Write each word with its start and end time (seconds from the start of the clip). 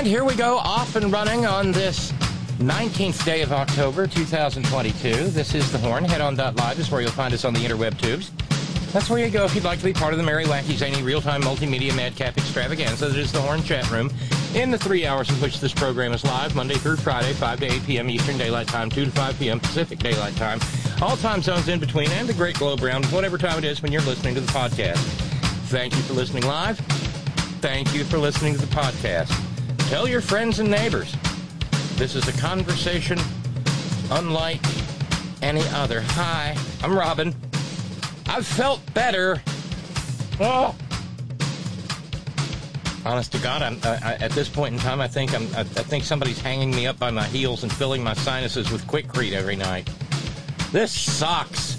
And 0.00 0.08
here 0.08 0.24
we 0.24 0.34
go, 0.34 0.56
off 0.56 0.96
and 0.96 1.12
running 1.12 1.44
on 1.44 1.72
this 1.72 2.12
19th 2.56 3.22
day 3.22 3.42
of 3.42 3.52
October, 3.52 4.06
2022. 4.06 5.28
This 5.28 5.54
is 5.54 5.70
The 5.70 5.76
Horn. 5.76 6.04
Head 6.04 6.22
on 6.22 6.36
.live 6.36 6.78
is 6.78 6.90
where 6.90 7.02
you'll 7.02 7.10
find 7.10 7.34
us 7.34 7.44
on 7.44 7.52
the 7.52 7.60
interweb 7.60 8.00
tubes. 8.00 8.30
That's 8.94 9.10
where 9.10 9.22
you 9.22 9.30
go 9.30 9.44
if 9.44 9.54
you'd 9.54 9.64
like 9.64 9.78
to 9.80 9.84
be 9.84 9.92
part 9.92 10.14
of 10.14 10.18
the 10.18 10.24
Merry 10.24 10.46
Wacky 10.46 10.74
Zany 10.74 11.02
real-time 11.02 11.42
multimedia 11.42 11.94
madcap 11.94 12.38
extravaganza 12.38 13.10
that 13.10 13.18
is 13.18 13.30
The 13.30 13.42
Horn 13.42 13.62
chat 13.62 13.90
room 13.90 14.10
in 14.54 14.70
the 14.70 14.78
three 14.78 15.04
hours 15.04 15.28
in 15.28 15.34
which 15.36 15.60
this 15.60 15.74
program 15.74 16.14
is 16.14 16.24
live, 16.24 16.56
Monday 16.56 16.76
through 16.76 16.96
Friday, 16.96 17.34
5 17.34 17.60
to 17.60 17.66
8 17.66 17.84
p.m. 17.84 18.08
Eastern 18.08 18.38
Daylight 18.38 18.68
Time, 18.68 18.88
2 18.88 19.04
to 19.04 19.10
5 19.10 19.38
p.m. 19.38 19.60
Pacific 19.60 19.98
Daylight 19.98 20.34
Time. 20.34 20.60
All 21.02 21.18
time 21.18 21.42
zones 21.42 21.68
in 21.68 21.78
between 21.78 22.10
and 22.12 22.26
the 22.26 22.32
Great 22.32 22.56
Globe 22.56 22.80
Round, 22.80 23.04
whatever 23.12 23.36
time 23.36 23.58
it 23.58 23.64
is 23.64 23.82
when 23.82 23.92
you're 23.92 24.00
listening 24.00 24.34
to 24.34 24.40
the 24.40 24.50
podcast. 24.50 24.96
Thank 25.68 25.94
you 25.94 26.00
for 26.00 26.14
listening 26.14 26.44
live. 26.44 26.78
Thank 27.60 27.94
you 27.94 28.04
for 28.04 28.16
listening 28.16 28.54
to 28.54 28.60
the 28.60 28.74
podcast. 28.74 29.49
Tell 29.90 30.06
your 30.06 30.20
friends 30.20 30.60
and 30.60 30.70
neighbors. 30.70 31.16
This 31.96 32.14
is 32.14 32.28
a 32.28 32.40
conversation 32.40 33.18
unlike 34.12 34.60
any 35.42 35.64
other. 35.70 36.00
Hi, 36.00 36.56
I'm 36.84 36.96
Robin. 36.96 37.34
I've 38.26 38.46
felt 38.46 38.80
better. 38.94 39.42
Oh. 40.38 40.76
Honest 43.04 43.32
to 43.32 43.38
God, 43.38 43.62
I'm, 43.62 43.80
I, 43.82 43.88
I, 43.88 44.14
at 44.20 44.30
this 44.30 44.48
point 44.48 44.74
in 44.74 44.80
time, 44.80 45.00
I 45.00 45.08
think 45.08 45.34
I'm, 45.34 45.52
I, 45.56 45.62
I 45.62 45.64
think 45.64 46.04
somebody's 46.04 46.40
hanging 46.40 46.70
me 46.70 46.86
up 46.86 46.96
by 47.00 47.10
my 47.10 47.24
heels 47.24 47.64
and 47.64 47.72
filling 47.72 48.04
my 48.04 48.14
sinuses 48.14 48.70
with 48.70 48.86
Quikrete 48.86 49.32
every 49.32 49.56
night. 49.56 49.90
This 50.70 50.92
sucks. 50.92 51.76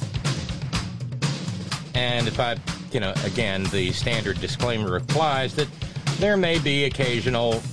And 1.96 2.28
if 2.28 2.42
I, 2.42 2.58
you 2.92 3.00
know, 3.00 3.14
again, 3.24 3.64
the 3.72 3.94
standard 3.94 4.42
disclaimer 4.42 4.98
applies 4.98 5.56
that 5.56 5.70
there 6.20 6.36
may 6.36 6.60
be 6.60 6.84
occasional 6.84 7.64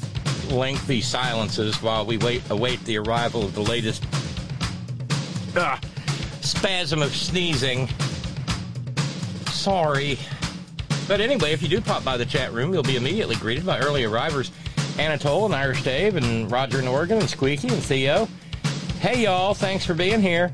lengthy 0.50 1.00
silences 1.00 1.82
while 1.82 2.04
we 2.04 2.16
wait 2.19 2.42
await 2.50 2.82
the 2.84 2.98
arrival 2.98 3.44
of 3.44 3.54
the 3.54 3.62
latest 3.62 4.04
ah, 5.56 5.81
spasm 6.41 7.03
of 7.03 7.14
sneezing. 7.14 7.88
Sorry. 9.47 10.19
But 11.06 11.20
anyway, 11.20 11.53
if 11.53 11.62
you 11.62 11.69
do 11.69 11.81
pop 11.81 12.04
by 12.04 12.16
the 12.16 12.26
chat 12.26 12.53
room, 12.53 12.72
you'll 12.72 12.82
be 12.82 12.97
immediately 12.97 13.37
greeted 13.37 13.64
by 13.64 13.78
early 13.78 14.04
arrivers 14.04 14.50
Anatole 14.98 15.47
and 15.47 15.54
Irish 15.54 15.82
Dave 15.82 16.16
and 16.16 16.50
Roger 16.50 16.78
and 16.78 16.88
Oregon 16.88 17.19
and 17.19 17.31
Squeaky 17.31 17.69
and 17.69 17.82
Theo. 17.82 18.28
Hey 19.00 19.22
y'all, 19.22 19.54
thanks 19.54 19.87
for 19.87 19.94
being 19.94 20.20
here. 20.20 20.53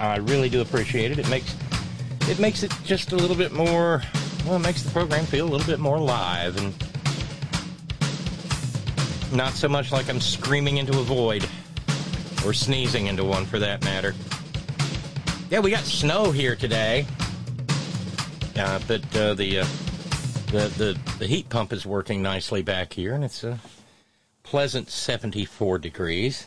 I 0.00 0.16
really 0.16 0.48
do 0.48 0.60
appreciate 0.60 1.12
it. 1.12 1.18
It 1.18 1.28
makes 1.28 1.54
it 2.28 2.38
makes 2.38 2.62
it 2.62 2.72
just 2.84 3.12
a 3.12 3.16
little 3.16 3.36
bit 3.36 3.52
more 3.52 4.02
well, 4.44 4.56
it 4.56 4.60
makes 4.60 4.82
the 4.82 4.90
program 4.90 5.24
feel 5.24 5.46
a 5.46 5.50
little 5.50 5.66
bit 5.66 5.78
more 5.78 5.98
live 5.98 6.56
and 6.56 6.74
not 9.34 9.52
so 9.52 9.68
much 9.68 9.90
like 9.90 10.08
I'm 10.08 10.20
screaming 10.20 10.76
into 10.76 10.98
a 10.98 11.02
void 11.02 11.46
or 12.44 12.52
sneezing 12.52 13.06
into 13.06 13.24
one 13.24 13.44
for 13.44 13.58
that 13.58 13.84
matter. 13.84 14.14
Yeah, 15.50 15.60
we 15.60 15.70
got 15.70 15.84
snow 15.84 16.30
here 16.30 16.56
today. 16.56 17.06
Uh, 18.56 18.78
but 18.86 19.16
uh, 19.16 19.34
the, 19.34 19.60
uh, 19.60 19.66
the 20.52 20.68
the 20.76 20.98
the 21.18 21.26
heat 21.26 21.48
pump 21.48 21.72
is 21.72 21.84
working 21.84 22.22
nicely 22.22 22.62
back 22.62 22.92
here, 22.92 23.14
and 23.14 23.24
it's 23.24 23.42
a 23.42 23.58
pleasant 24.44 24.88
74 24.88 25.78
degrees. 25.78 26.46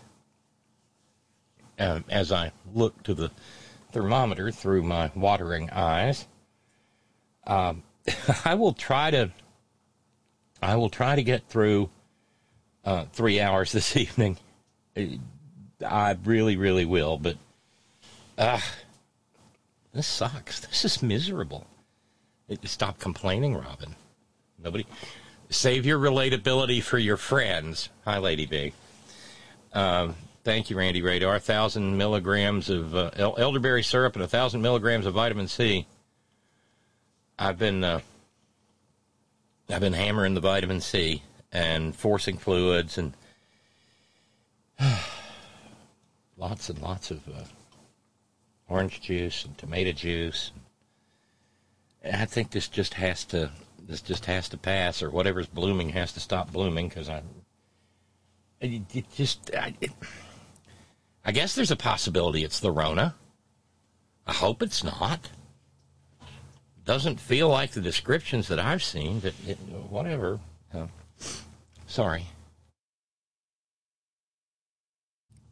Uh, 1.78 2.00
as 2.10 2.32
I 2.32 2.54
look 2.74 3.04
to 3.04 3.14
the 3.14 3.30
thermometer 3.92 4.52
through 4.52 4.84
my 4.84 5.12
watering 5.16 5.70
eyes, 5.72 6.26
um, 7.46 7.84
I 8.46 8.56
will 8.56 8.74
try 8.74 9.12
to 9.12 9.32
I 10.62 10.78
will 10.78 10.90
try 10.90 11.16
to 11.16 11.24
get 11.24 11.50
through 11.50 11.90
uh, 12.88 13.06
three 13.12 13.42
hours 13.42 13.74
this 13.74 13.96
evening. 13.98 14.38
I 15.86 16.18
really, 16.24 16.56
really 16.56 16.86
will, 16.86 17.18
but 17.18 17.36
uh, 18.38 18.62
this 19.94 20.08
sucks. 20.08 20.62
This 20.62 20.86
is 20.86 21.04
miserable. 21.04 21.68
Stop 22.64 22.98
complaining, 22.98 23.56
Robin. 23.56 23.96
Nobody. 24.64 24.88
Save 25.50 25.86
your 25.86 26.00
relatability 26.00 26.82
for 26.82 26.98
your 26.98 27.18
friends. 27.18 27.90
Hi, 28.06 28.18
Lady 28.18 28.46
B. 28.46 28.74
Um, 29.74 30.16
thank 30.44 30.70
you, 30.70 30.78
Randy 30.78 31.02
Radar. 31.02 31.40
Thousand 31.40 31.98
milligrams 31.98 32.70
of 32.70 32.96
uh, 32.96 33.12
elderberry 33.18 33.84
syrup 33.84 34.16
and 34.16 34.24
a 34.24 34.28
thousand 34.28 34.62
milligrams 34.62 35.06
of 35.06 35.14
vitamin 35.14 35.48
C. 35.48 35.86
I've 37.38 37.60
been 37.60 37.84
uh, 37.84 38.00
I've 39.70 39.82
been 39.82 39.94
hammering 39.94 40.34
the 40.34 40.42
vitamin 40.42 40.80
C 40.82 41.22
and 41.52 41.96
forcing 41.96 42.38
fluids 42.38 42.98
and 42.98 43.14
lots 46.38 46.70
and 46.70 46.82
lots 46.82 47.12
of 47.12 47.28
uh, 47.28 47.44
orange 48.68 49.02
juice 49.02 49.46
and 49.46 49.58
tomato 49.58 49.92
juice. 49.92 50.52
I 52.04 52.26
think 52.26 52.52
this 52.52 52.68
just 52.68 52.94
has 52.96 53.26
to 53.26 53.52
this 53.88 54.02
just 54.02 54.26
has 54.26 54.50
to 54.50 54.58
pass, 54.58 55.02
or 55.02 55.10
whatever's 55.10 55.48
blooming 55.48 55.90
has 55.90 56.14
to 56.14 56.20
stop 56.20 56.52
blooming 56.52 56.90
because 56.90 57.10
I 57.10 57.22
it, 58.60 58.82
it 58.94 59.06
just 59.16 59.52
I, 59.56 59.74
it, 59.82 59.92
I 61.24 61.32
guess 61.32 61.56
there's 61.56 61.72
a 61.72 61.76
possibility 61.76 62.44
it's 62.44 62.60
the 62.60 62.72
Rona. 62.72 63.16
I 64.26 64.34
hope 64.34 64.62
it's 64.62 64.84
not. 64.84 65.30
Doesn't 66.86 67.20
feel 67.20 67.50
like 67.50 67.72
the 67.72 67.82
descriptions 67.82 68.48
that 68.48 68.60
I've 68.60 68.84
seen. 68.84 69.22
That 69.22 69.34
it, 69.48 69.58
whatever. 69.90 70.40
Sorry. 71.88 72.28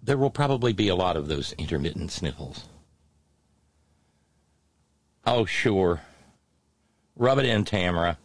There 0.03 0.17
will 0.17 0.29
probably 0.29 0.73
be 0.73 0.89
a 0.89 0.95
lot 0.95 1.17
of 1.17 1.27
those 1.27 1.53
intermittent 1.53 2.11
sniffles. 2.11 2.65
Oh, 5.25 5.45
sure. 5.45 6.01
Rub 7.15 7.39
it 7.39 7.45
in, 7.45 7.63
Tamara. 7.65 8.19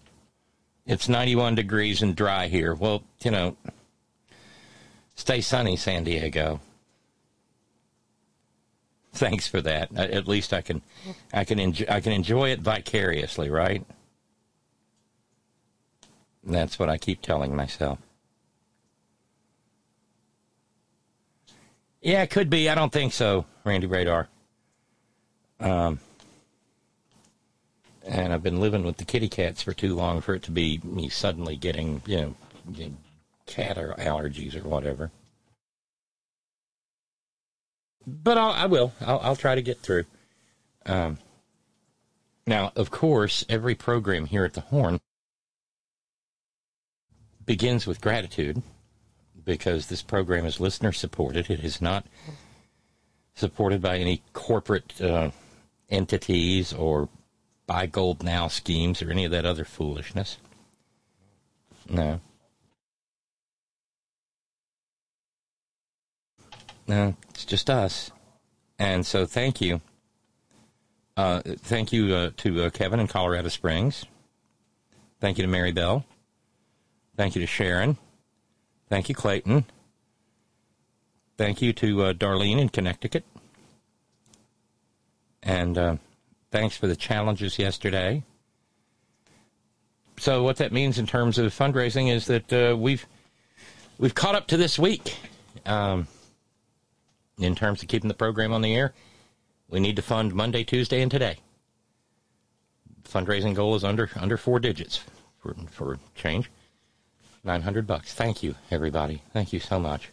It's 0.84 1.08
91 1.08 1.54
degrees 1.54 2.02
and 2.02 2.14
dry 2.14 2.48
here. 2.48 2.74
Well, 2.74 3.04
you 3.22 3.30
know, 3.30 3.56
stay 5.14 5.40
sunny, 5.40 5.76
San 5.76 6.04
Diego. 6.04 6.60
Thanks 9.12 9.46
for 9.46 9.60
that. 9.62 9.96
At 9.96 10.28
least 10.28 10.52
I 10.52 10.60
can, 10.60 10.82
I 11.32 11.44
can 11.44 11.58
enjoy, 11.58 11.86
I 11.88 12.00
can 12.00 12.12
enjoy 12.12 12.50
it 12.50 12.60
vicariously, 12.60 13.48
right? 13.48 13.84
That's 16.50 16.78
what 16.78 16.88
I 16.88 16.98
keep 16.98 17.22
telling 17.22 17.54
myself. 17.54 17.98
Yeah, 22.02 22.22
it 22.22 22.30
could 22.30 22.48
be. 22.48 22.68
I 22.68 22.74
don't 22.74 22.92
think 22.92 23.12
so, 23.12 23.44
Randy 23.64 23.86
Radar. 23.86 24.28
Um, 25.60 26.00
and 28.06 28.32
I've 28.32 28.42
been 28.42 28.60
living 28.60 28.84
with 28.84 28.96
the 28.96 29.04
kitty 29.04 29.28
cats 29.28 29.62
for 29.62 29.74
too 29.74 29.94
long 29.94 30.20
for 30.20 30.34
it 30.34 30.42
to 30.44 30.50
be 30.50 30.80
me 30.82 31.08
suddenly 31.08 31.56
getting, 31.56 32.02
you 32.06 32.34
know, 32.76 32.92
cat 33.46 33.76
allergies 33.76 34.56
or 34.56 34.66
whatever. 34.66 35.10
But 38.06 38.38
I'll, 38.38 38.52
I 38.52 38.66
will. 38.66 38.94
I'll, 39.02 39.20
I'll 39.20 39.36
try 39.36 39.54
to 39.54 39.62
get 39.62 39.80
through. 39.80 40.04
Um, 40.86 41.18
now, 42.46 42.72
of 42.74 42.90
course, 42.90 43.44
every 43.48 43.74
program 43.74 44.24
here 44.24 44.44
at 44.44 44.54
the 44.54 44.62
Horn 44.62 45.00
begins 47.50 47.84
with 47.84 48.00
gratitude 48.00 48.62
because 49.44 49.88
this 49.88 50.02
program 50.02 50.46
is 50.46 50.60
listener 50.60 50.92
supported. 50.92 51.50
It 51.50 51.64
is 51.64 51.82
not 51.82 52.06
supported 53.34 53.82
by 53.82 53.96
any 53.96 54.22
corporate 54.32 55.00
uh, 55.00 55.32
entities 55.88 56.72
or 56.72 57.08
buy 57.66 57.86
gold 57.86 58.22
now 58.22 58.46
schemes 58.46 59.02
or 59.02 59.10
any 59.10 59.24
of 59.24 59.32
that 59.32 59.44
other 59.44 59.64
foolishness. 59.64 60.36
No. 61.88 62.20
No, 66.86 67.16
it's 67.30 67.44
just 67.44 67.68
us. 67.68 68.12
And 68.78 69.04
so 69.04 69.26
thank 69.26 69.60
you. 69.60 69.80
Uh, 71.16 71.40
thank 71.44 71.92
you 71.92 72.14
uh, 72.14 72.30
to 72.36 72.66
uh, 72.66 72.70
Kevin 72.70 73.00
in 73.00 73.08
Colorado 73.08 73.48
Springs. 73.48 74.04
Thank 75.18 75.36
you 75.36 75.42
to 75.42 75.50
Mary 75.50 75.72
Bell. 75.72 76.04
Thank 77.20 77.34
you 77.34 77.42
to 77.42 77.46
Sharon. 77.46 77.98
Thank 78.88 79.10
you, 79.10 79.14
Clayton. 79.14 79.66
Thank 81.36 81.60
you 81.60 81.74
to 81.74 82.04
uh, 82.04 82.12
Darlene 82.14 82.58
in 82.58 82.70
Connecticut. 82.70 83.26
And 85.42 85.76
uh, 85.76 85.96
thanks 86.50 86.78
for 86.78 86.86
the 86.86 86.96
challenges 86.96 87.58
yesterday. 87.58 88.22
So 90.16 90.42
what 90.42 90.56
that 90.56 90.72
means 90.72 90.98
in 90.98 91.06
terms 91.06 91.36
of 91.36 91.52
fundraising 91.52 92.10
is 92.10 92.24
that 92.24 92.50
uh, 92.54 92.74
we've 92.74 93.04
we've 93.98 94.14
caught 94.14 94.34
up 94.34 94.46
to 94.46 94.56
this 94.56 94.78
week. 94.78 95.14
Um, 95.66 96.08
in 97.36 97.54
terms 97.54 97.82
of 97.82 97.88
keeping 97.90 98.08
the 98.08 98.14
program 98.14 98.54
on 98.54 98.62
the 98.62 98.74
air, 98.74 98.94
we 99.68 99.78
need 99.78 99.96
to 99.96 100.02
fund 100.02 100.32
Monday, 100.32 100.64
Tuesday, 100.64 101.02
and 101.02 101.10
today. 101.10 101.36
Fundraising 103.04 103.54
goal 103.54 103.74
is 103.74 103.84
under 103.84 104.08
under 104.16 104.38
four 104.38 104.58
digits 104.58 105.04
for 105.38 105.54
for 105.70 105.98
change. 106.14 106.50
Nine 107.42 107.62
hundred 107.62 107.86
bucks. 107.86 108.12
Thank 108.12 108.42
you, 108.42 108.54
everybody. 108.70 109.22
Thank 109.32 109.52
you 109.52 109.60
so 109.60 109.78
much. 109.80 110.10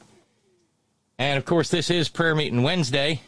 And 1.20 1.38
of 1.38 1.46
course, 1.46 1.70
this 1.70 1.90
is 1.90 2.08
prayer 2.08 2.36
meeting 2.36 2.64
Wednesday. 2.64 3.22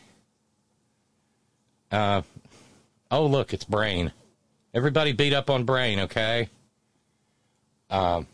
Uh, 1.92 2.22
oh 3.12 3.26
look, 3.26 3.54
it's 3.54 3.66
Brain. 3.66 4.14
Everybody 4.74 5.12
beat 5.12 5.34
up 5.34 5.50
on 5.50 5.66
Brain, 5.66 6.00
okay? 6.02 6.50
Um. 7.90 8.28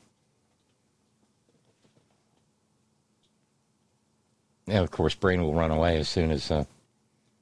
Yeah, 4.67 4.81
of 4.81 4.91
course, 4.91 5.15
Brain 5.15 5.41
will 5.41 5.53
run 5.53 5.71
away 5.71 5.97
as 5.97 6.09
soon 6.09 6.31
as 6.31 6.51
uh, 6.51 6.65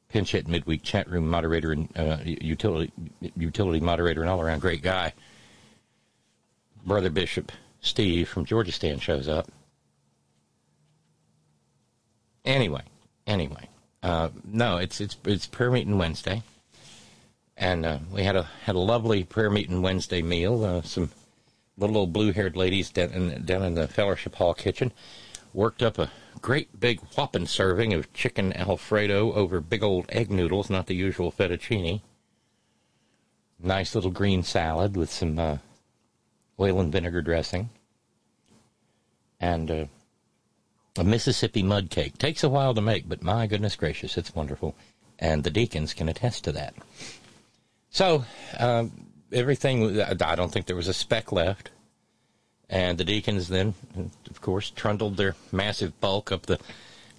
pinch 0.09 0.33
hit 0.33 0.47
midweek 0.47 0.83
chat 0.83 1.09
room 1.09 1.29
moderator 1.29 1.71
and 1.71 1.89
uh, 1.97 2.17
utility 2.23 2.91
utility 3.35 3.79
moderator 3.79 4.21
and 4.21 4.29
all 4.29 4.39
around 4.39 4.59
great 4.59 4.81
guy, 4.81 5.13
brother 6.85 7.09
Bishop 7.09 7.51
Steve 7.83 8.29
from 8.29 8.45
Georgia 8.45 8.71
Stand 8.71 9.01
shows 9.01 9.27
up. 9.27 9.51
Anyway, 12.45 12.81
anyway, 13.27 13.69
uh, 14.01 14.29
no, 14.45 14.77
it's 14.77 14.99
it's 14.99 15.17
it's 15.25 15.45
prayer 15.45 15.69
meeting 15.69 15.97
Wednesday, 15.97 16.41
and 17.57 17.85
uh, 17.85 17.99
we 18.11 18.23
had 18.23 18.35
a 18.35 18.43
had 18.63 18.75
a 18.75 18.79
lovely 18.79 19.23
prayer 19.23 19.49
meeting 19.49 19.81
Wednesday 19.81 20.21
meal. 20.21 20.63
Uh, 20.63 20.81
some 20.81 21.11
little 21.77 21.97
old 21.97 22.13
blue 22.13 22.31
haired 22.31 22.55
ladies 22.55 22.89
down 22.89 23.09
in, 23.11 23.45
down 23.45 23.63
in 23.63 23.75
the 23.75 23.87
fellowship 23.87 24.35
hall 24.35 24.53
kitchen 24.53 24.91
worked 25.53 25.83
up 25.83 25.99
a 25.99 26.09
great 26.41 26.79
big 26.79 26.99
whopping 27.15 27.47
serving 27.47 27.93
of 27.93 28.11
chicken 28.13 28.53
alfredo 28.53 29.33
over 29.33 29.59
big 29.59 29.83
old 29.83 30.05
egg 30.09 30.31
noodles, 30.31 30.69
not 30.69 30.87
the 30.87 30.95
usual 30.95 31.31
fettuccine. 31.31 32.01
Nice 33.59 33.93
little 33.93 34.11
green 34.11 34.43
salad 34.43 34.95
with 34.95 35.11
some 35.11 35.37
uh, 35.37 35.57
oil 36.59 36.79
and 36.79 36.91
vinegar 36.91 37.21
dressing. 37.21 37.69
And 39.39 39.71
uh, 39.71 39.85
a 40.97 41.03
Mississippi 41.03 41.63
mud 41.63 41.89
cake. 41.89 42.17
Takes 42.17 42.43
a 42.43 42.49
while 42.49 42.73
to 42.73 42.81
make, 42.81 43.09
but 43.09 43.23
my 43.23 43.47
goodness 43.47 43.75
gracious, 43.75 44.17
it's 44.17 44.35
wonderful. 44.35 44.75
And 45.19 45.43
the 45.43 45.49
deacons 45.49 45.93
can 45.93 46.09
attest 46.09 46.43
to 46.45 46.51
that. 46.53 46.73
So, 47.89 48.25
um, 48.57 48.91
everything, 49.31 50.01
I 50.01 50.35
don't 50.35 50.51
think 50.51 50.65
there 50.65 50.75
was 50.75 50.87
a 50.87 50.93
speck 50.93 51.31
left. 51.31 51.69
And 52.69 52.97
the 52.97 53.05
deacons 53.05 53.49
then, 53.49 53.75
of 54.29 54.41
course, 54.41 54.69
trundled 54.69 55.17
their 55.17 55.35
massive 55.51 55.99
bulk 55.99 56.31
up 56.31 56.45
the 56.45 56.59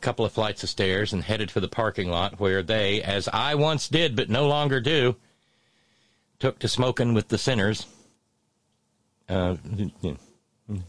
couple 0.01 0.25
of 0.25 0.33
flights 0.33 0.63
of 0.63 0.69
stairs 0.69 1.15
and 1.15 1.25
headed 1.25 1.51
for 1.51 1.61
the 1.61 1.69
parking 1.69 2.11
lot 2.11 2.39
where 2.39 2.63
they, 2.63 3.03
as 3.03 3.27
I 3.29 3.55
once 3.55 3.89
did 3.89 4.15
but 4.15 4.29
no 4.29 4.47
longer 4.47 4.79
do, 4.79 5.17
took 6.39 6.59
to 6.59 6.69
smoking 6.69 7.15
with 7.15 7.29
the 7.29 7.39
sinners. 7.39 7.87
Uh, 9.29 9.57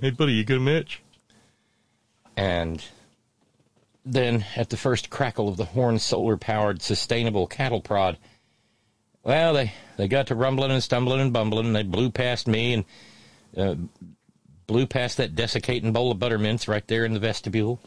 hey, 0.01 0.11
buddy, 0.11 0.33
you 0.33 0.43
got 0.43 0.57
a 0.57 0.59
match? 0.59 1.01
And 2.37 2.83
then, 4.05 4.45
at 4.55 4.69
the 4.69 4.77
first 4.77 5.09
crackle 5.09 5.47
of 5.47 5.57
the 5.57 5.65
Horn 5.65 5.99
solar 5.99 6.37
powered 6.37 6.81
sustainable 6.81 7.47
cattle 7.47 7.81
prod, 7.81 8.17
well, 9.23 9.53
they, 9.53 9.73
they 9.97 10.07
got 10.07 10.27
to 10.27 10.35
rumbling 10.35 10.71
and 10.71 10.83
stumbling 10.83 11.21
and 11.21 11.33
bumbling, 11.33 11.67
and 11.67 11.75
they 11.75 11.83
blew 11.83 12.11
past 12.11 12.47
me 12.47 12.73
and 12.73 12.85
uh, 13.57 13.75
blew 14.67 14.85
past 14.85 15.17
that 15.17 15.35
desiccating 15.35 15.93
bowl 15.93 16.11
of 16.11 16.19
buttermints 16.19 16.67
right 16.67 16.85
there 16.87 17.05
in 17.05 17.13
the 17.13 17.19
vestibule. 17.19 17.79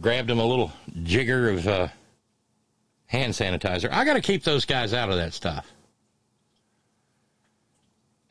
Grabbed 0.00 0.28
him 0.28 0.40
a 0.40 0.44
little 0.44 0.72
jigger 1.04 1.48
of 1.50 1.66
uh, 1.66 1.88
hand 3.06 3.32
sanitizer. 3.32 3.90
I 3.90 4.04
got 4.04 4.14
to 4.14 4.20
keep 4.20 4.44
those 4.44 4.64
guys 4.64 4.92
out 4.92 5.08
of 5.08 5.16
that 5.16 5.32
stuff. 5.32 5.72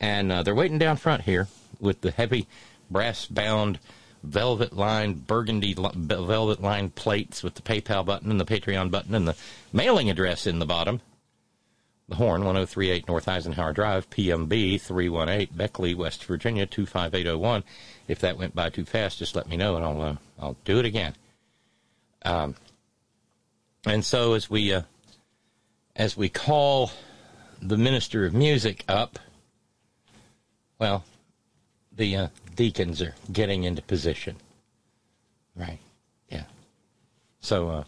And 0.00 0.30
uh, 0.30 0.42
they're 0.42 0.54
waiting 0.54 0.78
down 0.78 0.96
front 0.96 1.22
here 1.22 1.48
with 1.80 2.00
the 2.00 2.10
heavy 2.10 2.46
brass 2.90 3.26
bound 3.26 3.78
velvet 4.22 4.72
lined 4.72 5.26
burgundy 5.26 5.74
velvet 5.74 6.60
lined 6.60 6.94
plates 6.94 7.42
with 7.42 7.54
the 7.54 7.62
PayPal 7.62 8.04
button 8.04 8.30
and 8.30 8.40
the 8.40 8.44
Patreon 8.44 8.90
button 8.90 9.14
and 9.14 9.28
the 9.28 9.36
mailing 9.72 10.10
address 10.10 10.46
in 10.46 10.58
the 10.58 10.66
bottom. 10.66 11.00
The 12.08 12.16
Horn, 12.16 12.44
1038 12.44 13.08
North 13.08 13.26
Eisenhower 13.26 13.72
Drive, 13.72 14.08
PMB 14.10 14.80
318, 14.80 15.56
Beckley, 15.56 15.92
West 15.92 16.24
Virginia 16.24 16.64
25801. 16.64 17.64
If 18.06 18.20
that 18.20 18.38
went 18.38 18.54
by 18.54 18.70
too 18.70 18.84
fast, 18.84 19.18
just 19.18 19.34
let 19.34 19.48
me 19.48 19.56
know 19.56 19.74
and 19.74 19.84
I'll 19.84 20.02
uh, 20.02 20.16
I'll 20.38 20.56
do 20.64 20.78
it 20.78 20.84
again. 20.84 21.14
Um, 22.24 22.54
and 23.86 24.04
so 24.04 24.34
as 24.34 24.48
we 24.48 24.72
uh, 24.72 24.82
as 25.96 26.16
we 26.16 26.28
call 26.28 26.92
the 27.60 27.76
minister 27.76 28.24
of 28.24 28.34
music 28.34 28.84
up, 28.86 29.18
well, 30.78 31.04
the 31.92 32.16
uh, 32.16 32.28
deacons 32.54 33.00
are 33.02 33.14
getting 33.32 33.64
into 33.64 33.82
position. 33.82 34.36
Right. 35.54 35.78
Yeah. 36.28 36.44
So, 37.40 37.70
uh, 37.70 37.84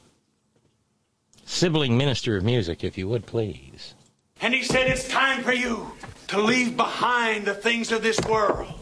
sibling 1.44 1.96
minister 1.98 2.36
of 2.36 2.44
music, 2.44 2.84
if 2.84 2.96
you 2.96 3.08
would 3.08 3.26
please. 3.26 3.94
And 4.40 4.54
he 4.54 4.62
said, 4.62 4.86
It's 4.86 5.08
time 5.08 5.42
for 5.42 5.52
you 5.52 5.92
to 6.28 6.40
leave 6.40 6.76
behind 6.76 7.46
the 7.46 7.54
things 7.54 7.92
of 7.92 8.02
this 8.02 8.20
world 8.28 8.74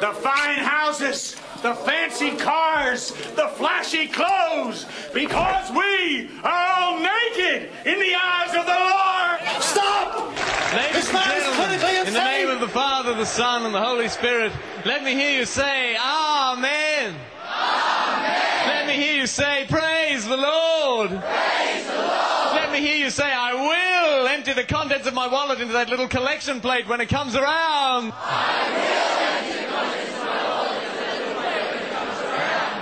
the 0.00 0.12
fine 0.12 0.58
houses, 0.58 1.36
the 1.62 1.74
fancy 1.74 2.36
cars, 2.36 3.12
the 3.34 3.48
flashy 3.54 4.08
clothes, 4.08 4.86
because 5.14 5.70
we 5.70 6.28
are 6.42 6.72
all 6.74 6.98
naked 6.98 7.70
in 7.84 7.98
the 7.98 8.14
eyes 8.14 8.54
of 8.54 8.66
the 8.66 8.72
Lord. 8.72 9.62
Stop! 9.62 10.35
Ladies 10.74 11.08
and 11.08 11.24
gentlemen, 11.24 12.06
in 12.06 12.12
the 12.12 12.20
name 12.20 12.48
of 12.48 12.60
the 12.60 12.68
Father, 12.68 13.14
the 13.14 13.24
Son, 13.24 13.64
and 13.64 13.74
the 13.74 13.80
Holy 13.80 14.08
Spirit, 14.08 14.52
let 14.84 15.04
me 15.04 15.14
hear 15.14 15.38
you 15.38 15.46
say, 15.46 15.96
Amen. 15.96 17.14
Amen. 17.44 18.66
Let 18.66 18.86
me 18.86 18.94
hear 18.94 19.14
you 19.14 19.26
say, 19.26 19.66
Praise 19.68 20.26
the 20.26 20.36
Lord. 20.36 21.10
Praise 21.10 21.86
the 21.86 21.94
Lord. 21.94 22.56
Let 22.56 22.72
me 22.72 22.80
hear 22.80 22.96
you 22.96 23.10
say, 23.10 23.32
I 23.32 23.54
will 23.54 24.26
empty 24.26 24.54
the 24.54 24.64
contents 24.64 25.06
of 25.06 25.14
my 25.14 25.28
wallet 25.28 25.60
into 25.60 25.72
that 25.74 25.88
little 25.88 26.08
collection 26.08 26.60
plate 26.60 26.88
when 26.88 27.00
it 27.00 27.08
comes 27.08 27.36
around. 27.36 28.12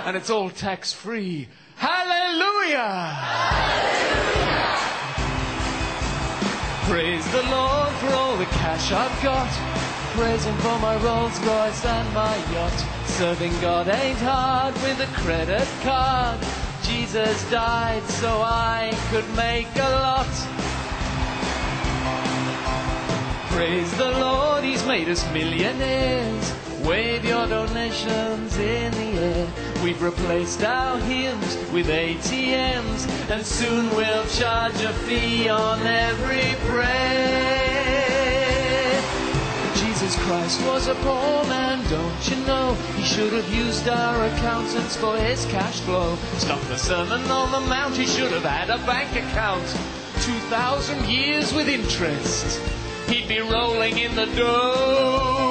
and 0.05 0.15
it's 0.15 0.29
all 0.29 0.49
tax 0.49 0.93
free. 0.93 1.47
Hallelujah! 1.75 3.94
Praise 6.87 7.25
the 7.31 7.41
Lord 7.41 7.91
for 7.93 8.13
all 8.13 8.37
the 8.37 8.45
cash 8.45 8.91
I've 8.91 9.23
got. 9.23 9.49
Praise 10.13 10.45
Him 10.45 10.55
for 10.57 10.77
my 10.77 10.95
Rolls 10.97 11.39
Royce 11.39 11.83
and 11.83 12.13
my 12.13 12.35
yacht. 12.53 12.85
Serving 13.07 13.59
God 13.59 13.87
ain't 13.87 14.19
hard 14.19 14.75
with 14.75 14.99
a 14.99 15.07
credit 15.19 15.67
card. 15.81 16.39
Jesus 16.83 17.49
died 17.49 18.03
so 18.03 18.39
I 18.43 18.95
could 19.09 19.27
make 19.35 19.75
a 19.75 19.89
lot. 20.05 20.29
Praise 23.49 23.91
the 23.97 24.11
Lord, 24.19 24.63
He's 24.63 24.85
made 24.85 25.09
us 25.09 25.27
millionaires. 25.33 26.53
Wave 26.85 27.25
your 27.25 27.47
donations 27.47 28.57
in 28.57 28.91
the 28.91 29.19
air. 29.19 29.47
We've 29.83 30.01
replaced 30.03 30.63
our 30.63 30.99
hymns 30.99 31.57
with 31.73 31.87
ATMs, 31.87 33.07
and 33.31 33.43
soon 33.43 33.89
we'll 33.95 34.27
charge 34.27 34.79
a 34.83 34.93
fee 34.93 35.49
on 35.49 35.81
every 35.81 36.53
prayer. 36.69 38.05
Jesus 39.73 40.15
Christ 40.25 40.61
was 40.67 40.87
a 40.87 40.93
poor 40.95 41.43
man, 41.45 41.83
don't 41.89 42.29
you 42.29 42.35
know? 42.45 42.75
He 42.95 43.03
should 43.03 43.33
have 43.33 43.51
used 43.51 43.87
our 43.87 44.25
accountants 44.27 44.95
for 44.95 45.17
his 45.17 45.43
cash 45.45 45.79
flow. 45.79 46.15
Stop 46.37 46.61
the 46.67 46.77
Sermon 46.77 47.23
on 47.31 47.51
the 47.51 47.61
Mount, 47.67 47.97
he 47.97 48.05
should 48.05 48.31
have 48.31 48.43
had 48.43 48.69
a 48.69 48.77
bank 48.85 49.09
account. 49.11 49.65
Two 50.21 50.39
thousand 50.49 51.03
years 51.09 51.51
with 51.51 51.67
interest, 51.67 52.61
he'd 53.09 53.27
be 53.27 53.39
rolling 53.39 53.97
in 53.97 54.13
the 54.15 54.27
dough. 54.35 55.44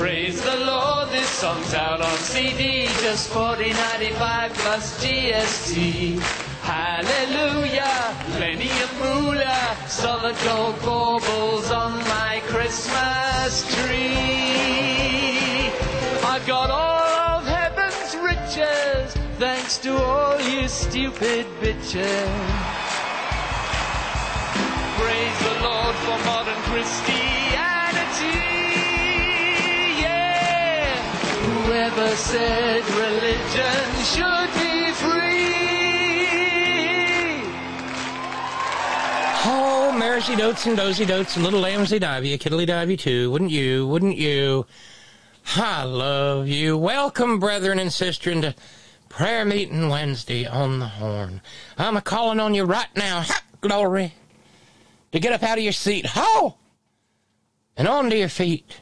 Praise 0.00 0.40
the 0.40 0.56
Lord, 0.56 1.10
this 1.10 1.28
song's 1.28 1.74
out 1.74 2.00
on 2.00 2.16
CD, 2.20 2.86
just 3.02 3.28
forty 3.28 3.70
ninety 3.74 4.08
five 4.12 4.50
plus 4.54 5.04
GST. 5.04 6.18
Hallelujah, 6.62 8.16
plenty 8.32 8.70
of 8.80 8.90
moolah, 8.98 9.76
solid 9.88 10.36
gold 10.42 10.80
baubles 10.80 11.70
on 11.70 11.92
my 12.08 12.40
Christmas 12.46 13.62
tree. 13.74 15.68
I've 16.24 16.46
got 16.46 16.70
all 16.70 17.36
of 17.36 17.46
heaven's 17.46 18.16
riches, 18.16 19.12
thanks 19.38 19.76
to 19.80 20.02
all 20.02 20.40
you 20.40 20.66
stupid 20.66 21.44
bitches. 21.60 22.32
Praise 24.96 25.38
the 25.44 25.56
Lord 25.62 25.94
for 25.96 26.18
modern 26.24 26.56
Christianity. 26.70 27.19
Whoever 31.90 32.16
said 32.16 32.84
religion 32.90 34.04
should 34.04 34.50
be 34.54 34.92
free? 34.92 35.50
Oh, 39.44 39.92
Marisy 39.96 40.38
dotes 40.38 40.66
and 40.66 40.76
dozy 40.76 41.04
dotes 41.04 41.34
and 41.34 41.44
little 41.44 41.60
lambsy 41.60 41.98
divey, 41.98 42.34
a 42.34 42.38
kiddly 42.38 42.64
divey 42.64 42.96
too. 42.96 43.32
Wouldn't 43.32 43.50
you? 43.50 43.88
Wouldn't 43.88 44.16
you? 44.16 44.66
I 45.56 45.82
love 45.82 46.46
you. 46.46 46.78
Welcome, 46.78 47.40
brethren 47.40 47.80
and 47.80 47.92
sisters, 47.92 48.40
to 48.42 48.54
prayer 49.08 49.44
meeting 49.44 49.88
Wednesday 49.88 50.46
on 50.46 50.78
the 50.78 50.86
horn. 50.86 51.40
I'm 51.76 51.96
a 51.96 52.00
calling 52.00 52.38
on 52.38 52.54
you 52.54 52.64
right 52.64 52.94
now. 52.94 53.22
Ha, 53.22 53.42
glory. 53.60 54.14
To 55.10 55.18
get 55.18 55.32
up 55.32 55.42
out 55.42 55.58
of 55.58 55.64
your 55.64 55.72
seat. 55.72 56.06
Ho! 56.06 56.56
And 57.76 57.88
onto 57.88 58.14
your 58.14 58.28
feet. 58.28 58.80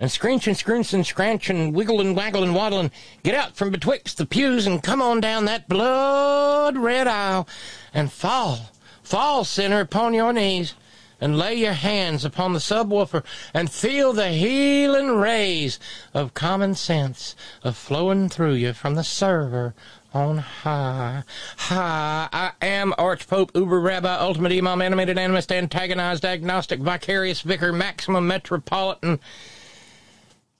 And 0.00 0.10
screech 0.10 0.46
and 0.46 0.56
scroonch 0.56 0.94
and 0.94 1.06
scranch 1.06 1.50
and 1.50 1.74
wiggle 1.74 2.00
and 2.00 2.16
waggle 2.16 2.42
and 2.42 2.54
waddle 2.54 2.80
and 2.80 2.90
get 3.22 3.34
out 3.34 3.54
from 3.54 3.70
betwixt 3.70 4.16
the 4.16 4.24
pews 4.24 4.66
and 4.66 4.82
come 4.82 5.02
on 5.02 5.20
down 5.20 5.44
that 5.44 5.68
blood 5.68 6.78
red 6.78 7.06
aisle 7.06 7.46
and 7.92 8.10
fall. 8.10 8.70
Fall, 9.02 9.44
sinner, 9.44 9.80
upon 9.80 10.14
your 10.14 10.32
knees 10.32 10.74
and 11.20 11.36
lay 11.36 11.54
your 11.54 11.74
hands 11.74 12.24
upon 12.24 12.54
the 12.54 12.58
subwoofer 12.58 13.22
and 13.52 13.70
feel 13.70 14.12
the 14.12 14.30
healing 14.30 15.18
rays 15.18 15.78
of 16.14 16.32
common 16.32 16.74
sense 16.74 17.36
of 17.62 17.76
flowing 17.76 18.28
through 18.28 18.54
you 18.54 18.72
from 18.72 18.94
the 18.94 19.04
server 19.04 19.74
on 20.12 20.38
high. 20.38 21.22
Hi, 21.56 22.28
I 22.32 22.52
am 22.62 22.92
Archpope, 22.92 23.50
Uber 23.54 23.80
Rabbi, 23.80 24.16
Ultimate 24.16 24.52
Imam, 24.52 24.82
Animated 24.82 25.16
Animist, 25.16 25.52
Antagonized, 25.52 26.24
Agnostic, 26.24 26.80
Vicarious 26.80 27.42
Vicar, 27.42 27.72
Maximum 27.72 28.26
Metropolitan, 28.26 29.20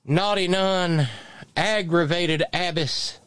Naughty 0.04 0.48
Nun, 0.48 1.08
Aggravated 1.54 2.42
Abbess, 2.54 3.18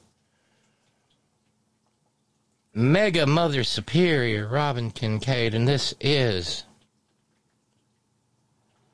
Mega 2.73 3.27
Mother 3.27 3.63
Superior, 3.63 4.47
Robin 4.47 4.89
Kincaid, 4.89 5.53
and 5.53 5.67
this 5.67 5.93
is 6.01 6.63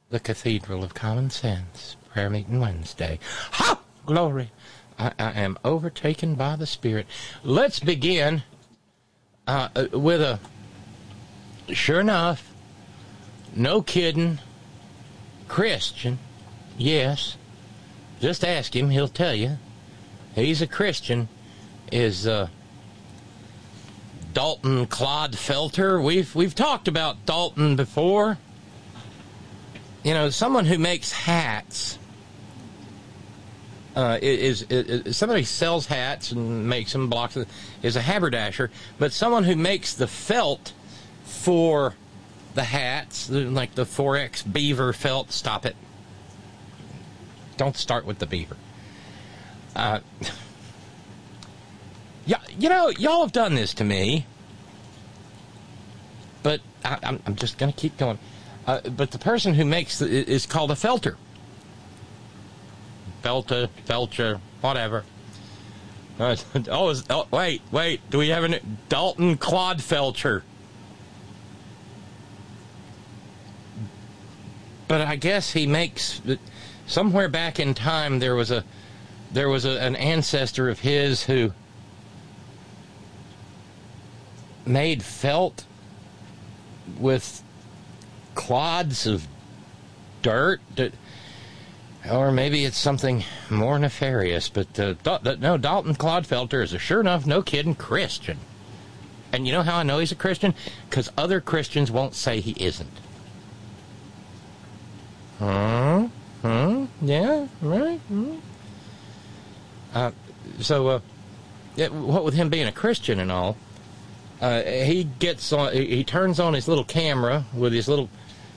the 0.09 0.19
Cathedral 0.19 0.83
of 0.83 0.93
Common 0.93 1.29
Sense, 1.29 1.95
Prayer 2.12 2.29
Meeting 2.29 2.59
Wednesday. 2.59 3.17
Ha! 3.51 3.79
Glory! 4.05 4.51
I, 4.98 5.13
I 5.17 5.31
am 5.39 5.57
overtaken 5.63 6.36
by 6.36 6.57
the 6.57 6.65
Spirit. 6.65 7.07
Let's 7.43 7.79
begin 7.79 8.43
uh, 9.48 9.69
uh, 9.74 9.86
with 9.98 10.21
a, 10.21 10.39
sure 11.74 12.01
enough, 12.01 12.51
no 13.55 13.81
kidding, 13.81 14.39
Christian, 15.48 16.19
yes. 16.77 17.38
Just 18.19 18.43
ask 18.43 18.75
him, 18.75 18.89
he'll 18.89 19.07
tell 19.07 19.33
you. 19.33 19.57
He's 20.35 20.61
a 20.61 20.67
Christian, 20.67 21.27
is 21.91 22.27
uh, 22.27 22.49
Dalton 24.33 24.88
Clodfelter. 24.88 26.03
We've, 26.03 26.33
we've 26.35 26.55
talked 26.55 26.88
about 26.88 27.25
Dalton 27.25 27.75
before 27.75 28.38
you 30.03 30.13
know, 30.13 30.29
someone 30.29 30.65
who 30.65 30.77
makes 30.77 31.11
hats 31.11 31.97
uh, 33.95 34.17
is, 34.21 34.61
is, 34.63 35.05
is, 35.05 35.17
somebody 35.17 35.43
sells 35.43 35.85
hats 35.88 36.31
and 36.31 36.69
makes 36.69 36.93
them 36.93 37.09
blocks 37.09 37.38
is 37.83 37.95
a 37.95 38.01
haberdasher, 38.01 38.71
but 38.97 39.11
someone 39.11 39.43
who 39.43 39.55
makes 39.55 39.93
the 39.95 40.07
felt 40.07 40.73
for 41.25 41.95
the 42.53 42.63
hats, 42.63 43.29
like 43.29 43.75
the 43.75 43.83
4X 43.83 44.51
beaver 44.51 44.93
felt. 44.93 45.31
Stop 45.31 45.65
it! 45.65 45.75
Don't 47.59 47.75
start 47.75 48.05
with 48.05 48.19
the 48.19 48.25
beaver. 48.25 48.55
Uh, 49.75 49.99
yeah, 52.25 52.39
you 52.57 52.69
know, 52.69 52.87
y'all 52.87 53.19
have 53.19 53.33
done 53.33 53.53
this 53.53 53.73
to 53.73 53.83
me, 53.83 54.25
but 56.41 56.61
I, 56.85 56.99
I'm, 57.03 57.21
I'm 57.25 57.35
just 57.35 57.57
gonna 57.57 57.73
keep 57.73 57.97
going. 57.97 58.17
Uh, 58.65 58.79
but 58.79 59.11
the 59.11 59.19
person 59.19 59.53
who 59.53 59.65
makes 59.65 59.99
the, 59.99 60.07
is 60.07 60.45
called 60.45 60.71
a 60.71 60.73
felter. 60.73 61.17
Felter, 63.23 63.67
felcher, 63.85 64.39
whatever. 64.61 65.03
Uh, 66.17 66.37
oh, 66.69 66.87
is, 66.87 67.03
oh, 67.09 67.27
wait, 67.29 67.61
wait. 67.71 68.09
Do 68.09 68.19
we 68.19 68.29
have 68.29 68.45
a 68.45 68.61
Dalton 68.87 69.35
Clodfelcher? 69.35 70.43
But 74.87 75.01
I 75.01 75.17
guess 75.17 75.51
he 75.51 75.67
makes 75.67 76.21
somewhere 76.89 77.29
back 77.29 77.60
in 77.60 77.74
time 77.74 78.19
there 78.19 78.36
was 78.36 78.51
a 78.51 78.63
there 79.31 79.48
was 79.48 79.63
a, 79.63 79.79
an 79.81 79.96
ancestor 79.96 80.69
of 80.69 80.79
his 80.79 81.24
who 81.24 81.53
made 84.65 85.03
felt 85.03 85.65
with 86.98 87.43
clods 88.34 89.05
of 89.05 89.27
dirt 90.24 90.60
that, 90.75 90.93
or 92.10 92.31
maybe 92.31 92.65
it's 92.65 92.77
something 92.77 93.24
more 93.51 93.77
nefarious. 93.77 94.50
But 94.50 94.79
uh, 94.79 94.96
no, 95.39 95.58
Dalton 95.58 95.93
Clodfelter 95.93 96.63
is 96.63 96.74
a 96.74 96.79
sure 96.79 97.01
enough, 97.01 97.27
no 97.27 97.43
kidding 97.43 97.75
Christian. 97.75 98.39
And 99.31 99.46
you 99.46 99.53
know 99.53 99.62
how 99.62 99.77
I 99.77 99.84
know 99.84 100.00
he's 100.00 100.12
a 100.12 100.15
Christian? 100.15 100.55
Because 100.89 101.12
other 101.15 101.39
Christians 101.39 101.91
won't 101.91 102.15
say 102.15 102.39
he 102.39 102.55
isn't. 102.63 102.89
Huh? 105.38 106.08
Huh? 106.41 106.86
Yeah, 107.01 107.48
right. 107.62 108.00
Hmm. 108.00 108.36
Uh, 109.93 110.12
so, 110.60 110.88
uh, 110.88 111.00
yeah, 111.75 111.88
what 111.88 112.24
with 112.24 112.34
him 112.34 112.50
being 112.50 112.67
a 112.67 112.72
Christian 112.72 113.19
and 113.19 113.31
all, 113.31 113.58
uh, 114.41 114.62
he 114.62 115.03
gets 115.03 115.51
on. 115.51 115.74
He 115.74 116.03
turns 116.03 116.39
on 116.39 116.53
his 116.53 116.67
little 116.67 116.84
camera 116.84 117.46
with 117.53 117.74
his 117.74 117.88
little 117.88 118.10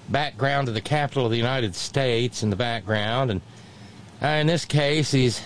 background 0.08 0.68
of 0.68 0.74
the 0.74 0.80
capital 0.80 1.24
of 1.24 1.30
the 1.30 1.36
United 1.36 1.74
States 1.74 2.42
in 2.42 2.50
the 2.50 2.56
background, 2.56 3.30
and 3.30 3.40
uh, 4.22 4.26
in 4.28 4.46
this 4.46 4.64
case, 4.64 5.10
he's 5.10 5.40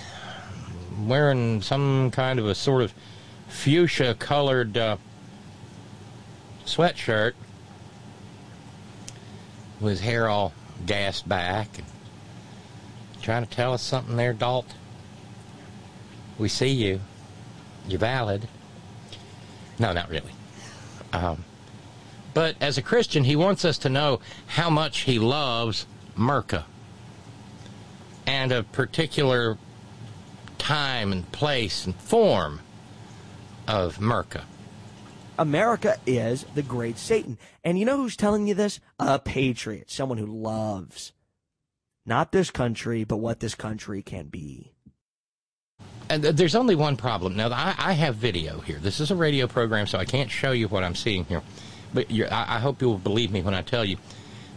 wearing 1.06 1.62
some 1.62 2.10
kind 2.10 2.38
of 2.38 2.46
a 2.46 2.54
sort 2.54 2.82
of 2.82 2.92
fuchsia 3.48 4.14
colored 4.14 4.76
uh, 4.76 4.96
sweatshirt 6.66 7.32
with 9.80 9.90
his 9.92 10.00
hair 10.00 10.28
all 10.28 10.52
gassed 10.84 11.28
back. 11.28 11.78
And 11.78 11.86
trying 13.26 13.44
to 13.44 13.50
tell 13.50 13.72
us 13.72 13.82
something 13.82 14.14
there, 14.14 14.32
Dalt? 14.32 14.66
We 16.38 16.48
see 16.48 16.68
you. 16.68 17.00
You're 17.88 17.98
valid. 17.98 18.46
No, 19.80 19.92
not 19.92 20.08
really. 20.08 20.30
Um, 21.12 21.44
but 22.34 22.54
as 22.60 22.78
a 22.78 22.82
Christian, 22.82 23.24
he 23.24 23.34
wants 23.34 23.64
us 23.64 23.78
to 23.78 23.88
know 23.88 24.20
how 24.46 24.70
much 24.70 25.00
he 25.00 25.18
loves 25.18 25.86
Merca 26.16 26.66
and 28.28 28.52
a 28.52 28.62
particular 28.62 29.58
time 30.56 31.10
and 31.10 31.30
place 31.32 31.84
and 31.84 31.96
form 31.96 32.60
of 33.66 33.98
Merca. 33.98 34.44
America 35.36 35.98
is 36.06 36.44
the 36.54 36.62
great 36.62 36.96
Satan. 36.96 37.38
And 37.64 37.76
you 37.76 37.86
know 37.86 37.96
who's 37.96 38.16
telling 38.16 38.46
you 38.46 38.54
this? 38.54 38.78
A 39.00 39.18
patriot, 39.18 39.90
someone 39.90 40.18
who 40.18 40.26
loves 40.26 41.10
not 42.06 42.32
this 42.32 42.50
country, 42.50 43.04
but 43.04 43.16
what 43.16 43.40
this 43.40 43.54
country 43.54 44.02
can 44.02 44.26
be. 44.26 44.72
And 46.08 46.22
there's 46.22 46.54
only 46.54 46.76
one 46.76 46.96
problem. 46.96 47.36
Now, 47.36 47.50
I, 47.50 47.74
I 47.76 47.92
have 47.92 48.14
video 48.14 48.60
here. 48.60 48.78
This 48.78 49.00
is 49.00 49.10
a 49.10 49.16
radio 49.16 49.48
program, 49.48 49.88
so 49.88 49.98
I 49.98 50.04
can't 50.04 50.30
show 50.30 50.52
you 50.52 50.68
what 50.68 50.84
I'm 50.84 50.94
seeing 50.94 51.24
here. 51.24 51.42
But 51.92 52.10
I, 52.12 52.56
I 52.56 52.58
hope 52.60 52.80
you'll 52.80 52.98
believe 52.98 53.32
me 53.32 53.42
when 53.42 53.54
I 53.54 53.62
tell 53.62 53.84
you 53.84 53.96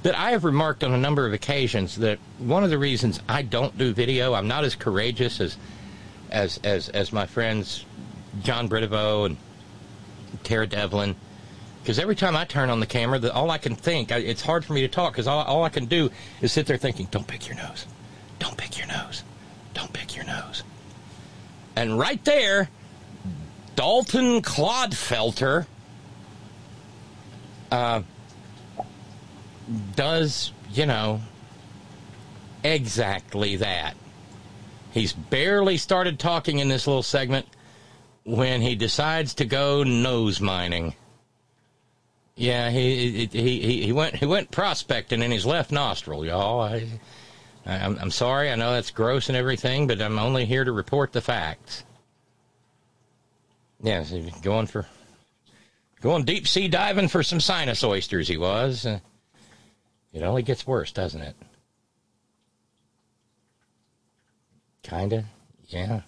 that 0.03 0.17
I 0.17 0.31
have 0.31 0.43
remarked 0.43 0.83
on 0.83 0.93
a 0.93 0.97
number 0.97 1.25
of 1.25 1.33
occasions 1.33 1.97
that 1.97 2.19
one 2.37 2.63
of 2.63 2.69
the 2.69 2.77
reasons 2.77 3.19
I 3.27 3.41
don't 3.41 3.77
do 3.77 3.93
video, 3.93 4.33
I'm 4.33 4.47
not 4.47 4.63
as 4.63 4.75
courageous 4.75 5.41
as 5.41 5.57
as 6.31 6.59
as, 6.63 6.89
as 6.89 7.11
my 7.11 7.25
friends 7.25 7.85
John 8.43 8.69
Britovo 8.69 9.25
and 9.25 9.37
Tara 10.43 10.67
Dublin. 10.67 11.15
Because 11.89 11.97
every 11.97 12.15
time 12.15 12.35
I 12.35 12.45
turn 12.45 12.69
on 12.69 12.79
the 12.79 12.85
camera, 12.85 13.17
the, 13.17 13.33
all 13.33 13.49
I 13.49 13.57
can 13.57 13.73
think, 13.73 14.11
I, 14.11 14.17
it's 14.17 14.43
hard 14.43 14.63
for 14.63 14.73
me 14.73 14.81
to 14.81 14.87
talk 14.87 15.11
because 15.11 15.25
all, 15.25 15.43
all 15.45 15.63
I 15.63 15.69
can 15.69 15.87
do 15.87 16.11
is 16.39 16.51
sit 16.51 16.67
there 16.67 16.77
thinking, 16.77 17.07
don't 17.09 17.25
pick 17.25 17.47
your 17.47 17.57
nose. 17.57 17.87
Don't 18.37 18.55
pick 18.55 18.77
your 18.77 18.85
nose. 18.85 19.23
Don't 19.73 19.91
pick 19.91 20.15
your 20.15 20.23
nose. 20.23 20.61
And 21.75 21.97
right 21.97 22.23
there, 22.25 22.69
Dalton 23.75 24.43
Clodfelter 24.43 25.65
uh, 27.71 28.03
does, 29.95 30.51
you 30.71 30.85
know, 30.85 31.21
exactly 32.63 33.55
that. 33.55 33.97
He's 34.91 35.13
barely 35.13 35.77
started 35.77 36.19
talking 36.19 36.59
in 36.59 36.67
this 36.67 36.85
little 36.85 37.01
segment 37.01 37.47
when 38.25 38.61
he 38.61 38.75
decides 38.75 39.33
to 39.33 39.45
go 39.45 39.81
nose 39.81 40.39
mining. 40.39 40.93
Yeah, 42.39 42.69
he 42.69 43.27
he 43.27 43.59
he, 43.59 43.81
he 43.81 43.91
went 43.91 44.15
he 44.15 44.25
went 44.25 44.49
prospecting 44.49 45.21
in 45.21 45.29
his 45.29 45.45
left 45.45 45.73
nostril, 45.73 46.25
y'all. 46.25 46.61
I, 46.61 46.87
I'm, 47.65 47.99
I'm 47.99 48.11
sorry. 48.11 48.49
I 48.49 48.55
know 48.55 48.71
that's 48.71 48.91
gross 48.91 49.27
and 49.27 49.37
everything, 49.37 49.87
but 49.87 50.01
I'm 50.01 50.17
only 50.17 50.45
here 50.45 50.63
to 50.63 50.71
report 50.71 51.11
the 51.11 51.19
facts. 51.19 51.83
Yeah, 53.83 54.03
so 54.03 54.21
going 54.41 54.67
for 54.67 54.87
going 55.99 56.23
deep 56.23 56.47
sea 56.47 56.69
diving 56.69 57.09
for 57.09 57.23
some 57.23 57.41
sinus 57.41 57.83
oysters. 57.83 58.29
He 58.29 58.37
was. 58.37 58.85
Uh, 58.85 59.01
it 60.13 60.23
only 60.23 60.41
gets 60.41 60.65
worse, 60.65 60.93
doesn't 60.93 61.21
it? 61.21 61.35
Kinda, 64.83 65.25
yeah. 65.67 66.03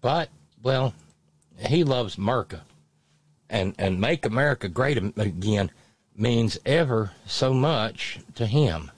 But 0.00 0.30
well, 0.62 0.94
he 1.58 1.84
loves 1.84 2.16
Merca, 2.16 2.62
and 3.50 3.74
and 3.78 4.00
make 4.00 4.24
America 4.24 4.68
great 4.68 4.96
again 5.18 5.70
means 6.16 6.58
ever 6.64 7.12
so 7.26 7.52
much 7.52 8.20
to 8.36 8.46
him. 8.46 8.90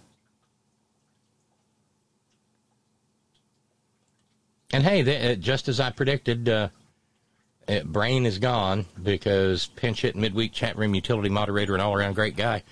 And 4.73 4.85
hey, 4.85 5.32
uh, 5.32 5.35
just 5.35 5.68
as 5.68 5.80
I 5.80 5.90
predicted, 5.90 6.49
uh, 6.49 6.68
uh, 7.68 7.80
Brain 7.85 8.25
is 8.25 8.38
gone 8.38 8.87
because 9.02 9.66
pinch 9.76 10.02
hit 10.02 10.16
midweek 10.16 10.52
chat 10.52 10.76
room 10.76 10.94
utility 10.94 11.28
moderator 11.28 11.75
and 11.75 11.82
all 11.82 11.94
around 11.94 12.14
great 12.14 12.37
guy, 12.37 12.62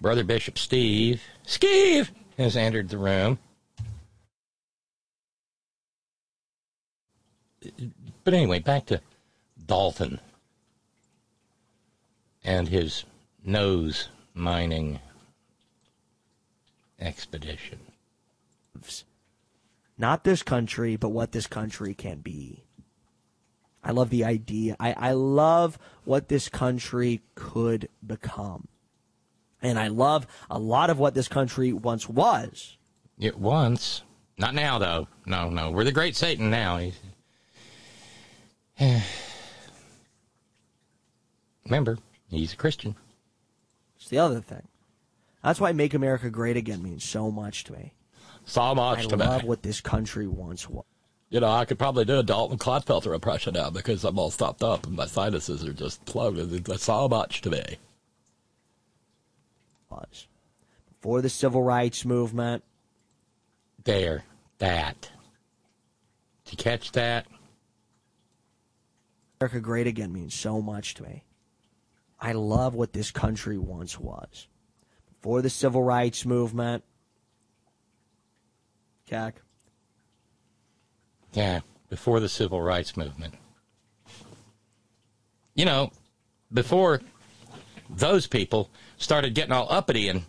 Brother 0.00 0.24
Bishop 0.24 0.58
Steve, 0.58 1.22
Steve 1.44 2.12
has 2.38 2.56
entered 2.56 2.88
the 2.88 2.98
room. 2.98 3.38
But 8.22 8.34
anyway, 8.34 8.60
back 8.60 8.86
to 8.86 9.00
Dalton 9.66 10.20
and 12.46 12.68
his 12.68 13.04
nose 13.44 14.08
mining 14.32 15.00
expedition. 16.98 17.80
Not 19.98 20.24
this 20.24 20.42
country, 20.42 20.96
but 20.96 21.08
what 21.08 21.32
this 21.32 21.46
country 21.46 21.92
can 21.92 22.20
be. 22.20 22.62
I 23.82 23.90
love 23.90 24.10
the 24.10 24.24
idea. 24.24 24.76
I, 24.78 24.92
I 24.92 25.12
love 25.12 25.78
what 26.04 26.28
this 26.28 26.48
country 26.48 27.20
could 27.34 27.88
become. 28.06 28.68
And 29.60 29.78
I 29.78 29.88
love 29.88 30.26
a 30.50 30.58
lot 30.58 30.90
of 30.90 30.98
what 30.98 31.14
this 31.14 31.28
country 31.28 31.72
once 31.72 32.08
was. 32.08 32.76
It 33.18 33.38
once. 33.38 34.02
Not 34.38 34.54
now, 34.54 34.78
though. 34.78 35.08
No, 35.24 35.48
no. 35.48 35.70
We're 35.70 35.84
the 35.84 35.92
great 35.92 36.14
Satan 36.14 36.50
now. 36.50 36.90
Remember, 41.64 41.98
he's 42.28 42.52
a 42.52 42.56
Christian. 42.56 42.96
It's 43.96 44.08
the 44.08 44.18
other 44.18 44.40
thing. 44.40 44.68
That's 45.42 45.60
why 45.60 45.72
Make 45.72 45.94
America 45.94 46.28
Great 46.28 46.56
Again 46.56 46.82
means 46.82 47.04
so 47.04 47.30
much 47.30 47.64
to 47.64 47.72
me. 47.72 47.92
So 48.44 48.74
much 48.74 49.00
I 49.00 49.08
to 49.08 49.16
love 49.16 49.44
what 49.44 49.62
this 49.62 49.80
country 49.80 50.26
once 50.26 50.68
was. 50.68 50.84
You 51.30 51.40
know, 51.40 51.50
I 51.50 51.64
could 51.64 51.78
probably 51.78 52.04
do 52.04 52.18
a 52.18 52.22
Dalton 52.22 52.58
Clodfelter 52.58 53.12
impression 53.14 53.54
now 53.54 53.70
because 53.70 54.04
I'm 54.04 54.18
all 54.18 54.30
stopped 54.30 54.62
up 54.62 54.86
and 54.86 54.94
my 54.94 55.06
sinuses 55.06 55.64
are 55.64 55.72
just 55.72 56.04
plugged. 56.04 56.38
It's 56.38 56.84
so 56.84 57.08
much 57.08 57.40
to 57.42 57.50
me. 57.50 57.64
Was. 59.90 60.28
Before 60.88 61.20
the 61.20 61.28
civil 61.28 61.62
rights 61.62 62.04
movement. 62.04 62.62
There. 63.84 64.24
That. 64.58 65.10
Did 66.44 66.52
you 66.52 66.56
catch 66.56 66.92
that? 66.92 67.26
America 69.40 69.60
Great 69.60 69.86
Again 69.86 70.12
means 70.12 70.34
so 70.34 70.62
much 70.62 70.94
to 70.94 71.02
me. 71.02 71.24
I 72.20 72.32
love 72.32 72.74
what 72.74 72.92
this 72.92 73.10
country 73.10 73.58
once 73.58 73.98
was. 73.98 74.48
Before 75.08 75.42
the 75.42 75.50
civil 75.50 75.82
rights 75.82 76.24
movement. 76.24 76.84
Cac. 79.06 79.42
Yeah, 81.32 81.60
before 81.90 82.20
the 82.20 82.28
civil 82.28 82.60
rights 82.62 82.96
movement. 82.96 83.34
You 85.54 85.64
know, 85.64 85.90
before 86.52 87.00
those 87.90 88.26
people 88.26 88.70
started 88.96 89.34
getting 89.34 89.52
all 89.52 89.66
uppity 89.70 90.08
and, 90.08 90.24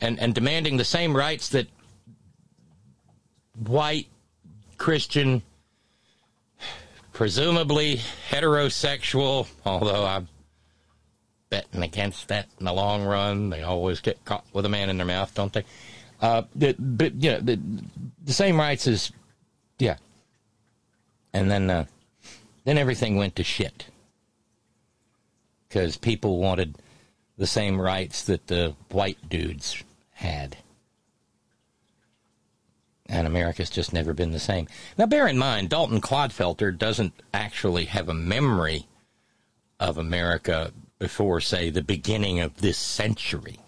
and, 0.00 0.18
and 0.18 0.34
demanding 0.34 0.76
the 0.76 0.84
same 0.84 1.16
rights 1.16 1.48
that 1.50 1.68
white 3.66 4.08
Christian, 4.78 5.42
presumably 7.12 8.00
heterosexual, 8.30 9.48
although 9.64 10.04
I'm 10.06 10.28
betting 11.50 11.82
against 11.82 12.28
that 12.28 12.46
in 12.58 12.66
the 12.66 12.72
long 12.72 13.04
run. 13.04 13.50
They 13.50 13.62
always 13.62 14.00
get 14.00 14.24
caught 14.24 14.44
with 14.52 14.66
a 14.66 14.68
man 14.68 14.90
in 14.90 14.96
their 14.96 15.06
mouth, 15.06 15.34
don't 15.34 15.52
they? 15.52 15.64
Uh, 16.20 16.42
but, 16.54 17.14
you 17.14 17.32
know, 17.32 17.40
the, 17.40 17.60
the 18.24 18.32
same 18.32 18.58
rights 18.58 18.86
as, 18.86 19.12
yeah. 19.78 19.96
And 21.32 21.50
then, 21.50 21.70
uh, 21.70 21.84
then 22.64 22.78
everything 22.78 23.16
went 23.16 23.36
to 23.36 23.44
shit. 23.44 23.86
Because 25.68 25.96
people 25.96 26.38
wanted 26.38 26.78
the 27.36 27.46
same 27.46 27.80
rights 27.80 28.24
that 28.24 28.46
the 28.46 28.74
white 28.90 29.28
dudes 29.28 29.82
had. 30.12 30.56
And 33.08 33.26
America's 33.26 33.70
just 33.70 33.92
never 33.92 34.12
been 34.14 34.32
the 34.32 34.38
same. 34.40 34.66
Now, 34.96 35.06
bear 35.06 35.28
in 35.28 35.38
mind, 35.38 35.68
Dalton 35.68 36.00
Clodfelter 36.00 36.76
doesn't 36.76 37.12
actually 37.32 37.84
have 37.84 38.08
a 38.08 38.14
memory 38.14 38.86
of 39.78 39.98
America 39.98 40.72
before, 40.98 41.40
say, 41.40 41.70
the 41.70 41.82
beginning 41.82 42.40
of 42.40 42.60
this 42.60 42.78
century. 42.78 43.58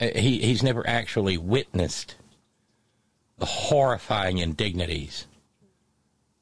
Uh, 0.00 0.08
he, 0.14 0.38
he's 0.40 0.62
never 0.62 0.86
actually 0.86 1.36
witnessed 1.36 2.16
the 3.38 3.46
horrifying 3.46 4.38
indignities 4.38 5.26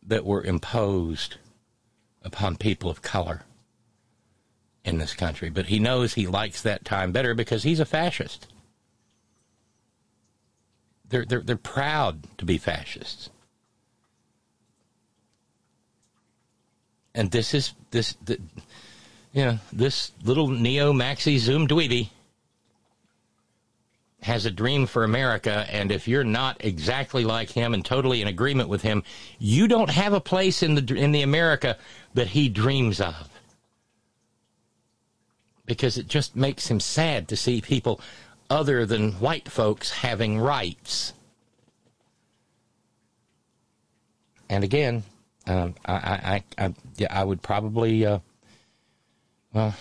that 0.03 0.25
were 0.25 0.43
imposed 0.43 1.37
upon 2.23 2.57
people 2.57 2.91
of 2.91 3.03
color 3.03 3.43
in 4.85 4.99
this 4.99 5.15
country. 5.15 5.51
But 5.51 5.67
he 5.67 5.79
knows 5.79 6.15
he 6.15 6.27
likes 6.27 6.63
that 6.63 6.85
time 6.85 7.13
better 7.13 7.35
because 7.35 7.63
he's 7.63 7.81
a 7.81 7.85
fascist. 7.85 8.47
They're, 11.09 11.25
they're, 11.25 11.43
they're 11.43 11.57
proud 11.57 12.39
to 12.39 12.45
be 12.45 12.59
fascists. 12.59 13.31
And 17.15 17.31
this 17.31 17.55
is 17.55 17.73
this, 17.91 18.15
the, 18.25 18.39
you 19.33 19.45
know, 19.45 19.59
this 19.73 20.13
little 20.23 20.49
neo 20.49 20.93
maxi 20.93 21.39
zoom 21.39 21.67
dweeby 21.67 22.11
has 24.23 24.45
a 24.45 24.51
dream 24.51 24.87
for 24.87 25.03
America, 25.03 25.67
and 25.71 25.91
if 25.91 26.07
you're 26.07 26.25
not 26.25 26.63
exactly 26.63 27.25
like 27.25 27.51
him 27.51 27.73
and 27.73 27.83
totally 27.85 28.21
in 28.21 28.29
agreement 28.29 28.69
with 28.69 28.83
him, 28.83 29.03
you 29.39 29.67
don't 29.67 29.91
have 29.91 30.13
a 30.13 30.21
place 30.21 30.63
in 30.63 30.75
the 30.75 30.95
in 30.95 31.13
the 31.13 31.23
America 31.23 31.79
that 32.15 32.29
he 32.29 32.49
dreams 32.49 33.01
of. 33.01 33.29
Because 35.65 35.97
it 35.97 36.07
just 36.07 36.37
makes 36.37 36.69
him 36.69 36.81
sad 36.81 37.29
to 37.29 37.37
see 37.37 37.61
people 37.61 38.01
other 38.51 38.85
than 38.85 39.13
white 39.13 39.49
folks 39.49 39.91
having 39.91 40.39
rights. 40.39 41.15
and 44.51 44.65
again, 44.65 45.05
um, 45.51 45.75
I, 45.85 45.95
I, 45.95 46.45
I, 46.67 46.75
yeah, 46.97 47.09
I 47.11 47.25
would 47.25 47.43
probably, 47.43 48.07
uh, 48.07 48.21
well, 49.53 49.75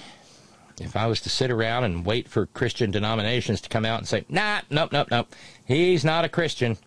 if 0.82 0.96
I 0.96 1.06
was 1.06 1.22
to 1.22 1.30
sit 1.30 1.52
around 1.52 1.84
and 1.84 2.06
wait 2.06 2.28
for 2.28 2.48
Christian 2.48 2.90
denominations 2.90 3.62
to 3.62 3.70
come 3.70 3.86
out 3.86 4.00
and 4.00 4.08
say, 4.08 4.26
nah, 4.30 4.62
nope, 4.72 4.92
nope, 4.92 5.10
nope, 5.12 5.28
he's 5.66 6.04
not 6.04 6.26
a 6.26 6.30
Christian, 6.30 6.78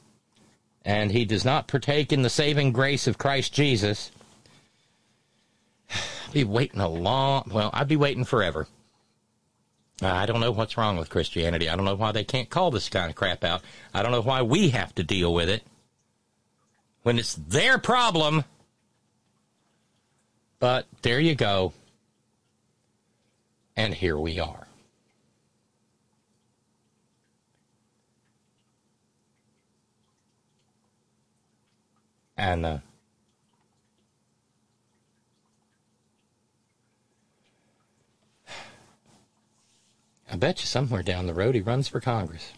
and 0.85 1.13
he 1.13 1.25
does 1.25 1.45
not 1.45 1.69
partake 1.69 2.13
in 2.13 2.23
the 2.23 2.31
saving 2.31 2.73
grace 2.73 3.07
of 3.07 3.19
Christ 3.19 3.53
Jesus, 3.53 4.11
I'd 5.91 6.33
be 6.33 6.45
waiting 6.45 6.81
a 6.81 6.89
long, 6.89 7.51
well, 7.53 7.71
I'd 7.73 7.89
be 7.89 7.97
waiting 7.97 8.25
forever. 8.25 8.67
I 10.01 10.27
don't 10.27 10.41
know 10.41 10.51
what's 10.51 10.77
wrong 10.77 10.97
with 10.97 11.11
Christianity. 11.11 11.69
I 11.69 11.77
don't 11.77 11.85
know 11.85 11.95
why 11.95 12.11
they 12.11 12.25
can't 12.25 12.51
call 12.51 12.73
this 12.73 12.89
kind 12.89 13.09
of 13.09 13.15
crap 13.15 13.45
out. 13.45 13.63
I 13.95 14.03
don't 14.03 14.11
know 14.11 14.23
why 14.23 14.43
we 14.43 14.71
have 14.71 14.93
to 14.97 15.05
deal 15.05 15.33
with 15.33 15.49
it 15.49 15.63
when 17.05 17.21
it's 17.21 17.35
their 17.35 17.79
problem. 17.79 18.45
But 20.63 20.87
there 21.03 21.19
you 21.19 21.35
go. 21.35 21.73
And 23.77 23.93
here 23.93 24.17
we 24.17 24.39
are. 24.39 24.69
And 32.37 32.65
uh, 32.65 32.79
I 40.31 40.37
bet 40.37 40.61
you 40.61 40.67
somewhere 40.67 41.03
down 41.03 41.27
the 41.27 41.35
road 41.35 41.57
he 41.57 41.61
runs 41.61 41.89
for 41.89 41.99
Congress. 42.01 42.53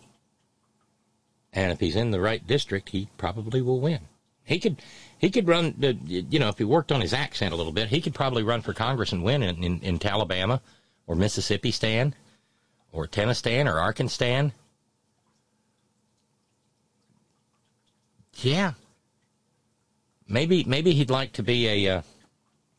And 1.54 1.72
if 1.72 1.80
he's 1.80 1.96
in 1.96 2.10
the 2.10 2.20
right 2.20 2.46
district, 2.46 2.90
he 2.90 3.08
probably 3.16 3.62
will 3.62 3.80
win. 3.80 4.00
He 4.44 4.58
could, 4.58 4.82
he 5.24 5.30
could 5.30 5.48
run. 5.48 5.74
Uh, 5.82 5.94
you 6.06 6.38
know, 6.38 6.48
if 6.48 6.58
he 6.58 6.64
worked 6.64 6.92
on 6.92 7.00
his 7.00 7.14
accent 7.14 7.54
a 7.54 7.56
little 7.56 7.72
bit, 7.72 7.88
he 7.88 8.02
could 8.02 8.14
probably 8.14 8.42
run 8.42 8.60
for 8.60 8.74
Congress 8.74 9.10
and 9.10 9.24
win 9.24 9.42
in, 9.42 9.64
in, 9.64 9.80
in 9.80 10.06
Alabama 10.06 10.60
or 11.06 11.16
Mississippi 11.16 11.70
stand 11.70 12.14
or 12.92 13.06
Tennessee 13.06 13.62
or 13.62 13.80
Arkansas. 13.80 14.50
Yeah. 18.34 18.74
Maybe 20.28 20.62
maybe 20.64 20.92
he'd 20.92 21.08
like 21.08 21.32
to 21.32 21.42
be 21.42 21.86
a 21.86 21.96
uh, 21.96 22.02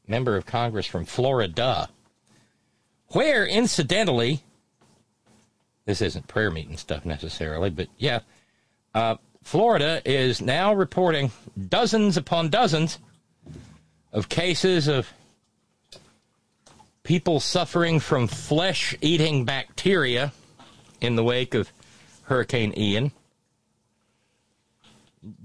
member 0.07 0.37
of 0.37 0.45
Congress 0.45 0.85
from 0.85 1.05
Florida, 1.05 1.89
where 3.07 3.47
incidentally, 3.47 4.41
this 5.85 5.99
isn't 5.99 6.27
prayer 6.27 6.51
meeting 6.51 6.77
stuff 6.77 7.05
necessarily, 7.05 7.71
but 7.71 7.87
yeah, 7.97 8.19
uh, 8.93 9.15
Florida 9.45 10.01
is 10.03 10.41
now 10.41 10.73
reporting 10.73 11.31
dozens 11.69 12.17
upon 12.17 12.49
dozens 12.49 12.97
of 14.11 14.27
cases 14.27 14.87
of 14.87 15.13
people 17.03 17.39
suffering 17.39 17.99
from 17.99 18.25
flesh 18.25 18.95
eating 19.01 19.45
bacteria 19.45 20.33
in 20.99 21.15
the 21.15 21.23
wake 21.23 21.53
of 21.53 21.71
Hurricane 22.23 22.73
Ian. 22.75 23.11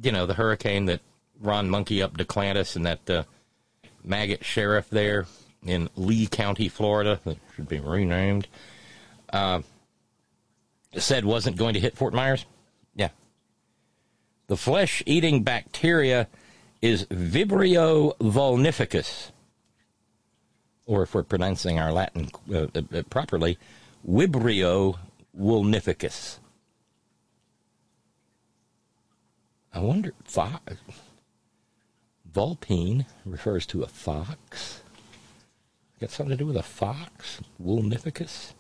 You 0.03 0.13
know, 0.13 0.25
the 0.25 0.35
hurricane 0.35 0.87
that 0.87 1.01
Ron 1.39 1.69
Monkey 1.69 2.03
up 2.03 2.17
DeClantis 2.17 2.77
and 2.77 2.87
that 2.87 3.11
uh, 3.11 3.25
maggot 4.03 4.43
sheriff 4.43 4.89
there 4.89 5.27
in 5.63 5.91
Lee 5.95 6.27
County, 6.27 6.71
Florida, 6.71 7.21
that 7.27 7.37
should 7.55 7.69
be 7.69 7.81
renamed, 7.81 8.49
uh, 9.31 9.61
said 10.97 11.27
wasn't 11.27 11.59
going 11.59 11.75
to 11.75 11.81
hit 11.81 11.99
Fort 11.99 12.15
Myers. 12.15 12.47
The 14.51 14.57
flesh 14.57 15.01
eating 15.07 15.45
bacteria 15.45 16.27
is 16.83 17.05
Vibrio 17.05 18.17
vulnificus, 18.19 19.31
or 20.87 21.05
if 21.05 21.15
we're 21.15 21.23
pronouncing 21.23 21.79
our 21.79 21.93
Latin 21.93 22.31
uh, 22.53 22.67
uh, 22.75 23.03
properly, 23.11 23.59
Vibrio 24.05 24.99
vulnificus. 25.39 26.41
I 29.73 29.79
wonder, 29.79 30.15
fox, 30.25 30.75
vulpine 32.25 33.07
refers 33.25 33.67
to 33.67 33.85
a 33.85 33.87
fox. 33.87 34.83
Got 36.01 36.11
something 36.11 36.37
to 36.37 36.37
do 36.37 36.47
with 36.47 36.57
a 36.57 36.65
fox? 36.65 37.41
Vulnificus? 37.63 38.55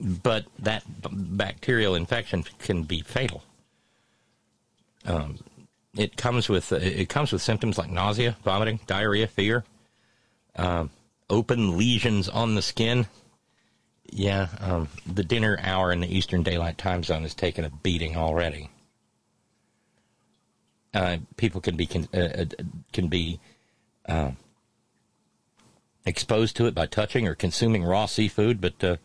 But 0.00 0.44
that 0.58 0.84
bacterial 1.10 1.94
infection 1.94 2.44
can 2.58 2.82
be 2.82 3.00
fatal. 3.00 3.42
Um, 5.04 5.38
it 5.96 6.16
comes 6.16 6.48
with 6.48 6.72
it 6.72 7.08
comes 7.08 7.32
with 7.32 7.42
symptoms 7.42 7.78
like 7.78 7.90
nausea, 7.90 8.36
vomiting, 8.42 8.80
diarrhea, 8.86 9.28
fever, 9.28 9.64
um, 10.56 10.90
open 11.30 11.76
lesions 11.76 12.28
on 12.28 12.54
the 12.54 12.62
skin. 12.62 13.06
Yeah, 14.10 14.48
um, 14.60 14.88
the 15.06 15.24
dinner 15.24 15.58
hour 15.62 15.92
in 15.92 16.00
the 16.00 16.14
Eastern 16.14 16.42
Daylight 16.42 16.78
Time 16.78 17.02
Zone 17.02 17.22
has 17.22 17.34
taken 17.34 17.64
a 17.64 17.70
beating 17.70 18.16
already. 18.16 18.70
Uh, 20.92 21.18
people 21.36 21.60
can 21.60 21.76
be 21.76 21.86
can, 21.86 22.08
uh, 22.14 22.18
uh 22.18 22.44
can 22.92 23.08
be 23.08 23.40
uh, 24.08 24.30
exposed 26.06 26.56
to 26.56 26.66
it 26.66 26.74
by 26.74 26.86
touching 26.86 27.26
or 27.26 27.34
consuming 27.34 27.82
raw 27.82 28.06
seafood, 28.06 28.60
but 28.60 28.84
uh, 28.84 28.96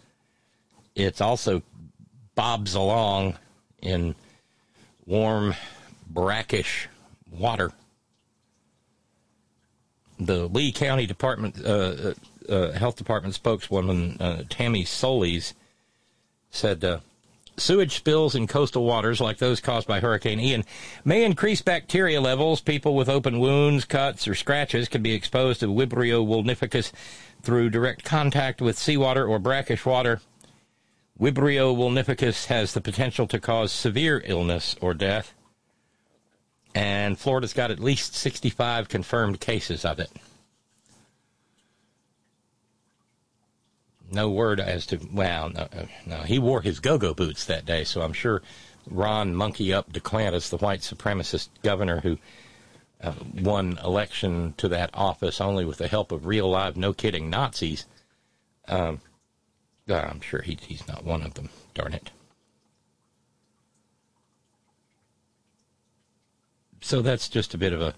it's 1.00 1.22
also 1.22 1.62
bobs 2.36 2.76
along 2.76 3.38
in 3.82 4.16
warm, 5.06 5.56
brackish 6.08 6.88
water. 7.32 7.72
The 10.20 10.48
Lee 10.48 10.72
County 10.72 11.06
Department 11.06 11.64
uh, 11.64 11.70
uh, 11.70 12.14
uh 12.50 12.72
Health 12.74 12.98
Department 12.98 13.36
spokeswoman 13.36 14.18
uh, 14.20 14.44
Tammy 14.50 14.84
Solis 14.84 15.54
said 16.52 16.84
uh, 16.84 17.00
sewage 17.56 17.96
spills 17.96 18.36
in 18.36 18.48
coastal 18.48 18.84
waters 18.86 19.22
like 19.22 19.38
those 19.38 19.60
caused 19.60 19.88
by 19.88 20.00
Hurricane 20.00 20.40
Ian 20.40 20.66
may 21.06 21.24
increase 21.24 21.62
bacteria 21.62 22.20
levels. 22.20 22.62
People 22.62 22.96
with 22.96 23.10
open 23.10 23.40
wounds, 23.40 23.86
cuts, 23.86 24.28
or 24.28 24.36
scratches 24.36 24.90
can 24.90 25.02
be 25.02 25.14
exposed 25.14 25.60
to 25.62 25.68
Vibrio 25.68 26.26
vulnificus 26.26 26.92
through 27.42 27.70
direct 27.70 28.04
contact 28.04 28.62
with 28.62 28.78
seawater 28.78 29.26
or 29.26 29.40
brackish 29.40 29.86
water. 29.86 30.20
Vibrio 31.20 31.76
vulnificus 31.76 32.46
has 32.46 32.74
the 32.74 32.82
potential 32.82 33.28
to 33.28 33.40
cause 33.40 33.72
severe 33.72 34.22
illness 34.26 34.76
or 34.80 34.94
death, 34.94 35.34
and 36.74 37.20
Florida's 37.20 37.54
got 37.54 37.72
at 37.72 37.80
least 37.80 38.16
65 38.16 38.88
confirmed 38.88 39.40
cases 39.42 39.84
of 39.84 40.00
it. 40.00 40.12
No 44.12 44.30
word 44.30 44.60
as 44.60 44.86
to, 44.88 45.00
well, 45.12 45.50
no, 45.50 45.68
no, 46.06 46.18
he 46.20 46.40
wore 46.40 46.62
his 46.62 46.80
go 46.80 46.98
go 46.98 47.14
boots 47.14 47.46
that 47.46 47.66
day, 47.66 47.84
so 47.84 48.02
I'm 48.02 48.14
sure 48.14 48.42
Ron 48.90 49.36
Monkey 49.36 49.74
Up 49.74 49.92
DeClantis, 49.92 50.50
the 50.50 50.58
white 50.58 50.80
supremacist 50.80 51.50
governor 51.64 52.00
who 52.00 52.18
uh, 53.02 53.14
won 53.36 53.78
election 53.84 54.54
to 54.58 54.70
that 54.70 54.90
office 54.94 55.42
only 55.42 55.66
with 55.66 55.78
the 55.78 55.88
help 55.88 56.12
of 56.12 56.26
real 56.26 56.50
live, 56.50 56.78
no 56.78 56.94
kidding 56.94 57.30
Nazis, 57.30 57.86
um, 58.68 59.02
I'm 59.98 60.22
sure 60.22 60.42
he, 60.42 60.58
he's 60.62 60.88
not 60.88 61.04
one 61.04 61.24
of 61.24 61.34
them. 61.34 61.50
Darn 61.74 61.94
it. 61.94 62.12
So 66.82 67.02
that's 67.02 67.30
just 67.30 67.54
a 67.54 67.58
bit 67.58 67.74
of 67.74 67.82
a, 67.82 67.94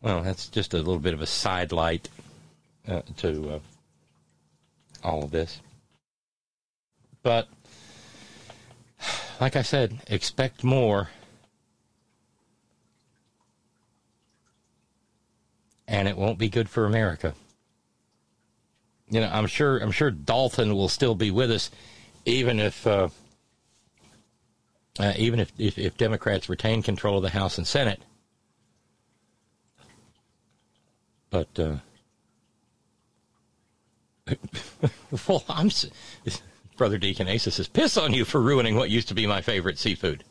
well, 0.00 0.22
that's 0.22 0.48
just 0.48 0.74
a 0.74 0.78
little 0.78 0.98
bit 0.98 1.14
of 1.14 1.20
a 1.20 1.26
side 1.26 1.72
light 1.72 2.08
uh, 2.88 3.02
to 3.18 3.50
uh, 3.50 3.58
all 5.04 5.24
of 5.24 5.30
this. 5.30 5.60
But, 7.22 7.48
like 9.40 9.56
I 9.56 9.62
said, 9.62 10.00
expect 10.06 10.64
more. 10.64 11.10
And 15.88 16.08
it 16.08 16.16
won't 16.16 16.38
be 16.38 16.48
good 16.48 16.68
for 16.68 16.86
America 16.86 17.34
you 19.08 19.20
know, 19.20 19.30
I'm 19.32 19.46
sure 19.46 19.78
I'm 19.78 19.92
sure 19.92 20.10
Dalton 20.10 20.74
will 20.74 20.88
still 20.88 21.14
be 21.14 21.30
with 21.30 21.50
us, 21.50 21.70
even 22.24 22.58
if 22.58 22.86
uh, 22.86 23.08
uh, 24.98 25.12
even 25.16 25.40
if, 25.40 25.52
if, 25.58 25.78
if 25.78 25.96
Democrats 25.96 26.48
retain 26.48 26.82
control 26.82 27.16
of 27.18 27.22
the 27.22 27.30
House 27.30 27.58
and 27.58 27.66
Senate. 27.66 28.02
But 31.30 31.58
uh, 31.58 31.76
well, 35.28 35.44
I'm 35.48 35.70
brother 36.76 36.98
Deacon 36.98 37.28
Asa 37.28 37.50
says 37.50 37.68
piss 37.68 37.96
on 37.96 38.12
you 38.12 38.24
for 38.24 38.40
ruining 38.40 38.76
what 38.76 38.90
used 38.90 39.08
to 39.08 39.14
be 39.14 39.26
my 39.26 39.40
favorite 39.40 39.78
seafood. 39.78 40.24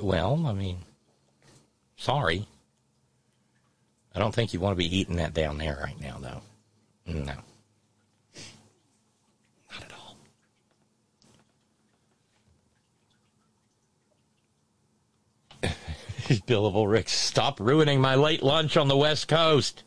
Well, 0.00 0.46
I 0.46 0.52
mean, 0.52 0.78
sorry. 1.96 2.46
I 4.14 4.18
don't 4.18 4.34
think 4.34 4.54
you 4.54 4.60
want 4.60 4.72
to 4.72 4.78
be 4.78 4.96
eating 4.96 5.16
that 5.16 5.34
down 5.34 5.58
there 5.58 5.78
right 5.82 6.00
now, 6.00 6.18
though. 6.20 6.42
No. 7.06 7.34
Not 9.72 9.82
at 9.82 9.92
all. 9.92 10.16
Bill 16.46 16.66
of 16.66 17.08
stop 17.08 17.60
ruining 17.60 18.00
my 18.00 18.14
late 18.14 18.42
lunch 18.42 18.76
on 18.76 18.88
the 18.88 18.96
West 18.96 19.28
Coast. 19.28 19.84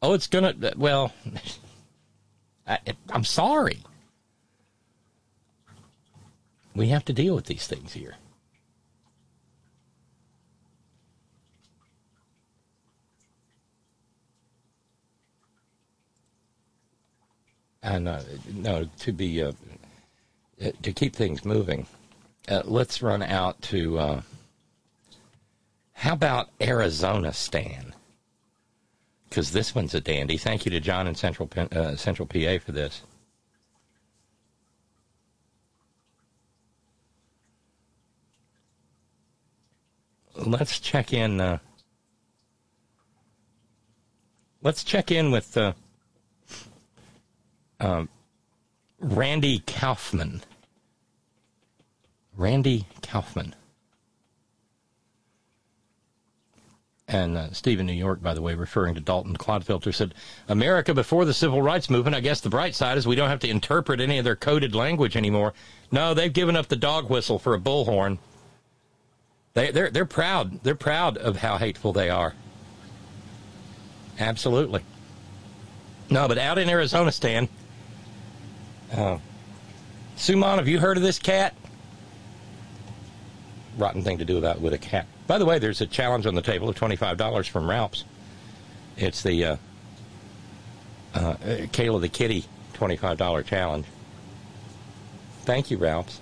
Oh, 0.00 0.14
it's 0.14 0.26
gonna. 0.26 0.54
Uh, 0.62 0.70
well, 0.76 1.12
I, 2.66 2.78
I'm 3.10 3.24
sorry. 3.24 3.78
We 6.74 6.88
have 6.88 7.04
to 7.06 7.12
deal 7.12 7.34
with 7.34 7.46
these 7.46 7.66
things 7.66 7.92
here. 7.92 8.14
And 17.82 18.08
uh, 18.08 18.22
no, 18.52 18.88
to 18.98 19.12
be 19.12 19.42
uh, 19.42 19.52
to 20.82 20.92
keep 20.92 21.14
things 21.14 21.44
moving, 21.44 21.86
uh, 22.48 22.62
let's 22.64 23.02
run 23.02 23.22
out 23.22 23.60
to. 23.62 23.98
Uh, 23.98 24.20
how 25.92 26.12
about 26.12 26.50
Arizona, 26.60 27.32
Stan? 27.32 27.94
Because 29.28 29.52
this 29.52 29.74
one's 29.74 29.94
a 29.94 30.00
dandy. 30.00 30.36
Thank 30.36 30.64
you 30.64 30.70
to 30.70 30.80
John 30.80 31.06
in 31.06 31.14
Central 31.14 31.48
uh, 31.56 31.96
Central 31.96 32.26
PA 32.26 32.58
for 32.64 32.72
this. 32.72 33.02
Let's 40.34 40.80
check 40.80 41.12
in. 41.12 41.40
Uh, 41.40 41.58
let's 44.62 44.82
check 44.82 45.10
in 45.10 45.30
with 45.30 45.56
um, 47.80 48.08
Randy 49.00 49.60
Kaufman. 49.60 50.42
Randy 52.36 52.86
Kaufman. 53.02 53.54
And 57.10 57.38
uh, 57.38 57.52
Steve 57.52 57.80
in 57.80 57.86
New 57.86 57.94
York, 57.94 58.22
by 58.22 58.34
the 58.34 58.42
way, 58.42 58.54
referring 58.54 58.94
to 58.94 59.00
Dalton 59.00 59.34
Clodfelter, 59.34 59.94
said, 59.94 60.14
America 60.46 60.92
before 60.92 61.24
the 61.24 61.32
civil 61.32 61.62
rights 61.62 61.88
movement, 61.88 62.14
I 62.14 62.20
guess 62.20 62.42
the 62.42 62.50
bright 62.50 62.74
side 62.74 62.98
is 62.98 63.06
we 63.06 63.16
don't 63.16 63.30
have 63.30 63.40
to 63.40 63.48
interpret 63.48 64.00
any 64.00 64.18
of 64.18 64.24
their 64.24 64.36
coded 64.36 64.74
language 64.74 65.16
anymore. 65.16 65.54
No, 65.90 66.12
they've 66.12 66.32
given 66.32 66.54
up 66.54 66.68
the 66.68 66.76
dog 66.76 67.08
whistle 67.08 67.38
for 67.38 67.54
a 67.54 67.58
bullhorn. 67.58 68.18
They, 69.54 69.70
they're, 69.70 69.90
they're 69.90 70.04
proud. 70.04 70.62
They're 70.62 70.74
proud 70.74 71.16
of 71.16 71.38
how 71.38 71.56
hateful 71.56 71.94
they 71.94 72.10
are. 72.10 72.34
Absolutely. 74.18 74.82
No, 76.10 76.28
but 76.28 76.36
out 76.36 76.58
in 76.58 76.68
Arizona, 76.68 77.10
Stan, 77.10 77.48
uh, 78.92 79.18
Suman, 80.16 80.56
have 80.56 80.68
you 80.68 80.78
heard 80.80 80.96
of 80.96 81.02
this 81.02 81.18
cat? 81.18 81.54
Rotten 83.76 84.02
thing 84.02 84.18
to 84.18 84.24
do 84.24 84.38
about 84.38 84.60
with 84.60 84.72
a 84.72 84.78
cat. 84.78 85.06
By 85.26 85.38
the 85.38 85.44
way, 85.44 85.58
there's 85.58 85.80
a 85.80 85.86
challenge 85.86 86.26
on 86.26 86.34
the 86.34 86.42
table 86.42 86.68
of 86.68 86.76
$25 86.76 87.48
from 87.48 87.68
Ralph's. 87.68 88.04
It's 88.96 89.22
the 89.22 89.44
uh, 89.44 89.56
uh, 91.14 91.34
Kayla 91.34 92.00
the 92.00 92.08
Kitty 92.08 92.46
$25 92.74 93.44
challenge. 93.44 93.86
Thank 95.42 95.70
you, 95.70 95.78
Ralph's. 95.78 96.20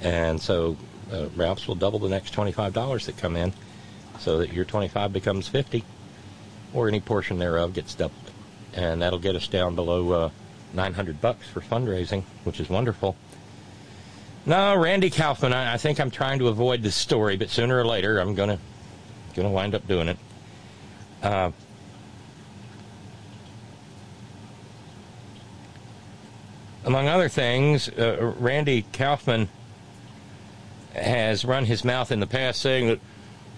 And 0.00 0.40
so 0.40 0.76
uh, 1.12 1.26
Ralph's 1.36 1.68
will 1.68 1.74
double 1.74 1.98
the 1.98 2.08
next 2.08 2.34
$25 2.34 3.06
that 3.06 3.16
come 3.16 3.36
in 3.36 3.52
so 4.18 4.38
that 4.38 4.52
your 4.52 4.64
25 4.64 5.12
becomes 5.12 5.48
50 5.48 5.84
or 6.74 6.88
any 6.88 7.00
portion 7.00 7.38
thereof 7.38 7.72
gets 7.74 7.94
doubled. 7.94 8.30
And 8.74 9.02
that'll 9.02 9.18
get 9.18 9.36
us 9.36 9.46
down 9.48 9.74
below 9.74 10.12
uh, 10.12 10.30
900 10.74 11.20
bucks 11.20 11.48
for 11.48 11.60
fundraising, 11.60 12.22
which 12.44 12.60
is 12.60 12.68
wonderful. 12.68 13.16
No, 14.46 14.76
Randy 14.76 15.10
Kaufman, 15.10 15.52
I, 15.52 15.74
I 15.74 15.76
think 15.76 16.00
I'm 16.00 16.10
trying 16.10 16.38
to 16.38 16.48
avoid 16.48 16.82
this 16.82 16.94
story, 16.94 17.36
but 17.36 17.50
sooner 17.50 17.78
or 17.78 17.84
later 17.84 18.18
I'm 18.18 18.34
going 18.34 18.50
to 18.50 18.58
going 19.34 19.46
to 19.46 19.52
wind 19.52 19.74
up 19.74 19.86
doing 19.86 20.08
it. 20.08 20.16
Uh, 21.22 21.50
among 26.84 27.08
other 27.08 27.28
things, 27.28 27.88
uh, 27.88 28.34
Randy 28.38 28.84
Kaufman 28.92 29.48
has 30.94 31.44
run 31.44 31.66
his 31.66 31.84
mouth 31.84 32.10
in 32.10 32.20
the 32.20 32.26
past 32.26 32.60
saying 32.60 32.88
that 32.88 33.00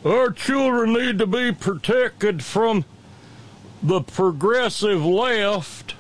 our 0.05 0.31
children 0.31 0.93
need 0.93 1.19
to 1.19 1.27
be 1.27 1.53
protected 1.53 2.45
from 2.45 2.85
the 3.83 4.01
progressive 4.01 5.05
left. 5.05 5.95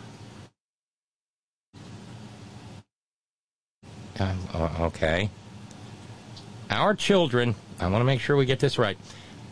Um, 4.20 4.38
okay. 4.80 5.30
Our 6.68 6.94
children, 6.94 7.54
I 7.80 7.88
want 7.88 8.02
to 8.02 8.04
make 8.04 8.20
sure 8.20 8.36
we 8.36 8.44
get 8.44 8.60
this 8.60 8.78
right. 8.78 8.98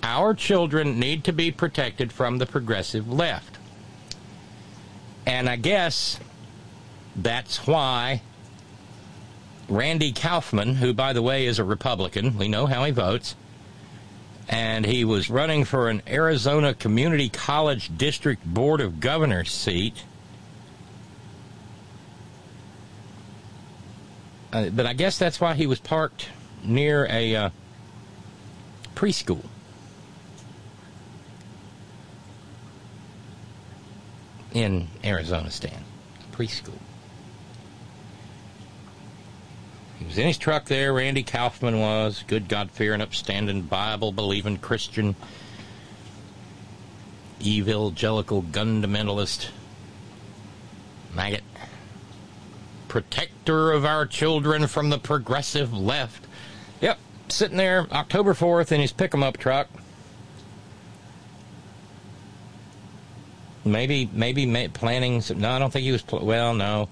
Our 0.03 0.35
children 0.35 1.01
need 1.01 1.25
to 1.25 1.33
be 1.33 1.51
protected 1.51 2.13
from 2.13 2.39
the 2.39 2.47
progressive 2.47 3.11
left. 3.11 3.57
And 5.27 5.49
I 5.49 5.57
guess 5.57 6.21
that's 7.17 7.67
why 7.67 8.23
Randy 9.69 10.13
Kaufman, 10.13 10.77
who, 10.77 10.93
by 10.93 11.13
the 11.13 11.23
way, 11.23 11.47
is 11.47 11.59
a 11.59 11.65
Republican, 11.65 12.37
we 12.39 12.47
know 12.47 12.67
how 12.67 12.85
he 12.85 12.93
votes, 12.93 13.35
and 14.49 14.87
he 14.87 15.05
was 15.05 15.29
running 15.29 15.65
for 15.65 15.89
an 15.89 16.03
Arizona 16.07 16.73
Community 16.75 17.29
College 17.29 17.97
District 17.97 18.45
Board 18.45 18.81
of 18.81 19.01
Governors 19.01 19.51
seat 19.51 20.05
Uh, 24.59 24.71
but 24.71 24.87
I 24.87 24.93
guess 24.93 25.19
that's 25.19 25.41
why 25.41 25.55
he 25.55 25.69
was 25.69 25.79
parked 25.79 26.31
near 26.65 27.07
a 27.09 27.37
uh, 27.37 27.51
preschool. 28.97 29.45
In 34.53 34.89
Arizona, 35.05 35.53
Stan. 35.53 35.85
Preschool. 36.33 36.79
He 40.01 40.07
was 40.07 40.19
in 40.19 40.27
his 40.27 40.39
truck 40.39 40.65
there. 40.65 40.93
Randy 40.93 41.23
Kaufman 41.23 41.79
was. 41.79 42.25
Good 42.27 42.49
God 42.49 42.73
fearing, 42.73 43.01
upstanding, 43.01 43.63
Bible 43.63 44.11
believing 44.11 44.57
Christian, 44.57 45.15
evangelical, 47.41 48.43
fundamentalist, 48.43 49.51
maggot 51.15 51.45
protector 52.89 53.71
of 53.73 53.85
our 53.85 54.07
children 54.07 54.67
from 54.67 54.91
the 54.91 54.99
progressive 54.99 55.73
left. 55.73 56.27
Yep, 56.81 56.99
sitting 57.29 57.57
there 57.57 57.87
October 57.93 58.35
4th 58.35 58.73
in 58.73 58.81
his 58.81 58.93
pick 58.93 59.15
'em 59.15 59.23
up 59.23 59.37
truck. 59.37 59.69
Maybe, 63.65 64.09
maybe 64.13 64.69
planning. 64.69 65.21
Some, 65.21 65.41
no, 65.41 65.51
I 65.51 65.59
don't 65.59 65.71
think 65.71 65.85
he 65.85 65.93
was. 65.93 66.03
Pl- 66.03 66.25
well, 66.25 66.55
no. 66.55 66.89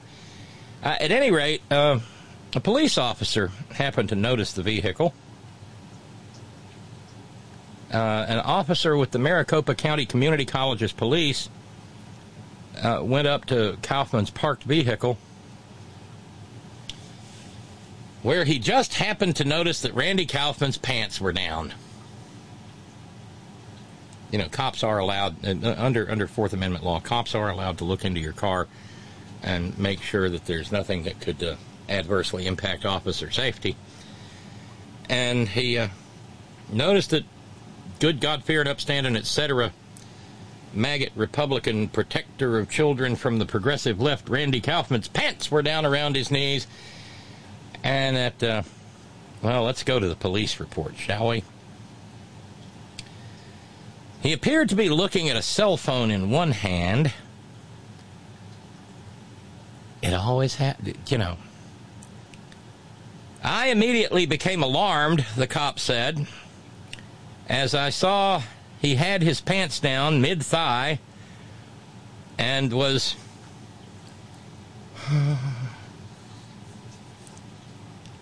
Uh, 0.83 0.97
at 1.01 1.11
any 1.11 1.31
rate, 1.31 1.63
uh, 1.71 2.01
a 2.55 2.61
police 2.61 2.99
officer 2.99 3.51
happened 3.73 4.11
to 4.11 4.15
notice 4.15 4.53
the 4.53 4.63
vehicle. 4.63 5.15
Uh, 7.93 8.27
an 8.29 8.39
officer 8.41 8.97
with 8.97 9.13
the 9.13 9.19
Maricopa 9.19 9.75
County 9.75 10.05
Community 10.05 10.45
College's 10.45 10.93
police 10.93 11.49
uh, 12.83 13.01
went 13.03 13.27
up 13.27 13.47
to 13.47 13.79
Kaufman's 13.83 14.31
parked 14.31 14.65
vehicle 14.65 15.17
where 18.27 18.45
he 18.45 18.59
just 18.59 18.95
happened 18.95 19.37
to 19.37 19.45
notice 19.45 19.83
that 19.83 19.95
Randy 19.95 20.27
Kaufman's 20.27 20.77
pants 20.77 21.21
were 21.21 21.33
down. 21.33 21.73
You 24.33 24.39
know, 24.41 24.49
cops 24.49 24.83
are 24.83 24.99
allowed 24.99 25.47
uh, 25.47 25.77
under 25.79 26.11
under 26.11 26.27
Fourth 26.27 26.53
Amendment 26.53 26.85
law. 26.85 26.99
Cops 26.99 27.37
are 27.37 27.49
allowed 27.49 27.79
to 27.79 27.85
look 27.85 28.05
into 28.05 28.19
your 28.19 28.33
car 28.33 28.67
and 29.45 29.79
make 29.79 30.03
sure 30.03 30.29
that 30.29 30.45
there's 30.45 30.73
nothing 30.73 31.05
that 31.05 31.21
could 31.21 31.41
uh, 31.41 31.55
adversely 31.89 32.49
impact 32.49 32.85
officer 32.85 33.31
safety. 33.31 33.77
And 35.09 35.49
he 35.49 35.79
uh, 35.79 35.91
noticed 36.69 37.11
that 37.11 37.23
good 38.01 38.19
God 38.19 38.43
fearing, 38.43 38.67
upstanding, 38.67 39.15
etc. 39.15 39.71
Maggot 40.75 41.13
Republican 41.15 41.87
protector 41.87 42.59
of 42.59 42.69
children 42.69 43.15
from 43.15 43.39
the 43.39 43.47
progressive 43.47 44.01
left, 44.01 44.29
Randy 44.29 44.61
Kaufman's 44.61 45.07
pants 45.07 45.49
were 45.49 45.63
down 45.63 45.87
around 45.87 46.17
his 46.17 46.33
knees 46.33 46.67
and 47.87 48.17
that, 48.17 48.43
uh, 48.43 48.63
well, 49.43 49.63
let's 49.63 49.85
go 49.85 50.01
to 50.01 50.09
the 50.09 50.17
police 50.17 50.59
report, 50.59 50.97
shall 50.97 51.29
we? 51.29 51.45
He 54.21 54.33
appeared 54.33 54.71
to 54.71 54.75
be 54.75 54.89
looking 54.89 55.29
at 55.29 55.37
a 55.37 55.43
cell 55.43 55.77
phone 55.77 56.11
in 56.11 56.31
one 56.31 56.51
hand. 56.51 57.13
It 60.03 60.13
always 60.15 60.57
had, 60.57 60.97
you 61.07 61.17
know. 61.17 61.37
I 63.45 63.69
immediately 63.69 64.27
became 64.27 64.65
alarmed, 64.65 65.25
the 65.37 65.47
cop 65.47 65.79
said, 65.79 66.27
as 67.49 67.73
I 67.73 67.91
saw 67.91 68.43
he 68.81 68.97
had 68.97 69.23
his 69.23 69.41
pants 69.41 69.79
down 69.79 70.21
mid 70.21 70.43
thigh 70.43 70.99
and 72.37 72.73
was 72.73 73.15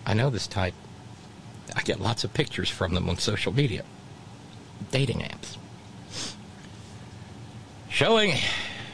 I 0.05 0.13
know 0.13 0.29
this 0.29 0.47
type. 0.47 0.73
I 1.75 1.81
get 1.81 1.99
lots 1.99 2.23
of 2.23 2.33
pictures 2.33 2.69
from 2.69 2.93
them 2.93 3.09
on 3.09 3.17
social 3.17 3.51
media, 3.51 3.83
dating 4.91 5.19
apps, 5.19 5.57
showing 7.89 8.31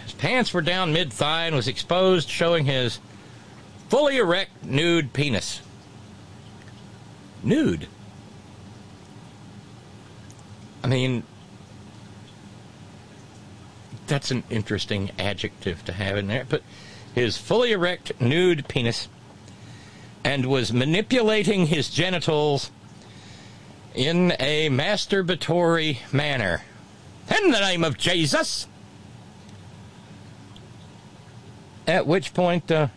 his 0.04 0.14
pants 0.18 0.54
were 0.54 0.62
down 0.62 0.94
mid 0.94 1.12
thigh 1.12 1.46
and 1.46 1.56
was 1.56 1.68
exposed, 1.68 2.30
showing 2.30 2.66
his 2.66 3.00
fully 3.90 4.18
erect 4.18 4.64
nude 4.64 5.12
penis. 5.12 5.62
Nude. 7.44 7.88
I 10.84 10.88
mean, 10.88 11.24
that's 14.08 14.32
an 14.32 14.44
interesting 14.50 15.12
adjective 15.20 15.84
to 15.86 15.94
have 15.94 16.18
in 16.18 16.28
there, 16.28 16.46
but 16.48 16.64
his 17.14 17.38
fully 17.38 17.72
erect 17.72 18.20
nude 18.22 18.68
penis 18.68 19.08
and 20.24 20.46
was 20.46 20.72
manipulating 20.72 21.68
his 21.68 21.90
genitals 21.90 22.72
in 23.94 24.34
a 24.40 24.70
masturbatory 24.70 25.98
manner. 26.14 26.62
In 27.36 27.52
the 27.52 27.60
name 27.60 27.84
of 27.84 27.98
Jesus! 27.98 28.68
At 31.88 32.06
which 32.06 32.34
point, 32.34 32.72
uh, 32.72 32.88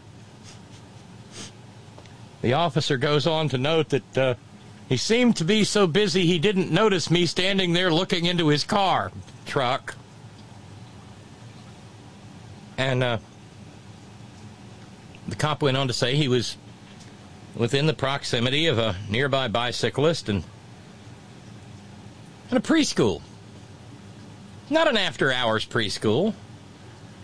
the 2.43 2.53
officer 2.53 2.97
goes 2.99 3.27
on 3.27 3.49
to 3.49 3.59
note 3.59 3.89
that 3.89 4.19
uh, 4.19 4.35
he 4.89 4.97
seemed 4.97 5.37
to 5.37 5.45
be 5.45 5.65
so 5.65 5.87
busy 5.87 6.27
he 6.27 6.39
didn't 6.39 6.71
notice 6.71 7.11
me 7.11 7.27
standing 7.27 7.73
there 7.73 7.93
looking 7.93 8.27
into 8.27 8.49
his 8.49 8.65
car 8.65 9.11
truck. 9.47 9.97
And 12.77 13.03
uh, 13.03 13.19
the 15.27 15.37
cop 15.37 15.63
went 15.63 15.77
on 15.77 15.89
to 15.89 15.95
say 15.95 16.17
he 16.17 16.29
was 16.29 16.57
within 17.57 17.87
the 17.87 17.95
proximity 17.95 18.67
of 18.67 18.79
a 18.79 18.97
nearby 19.09 19.49
bicyclist 19.49 20.29
and, 20.29 20.45
and 22.51 22.59
a 22.59 22.63
preschool. 22.63 23.23
Not 24.71 24.89
an 24.89 24.97
after 24.97 25.33
hours 25.33 25.67
preschool, 25.67 26.35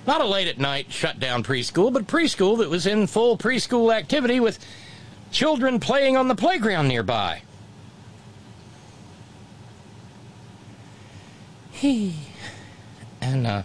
not 0.06 0.20
a 0.20 0.26
late 0.26 0.48
at 0.48 0.58
night 0.58 0.92
shut 0.92 1.18
down 1.18 1.42
preschool, 1.42 1.92
but 1.92 2.06
preschool 2.06 2.58
that 2.58 2.68
was 2.68 2.86
in 2.86 3.06
full 3.06 3.36
preschool 3.36 3.94
activity 3.94 4.40
with 4.40 4.58
children 5.30 5.80
playing 5.80 6.16
on 6.16 6.28
the 6.28 6.34
playground 6.34 6.88
nearby. 6.88 7.42
He 11.70 12.14
and 13.20 13.46
uh, 13.46 13.62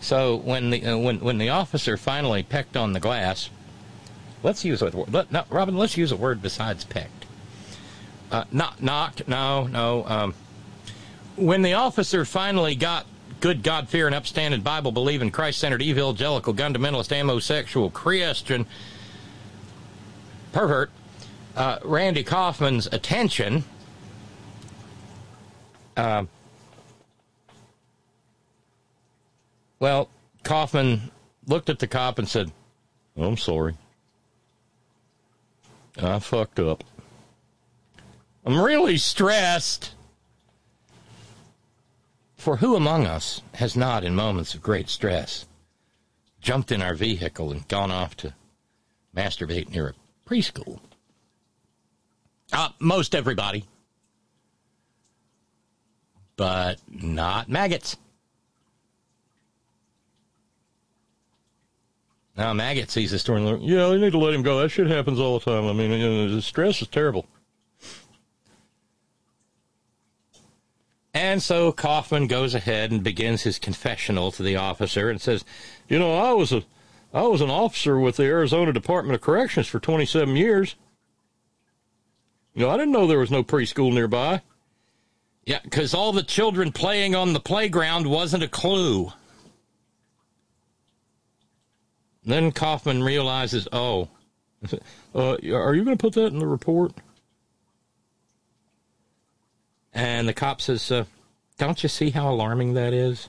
so 0.00 0.36
when 0.36 0.70
the 0.70 0.84
uh, 0.84 0.98
when 0.98 1.20
when 1.20 1.38
the 1.38 1.50
officer 1.50 1.96
finally 1.96 2.42
pecked 2.42 2.76
on 2.76 2.92
the 2.92 3.00
glass, 3.00 3.50
let's 4.42 4.64
use 4.64 4.82
a 4.82 4.90
word. 4.90 5.12
Let, 5.12 5.32
no, 5.32 5.44
Robin, 5.50 5.76
let's 5.76 5.96
use 5.96 6.12
a 6.12 6.16
word 6.16 6.42
besides 6.42 6.84
pecked. 6.84 7.26
Uh, 8.30 8.44
not 8.52 8.82
knocked. 8.82 9.26
No, 9.28 9.66
no. 9.66 10.04
Um, 10.06 10.34
when 11.36 11.62
the 11.62 11.74
officer 11.74 12.24
finally 12.24 12.74
got 12.74 13.06
good 13.40 13.62
God 13.62 13.88
fearing, 13.88 14.14
upstanding, 14.14 14.60
Bible 14.60 14.92
believing, 14.92 15.30
Christ 15.30 15.58
centered, 15.58 15.82
evangelical, 15.82 16.54
fundamentalist, 16.54 17.14
homosexual, 17.14 17.90
Christian 17.90 18.66
pervert, 20.52 20.90
uh, 21.56 21.78
Randy 21.84 22.22
Kaufman's 22.22 22.86
attention. 22.86 23.64
Uh, 25.96 26.24
well, 29.78 30.08
Kaufman 30.42 31.10
looked 31.46 31.70
at 31.70 31.78
the 31.78 31.86
cop 31.86 32.18
and 32.18 32.28
said, 32.28 32.50
I'm 33.16 33.36
sorry. 33.36 33.74
I 35.98 36.18
fucked 36.18 36.58
up. 36.58 36.84
I'm 38.44 38.60
really 38.60 38.96
stressed. 38.96 39.94
For 42.36 42.56
who 42.56 42.74
among 42.74 43.06
us 43.06 43.42
has 43.54 43.76
not, 43.76 44.02
in 44.02 44.14
moments 44.14 44.54
of 44.54 44.62
great 44.62 44.88
stress, 44.88 45.46
jumped 46.40 46.72
in 46.72 46.80
our 46.80 46.94
vehicle 46.94 47.52
and 47.52 47.68
gone 47.68 47.90
off 47.90 48.16
to 48.18 48.34
masturbate 49.14 49.68
near 49.70 49.88
a 49.88 50.28
preschool? 50.28 50.80
Uh, 52.52 52.70
most 52.78 53.14
everybody. 53.14 53.66
But 56.36 56.78
not 56.88 57.48
maggots. 57.50 57.96
Now 62.40 62.54
Maggot 62.54 62.90
sees 62.90 63.10
the 63.10 63.18
story 63.18 63.46
and 63.46 63.62
yeah, 63.62 63.92
you 63.92 63.98
need 63.98 64.12
to 64.12 64.18
let 64.18 64.32
him 64.32 64.42
go. 64.42 64.60
That 64.60 64.70
shit 64.70 64.86
happens 64.86 65.20
all 65.20 65.38
the 65.38 65.44
time. 65.44 65.66
I 65.66 65.74
mean, 65.74 65.90
you 65.90 65.98
know, 65.98 66.34
the 66.34 66.40
stress 66.40 66.80
is 66.80 66.88
terrible. 66.88 67.26
And 71.12 71.42
so 71.42 71.70
Kaufman 71.70 72.28
goes 72.28 72.54
ahead 72.54 72.92
and 72.92 73.04
begins 73.04 73.42
his 73.42 73.58
confessional 73.58 74.32
to 74.32 74.42
the 74.42 74.56
officer 74.56 75.10
and 75.10 75.20
says, 75.20 75.44
"You 75.86 75.98
know, 75.98 76.16
I 76.16 76.32
was 76.32 76.50
a 76.50 76.62
I 77.12 77.24
was 77.24 77.42
an 77.42 77.50
officer 77.50 78.00
with 78.00 78.16
the 78.16 78.24
Arizona 78.24 78.72
Department 78.72 79.16
of 79.16 79.20
Corrections 79.20 79.66
for 79.66 79.78
27 79.78 80.34
years. 80.34 80.76
You 82.54 82.64
know, 82.64 82.70
I 82.70 82.78
didn't 82.78 82.92
know 82.92 83.06
there 83.06 83.18
was 83.18 83.30
no 83.30 83.44
preschool 83.44 83.92
nearby. 83.92 84.40
Yeah, 85.44 85.58
because 85.62 85.92
all 85.92 86.12
the 86.12 86.22
children 86.22 86.72
playing 86.72 87.14
on 87.14 87.34
the 87.34 87.40
playground 87.40 88.06
wasn't 88.06 88.44
a 88.44 88.48
clue. 88.48 89.12
Then 92.24 92.52
Kaufman 92.52 93.02
realizes, 93.02 93.66
oh, 93.72 94.08
uh, 95.14 95.32
are 95.32 95.74
you 95.74 95.84
going 95.84 95.96
to 95.96 96.00
put 96.00 96.14
that 96.14 96.32
in 96.32 96.38
the 96.38 96.46
report? 96.46 96.92
And 99.92 100.28
the 100.28 100.32
cop 100.32 100.60
says, 100.60 100.90
uh, 100.90 101.04
don't 101.58 101.82
you 101.82 101.88
see 101.88 102.10
how 102.10 102.30
alarming 102.30 102.74
that 102.74 102.92
is? 102.92 103.28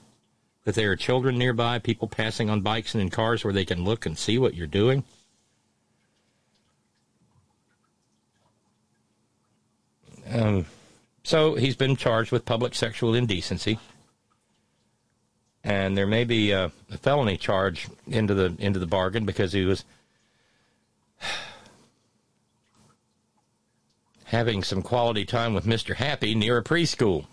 That 0.65 0.75
there 0.75 0.91
are 0.91 0.95
children 0.95 1.37
nearby, 1.37 1.79
people 1.79 2.07
passing 2.07 2.49
on 2.49 2.61
bikes 2.61 2.93
and 2.93 3.01
in 3.01 3.09
cars 3.09 3.43
where 3.43 3.53
they 3.53 3.65
can 3.65 3.83
look 3.83 4.05
and 4.05 4.17
see 4.17 4.37
what 4.37 4.53
you're 4.53 4.67
doing? 4.67 5.03
Um, 10.29 10.65
so 11.23 11.55
he's 11.55 11.75
been 11.75 11.95
charged 11.95 12.31
with 12.31 12.45
public 12.45 12.75
sexual 12.75 13.15
indecency 13.15 13.79
and 15.63 15.95
there 15.95 16.07
may 16.07 16.23
be 16.23 16.51
a, 16.51 16.71
a, 16.89 16.97
felony 16.97 17.37
charge 17.37 17.87
into 18.07 18.33
the 18.33 18.55
into 18.59 18.79
the 18.79 18.87
bargain 18.87 19.25
because 19.25 19.53
he 19.53 19.63
was 19.63 19.83
having 24.25 24.63
some 24.63 24.81
quality 24.81 25.25
time 25.25 25.53
with 25.53 25.65
Mr. 25.65 25.95
Happy 25.95 26.33
near 26.33 26.57
a 26.57 26.63
preschool. 26.63 27.25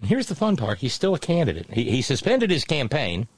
And 0.00 0.08
here's 0.08 0.26
the 0.26 0.34
fun 0.34 0.56
part: 0.56 0.78
he's 0.78 0.94
still 0.94 1.14
a 1.14 1.18
candidate. 1.18 1.72
He, 1.72 1.90
he 1.90 2.02
suspended 2.02 2.50
his 2.50 2.64
campaign, 2.64 3.28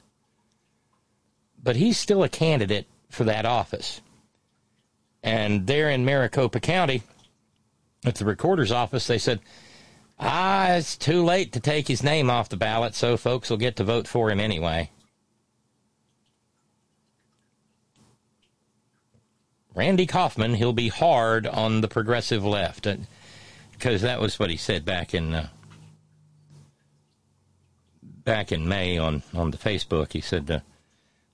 but 1.61 1.75
he's 1.75 1.99
still 1.99 2.23
a 2.23 2.29
candidate 2.29 2.87
for 3.09 3.23
that 3.25 3.45
office. 3.45 4.01
And 5.21 5.67
there 5.67 5.89
in 5.89 6.03
Maricopa 6.03 6.59
County, 6.59 7.03
at 8.03 8.15
the 8.15 8.25
recorder's 8.25 8.71
office, 8.71 9.07
they 9.07 9.17
said 9.17 9.39
Ah, 10.19 10.73
it's 10.73 10.95
too 10.95 11.23
late 11.23 11.51
to 11.53 11.59
take 11.59 11.87
his 11.87 12.03
name 12.03 12.29
off 12.29 12.49
the 12.49 12.57
ballot, 12.57 12.95
so 12.95 13.17
folks 13.17 13.49
will 13.49 13.57
get 13.57 13.75
to 13.77 13.83
vote 13.83 14.07
for 14.07 14.29
him 14.29 14.39
anyway. 14.39 14.89
Randy 19.75 20.05
Kaufman, 20.05 20.53
he'll 20.55 20.71
be 20.71 20.89
hard 20.89 21.47
on 21.47 21.81
the 21.81 21.87
progressive 21.87 22.45
left, 22.45 22.87
because 23.71 24.03
uh, 24.03 24.07
that 24.07 24.21
was 24.21 24.37
what 24.37 24.51
he 24.51 24.57
said 24.57 24.85
back 24.85 25.15
in 25.15 25.33
uh, 25.33 25.47
back 28.23 28.51
in 28.51 28.67
May 28.67 28.99
on 28.99 29.23
on 29.33 29.49
the 29.49 29.57
Facebook. 29.57 30.13
He 30.13 30.21
said, 30.21 30.49
uh, 30.49 30.59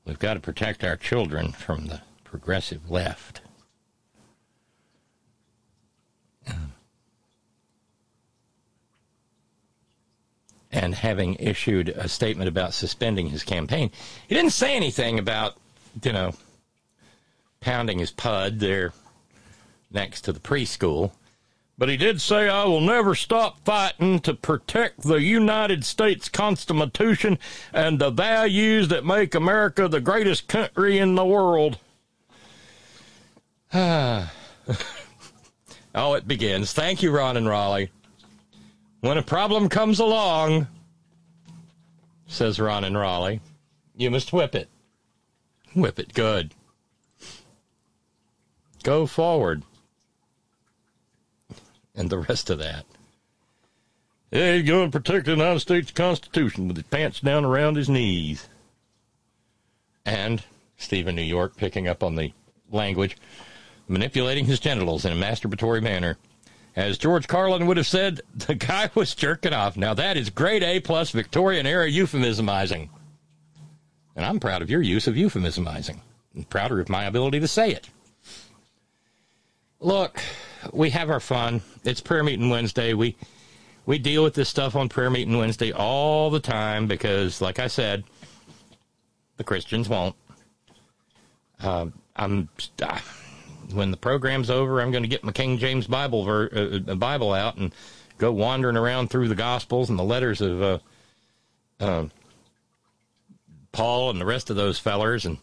"We've 0.06 0.20
got 0.20 0.36
to 0.36 0.40
protect 0.40 0.86
our 0.86 0.96
children 0.96 1.52
from 1.52 1.88
the 1.88 2.02
progressive 2.24 2.90
left." 2.90 3.42
And 10.80 10.96
having 10.96 11.36
issued 11.36 11.90
a 11.90 12.08
statement 12.08 12.48
about 12.48 12.74
suspending 12.74 13.28
his 13.28 13.44
campaign, 13.44 13.92
he 14.28 14.36
didn't 14.36 14.54
say 14.54 14.76
anything 14.78 15.20
about, 15.20 15.58
you 16.04 16.14
know, 16.14 16.34
pounding 17.60 18.00
his 18.00 18.12
pud 18.12 18.60
there 18.60 18.94
next 19.92 20.22
to 20.22 20.32
the 20.32 20.40
preschool. 20.40 21.12
But 21.78 21.90
he 21.90 21.98
did 21.98 22.22
say, 22.22 22.48
I 22.48 22.64
will 22.64 22.80
never 22.80 23.14
stop 23.14 23.64
fighting 23.66 24.22
to 24.22 24.34
protect 24.34 25.02
the 25.02 25.22
United 25.22 25.84
States 25.84 26.30
Constitution 26.30 27.38
and 27.74 28.00
the 28.00 28.10
values 28.10 28.88
that 28.88 29.06
make 29.06 29.36
America 29.36 29.90
the 29.90 30.02
greatest 30.02 30.48
country 30.48 30.98
in 30.98 31.16
the 31.16 31.26
world. 31.26 31.78
Ah. 33.74 34.32
oh, 35.96 36.14
it 36.14 36.28
begins. 36.28 36.72
Thank 36.72 37.04
you, 37.04 37.12
Ron 37.12 37.36
and 37.36 37.48
Raleigh. 37.50 37.92
When 39.02 39.18
a 39.18 39.24
problem 39.24 39.70
comes 39.70 40.00
along, 40.00 40.68
says 42.28 42.60
Ron 42.60 42.84
and 42.84 42.98
Raleigh, 42.98 43.40
you 43.96 44.12
must 44.12 44.34
whip 44.34 44.56
it. 44.56 44.70
Whip 45.74 46.00
it 46.00 46.14
good. 46.14 46.54
Go 48.84 49.06
forward. 49.06 49.64
And 51.96 52.10
the 52.10 52.20
rest 52.20 52.50
of 52.50 52.60
that. 52.60 52.86
Yeah, 54.32 54.56
he's 54.56 54.68
going 54.68 54.92
to 54.92 55.00
protect 55.00 55.26
the 55.26 55.32
United 55.32 55.60
States 55.60 55.92
Constitution 55.92 56.68
with 56.68 56.78
his 56.78 56.86
pants 56.86 57.20
down 57.20 57.46
around 57.46 57.78
his 57.78 57.90
knees. 57.90 58.48
And 60.06 60.44
Stephen 60.78 61.16
New 61.16 61.22
York 61.22 61.56
picking 61.58 61.88
up 61.88 62.04
on 62.04 62.16
the 62.16 62.34
language, 62.72 63.18
manipulating 63.88 64.46
his 64.46 64.60
genitals 64.60 65.04
in 65.06 65.12
a 65.12 65.16
masturbatory 65.16 65.82
manner. 65.82 66.18
As 66.80 66.98
George 66.98 67.28
Carlin 67.28 67.68
would 67.68 67.76
have 67.76 67.88
said, 67.88 68.22
the 68.48 68.56
guy 68.56 68.90
was 68.96 69.14
jerking 69.14 69.52
off. 69.52 69.76
Now 69.76 69.94
that 69.96 70.16
is 70.16 70.30
grade 70.30 70.64
A 70.64 70.80
plus 70.80 71.12
Victorian 71.12 71.66
era 71.66 71.90
euphemismizing. 71.90 72.88
And 74.16 74.26
I'm 74.26 74.40
proud 74.40 74.62
of 74.62 74.70
your 74.70 74.82
use 74.82 75.06
of 75.06 75.16
euphemismizing. 75.16 76.00
I'm 76.34 76.46
prouder 76.46 76.80
of 76.80 76.88
my 76.88 77.04
ability 77.04 77.42
to 77.42 77.50
say 77.50 77.72
it. 77.72 77.90
Look, 79.82 80.22
we 80.72 80.90
have 80.92 81.10
our 81.10 81.20
fun. 81.20 81.62
It's 81.84 82.00
prayer 82.00 82.24
meeting 82.24 82.50
Wednesday. 82.50 82.94
We 82.94 83.18
we 83.86 83.98
deal 83.98 84.24
with 84.24 84.34
this 84.34 84.48
stuff 84.48 84.78
on 84.78 84.88
prayer 84.88 85.10
meeting 85.10 85.38
Wednesday 85.38 85.74
all 85.74 86.30
the 86.30 86.40
time 86.40 86.88
because, 86.88 87.42
like 87.42 87.60
I 87.60 87.68
said, 87.68 88.06
the 89.36 89.44
Christians 89.44 89.90
won't. 89.90 90.16
Um, 91.60 91.94
I'm 92.16 92.48
uh, 92.82 93.00
when 93.72 93.92
the 93.92 93.98
program's 93.98 94.50
over, 94.50 94.82
I'm 94.82 94.92
going 94.92 95.04
to 95.04 95.10
get 95.10 95.24
my 95.24 95.32
King 95.32 95.58
James 95.58 95.88
Bible 95.88 96.24
ver- 96.24 96.50
uh, 96.54 96.92
uh, 96.92 96.96
Bible 96.96 97.34
out 97.34 97.58
and 97.58 97.74
go 98.18 98.32
wandering 98.32 98.78
around 98.78 99.10
through 99.10 99.28
the 99.28 99.36
Gospels 99.36 99.90
and 99.90 99.98
the 99.98 100.04
letters 100.04 100.42
of 100.42 100.62
uh, 100.62 100.80
um, 101.80 102.12
Paul 103.72 104.10
and 104.10 104.20
the 104.20 104.26
rest 104.26 104.50
of 104.50 104.56
those 104.56 104.80
fellers 104.80 105.26
and 105.26 105.38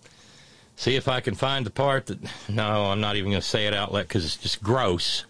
see 0.77 0.97
if 0.97 1.09
I 1.09 1.21
can 1.21 1.35
find 1.35 1.65
the 1.65 1.71
part 1.71 2.07
that. 2.07 2.19
No, 2.49 2.87
I'm 2.87 3.01
not 3.01 3.17
even 3.17 3.31
going 3.31 3.43
to 3.43 3.47
say 3.47 3.67
it 3.67 3.75
out 3.75 3.93
loud 3.93 4.03
because 4.03 4.25
it's 4.25 4.37
just 4.37 4.63
gross. 4.63 5.25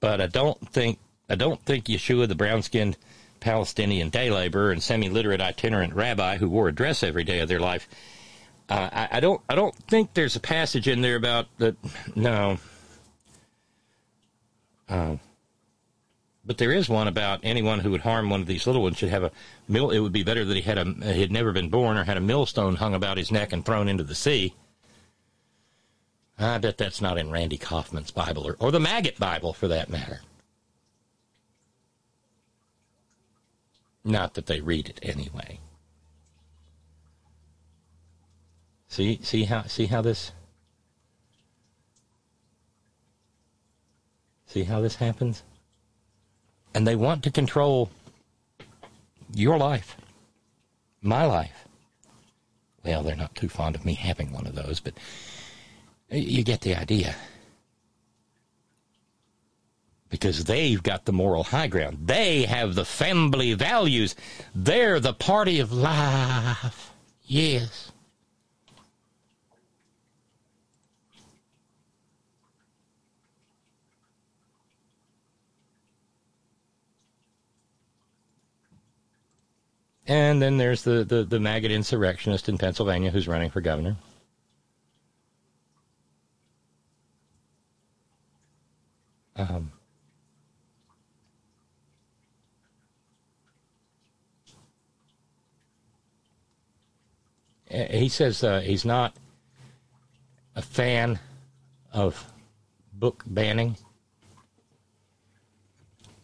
But 0.00 0.20
I 0.20 0.26
don't 0.26 0.68
think 0.72 0.98
I 1.28 1.34
don't 1.34 1.60
think 1.62 1.86
Yeshua, 1.86 2.28
the 2.28 2.34
brown-skinned 2.36 2.96
Palestinian 3.40 4.10
day 4.10 4.30
laborer 4.30 4.70
and 4.70 4.82
semi-literate 4.82 5.40
itinerant 5.40 5.94
rabbi 5.94 6.36
who 6.36 6.48
wore 6.48 6.68
a 6.68 6.72
dress 6.72 7.02
every 7.02 7.24
day 7.24 7.40
of 7.40 7.48
their 7.48 7.60
life. 7.60 7.88
Uh, 8.68 8.90
I, 8.92 9.08
I 9.12 9.20
don't 9.20 9.40
I 9.48 9.54
don't 9.54 9.74
think 9.88 10.14
there's 10.14 10.36
a 10.36 10.40
passage 10.40 10.88
in 10.88 11.00
there 11.00 11.16
about 11.16 11.46
that. 11.58 11.76
No. 12.14 12.58
Uh, 14.88 15.16
but 16.44 16.58
there 16.58 16.72
is 16.72 16.88
one 16.88 17.08
about 17.08 17.40
anyone 17.42 17.80
who 17.80 17.90
would 17.90 18.02
harm 18.02 18.30
one 18.30 18.40
of 18.40 18.46
these 18.46 18.66
little 18.66 18.82
ones 18.82 18.98
should 18.98 19.08
have 19.08 19.24
a 19.24 19.32
mill. 19.68 19.90
It 19.90 19.98
would 19.98 20.12
be 20.12 20.22
better 20.22 20.44
that 20.44 20.54
he 20.54 20.62
had 20.62 20.78
a 20.78 20.84
he 21.12 21.20
had 21.20 21.32
never 21.32 21.52
been 21.52 21.70
born 21.70 21.96
or 21.96 22.04
had 22.04 22.16
a 22.16 22.20
millstone 22.20 22.76
hung 22.76 22.94
about 22.94 23.18
his 23.18 23.32
neck 23.32 23.52
and 23.52 23.64
thrown 23.64 23.88
into 23.88 24.04
the 24.04 24.14
sea. 24.14 24.54
I 26.38 26.58
bet 26.58 26.76
that's 26.78 27.00
not 27.00 27.18
in 27.18 27.30
Randy 27.30 27.56
Kaufman's 27.56 28.10
Bible 28.10 28.46
or, 28.46 28.56
or 28.60 28.70
the 28.70 28.80
Maggot 28.80 29.18
Bible 29.18 29.52
for 29.52 29.68
that 29.68 29.88
matter. 29.88 30.20
Not 34.04 34.34
that 34.34 34.46
they 34.46 34.60
read 34.60 34.88
it 34.88 35.00
anyway. 35.02 35.58
See 38.96 39.20
see 39.22 39.44
how 39.44 39.64
see 39.64 39.84
how 39.84 40.00
this 40.00 40.32
See 44.46 44.64
how 44.64 44.80
this 44.80 44.96
happens? 44.96 45.42
And 46.72 46.86
they 46.86 46.96
want 46.96 47.22
to 47.24 47.30
control 47.30 47.90
your 49.34 49.58
life, 49.58 49.98
my 51.02 51.26
life. 51.26 51.68
Well, 52.86 53.02
they're 53.02 53.16
not 53.16 53.34
too 53.34 53.50
fond 53.50 53.74
of 53.74 53.84
me 53.84 53.92
having 53.92 54.32
one 54.32 54.46
of 54.46 54.54
those, 54.54 54.80
but 54.80 54.94
you 56.10 56.42
get 56.42 56.62
the 56.62 56.74
idea. 56.74 57.14
Because 60.08 60.44
they've 60.44 60.82
got 60.82 61.04
the 61.04 61.12
moral 61.12 61.44
high 61.44 61.66
ground. 61.66 61.98
They 62.06 62.44
have 62.44 62.74
the 62.74 62.86
family 62.86 63.52
values. 63.52 64.16
They're 64.54 65.00
the 65.00 65.12
party 65.12 65.60
of 65.60 65.70
life. 65.70 66.92
Yes. 67.24 67.92
And 80.06 80.40
then 80.40 80.56
there's 80.56 80.82
the, 80.82 81.04
the, 81.04 81.24
the 81.24 81.40
maggot 81.40 81.72
insurrectionist 81.72 82.48
in 82.48 82.58
Pennsylvania 82.58 83.10
who's 83.10 83.26
running 83.26 83.50
for 83.50 83.60
governor. 83.60 83.96
Um, 89.34 89.72
he 97.68 98.08
says 98.08 98.42
uh, 98.42 98.60
he's 98.60 98.84
not 98.84 99.14
a 100.54 100.62
fan 100.62 101.18
of 101.92 102.32
book 102.92 103.24
banning. 103.26 103.76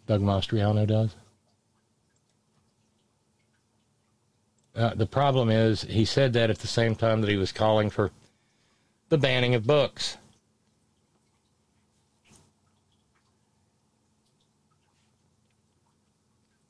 Doug 0.07 0.22
Mastriano 0.22 0.87
does. 0.87 1.14
Uh, 4.75 4.95
the 4.95 5.07
problem 5.07 5.51
is, 5.51 5.83
he 5.83 6.05
said 6.05 6.33
that 6.33 6.49
at 6.49 6.59
the 6.59 6.66
same 6.66 6.95
time 6.95 7.20
that 7.20 7.31
he 7.31 7.37
was 7.37 7.53
calling 7.53 7.91
for 7.91 8.11
the 9.11 9.18
banning 9.18 9.55
of 9.55 9.66
books. 9.66 10.16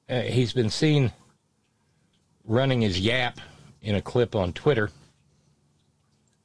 Uh, 0.09 0.23
he's 0.23 0.53
been 0.53 0.69
seen 0.69 1.13
running 2.45 2.81
his 2.81 2.99
yap 2.99 3.41
in 3.81 3.95
a 3.95 4.03
clip 4.03 4.35
on 4.35 4.53
Twitter. 4.53 4.91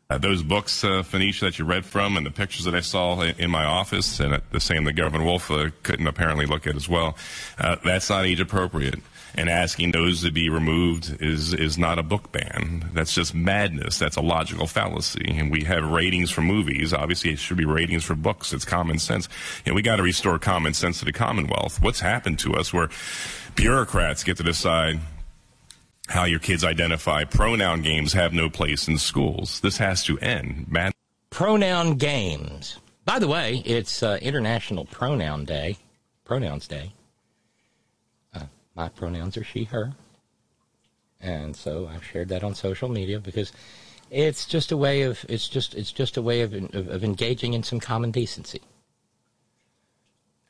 Uh, 0.09 0.17
those 0.17 0.41
books, 0.41 0.83
uh, 0.83 1.03
Phoenicia, 1.03 1.45
that 1.45 1.59
you 1.59 1.65
read 1.65 1.85
from, 1.85 2.15
and 2.15 2.25
the 2.25 2.31
pictures 2.31 2.63
that 2.63 2.75
I 2.75 2.79
saw 2.79 3.19
in 3.21 3.51
my 3.51 3.65
office, 3.65 4.21
and 4.21 4.41
the 4.51 4.59
same 4.59 4.85
that 4.85 4.93
Governor 4.93 5.25
Wolf 5.25 5.51
uh, 5.51 5.69
couldn't 5.83 6.07
apparently 6.07 6.45
look 6.45 6.65
at 6.65 6.77
as 6.77 6.87
well, 6.87 7.17
uh, 7.57 7.75
that's 7.83 8.09
not 8.09 8.25
age 8.25 8.39
appropriate 8.39 8.99
and 9.37 9.49
asking 9.49 9.91
those 9.91 10.23
to 10.23 10.31
be 10.31 10.49
removed 10.49 11.21
is 11.21 11.53
is 11.53 11.77
not 11.77 11.99
a 11.99 12.03
book 12.03 12.31
ban. 12.31 12.89
That's 12.93 13.13
just 13.13 13.35
madness. 13.35 13.99
That's 13.99 14.15
a 14.15 14.21
logical 14.21 14.65
fallacy. 14.65 15.25
And 15.37 15.51
we 15.51 15.63
have 15.63 15.85
ratings 15.85 16.31
for 16.31 16.41
movies. 16.41 16.91
Obviously, 16.91 17.31
it 17.31 17.39
should 17.39 17.57
be 17.57 17.65
ratings 17.65 18.03
for 18.03 18.15
books. 18.15 18.51
It's 18.51 18.65
common 18.65 18.97
sense. 18.97 19.29
And 19.65 19.75
we 19.75 19.83
got 19.83 19.97
to 19.97 20.03
restore 20.03 20.39
common 20.39 20.73
sense 20.73 20.99
to 20.99 21.05
the 21.05 21.13
Commonwealth. 21.13 21.79
What's 21.81 21.99
happened 21.99 22.39
to 22.39 22.55
us 22.55 22.73
where 22.73 22.89
bureaucrats 23.55 24.23
get 24.23 24.37
to 24.37 24.43
decide 24.43 24.99
how 26.07 26.23
your 26.23 26.39
kids 26.39 26.63
identify? 26.63 27.23
Pronoun 27.23 27.83
games 27.83 28.13
have 28.13 28.33
no 28.33 28.49
place 28.49 28.87
in 28.87 28.97
schools. 28.97 29.59
This 29.59 29.77
has 29.77 30.03
to 30.05 30.17
end. 30.19 30.65
Mad- 30.67 30.93
pronoun 31.29 31.95
games. 31.95 32.79
By 33.05 33.19
the 33.19 33.27
way, 33.27 33.61
it's 33.65 34.01
uh, 34.01 34.17
International 34.21 34.83
Pronoun 34.83 35.45
Day. 35.45 35.77
Pronouns 36.25 36.67
Day 36.67 36.91
my 38.77 38.87
pronouns 38.89 39.35
are 39.35 39.43
she, 39.43 39.63
her. 39.65 39.93
And 41.19 41.55
so 41.55 41.89
I've 41.91 42.03
shared 42.03 42.29
that 42.29 42.43
on 42.43 42.53
social 42.53 42.87
media 42.87 43.19
because 43.19 43.51
it's 44.11 44.45
just 44.45 44.71
a 44.71 44.77
way 44.77 45.01
of 45.01 45.25
it's 45.27 45.49
just 45.49 45.73
it's 45.73 45.91
just 45.91 46.15
a 46.15 46.21
way 46.21 46.41
of 46.41 46.53
of, 46.53 46.87
of 46.87 47.03
engaging 47.03 47.53
in 47.53 47.63
some 47.63 47.79
common 47.79 48.11
decency. 48.11 48.61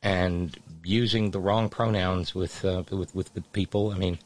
And 0.03 0.55
using 0.83 1.31
the 1.31 1.39
wrong 1.39 1.69
pronouns 1.69 2.35
with, 2.35 2.63
uh, 2.63 2.83
with 2.91 3.15
with 3.15 3.33
with 3.33 3.53
people. 3.53 3.91
I 3.91 3.97
mean, 3.97 4.19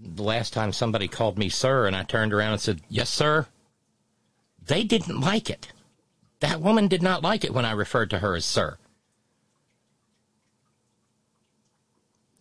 the 0.00 0.22
last 0.22 0.52
time 0.52 0.72
somebody 0.72 1.08
called 1.08 1.38
me 1.38 1.48
sir, 1.48 1.86
and 1.86 1.96
I 1.96 2.02
turned 2.04 2.34
around 2.34 2.52
and 2.52 2.60
said 2.60 2.82
yes, 2.90 3.08
sir. 3.08 3.46
They 4.64 4.84
didn't 4.84 5.18
like 5.18 5.48
it. 5.48 5.72
That 6.40 6.60
woman 6.60 6.88
did 6.88 7.02
not 7.02 7.22
like 7.22 7.42
it 7.42 7.54
when 7.54 7.64
I 7.64 7.72
referred 7.72 8.10
to 8.10 8.18
her 8.18 8.36
as 8.36 8.44
sir. 8.44 8.76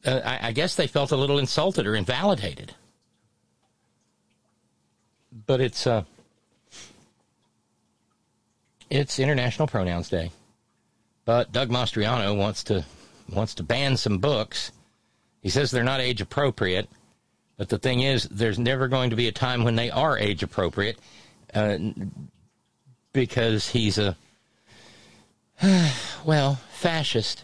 Uh, 0.08 0.22
I, 0.24 0.48
I 0.48 0.52
guess 0.54 0.76
they 0.76 0.88
felt 0.88 1.12
a 1.12 1.18
little 1.18 1.38
insulted 1.38 1.86
or 1.86 1.96
invalidated. 1.96 2.74
But 5.46 5.62
it's 5.62 5.86
uh, 5.86 6.04
it's 8.90 9.20
International 9.20 9.68
Pronouns 9.68 10.10
Day. 10.10 10.32
But 11.26 11.52
Doug 11.52 11.70
Mastriano 11.70 12.36
wants 12.36 12.64
to 12.66 12.86
wants 13.30 13.54
to 13.56 13.64
ban 13.64 13.98
some 13.98 14.20
books. 14.20 14.72
He 15.42 15.50
says 15.50 15.70
they're 15.70 15.84
not 15.84 16.00
age 16.00 16.22
appropriate. 16.22 16.90
But 17.58 17.70
the 17.70 17.80
thing 17.80 18.02
is, 18.02 18.24
there's 18.26 18.60
never 18.60 18.88
going 18.88 19.10
to 19.10 19.16
be 19.16 19.28
a 19.28 19.32
time 19.32 19.64
when 19.64 19.76
they 19.76 19.90
are 19.90 20.18
age 20.18 20.44
appropriate, 20.44 21.00
uh, 21.56 21.80
because 23.14 23.70
he's 23.70 23.98
a 23.98 24.16
well 26.26 26.56
fascist 26.72 27.44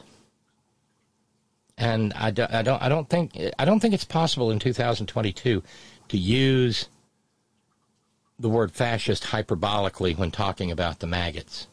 And 1.78 2.14
I, 2.14 2.32
do, 2.32 2.46
I 2.50 2.62
don't 2.62 2.82
I 2.82 2.90
don't 2.90 3.10
think 3.10 3.38
I 3.58 3.66
don't 3.66 3.80
think 3.80 3.94
it's 3.94 4.06
possible 4.06 4.52
in 4.52 4.60
2022 4.60 5.64
to 6.10 6.18
use 6.18 6.88
the 8.40 8.50
word 8.50 8.72
fascist 8.72 9.24
hyperbolically 9.24 10.18
when 10.18 10.32
talking 10.32 10.72
about 10.72 11.00
the 11.00 11.08
maggots. 11.08 11.68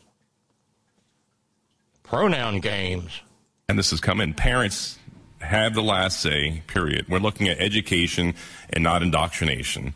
Pronoun 2.03 2.61
games. 2.61 3.21
And 3.69 3.79
this 3.79 3.93
is 3.93 4.01
coming. 4.01 4.35
Parents 4.35 4.99
have 5.41 5.75
the 5.75 5.83
last 5.83 6.21
say, 6.21 6.63
period. 6.67 7.07
We're 7.09 7.19
looking 7.19 7.49
at 7.49 7.59
education 7.61 8.35
and 8.71 8.83
not 8.83 9.03
indoctrination. 9.03 9.95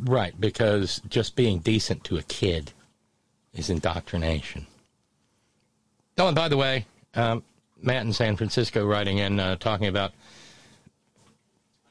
Right, 0.00 0.38
because 0.40 1.00
just 1.08 1.34
being 1.34 1.58
decent 1.58 2.04
to 2.04 2.18
a 2.18 2.22
kid 2.22 2.72
is 3.52 3.70
indoctrination. 3.70 4.66
Oh, 6.18 6.28
and 6.28 6.34
by 6.34 6.48
the 6.48 6.56
way, 6.56 6.86
um, 7.14 7.42
Matt 7.82 8.06
in 8.06 8.12
San 8.12 8.36
Francisco 8.36 8.86
writing 8.86 9.18
in 9.18 9.38
uh, 9.38 9.56
talking 9.56 9.86
about 9.86 10.12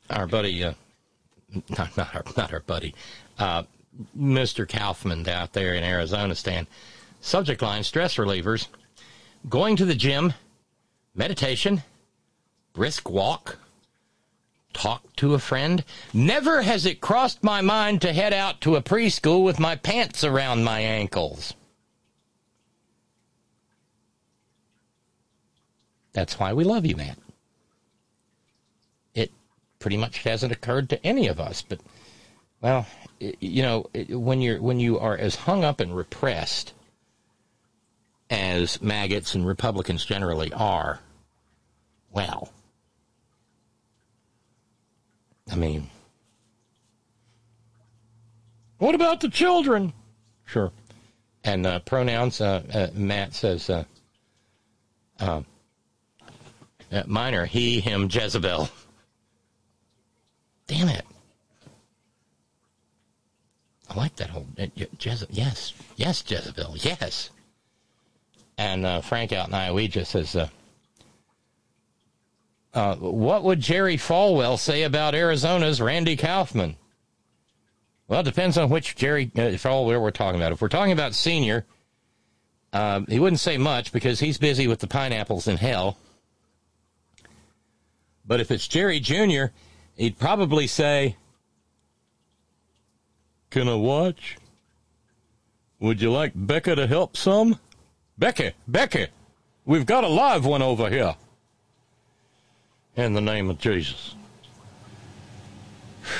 our 0.09 0.25
buddy, 0.25 0.63
uh, 0.63 0.73
not 1.69 1.95
not 1.95 2.15
our 2.15 2.23
not 2.35 2.51
our 2.51 2.61
buddy, 2.61 2.95
uh, 3.37 3.63
Mr. 4.17 4.67
Kaufman 4.67 5.27
out 5.29 5.53
there 5.53 5.75
in 5.75 5.83
Arizona. 5.83 6.33
Stand 6.33 6.65
subject 7.21 7.61
line: 7.61 7.83
stress 7.83 8.15
relievers, 8.15 8.67
going 9.47 9.75
to 9.75 9.85
the 9.85 9.93
gym, 9.93 10.33
meditation, 11.13 11.83
brisk 12.73 13.07
walk, 13.07 13.59
talk 14.73 15.03
to 15.17 15.35
a 15.35 15.39
friend. 15.39 15.83
Never 16.13 16.63
has 16.63 16.87
it 16.87 16.99
crossed 16.99 17.43
my 17.43 17.61
mind 17.61 18.01
to 18.01 18.11
head 18.11 18.33
out 18.33 18.59
to 18.61 18.75
a 18.75 18.81
preschool 18.81 19.43
with 19.43 19.59
my 19.59 19.75
pants 19.75 20.23
around 20.23 20.63
my 20.63 20.79
ankles. 20.79 21.53
That's 26.15 26.39
why 26.39 26.53
we 26.53 26.63
love 26.63 26.85
you, 26.85 26.95
Matt. 26.95 27.17
It 29.13 29.33
pretty 29.79 29.97
much 29.97 30.19
hasn't 30.19 30.53
occurred 30.53 30.89
to 30.89 31.05
any 31.05 31.27
of 31.27 31.41
us, 31.41 31.61
but 31.61 31.81
well, 32.61 32.87
you 33.19 33.61
know, 33.61 33.89
when 34.09 34.39
you're 34.39 34.61
when 34.61 34.79
you 34.79 34.97
are 34.97 35.17
as 35.17 35.35
hung 35.35 35.65
up 35.65 35.81
and 35.81 35.93
repressed 35.93 36.71
as 38.29 38.81
maggots 38.81 39.35
and 39.35 39.45
Republicans 39.45 40.05
generally 40.05 40.53
are, 40.53 41.01
well, 42.13 42.49
I 45.51 45.55
mean, 45.55 45.89
what 48.77 48.95
about 48.95 49.19
the 49.19 49.29
children? 49.29 49.91
Sure. 50.45 50.71
And 51.43 51.65
uh, 51.65 51.79
pronouns, 51.79 52.39
uh, 52.39 52.63
uh, 52.73 52.87
Matt 52.93 53.33
says, 53.33 53.69
uh, 53.69 53.83
uh, 56.91 57.03
are 57.07 57.45
he, 57.45 57.79
him, 57.79 58.07
Jezebel. 58.09 58.69
Damn 60.67 60.89
it. 60.89 61.05
I 63.89 63.95
like 63.95 64.15
that 64.15 64.29
whole 64.29 64.47
uh, 64.59 64.67
Jezebel. 64.99 65.35
Yes, 65.35 65.73
yes, 65.95 66.23
Jezebel. 66.27 66.75
Yes. 66.77 67.29
And 68.57 68.85
uh, 68.85 69.01
Frank 69.01 69.33
out 69.33 69.47
in 69.47 69.53
Iowa 69.53 69.87
just 69.87 70.11
says, 70.11 70.35
uh, 70.35 70.47
uh, 72.73 72.95
"What 72.95 73.43
would 73.43 73.59
Jerry 73.59 73.97
Falwell 73.97 74.57
say 74.57 74.83
about 74.83 75.13
Arizona's 75.13 75.81
Randy 75.81 76.15
Kaufman?" 76.15 76.77
Well, 78.07 78.21
it 78.21 78.23
depends 78.23 78.57
on 78.57 78.69
which 78.69 78.95
Jerry 78.95 79.31
uh, 79.35 79.57
Falwell 79.57 80.01
we're 80.01 80.11
talking 80.11 80.39
about. 80.39 80.51
If 80.51 80.61
we're 80.61 80.67
talking 80.69 80.93
about 80.93 81.15
senior, 81.15 81.65
uh, 82.71 83.01
he 83.07 83.19
wouldn't 83.19 83.39
say 83.39 83.57
much 83.57 83.91
because 83.91 84.19
he's 84.19 84.37
busy 84.37 84.67
with 84.67 84.79
the 84.79 84.87
pineapples 84.87 85.47
in 85.47 85.57
hell. 85.57 85.97
But 88.27 88.39
if 88.39 88.49
it's 88.51 88.67
Jerry 88.67 88.99
Jr., 88.99 89.45
he'd 89.95 90.17
probably 90.17 90.67
say, 90.67 91.15
Can 93.49 93.69
I 93.69 93.75
watch? 93.75 94.37
Would 95.79 96.01
you 96.01 96.11
like 96.11 96.31
Becca 96.35 96.75
to 96.75 96.87
help 96.87 97.15
some? 97.15 97.59
Becky, 98.17 98.53
Becky, 98.67 99.07
we've 99.65 99.85
got 99.85 100.03
a 100.03 100.07
live 100.07 100.45
one 100.45 100.61
over 100.61 100.89
here. 100.89 101.15
In 102.95 103.13
the 103.13 103.21
name 103.21 103.49
of 103.49 103.59
Jesus. 103.59 104.15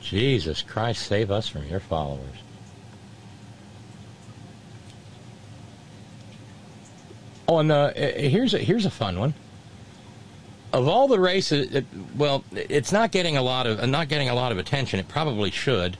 Jesus 0.00 0.62
Christ, 0.62 1.06
save 1.06 1.30
us 1.32 1.48
from 1.48 1.66
your 1.66 1.80
followers. 1.80 2.38
Oh, 7.50 7.58
and 7.58 7.72
uh, 7.72 7.92
here's 7.94 8.54
a, 8.54 8.58
here's 8.58 8.86
a 8.86 8.90
fun 8.90 9.18
one. 9.18 9.34
Of 10.72 10.86
all 10.86 11.08
the 11.08 11.18
races, 11.18 11.74
it, 11.74 11.84
well, 12.16 12.44
it's 12.52 12.92
not 12.92 13.10
getting 13.10 13.36
a 13.36 13.42
lot 13.42 13.66
of 13.66 13.84
not 13.88 14.08
getting 14.08 14.28
a 14.28 14.36
lot 14.36 14.52
of 14.52 14.58
attention. 14.58 15.00
It 15.00 15.08
probably 15.08 15.50
should, 15.50 15.96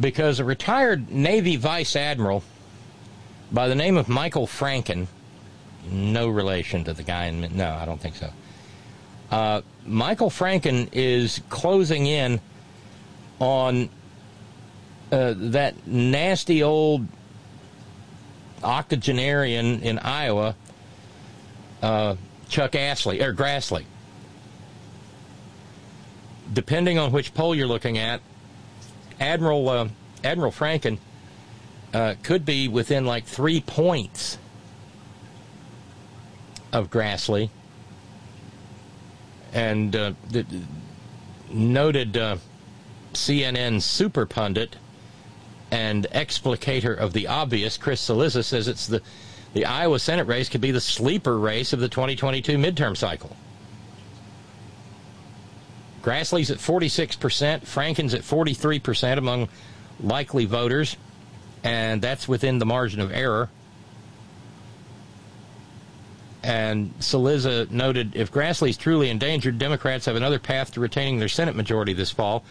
because 0.00 0.40
a 0.40 0.44
retired 0.46 1.10
Navy 1.10 1.56
vice 1.56 1.96
admiral 1.96 2.42
by 3.52 3.68
the 3.68 3.74
name 3.74 3.98
of 3.98 4.08
Michael 4.08 4.46
Franken, 4.46 5.06
no 5.90 6.30
relation 6.30 6.82
to 6.84 6.94
the 6.94 7.02
guy 7.02 7.26
in 7.26 7.54
no, 7.54 7.68
I 7.70 7.84
don't 7.84 8.00
think 8.00 8.16
so. 8.16 8.30
Uh, 9.30 9.60
Michael 9.84 10.30
Franken 10.30 10.88
is 10.92 11.42
closing 11.50 12.06
in 12.06 12.40
on 13.38 13.90
uh, 15.12 15.34
that 15.36 15.86
nasty 15.86 16.62
old 16.62 17.06
octogenarian 18.62 19.82
in 19.82 19.98
Iowa, 19.98 20.54
uh, 21.82 22.16
Chuck 22.48 22.74
Ashley 22.74 23.22
or 23.22 23.32
Grassley. 23.34 23.84
Depending 26.52 26.98
on 26.98 27.12
which 27.12 27.32
poll 27.32 27.54
you're 27.54 27.68
looking 27.68 27.96
at, 27.98 28.20
Admiral 29.20 29.68
uh, 29.68 29.88
Admiral 30.24 30.52
Franken 30.52 30.98
uh, 31.94 32.14
could 32.22 32.44
be 32.44 32.68
within 32.68 33.06
like 33.06 33.24
three 33.24 33.60
points 33.60 34.38
of 36.72 36.90
Grassley, 36.90 37.50
and 39.52 39.94
uh, 39.94 40.12
the 40.30 40.44
noted 41.50 42.16
uh, 42.16 42.36
CNN 43.12 43.82
super 43.82 44.26
pundit 44.26 44.76
and 45.70 46.06
explicator 46.12 46.96
of 46.96 47.12
the 47.12 47.26
obvious, 47.26 47.76
Chris 47.76 48.06
Cillizza, 48.06 48.44
says 48.44 48.68
it's 48.68 48.86
the, 48.86 49.02
the 49.54 49.66
Iowa 49.66 49.98
Senate 49.98 50.26
race 50.26 50.48
could 50.48 50.60
be 50.60 50.70
the 50.70 50.80
sleeper 50.80 51.38
race 51.38 51.72
of 51.72 51.80
the 51.80 51.88
2022 51.88 52.56
midterm 52.56 52.96
cycle. 52.96 53.36
Grassley's 56.02 56.50
at 56.50 56.58
46%, 56.58 57.66
Franken's 57.66 58.14
at 58.14 58.22
43% 58.22 59.18
among 59.18 59.48
likely 60.00 60.46
voters, 60.46 60.96
and 61.62 62.00
that's 62.00 62.26
within 62.26 62.58
the 62.58 62.66
margin 62.66 63.00
of 63.00 63.12
error. 63.12 63.50
And 66.42 66.98
Cillizza 67.00 67.70
noted 67.70 68.16
if 68.16 68.32
Grassley's 68.32 68.78
truly 68.78 69.10
endangered, 69.10 69.58
Democrats 69.58 70.06
have 70.06 70.16
another 70.16 70.38
path 70.38 70.72
to 70.72 70.80
retaining 70.80 71.18
their 71.18 71.28
Senate 71.28 71.54
majority 71.54 71.92
this 71.92 72.10
fall 72.10 72.44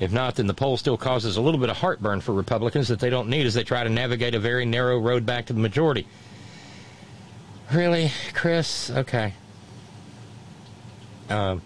if 0.00 0.12
not, 0.12 0.36
then 0.36 0.46
the 0.46 0.54
poll 0.54 0.76
still 0.76 0.96
causes 0.96 1.36
a 1.36 1.40
little 1.40 1.60
bit 1.60 1.70
of 1.70 1.76
heartburn 1.76 2.20
for 2.20 2.32
Republicans 2.32 2.88
that 2.88 3.00
they 3.00 3.10
don't 3.10 3.28
need 3.28 3.46
as 3.46 3.54
they 3.54 3.64
try 3.64 3.82
to 3.82 3.90
navigate 3.90 4.34
a 4.34 4.38
very 4.38 4.64
narrow 4.64 4.98
road 4.98 5.26
back 5.26 5.46
to 5.46 5.52
the 5.52 5.60
majority. 5.60 6.06
Really, 7.72 8.10
Chris? 8.32 8.90
Okay. 8.90 9.34
Um, 11.28 11.60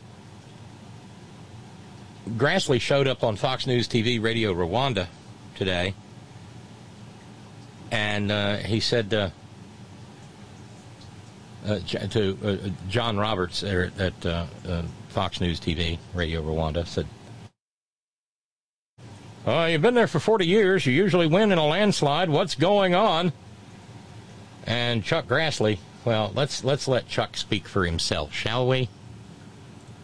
Grassley 2.30 2.80
showed 2.80 3.06
up 3.06 3.22
on 3.22 3.36
Fox 3.36 3.66
News 3.66 3.86
TV 3.86 4.20
Radio 4.22 4.54
Rwanda 4.54 5.06
today, 5.54 5.94
and 7.90 8.32
uh, 8.32 8.56
he 8.56 8.80
said 8.80 9.12
uh, 9.12 9.30
uh, 11.66 11.78
to 11.80 12.38
uh, 12.44 12.70
John 12.88 13.18
Roberts 13.18 13.62
at 13.62 14.26
uh, 14.26 14.46
uh, 14.66 14.82
Fox 15.08 15.40
News 15.40 15.60
TV 15.60 15.98
Radio 16.14 16.42
Rwanda 16.42 16.86
said 16.86 17.06
uh, 19.46 19.66
you've 19.70 19.82
been 19.82 19.94
there 19.94 20.06
for 20.06 20.20
40 20.20 20.46
years. 20.46 20.86
You 20.86 20.92
usually 20.92 21.26
win 21.26 21.52
in 21.52 21.58
a 21.58 21.66
landslide. 21.66 22.28
What's 22.28 22.54
going 22.54 22.94
on? 22.94 23.32
And 24.66 25.02
Chuck 25.02 25.26
Grassley, 25.26 25.78
well, 26.04 26.30
let's 26.34 26.62
let's 26.62 26.86
let 26.86 27.08
Chuck 27.08 27.36
speak 27.36 27.66
for 27.66 27.84
himself, 27.84 28.32
shall 28.32 28.68
we? 28.68 28.88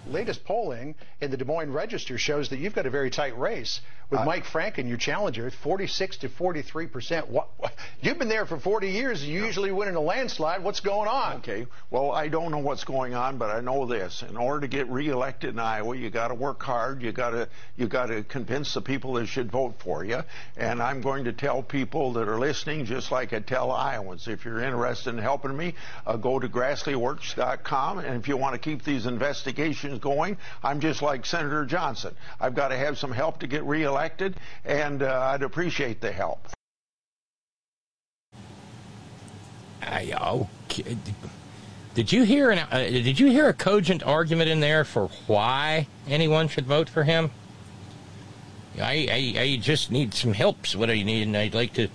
Latest 0.09 0.45
polling 0.45 0.95
in 1.21 1.31
the 1.31 1.37
Des 1.37 1.45
Moines 1.45 1.73
Register 1.73 2.17
shows 2.17 2.51
that 2.51 2.59
you've 2.59 2.75
got 2.75 2.87
a 2.87 2.91
very 2.91 3.11
tight 3.11 3.37
race 3.39 3.81
with 4.11 4.21
Mike 4.25 4.45
Franken, 4.45 4.89
your 4.89 4.97
challenger, 4.97 5.51
46 5.51 6.19
to 6.19 6.29
43 6.29 6.87
percent. 6.87 7.29
What, 7.29 7.49
what, 7.59 7.73
You've 8.01 8.19
been 8.19 8.29
there 8.29 8.47
for 8.47 8.59
40 8.59 8.89
years. 8.89 9.23
You 9.23 9.45
usually 9.45 9.71
win 9.71 9.89
in 9.89 9.97
a 9.97 10.01
landslide. 10.01 10.63
What's 10.63 10.81
going 10.81 11.09
on? 11.09 11.39
Okay. 11.39 11.67
Well, 11.91 12.13
I 12.13 12.29
don't 12.29 12.51
know 12.51 12.59
what's 12.59 12.85
going 12.85 13.15
on, 13.15 13.37
but 13.37 13.51
I 13.51 13.61
know 13.61 13.87
this: 13.87 14.23
in 14.23 14.37
order 14.37 14.61
to 14.63 14.69
get 14.69 14.89
reelected 14.89 15.51
in 15.51 15.59
Iowa, 15.59 15.97
you 15.97 16.09
got 16.09 16.29
to 16.29 16.35
work 16.35 16.63
hard. 16.63 17.03
You 17.03 17.13
got 17.13 17.31
to 17.31 17.49
you 17.77 17.87
got 17.87 18.07
to 18.07 18.23
convince 18.23 18.73
the 18.73 18.81
people 18.81 19.15
that 19.15 19.27
should 19.27 19.51
vote 19.51 19.75
for 19.81 20.05
you. 20.05 20.23
And 20.57 20.81
I'm 20.83 21.03
going 21.03 21.25
to 21.25 21.33
tell 21.33 21.63
people 21.63 22.15
that 22.15 22.29
are 22.29 22.39
listening, 22.39 22.87
just 22.87 23.11
like 23.11 23.33
I 23.33 23.41
tell 23.41 23.73
Iowans, 23.73 24.27
if 24.29 24.45
you're 24.45 24.63
interested 24.63 25.11
in 25.11 25.19
helping 25.19 25.57
me, 25.57 25.75
uh, 26.07 26.17
go 26.17 26.39
to 26.39 26.49
grassleyworks.com. 26.49 27.99
And 27.99 28.21
if 28.21 28.29
you 28.29 28.37
want 28.37 28.55
to 28.55 28.59
keep 28.59 28.85
these 28.85 29.07
investigations 29.07 29.99
going, 29.99 30.39
I'm 30.63 30.81
just 30.81 31.03
like 31.03 31.08
Senator 31.25 31.65
Johnson. 31.65 32.15
I've 32.41 32.55
got 32.55 32.69
to 32.69 32.77
have 32.77 32.99
some 32.99 33.13
help 33.13 33.41
to 33.41 33.47
get 33.47 33.65
reelected, 33.65 34.37
and 34.65 35.03
uh, 35.03 35.31
I'd 35.33 35.43
appreciate 35.43 36.01
the 36.01 36.13
help. 36.13 36.49
I, 39.83 40.13
okay. 40.71 40.97
Did 41.95 42.13
you 42.13 42.23
hear 42.23 42.51
an, 42.51 42.59
uh, 42.59 42.79
Did 42.79 43.19
you 43.19 43.29
hear 43.29 43.49
a 43.49 43.53
cogent 43.53 44.03
argument 44.05 44.49
in 44.49 44.61
there 44.61 44.85
for 44.85 45.09
why 45.27 45.89
anyone 46.07 46.49
should 46.49 46.67
vote 46.67 46.89
for 46.89 47.05
him? 47.05 47.31
I, 48.81 49.09
I, 49.37 49.41
I 49.41 49.57
just 49.57 49.91
need 49.91 50.15
some 50.15 50.33
help. 50.33 50.67
So 50.67 50.79
what 50.79 50.91
I 50.91 51.03
need, 51.03 51.23
and 51.23 51.37
I'd 51.37 51.55
like 51.55 51.73
to. 51.75 51.89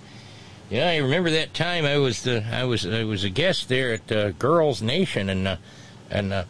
Yeah, 0.70 0.88
I 0.88 0.96
remember 0.96 1.30
that 1.30 1.54
time 1.54 1.84
I 1.84 1.98
was 1.98 2.22
the 2.22 2.44
I 2.52 2.64
was 2.64 2.86
I 2.86 3.04
was 3.04 3.24
a 3.24 3.30
guest 3.30 3.68
there 3.68 3.94
at 3.94 4.12
uh, 4.12 4.30
Girls 4.32 4.82
Nation, 4.82 5.28
and 5.28 5.46
uh, 5.46 5.56
and 6.10 6.32
uh, 6.32 6.44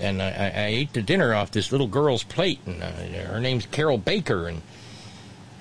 and 0.00 0.22
I, 0.22 0.52
I, 0.54 0.66
ate 0.66 0.92
the 0.92 1.02
dinner 1.02 1.34
off 1.34 1.50
this 1.50 1.72
little 1.72 1.86
girl's 1.86 2.22
plate, 2.22 2.60
and 2.66 2.82
uh, 2.82 2.90
her 3.32 3.40
name's 3.40 3.66
Carol 3.66 3.98
Baker, 3.98 4.48
and 4.48 4.62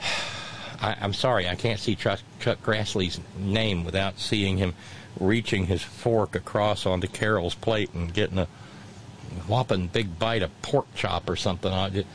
I, 0.81 0.97
am 0.99 1.13
sorry 1.13 1.47
I 1.47 1.55
can't 1.55 1.79
see 1.79 1.95
Chuck, 1.95 2.19
Chuck 2.39 2.61
Grassley's 2.63 3.19
name 3.37 3.83
without 3.83 4.19
seeing 4.19 4.57
him 4.57 4.73
reaching 5.19 5.67
his 5.67 5.81
fork 5.81 6.35
across 6.35 6.85
onto 6.85 7.07
Carol's 7.07 7.55
plate 7.55 7.93
and 7.93 8.13
getting 8.13 8.37
a 8.37 8.47
whopping 9.47 9.87
big 9.87 10.19
bite 10.19 10.43
of 10.43 10.61
pork 10.61 10.87
chop 10.95 11.29
or 11.29 11.35
something. 11.35 12.05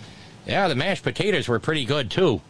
Yeah, 0.47 0.69
the 0.69 0.75
mashed 0.75 1.03
potatoes 1.03 1.49
were 1.49 1.59
pretty 1.59 1.85
good 1.85 2.11
too. 2.11 2.41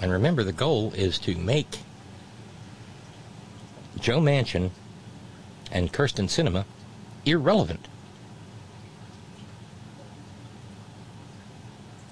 And 0.00 0.12
remember, 0.12 0.44
the 0.44 0.52
goal 0.52 0.92
is 0.94 1.18
to 1.20 1.34
make 1.34 1.78
Joe 4.00 4.20
Manchin 4.20 4.70
and 5.70 5.92
Kyrsten 5.92 6.26
Sinema 6.26 6.64
irrelevant. 7.24 7.86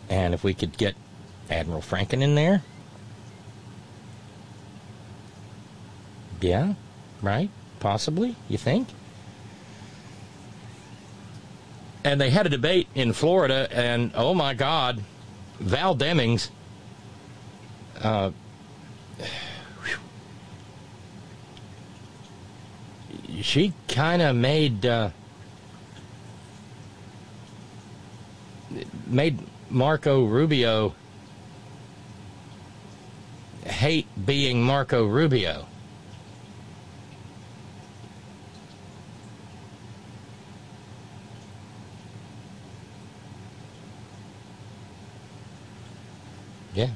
And 0.08 0.34
if 0.34 0.44
we 0.44 0.54
could 0.54 0.76
get 0.76 0.94
Admiral 1.50 1.80
Franken 1.80 2.22
in 2.22 2.34
there, 2.34 2.62
yeah, 6.40 6.74
right? 7.22 7.50
Possibly, 7.80 8.36
you 8.48 8.58
think? 8.58 8.88
And 12.04 12.20
they 12.20 12.30
had 12.30 12.46
a 12.46 12.48
debate 12.48 12.86
in 12.94 13.12
Florida, 13.12 13.68
and 13.72 14.12
oh 14.14 14.32
my 14.32 14.54
God, 14.54 15.02
Val 15.58 15.96
Demings. 15.96 16.50
Uh, 18.00 18.30
she 23.42 23.72
kind 23.88 24.22
of 24.22 24.34
made 24.34 24.86
uh, 24.86 25.10
made 29.06 29.38
Marco 29.70 30.24
Rubio 30.24 30.94
hate 33.64 34.06
being 34.24 34.62
Marco 34.62 35.04
Rubio. 35.06 35.66
Yeah. 46.74 46.90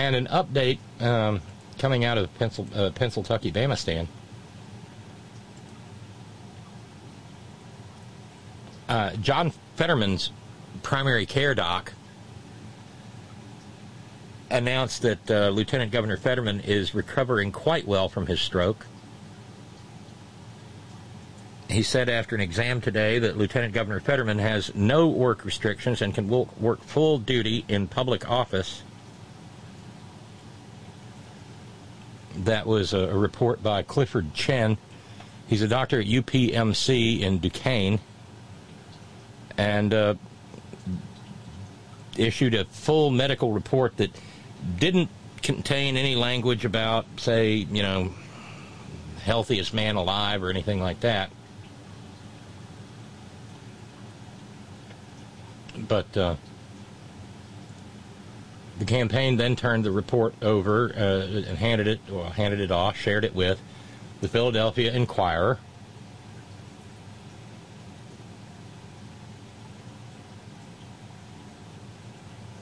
And 0.00 0.16
an 0.16 0.28
update 0.28 0.78
um, 0.98 1.42
coming 1.78 2.06
out 2.06 2.16
of 2.16 2.34
Pencil, 2.38 2.66
uh, 2.74 2.88
Pennsylvania, 2.88 3.52
Bamistan. 3.52 4.06
Uh, 8.88 9.10
John 9.16 9.52
Fetterman's 9.76 10.32
primary 10.82 11.26
care 11.26 11.54
doc 11.54 11.92
announced 14.50 15.02
that 15.02 15.30
uh, 15.30 15.50
Lieutenant 15.50 15.92
Governor 15.92 16.16
Fetterman 16.16 16.60
is 16.60 16.94
recovering 16.94 17.52
quite 17.52 17.86
well 17.86 18.08
from 18.08 18.26
his 18.26 18.40
stroke. 18.40 18.86
He 21.68 21.82
said 21.82 22.08
after 22.08 22.34
an 22.34 22.40
exam 22.40 22.80
today 22.80 23.18
that 23.18 23.36
Lieutenant 23.36 23.74
Governor 23.74 24.00
Fetterman 24.00 24.38
has 24.38 24.74
no 24.74 25.08
work 25.08 25.44
restrictions 25.44 26.00
and 26.00 26.14
can 26.14 26.26
work 26.26 26.82
full 26.84 27.18
duty 27.18 27.66
in 27.68 27.86
public 27.86 28.30
office. 28.30 28.82
That 32.38 32.66
was 32.66 32.92
a, 32.92 33.14
report 33.14 33.62
by 33.62 33.82
Clifford 33.82 34.34
Chen. 34.34 34.78
He's 35.48 35.62
a 35.62 35.68
doctor 35.68 36.00
at 36.00 36.06
UPMC 36.06 37.20
in 37.20 37.38
Duquesne 37.38 37.98
and 39.58 39.92
uh, 39.92 40.14
issued 42.16 42.54
a 42.54 42.64
full 42.66 43.10
medical 43.10 43.52
report 43.52 43.96
that 43.96 44.10
didn't 44.78 45.10
contain 45.42 45.96
any 45.96 46.14
language 46.14 46.64
about, 46.64 47.06
say, 47.16 47.54
you 47.54 47.82
know, 47.82 48.12
healthiest 49.22 49.74
man 49.74 49.96
alive 49.96 50.42
or 50.42 50.50
anything 50.50 50.80
like 50.80 51.00
that. 51.00 51.30
But 55.76 56.16
uh, 56.16 56.36
the 58.80 58.86
campaign 58.86 59.36
then 59.36 59.54
turned 59.54 59.84
the 59.84 59.90
report 59.90 60.34
over 60.40 60.90
uh, 60.96 61.26
and 61.48 61.58
handed 61.58 61.86
it, 61.86 62.00
well, 62.08 62.30
handed 62.30 62.60
it 62.60 62.70
off, 62.70 62.96
shared 62.96 63.26
it 63.26 63.34
with 63.34 63.60
the 64.22 64.28
Philadelphia 64.28 64.90
Inquirer. 64.90 65.58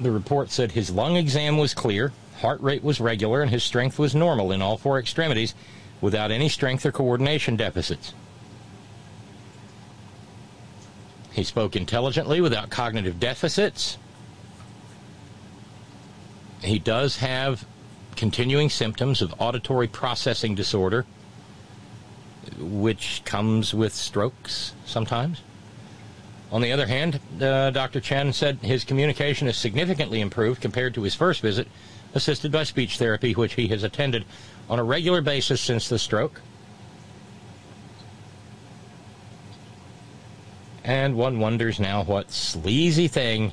The 0.01 0.11
report 0.11 0.51
said 0.51 0.73
his 0.73 0.91
lung 0.91 1.17
exam 1.17 1.57
was 1.57 1.73
clear, 1.73 2.13
heart 2.41 2.61
rate 2.61 2.83
was 2.83 3.01
regular, 3.01 3.41
and 3.41 3.51
his 3.51 3.63
strength 3.63 3.97
was 3.97 4.13
normal 4.13 4.51
in 4.51 4.61
all 4.61 4.77
four 4.77 4.99
extremities 4.99 5.55
without 6.01 6.33
any 6.33 6.49
strength 6.49 6.85
or 6.85 6.91
coordination 6.91 7.55
deficits. 7.55 8.13
He 11.31 11.45
spoke 11.45 11.77
intelligently 11.77 12.41
without 12.41 12.71
cognitive 12.71 13.21
deficits 13.21 13.99
he 16.63 16.79
does 16.79 17.19
have 17.19 17.67
continuing 18.17 18.69
symptoms 18.69 19.23
of 19.23 19.35
auditory 19.39 19.87
processing 19.87 20.55
disorder, 20.55 21.07
which 22.59 23.23
comes 23.25 23.73
with 23.73 23.95
strokes 23.95 24.75
sometimes. 24.85 25.43
On 26.51 26.63
the 26.63 26.73
other 26.73 26.87
hand, 26.87 27.21
uh, 27.41 27.71
Dr. 27.71 28.01
Chen 28.01 28.33
said 28.33 28.59
his 28.63 28.85
communication 28.85 29.47
is 29.49 29.57
significantly 29.57 30.21
improved 30.21 30.61
compared 30.61 30.95
to 30.95 31.03
his 31.03 31.15
first 31.15 31.43
visit, 31.43 31.69
assisted 32.15 32.51
by 32.51 32.65
speech 32.65 32.99
therapy, 32.99 33.35
which 33.35 33.55
he 33.55 33.69
has 33.69 33.83
attended 33.83 34.25
on 34.69 34.79
a 34.79 34.85
regular 34.85 35.21
basis 35.21 35.61
since 35.61 35.89
the 35.89 35.99
stroke. 35.99 36.41
And 40.85 41.17
one 41.17 41.39
wonders 41.39 41.79
now 41.79 42.03
what 42.03 42.31
sleazy 42.31 43.09
thing 43.09 43.53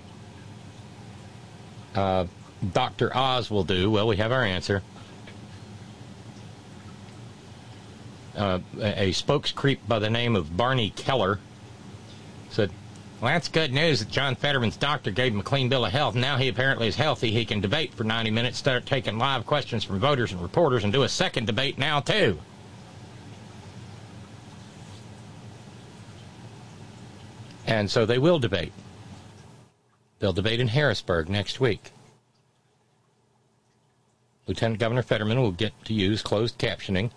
uh, 1.93 2.27
Dr. 2.73 3.15
Oz 3.15 3.49
will 3.49 3.63
do? 3.63 3.91
Well, 3.91 4.07
we 4.07 4.17
have 4.17 4.31
our 4.31 4.43
answer. 4.43 4.81
Uh, 8.35 8.59
a, 8.81 9.11
spokescreep 9.11 9.79
by 9.87 9.97
the 9.97 10.09
name 10.09 10.35
of 10.35 10.57
Barney 10.57 10.89
Keller 10.89 11.39
said, 12.49 12.69
Well, 13.21 13.31
that's 13.31 13.47
good 13.47 13.71
news 13.71 13.99
that 13.99 14.09
John 14.09 14.35
Fetterman's 14.35 14.75
doctor 14.75 15.09
gave 15.09 15.33
him 15.33 15.39
a 15.39 15.43
clean 15.43 15.69
bill 15.69 15.85
of 15.85 15.93
health. 15.93 16.15
Now 16.15 16.35
he 16.35 16.49
apparently 16.49 16.87
is 16.87 16.97
healthy. 16.97 17.31
He 17.31 17.45
can 17.45 17.61
debate 17.61 17.93
for 17.93 18.03
90 18.03 18.31
minutes, 18.31 18.57
start 18.57 18.85
taking 18.85 19.17
live 19.17 19.45
questions 19.45 19.85
from 19.85 19.99
voters 19.99 20.33
and 20.33 20.41
reporters, 20.41 20.83
and 20.83 20.91
do 20.91 21.03
a 21.03 21.09
second 21.09 21.47
debate 21.47 21.77
now, 21.77 22.01
too. 22.01 22.37
And 27.65 27.89
so 27.89 28.05
they 28.05 28.19
will 28.19 28.39
debate. 28.39 28.73
They'll 30.19 30.33
debate 30.33 30.59
in 30.59 30.67
Harrisburg 30.67 31.29
next 31.29 31.59
week. 31.59 31.91
Lieutenant 34.47 34.79
Governor 34.79 35.01
Fetterman 35.01 35.41
will 35.41 35.51
get 35.51 35.73
to 35.85 35.93
use 35.93 36.21
closed 36.21 36.57
captioning, 36.57 37.11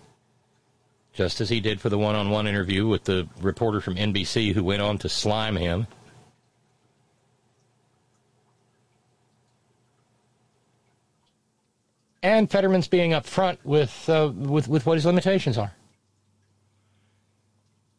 just 1.13 1.41
as 1.41 1.49
he 1.49 1.59
did 1.59 1.79
for 1.79 1.89
the 1.89 1.97
one 1.97 2.15
on 2.15 2.29
one 2.29 2.47
interview 2.47 2.87
with 2.87 3.03
the 3.03 3.27
reporter 3.41 3.81
from 3.81 3.95
NBC 3.95 4.53
who 4.53 4.63
went 4.63 4.81
on 4.81 4.97
to 4.99 5.09
slime 5.09 5.55
him. 5.55 5.87
And 12.21 12.49
Fetterman's 12.49 12.87
being 12.87 13.11
upfront 13.11 13.59
with, 13.63 14.09
uh, 14.09 14.31
with, 14.35 14.67
with 14.67 14.85
what 14.85 14.95
his 14.95 15.05
limitations 15.05 15.57
are. 15.57 15.73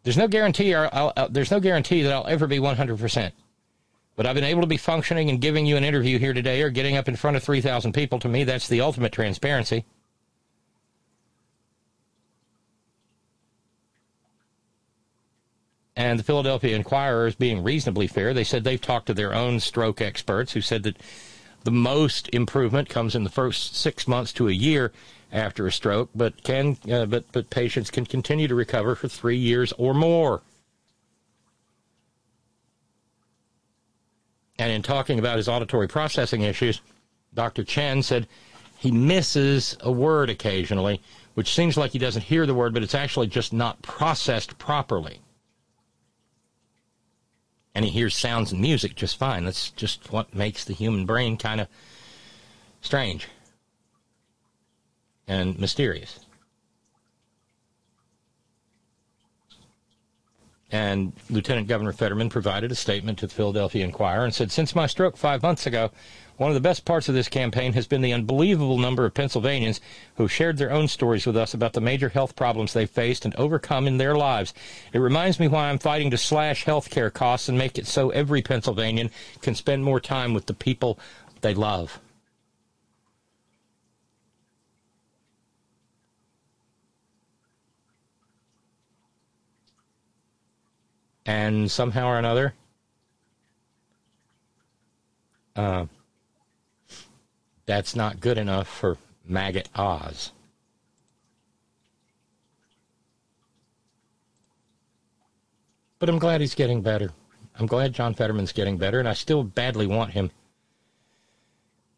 There's 0.03 0.17
no 0.17 0.29
guarantee. 0.29 0.75
I'll, 0.75 1.13
I'll, 1.17 1.29
there's 1.29 1.51
no 1.51 1.61
guarantee 1.61 2.03
that 2.03 2.13
I'll 2.13 2.27
ever 2.27 2.47
be 2.47 2.59
100 2.59 2.99
percent. 2.99 3.35
But 4.21 4.27
I've 4.27 4.35
been 4.35 4.45
able 4.45 4.61
to 4.61 4.67
be 4.67 4.77
functioning 4.77 5.31
and 5.31 5.41
giving 5.41 5.65
you 5.65 5.79
an 5.79 5.83
interview 5.83 6.19
here 6.19 6.35
today 6.35 6.61
or 6.61 6.69
getting 6.69 6.95
up 6.95 7.09
in 7.09 7.17
front 7.17 7.39
of 7.39 7.43
3,000 7.43 7.95
people. 7.95 8.19
To 8.19 8.29
me, 8.29 8.45
that's 8.45 8.69
the 8.69 8.83
ultimate 8.83 9.13
transparency. 9.13 9.87
And 15.97 16.19
the 16.19 16.23
Philadelphia 16.23 16.77
Inquirer 16.77 17.29
is 17.29 17.35
being 17.35 17.63
reasonably 17.63 18.07
fair. 18.07 18.35
They 18.35 18.45
said 18.45 18.63
they've 18.63 18.79
talked 18.79 19.07
to 19.07 19.15
their 19.15 19.33
own 19.33 19.59
stroke 19.59 20.03
experts 20.03 20.53
who 20.53 20.61
said 20.61 20.83
that 20.83 20.99
the 21.65 21.71
most 21.71 22.29
improvement 22.35 22.91
comes 22.91 23.15
in 23.15 23.25
the 23.25 23.31
first 23.31 23.75
six 23.75 24.07
months 24.07 24.35
to 24.35 24.49
a 24.49 24.53
year 24.53 24.93
after 25.33 25.67
a 25.67 25.73
stroke, 25.73 26.11
but 26.15 26.43
can 26.43 26.77
uh, 26.93 27.07
but 27.07 27.25
but 27.33 27.49
patients 27.49 27.91
can 27.91 28.05
continue 28.05 28.49
to 28.49 28.55
recover 28.55 28.95
for 28.95 29.09
three 29.09 29.39
years 29.39 29.73
or 29.79 29.95
more. 29.95 30.43
And 34.61 34.71
in 34.71 34.83
talking 34.83 35.19
about 35.19 35.39
his 35.39 35.49
auditory 35.49 35.89
processing 35.89 36.43
issues, 36.43 36.83
Dr. 37.33 37.65
Chen 37.65 38.03
said 38.03 38.29
he 38.77 38.91
misses 38.91 39.75
a 39.81 39.91
word 39.91 40.29
occasionally, 40.29 41.01
which 41.33 41.55
seems 41.55 41.79
like 41.79 41.93
he 41.93 41.99
doesn't 41.99 42.25
hear 42.25 42.45
the 42.45 42.55
word, 42.55 42.75
but 42.75 42.83
it's 42.83 42.95
actually 42.95 43.27
just 43.27 43.55
not 43.55 43.81
processed 43.81 44.59
properly. 44.59 45.23
And 47.75 47.87
he 47.87 47.91
hears 47.91 48.15
sounds 48.15 48.53
and 48.53 48.61
music 48.61 48.97
just 48.97 49.17
fine. 49.17 49.47
That's 49.47 49.71
just 49.71 50.13
what 50.13 50.35
makes 50.35 50.63
the 50.63 50.75
human 50.75 51.07
brain 51.07 51.39
kind 51.39 51.63
of 51.63 51.69
strange 52.83 53.29
and 55.27 55.59
mysterious. 55.59 56.21
And 60.73 61.13
Lieutenant 61.29 61.67
Governor 61.67 61.93
Fetterman 61.93 62.31
provided 62.31 62.71
a 62.71 62.77
statement 62.77 63.19
to 63.19 63.27
the 63.27 63.35
Philadelphia 63.35 63.85
Inquirer 63.85 64.25
and 64.25 64.35
said, 64.35 64.53
Since 64.53 64.75
my 64.75 64.87
stroke 64.87 65.17
five 65.17 65.43
months 65.43 65.67
ago, 65.67 65.91
one 66.37 66.51
of 66.51 66.55
the 66.55 66.61
best 66.61 66.85
parts 66.85 67.09
of 67.09 67.15
this 67.15 67.29
campaign 67.29 67.75
has 67.75 67.87
been 67.87 68.01
the 68.01 68.15
unbelievable 68.15 68.79
number 68.79 69.05
of 69.05 69.13
Pennsylvanians 69.13 69.81
who 70.15 70.27
shared 70.27 70.57
their 70.57 70.71
own 70.71 70.89
stories 70.89 71.27
with 71.27 71.37
us 71.37 71.53
about 71.53 71.75
the 71.75 71.83
major 71.83 72.09
health 72.09 72.35
problems 72.35 72.73
they 72.73 72.87
faced 72.87 73.25
and 73.25 73.35
overcome 73.35 73.87
in 73.87 73.99
their 73.99 74.15
lives. 74.15 74.55
It 74.93 75.01
reminds 75.01 75.39
me 75.39 75.49
why 75.49 75.69
I'm 75.69 75.79
fighting 75.79 76.11
to 76.13 76.19
slash 76.19 76.65
health 76.65 76.89
care 76.89 77.11
costs 77.11 77.49
and 77.49 77.59
make 77.59 77.77
it 77.77 77.87
so 77.87 78.11
every 78.11 78.41
Pennsylvanian 78.41 79.11
can 79.43 79.55
spend 79.55 79.85
more 79.85 80.01
time 80.01 80.33
with 80.33 80.47
the 80.47 80.55
people 80.55 80.99
they 81.43 81.53
love. 81.53 82.01
And 91.27 91.71
somehow 91.71 92.07
or 92.07 92.19
another, 92.19 92.55
uh, 95.57 95.87
that's 97.67 97.95
not 97.95 98.21
good 98.21 98.39
enough 98.39 98.69
for 98.69 98.97
maggot 99.25 99.69
Oz. 99.75 100.33
But 105.99 106.09
I'm 106.09 106.19
glad 106.19 106.41
he's 106.41 106.55
getting 106.55 106.81
better. 106.81 107.13
I'm 107.59 107.67
glad 107.67 107.93
John 107.93 108.15
Fetterman's 108.15 108.53
getting 108.53 108.79
better, 108.79 108.99
and 108.99 109.09
I 109.09 109.13
still 109.13 109.45
badly 109.45 109.87
want 109.87 110.13
him 110.13 110.31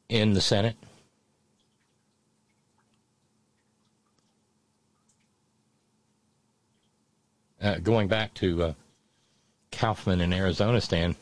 in 0.09 0.35
the 0.35 0.41
Senate. 0.41 0.77
Uh, 7.63 7.79
going 7.79 8.09
back 8.09 8.35
to 8.35 8.63
uh, 8.65 8.73
Kaufman 9.73 10.21
in 10.21 10.33
Arizona 10.33 10.81
stand. 10.81 11.17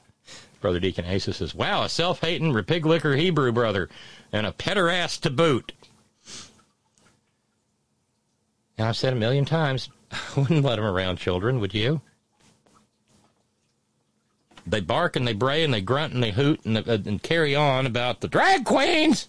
Brother 0.60 0.80
Deacon 0.80 1.04
Asa 1.04 1.32
says, 1.32 1.54
Wow, 1.54 1.82
a 1.82 1.88
self 1.88 2.20
hating, 2.20 2.52
repig 2.52 2.84
liquor 2.84 3.14
Hebrew 3.14 3.52
brother, 3.52 3.88
and 4.32 4.46
a 4.46 4.52
pederast 4.52 5.20
to 5.20 5.30
boot. 5.30 5.72
And 8.78 8.88
I've 8.88 8.96
said 8.96 9.12
a 9.12 9.16
million 9.16 9.44
times, 9.44 9.90
I 10.10 10.40
wouldn't 10.40 10.64
let 10.64 10.78
him 10.78 10.84
around 10.84 11.18
children, 11.18 11.60
would 11.60 11.74
you? 11.74 12.00
They 14.66 14.80
bark 14.80 15.16
and 15.16 15.26
they 15.26 15.32
bray 15.32 15.64
and 15.64 15.74
they 15.74 15.80
grunt 15.80 16.14
and 16.14 16.22
they 16.22 16.30
hoot 16.30 16.64
and, 16.64 16.78
uh, 16.78 16.98
and 17.04 17.22
carry 17.22 17.54
on 17.54 17.84
about 17.86 18.20
the 18.20 18.28
drag 18.28 18.64
queens. 18.64 19.28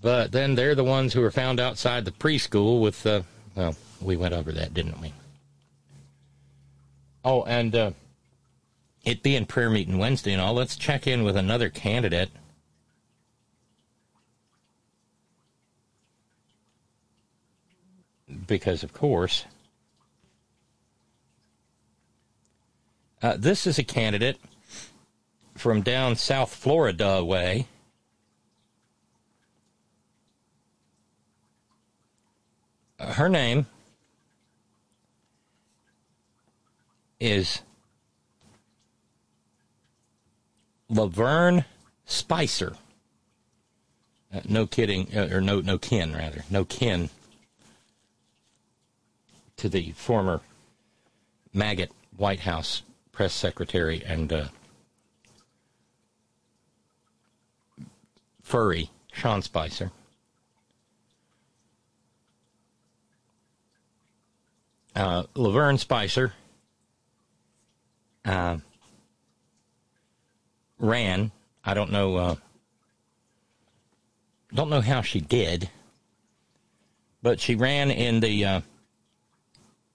But 0.00 0.32
then 0.32 0.54
they're 0.54 0.74
the 0.74 0.84
ones 0.84 1.12
who 1.12 1.22
are 1.22 1.30
found 1.30 1.58
outside 1.58 2.04
the 2.04 2.10
preschool 2.10 2.80
with, 2.80 3.06
uh, 3.06 3.22
well, 3.54 3.74
we 4.00 4.16
went 4.16 4.34
over 4.34 4.52
that, 4.52 4.74
didn't 4.74 5.00
we? 5.00 5.12
Oh, 7.26 7.42
and 7.42 7.74
uh, 7.74 7.90
it 9.04 9.20
being 9.20 9.46
prayer 9.46 9.68
meeting 9.68 9.98
Wednesday 9.98 10.32
and 10.32 10.40
all, 10.40 10.54
let's 10.54 10.76
check 10.76 11.08
in 11.08 11.24
with 11.24 11.36
another 11.36 11.68
candidate. 11.68 12.30
Because, 18.46 18.84
of 18.84 18.92
course, 18.92 19.44
uh, 23.20 23.36
this 23.36 23.66
is 23.66 23.76
a 23.76 23.84
candidate 23.84 24.38
from 25.56 25.82
down 25.82 26.14
South 26.14 26.54
Florida 26.54 27.24
way. 27.24 27.66
Her 33.00 33.28
name 33.28 33.66
is 37.20 37.62
Lavern 40.88 41.64
Spicer. 42.04 42.76
Uh, 44.34 44.40
no 44.48 44.66
kidding, 44.66 45.08
uh, 45.16 45.28
or 45.32 45.40
no, 45.40 45.60
no 45.60 45.78
kin 45.78 46.14
rather, 46.14 46.44
no 46.50 46.64
kin 46.64 47.10
to 49.56 49.68
the 49.68 49.92
former 49.92 50.40
maggot 51.52 51.90
White 52.16 52.40
House 52.40 52.82
press 53.12 53.32
secretary 53.32 54.02
and 54.04 54.32
uh, 54.32 54.44
furry 58.42 58.90
Sean 59.12 59.42
Spicer. 59.42 59.90
Uh, 64.94 65.24
Lavern 65.34 65.78
Spicer 65.78 66.32
uh, 68.26 68.58
ran. 70.78 71.30
I 71.64 71.74
don't 71.74 71.92
know. 71.92 72.16
Uh, 72.16 72.34
don't 74.52 74.70
know 74.70 74.80
how 74.80 75.00
she 75.02 75.20
did, 75.20 75.70
but 77.22 77.40
she 77.40 77.54
ran 77.54 77.90
in 77.90 78.20
the 78.20 78.44
uh, 78.44 78.60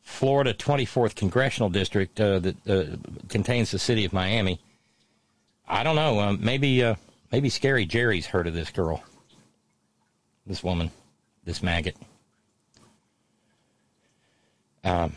Florida 0.01 0.53
24th 0.53 1.15
congressional 1.15 1.69
district 1.69 2.19
uh, 2.19 2.39
that 2.39 2.67
uh, 2.67 2.97
contains 3.29 3.71
the 3.71 3.79
city 3.79 4.05
of 4.05 4.13
Miami. 4.13 4.59
I 5.67 5.83
don't 5.83 5.95
know. 5.95 6.19
Uh, 6.19 6.33
maybe 6.39 6.95
maybe 7.31 7.49
Scary 7.49 7.85
Jerry's 7.85 8.25
heard 8.25 8.47
of 8.47 8.53
this 8.53 8.71
girl, 8.71 9.03
this 10.45 10.63
woman, 10.63 10.91
this 11.45 11.63
maggot. 11.63 11.95
Um, 14.83 15.13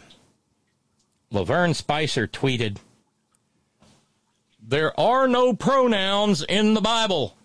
Lavern 1.30 1.74
Spicer 1.74 2.28
tweeted 2.28 2.76
there 4.66 4.98
are 4.98 5.28
no 5.28 5.52
pronouns 5.52 6.42
in 6.42 6.74
the 6.74 6.80
Bible. 6.80 7.36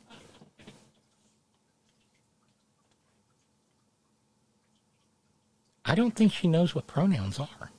I 5.83 5.95
don't 5.95 6.15
think 6.15 6.31
she 6.31 6.47
knows 6.47 6.75
what 6.75 6.87
pronouns 6.87 7.39
are. 7.39 7.71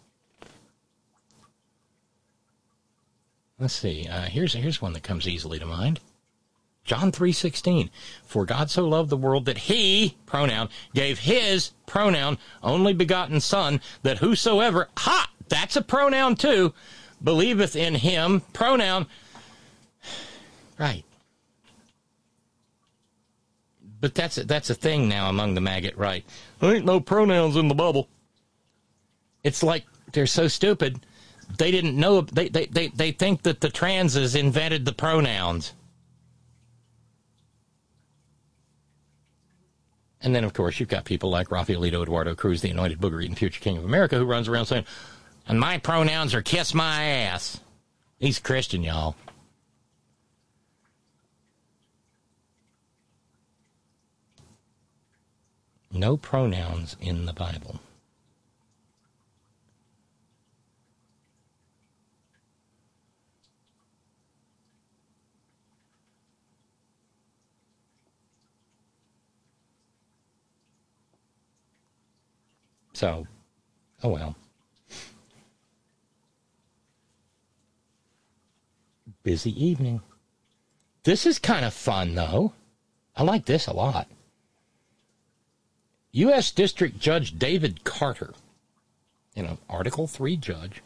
Let's 3.59 3.75
see. 3.75 4.07
Uh, 4.09 4.23
here's 4.23 4.55
here's 4.55 4.83
one 4.83 4.95
that 4.95 5.03
comes 5.03 5.29
easily 5.29 5.59
to 5.59 5.67
mind. 5.67 6.01
John 6.85 7.13
3:16 7.13 7.91
For 8.25 8.45
God 8.45 8.71
so 8.71 8.89
loved 8.89 9.11
the 9.11 9.17
world 9.17 9.45
that 9.45 9.59
he 9.59 10.17
pronoun 10.27 10.71
gave 10.95 11.21
his 11.21 11.73
pronoun 11.87 12.39
only 12.63 12.95
begotten 12.95 13.41
son 13.41 13.81
that 14.03 14.19
whosoever 14.19 14.89
ha 14.97 15.31
that's 15.49 15.77
a 15.77 15.83
pronoun 15.83 16.37
too 16.37 16.73
believeth 17.23 17.77
in 17.77 17.97
him 17.97 18.41
pronoun 18.53 19.07
Right. 20.81 21.05
But 24.01 24.15
that's 24.15 24.39
a, 24.39 24.45
that's 24.45 24.71
a 24.71 24.75
thing 24.75 25.11
now 25.11 25.29
among 25.29 25.55
the 25.55 25.61
maggot 25.61 25.95
right. 25.97 26.25
There 26.59 26.75
ain't 26.75 26.87
no 26.87 27.01
pronouns 27.01 27.57
in 27.57 27.69
the 27.69 27.75
bubble. 27.75 28.09
It's 29.45 29.63
like 29.63 29.85
they're 30.13 30.27
so 30.27 30.49
stupid. 30.49 31.05
They 31.59 31.71
didn't 31.71 31.97
know. 31.97 32.23
They, 32.23 32.49
they, 32.49 32.65
they, 32.65 32.89
they 32.89 33.13
think 33.13 33.43
that 33.43 33.61
the 33.61 33.69
transes 33.69 34.35
invented 34.35 34.87
the 34.87 34.93
pronouns. 34.95 35.75
And 40.23 40.35
then, 40.35 40.45
of 40.45 40.55
course, 40.55 40.81
you've 40.81 40.89
got 40.89 41.05
people 41.05 41.31
like 41.31 41.49
Rafaelito 41.49 42.03
Eduardo 42.03 42.35
Cruz, 42.35 42.63
the 42.63 42.71
anointed 42.71 43.01
booger 43.01 43.23
eating 43.23 43.37
future 43.37 43.61
king 43.61 43.77
of 43.77 43.85
America, 43.85 44.17
who 44.17 44.25
runs 44.25 44.49
around 44.49 44.67
saying, 44.67 44.85
and 45.47 45.61
my 45.61 45.79
pronouns 45.79 46.35
are 46.35 46.43
kiss 46.43 46.73
my 46.73 47.05
ass. 47.05 47.61
He's 48.19 48.39
Christian, 48.39 48.83
y'all. 48.83 49.17
No 55.91 56.17
pronouns 56.17 56.97
in 57.01 57.27
the 57.27 57.33
Bible. 57.33 57.81
So, 72.93 73.27
oh 74.03 74.11
well. 74.11 74.37
Busy 79.23 79.53
evening. 79.65 80.03
This 81.05 81.25
is 81.25 81.39
kind 81.39 81.65
of 81.65 81.73
fun, 81.73 82.15
though. 82.15 82.53
I 83.17 83.23
like 83.23 83.47
this 83.47 83.67
a 83.67 83.73
lot. 83.73 84.07
U.S. 86.13 86.51
District 86.51 86.99
Judge 86.99 87.39
David 87.39 87.85
Carter, 87.85 88.35
you 89.35 89.43
know, 89.43 89.59
Article 89.69 90.07
3 90.07 90.37
judge. 90.37 90.83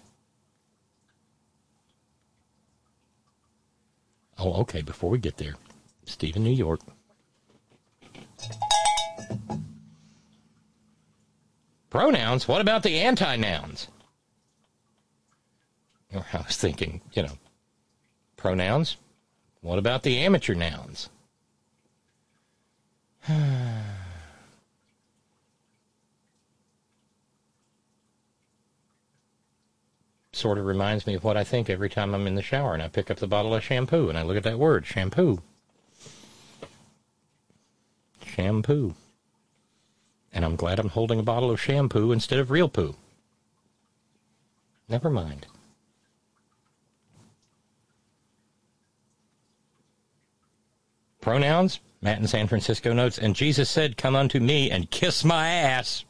Oh, 4.39 4.55
okay, 4.61 4.83
before 4.83 5.11
we 5.11 5.19
get 5.19 5.39
there, 5.39 5.55
Stephen, 6.05 6.45
New 6.45 6.51
York. 6.51 6.81
Pronouns? 11.89 12.49
What 12.49 12.61
about 12.61 12.83
the 12.83 13.01
anti 13.01 13.37
nouns? 13.37 13.89
I 16.13 16.39
was 16.39 16.57
thinking, 16.57 17.01
you 17.13 17.23
know, 17.23 17.39
pronouns? 18.37 18.97
What 19.61 19.79
about 19.79 20.03
the 20.03 20.19
amateur 20.19 20.55
nouns? 20.55 21.09
sort 30.37 30.59
of 30.59 30.67
reminds 30.67 31.07
me 31.07 31.15
of 31.15 31.25
what 31.25 31.37
I 31.37 31.45
think 31.45 31.69
every 31.69 31.89
time 31.89 32.15
I'm 32.15 32.27
in 32.27 32.35
the 32.35 32.43
shower 32.43 32.75
and 32.75 32.83
I 32.83 32.89
pick 32.89 33.11
up 33.11 33.19
the 33.19 33.27
bottle 33.27 33.55
of 33.55 33.63
shampoo 33.63 34.09
and 34.09 34.19
I 34.19 34.23
look 34.23 34.37
at 34.37 34.43
that 34.45 34.59
word, 34.59 34.87
shampoo. 34.87 35.43
Shampoo. 38.25 38.95
And 40.33 40.45
I'm 40.45 40.57
glad 40.57 40.79
I'm 40.79 40.89
holding 40.89 41.21
a 41.21 41.25
bottle 41.25 41.51
of 41.51 41.61
shampoo 41.61 42.11
instead 42.11 42.39
of 42.39 42.51
real 42.51 42.69
poo. 42.69 42.97
Never 44.89 45.09
mind. 45.09 45.47
Pronouns, 51.21 51.81
Matt 52.03 52.19
in 52.19 52.27
San 52.27 52.49
Francisco 52.49 52.93
notes, 52.93 53.17
and 53.17 53.35
Jesus 53.35 53.71
said, 53.71 53.97
Come 53.97 54.15
unto 54.15 54.41
me 54.41 54.71
and 54.71 54.91
kiss 54.91 55.25
my 55.25 55.49
ass. 55.49 56.05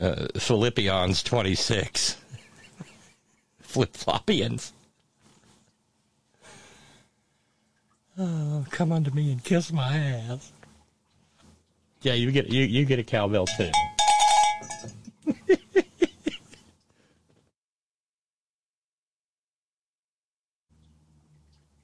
Uh, 0.00 0.26
Philippians 0.36 1.22
26. 1.22 2.16
Flip 3.78 3.92
floppians. 3.92 4.72
Oh, 8.18 8.66
come 8.70 8.90
unto 8.90 9.12
me 9.12 9.30
and 9.30 9.44
kiss 9.44 9.72
my 9.72 9.96
ass. 9.96 10.50
Yeah, 12.02 12.14
you 12.14 12.32
get 12.32 12.48
you, 12.48 12.64
you 12.64 12.84
get 12.84 12.98
a 12.98 13.04
cowbell 13.04 13.46
too. 13.46 13.70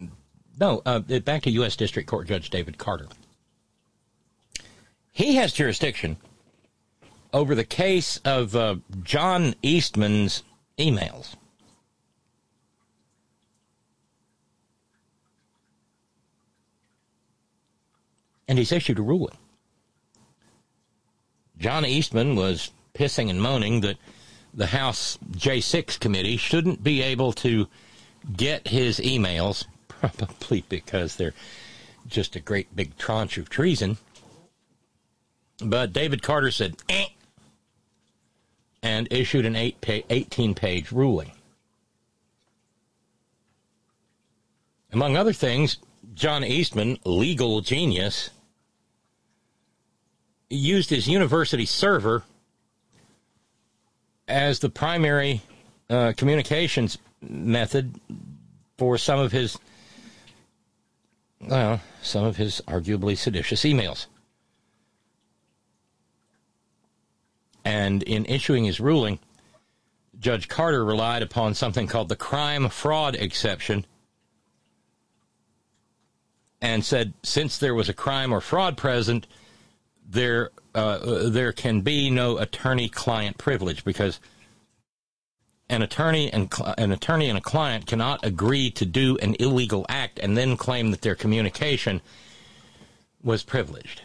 no, 0.59 0.83
uh, 0.85 0.99
back 0.99 1.43
to 1.43 1.51
U.S. 1.53 1.77
District 1.77 2.09
Court 2.09 2.27
Judge 2.27 2.51
David 2.51 2.77
Carter. 2.77 3.07
He 5.13 5.37
has 5.37 5.53
jurisdiction 5.53 6.17
over 7.33 7.55
the 7.55 7.63
case 7.63 8.21
of 8.25 8.57
uh, 8.57 8.79
John 9.05 9.55
Eastman's 9.63 10.43
emails. 10.77 11.37
And 18.49 18.59
he's 18.59 18.73
issued 18.73 18.99
a 18.99 19.03
ruling. 19.03 19.37
John 21.59 21.85
Eastman 21.87 22.37
was 22.37 22.71
pissing 22.95 23.31
and 23.31 23.41
moaning 23.41 23.81
that 23.81 23.97
the 24.53 24.67
House 24.67 25.19
J6 25.33 25.99
committee 25.99 26.37
shouldn't 26.37 26.83
be 26.83 27.03
able 27.03 27.33
to 27.35 27.69
get 28.37 28.69
his 28.69 29.01
emails, 29.01 29.65
probably 29.89 30.65
because 30.69 31.17
they're 31.17 31.35
just 32.07 32.37
a 32.37 32.41
great 32.41 32.75
big 32.77 32.97
tranche 32.99 33.39
of 33.39 33.49
treason. 33.49 33.97
But 35.59 35.93
David 35.93 36.23
Carter 36.23 36.51
said, 36.51 36.77
eh, 36.89 37.07
and 38.83 39.09
issued 39.11 39.47
an 39.47 39.57
eight 39.57 39.77
18 40.11 40.55
page 40.55 40.93
ruling. 40.93 41.33
Among 44.93 45.17
other 45.17 45.33
things, 45.33 45.79
John 46.15 46.45
Eastman, 46.45 46.99
legal 47.05 47.61
genius, 47.63 48.31
used 50.57 50.91
his 50.91 51.09
university 51.09 51.67
server 51.67 52.23
as 54.27 54.59
the 54.61 54.71
primary 54.71 55.43
uh, 55.91 56.13
communications 56.17 56.99
method 57.21 58.01
for 58.79 58.99
some 58.99 59.19
of 59.19 59.33
his, 59.33 59.59
well, 61.41 61.81
some 62.03 62.25
of 62.25 62.37
his 62.37 62.61
arguably 62.67 63.17
seditious 63.17 63.65
emails. 63.65 64.07
And 67.65 68.03
in 68.03 68.27
issuing 68.27 68.65
his 68.65 68.81
ruling, 68.81 69.19
Judge 70.19 70.49
Carter 70.49 70.85
relied 70.85 71.23
upon 71.23 71.55
something 71.55 71.87
called 71.87 72.09
the 72.09 72.17
crime 72.17 72.69
fraud 72.69 73.15
exception 73.15 73.87
and 76.61 76.85
said 76.85 77.13
since 77.23 77.59
there 77.59 77.75
was 77.75 77.91
a 77.91 77.95
crime 77.95 78.33
or 78.33 78.41
fraud 78.41 78.77
present, 78.77 79.27
there 80.15 80.51
uh, 80.75 81.29
there 81.29 81.53
can 81.53 81.83
be 81.83 82.11
no 82.11 82.39
attorney-client 82.39 83.39
privilege 83.39 83.85
because 83.85 84.19
an 85.69 85.83
attorney 85.83 86.33
and 86.33 86.53
cl- 86.53 86.75
an 86.77 86.91
attorney 86.91 87.29
and 87.29 87.39
a 87.39 87.41
client 87.41 87.87
cannot 87.87 88.25
agree 88.25 88.71
to 88.71 88.85
do 88.85 89.17
an 89.19 89.37
illegal 89.39 89.87
act 89.89 90.19
and 90.19 90.37
then 90.37 90.57
claim 90.57 90.91
that 90.91 91.03
their 91.03 91.15
communication 91.15 92.01
was 93.23 93.43
privileged. 93.43 94.03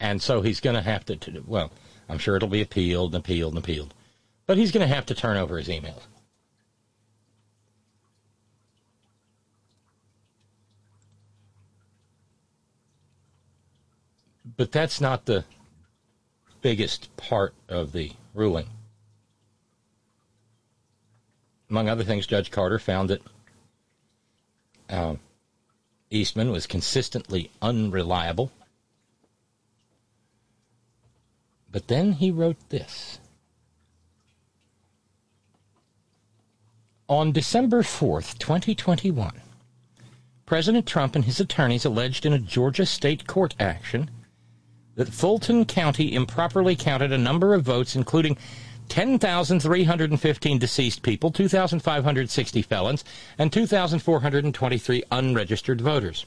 And 0.00 0.22
so 0.22 0.40
he's 0.40 0.60
going 0.60 0.76
to 0.76 0.82
have 0.82 1.04
to, 1.06 1.44
well, 1.46 1.70
I'm 2.08 2.18
sure 2.18 2.36
it'll 2.36 2.48
be 2.48 2.62
appealed 2.62 3.14
and 3.14 3.22
appealed 3.22 3.52
and 3.52 3.62
appealed, 3.62 3.92
but 4.46 4.56
he's 4.56 4.72
going 4.72 4.86
to 4.86 4.94
have 4.94 5.06
to 5.06 5.14
turn 5.14 5.36
over 5.36 5.58
his 5.58 5.68
emails. 5.68 6.02
But 14.60 14.72
that's 14.72 15.00
not 15.00 15.24
the 15.24 15.46
biggest 16.60 17.16
part 17.16 17.54
of 17.66 17.92
the 17.92 18.12
ruling. 18.34 18.66
Among 21.70 21.88
other 21.88 22.04
things, 22.04 22.26
Judge 22.26 22.50
Carter 22.50 22.78
found 22.78 23.08
that 23.08 23.22
uh, 24.90 25.14
Eastman 26.10 26.50
was 26.50 26.66
consistently 26.66 27.50
unreliable. 27.62 28.52
But 31.72 31.88
then 31.88 32.12
he 32.12 32.30
wrote 32.30 32.58
this. 32.68 33.18
On 37.08 37.32
December 37.32 37.82
4th, 37.82 38.36
2021, 38.36 39.40
President 40.44 40.84
Trump 40.84 41.16
and 41.16 41.24
his 41.24 41.40
attorneys 41.40 41.86
alleged 41.86 42.26
in 42.26 42.34
a 42.34 42.38
Georgia 42.38 42.84
state 42.84 43.26
court 43.26 43.54
action 43.58 44.10
that 45.00 45.08
Fulton 45.08 45.64
County 45.64 46.14
improperly 46.14 46.76
counted 46.76 47.10
a 47.10 47.16
number 47.16 47.54
of 47.54 47.62
votes, 47.62 47.96
including 47.96 48.36
10,315 48.90 50.58
deceased 50.58 51.02
people, 51.02 51.30
2,560 51.30 52.60
felons, 52.60 53.02
and 53.38 53.50
2,423 53.50 55.02
unregistered 55.10 55.80
voters. 55.80 56.26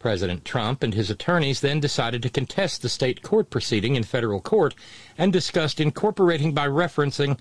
President 0.00 0.44
Trump 0.44 0.82
and 0.82 0.94
his 0.94 1.10
attorneys 1.10 1.60
then 1.60 1.78
decided 1.78 2.24
to 2.24 2.28
contest 2.28 2.82
the 2.82 2.88
state 2.88 3.22
court 3.22 3.50
proceeding 3.50 3.94
in 3.94 4.02
federal 4.02 4.40
court 4.40 4.74
and 5.16 5.32
discussed 5.32 5.78
incorporating 5.78 6.52
by 6.52 6.66
referencing 6.66 7.38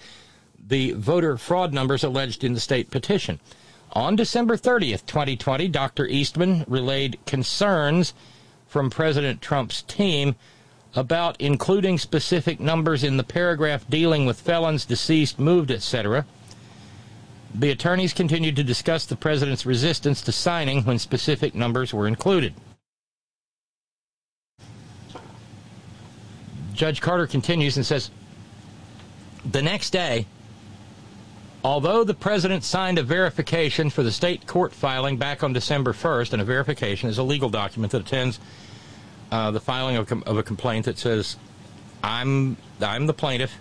the 0.63 0.91
voter 0.91 1.37
fraud 1.37 1.73
numbers 1.73 2.03
alleged 2.03 2.43
in 2.43 2.53
the 2.53 2.59
state 2.59 2.91
petition. 2.91 3.39
On 3.93 4.15
December 4.15 4.57
30th, 4.57 5.07
2020, 5.07 5.67
Dr. 5.69 6.05
Eastman 6.05 6.65
relayed 6.67 7.17
concerns 7.25 8.13
from 8.71 8.89
President 8.89 9.41
Trump's 9.41 9.81
team 9.81 10.33
about 10.95 11.35
including 11.41 11.97
specific 11.97 12.57
numbers 12.57 13.03
in 13.03 13.17
the 13.17 13.23
paragraph 13.23 13.85
dealing 13.89 14.25
with 14.25 14.39
felons, 14.39 14.85
deceased, 14.85 15.37
moved, 15.37 15.69
etc. 15.69 16.25
The 17.53 17.69
attorneys 17.69 18.13
continued 18.13 18.55
to 18.55 18.63
discuss 18.63 19.05
the 19.05 19.17
president's 19.17 19.65
resistance 19.65 20.21
to 20.21 20.31
signing 20.31 20.85
when 20.85 20.99
specific 20.99 21.53
numbers 21.53 21.93
were 21.93 22.07
included. 22.07 22.53
Judge 26.73 27.01
Carter 27.01 27.27
continues 27.27 27.75
and 27.75 27.85
says 27.85 28.09
The 29.43 29.61
next 29.61 29.89
day, 29.89 30.27
although 31.63 32.05
the 32.05 32.13
president 32.13 32.63
signed 32.63 32.97
a 32.97 33.03
verification 33.03 33.89
for 33.89 34.01
the 34.01 34.11
state 34.11 34.47
court 34.47 34.73
filing 34.73 35.17
back 35.17 35.43
on 35.43 35.53
December 35.53 35.93
1st, 35.93 36.33
and 36.33 36.41
a 36.41 36.45
verification 36.45 37.09
is 37.09 37.17
a 37.17 37.23
legal 37.23 37.49
document 37.49 37.91
that 37.91 38.01
attends 38.01 38.39
uh, 39.31 39.51
the 39.51 39.59
filing 39.59 39.97
of, 39.97 40.11
of 40.23 40.37
a 40.37 40.43
complaint 40.43 40.85
that 40.85 40.97
says, 40.97 41.37
I'm, 42.03 42.57
I'm 42.81 43.07
the 43.07 43.13
plaintiff 43.13 43.57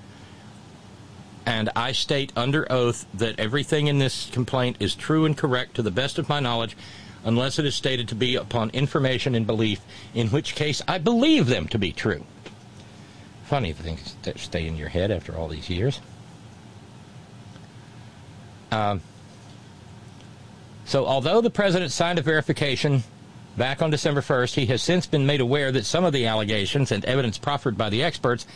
and 1.47 1.71
I 1.75 1.93
state 1.93 2.33
under 2.37 2.71
oath 2.71 3.07
that 3.15 3.39
everything 3.41 3.87
in 3.87 3.99
this 3.99 4.29
complaint 4.31 4.77
is 4.81 4.95
true 4.95 5.25
and 5.25 5.37
correct 5.37 5.75
to 5.77 5.83
the 5.83 5.91
best 5.91 6.19
of 6.19 6.29
my 6.29 6.41
knowledge, 6.41 6.77
unless 7.25 7.59
it 7.59 7.65
is 7.65 7.75
stated 7.75 8.09
to 8.09 8.15
be 8.15 8.37
upon 8.37 8.71
information 8.71 9.35
and 9.35 9.47
belief, 9.47 9.81
in 10.15 10.29
which 10.29 10.55
case 10.55 10.83
I 10.87 10.99
believe 10.99 11.47
them 11.47 11.67
to 11.69 11.79
be 11.79 11.93
true. 11.93 12.25
Funny 13.45 13.73
things 13.73 14.17
that 14.23 14.39
stay 14.39 14.67
in 14.67 14.77
your 14.77 14.91
head 14.91 15.11
after 15.11 15.37
all 15.37 15.49
these 15.49 15.69
years. 15.69 16.01
Um, 18.71 19.01
so, 20.85 21.07
although 21.07 21.41
the 21.41 21.51
president 21.51 21.91
signed 21.91 22.19
a 22.19 22.23
verification 22.23 23.03
back 23.57 23.83
on 23.83 23.91
December 23.91 24.21
1st, 24.21 24.55
he 24.55 24.67
has 24.67 24.83
since 24.83 25.07
been 25.07 25.27
made 25.27 25.41
aware 25.41 25.73
that 25.73 25.87
some 25.87 26.05
of 26.05 26.13
the 26.13 26.27
allegations 26.27 26.93
and 26.93 27.05
evidence 27.05 27.39
proffered 27.39 27.77
by 27.77 27.91
the 27.91 28.03
experts 28.03 28.47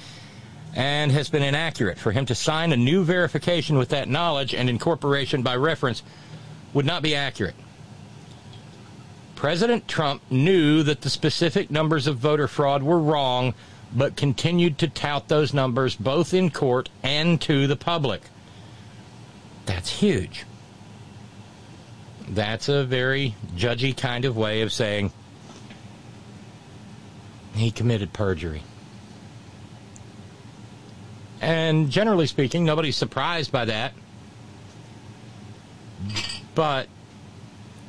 and 0.75 1.13
has 1.13 1.29
been 1.29 1.43
inaccurate. 1.43 1.99
For 1.99 2.13
him 2.13 2.27
to 2.27 2.35
sign 2.35 2.73
a 2.73 2.77
new 2.77 3.05
verification 3.05 3.79
with 3.79 3.91
that 3.91 4.09
knowledge 4.09 4.55
and 4.55 4.69
incorporation 4.69 5.43
by 5.43 5.57
reference 5.57 6.03
would 6.73 6.87
not 6.87 7.03
be 7.03 7.15
accurate. 7.15 7.55
President 9.37 9.87
Trump 9.87 10.23
knew 10.31 10.83
that 10.83 11.03
the 11.03 11.11
specific 11.11 11.71
numbers 11.71 12.07
of 12.07 12.17
voter 12.17 12.49
fraud 12.49 12.83
were 12.83 12.99
wrong, 12.99 13.55
but 13.95 14.17
continued 14.17 14.79
to 14.79 14.89
tout 14.89 15.29
those 15.29 15.53
numbers 15.55 15.95
both 15.97 16.35
in 16.35 16.51
court 16.51 16.89
and 17.03 17.41
to 17.43 17.67
the 17.67 17.77
public. 17.77 18.23
That's 19.67 20.01
huge. 20.01 20.45
That's 22.29 22.69
a 22.69 22.85
very 22.85 23.35
judgy 23.55 23.97
kind 23.97 24.25
of 24.25 24.37
way 24.37 24.63
of 24.63 24.73
saying 24.73 25.13
he 27.55 27.71
committed 27.71 28.13
perjury. 28.13 28.63
And 31.41 31.91
generally 31.91 32.27
speaking, 32.27 32.65
nobody's 32.65 32.97
surprised 32.97 33.53
by 33.53 33.67
that. 33.67 33.93
But 36.55 36.89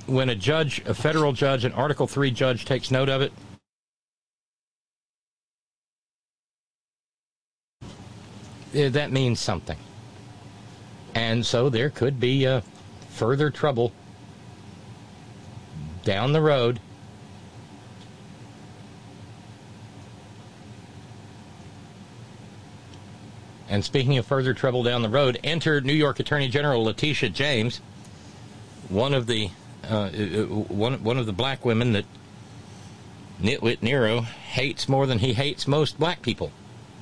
when 0.08 0.30
a 0.30 0.36
judge, 0.36 0.82
a 0.86 0.94
federal 0.94 1.32
judge, 1.32 1.64
an 1.64 1.72
Article 1.72 2.08
3 2.08 2.32
judge 2.32 2.66
takes 2.66 2.92
note 2.92 3.10
of 3.10 3.22
it, 3.22 3.32
eh, 8.74 8.90
that 8.90 9.12
means 9.12 9.40
something. 9.40 9.78
And 11.14 11.46
so 11.46 11.70
there 11.70 11.90
could 11.90 12.20
be 12.20 12.46
uh, 12.46 12.62
further 13.10 13.50
trouble 13.50 13.94
down 16.06 16.32
the 16.32 16.42
road 16.42 16.80
And 23.68 23.84
speaking 23.84 24.18
of 24.18 24.26
further 24.26 24.54
trouble 24.54 24.84
down 24.84 25.02
the 25.02 25.10
road, 25.10 25.40
enter 25.44 25.82
New 25.82 25.94
York 25.94 26.20
Attorney 26.20 26.48
General 26.48 26.84
Letitia 26.86 27.30
James, 27.30 27.82
one 28.90 29.14
of 29.14 29.28
the 29.28 29.50
uh, 29.84 30.10
uh, 30.14 30.46
one 30.46 31.04
one 31.04 31.18
of 31.18 31.26
the 31.26 31.34
black 31.34 31.66
women 31.66 31.92
that 31.94 32.06
Nitwit 33.42 33.82
Nero 33.82 34.22
hates 34.22 34.88
more 34.88 35.06
than 35.06 35.20
he 35.20 35.34
hates 35.34 35.68
most 35.68 36.00
black 36.00 36.22
people. 36.22 36.52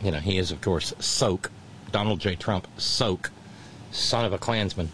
You 0.01 0.11
know, 0.11 0.19
he 0.19 0.37
is 0.37 0.51
of 0.51 0.61
course 0.61 0.93
Soak, 0.99 1.51
Donald 1.91 2.19
J. 2.19 2.35
Trump, 2.35 2.67
Soak, 2.77 3.29
son 3.91 4.25
of 4.25 4.33
a 4.33 4.37
Klansman. 4.37 4.89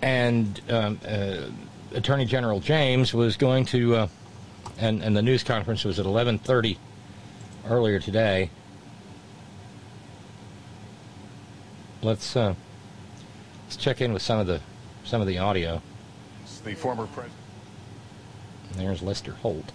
And 0.00 0.60
um, 0.70 1.00
uh, 1.06 1.46
Attorney 1.94 2.24
General 2.24 2.60
James 2.60 3.12
was 3.12 3.36
going 3.36 3.64
to, 3.66 3.96
uh, 3.96 4.08
and 4.78 5.02
and 5.02 5.16
the 5.16 5.22
news 5.22 5.42
conference 5.42 5.84
was 5.84 5.98
at 5.98 6.06
11:30 6.06 6.76
earlier 7.68 7.98
today. 7.98 8.50
Let's 12.02 12.36
uh, 12.36 12.54
let's 13.64 13.76
check 13.76 14.00
in 14.00 14.12
with 14.12 14.22
some 14.22 14.38
of 14.38 14.46
the 14.46 14.60
some 15.04 15.20
of 15.20 15.26
the 15.26 15.38
audio. 15.38 15.82
The 16.64 16.74
former 16.74 17.06
president. 17.06 17.34
There's 18.72 19.02
Lester 19.02 19.32
Holt. 19.32 19.72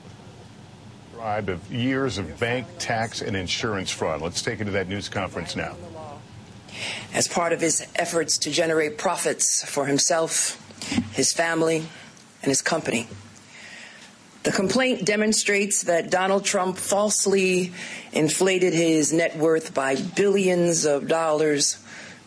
Of 1.19 1.71
years 1.71 2.17
of 2.17 2.37
bank, 2.37 2.67
tax, 2.79 3.21
and 3.21 3.35
insurance 3.35 3.89
fraud. 3.89 4.21
Let's 4.21 4.41
take 4.41 4.59
it 4.59 4.65
to 4.65 4.71
that 4.71 4.89
news 4.89 5.07
conference 5.07 5.55
now. 5.55 5.77
As 7.13 7.27
part 7.27 7.53
of 7.53 7.61
his 7.61 7.85
efforts 7.95 8.37
to 8.39 8.51
generate 8.51 8.97
profits 8.97 9.63
for 9.63 9.85
himself, 9.85 10.59
his 11.13 11.33
family, 11.33 11.77
and 12.41 12.49
his 12.49 12.61
company. 12.61 13.07
The 14.43 14.51
complaint 14.51 15.05
demonstrates 15.05 15.83
that 15.83 16.09
Donald 16.09 16.43
Trump 16.43 16.77
falsely 16.77 17.71
inflated 18.11 18.73
his 18.73 19.13
net 19.13 19.37
worth 19.37 19.73
by 19.73 19.95
billions 19.95 20.83
of 20.83 21.07
dollars 21.07 21.77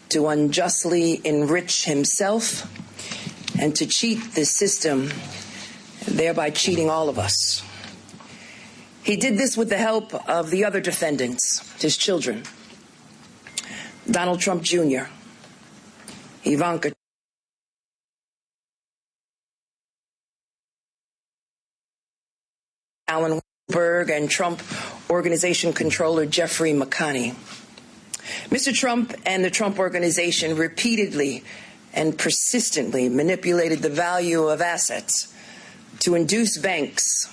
to 0.08 0.28
unjustly 0.28 1.20
enrich 1.24 1.84
himself 1.84 2.72
and 3.58 3.76
to 3.76 3.86
cheat 3.86 4.32
the 4.34 4.46
system, 4.46 5.10
thereby 6.06 6.50
cheating 6.50 6.88
all 6.88 7.10
of 7.10 7.18
us. 7.18 7.62
He 9.02 9.16
did 9.16 9.36
this 9.36 9.56
with 9.56 9.68
the 9.68 9.76
help 9.76 10.14
of 10.28 10.50
the 10.50 10.64
other 10.64 10.80
defendants, 10.80 11.70
his 11.82 11.98
children 11.98 12.44
Donald 14.10 14.40
Trump 14.40 14.62
Jr., 14.62 15.04
Ivanka 16.44 16.92
Alan 23.08 23.40
Berg 23.68 24.10
and 24.10 24.28
Trump 24.28 24.62
Organization 25.10 25.72
controller 25.72 26.26
Jeffrey 26.26 26.72
McConney. 26.72 27.34
Mr. 28.50 28.74
Trump 28.74 29.14
and 29.24 29.44
the 29.44 29.50
Trump 29.50 29.78
Organization 29.78 30.56
repeatedly 30.56 31.44
and 31.92 32.18
persistently 32.18 33.08
manipulated 33.08 33.80
the 33.80 33.88
value 33.88 34.44
of 34.48 34.60
assets 34.60 35.32
to 36.00 36.14
induce 36.14 36.58
banks 36.58 37.32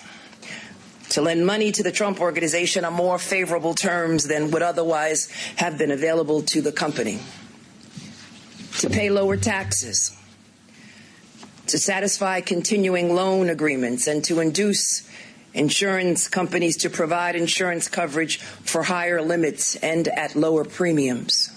to 1.14 1.22
lend 1.22 1.46
money 1.46 1.72
to 1.72 1.84
the 1.84 1.92
Trump 1.92 2.20
Organization 2.20 2.84
on 2.84 2.94
more 2.94 3.20
favorable 3.20 3.76
terms 3.76 4.24
than 4.24 4.50
would 4.50 4.64
otherwise 4.64 5.30
have 5.58 5.78
been 5.78 5.92
available 5.92 6.42
to 6.42 6.60
the 6.60 6.72
company, 6.72 7.20
to 8.80 8.90
pay 8.90 9.12
lower 9.12 9.38
taxes, 9.38 10.18
to 11.68 11.78
satisfy 11.78 12.42
continuing 12.42 13.14
loan 13.14 13.50
agreements, 13.50 14.08
and 14.08 14.24
to 14.24 14.40
induce 14.40 15.08
insurance 15.54 16.28
companies 16.28 16.78
to 16.78 16.90
provide 16.90 17.36
insurance 17.36 17.88
coverage 17.88 18.40
for 18.40 18.82
higher 18.82 19.22
limits 19.22 19.76
and 19.76 20.08
at 20.08 20.36
lower 20.36 20.66
premiums. 20.66 21.52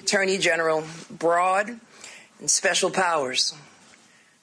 Attorney 0.00 0.36
General 0.36 0.82
broad 1.08 1.78
and 2.40 2.50
special 2.50 2.90
powers 2.90 3.54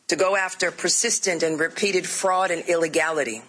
to 0.08 0.16
go 0.16 0.38
after 0.38 0.72
persistent 0.72 1.44
and 1.44 1.60
repeated 1.60 2.08
fraud 2.08 2.50
and 2.50 2.64
illegality. 2.70 3.42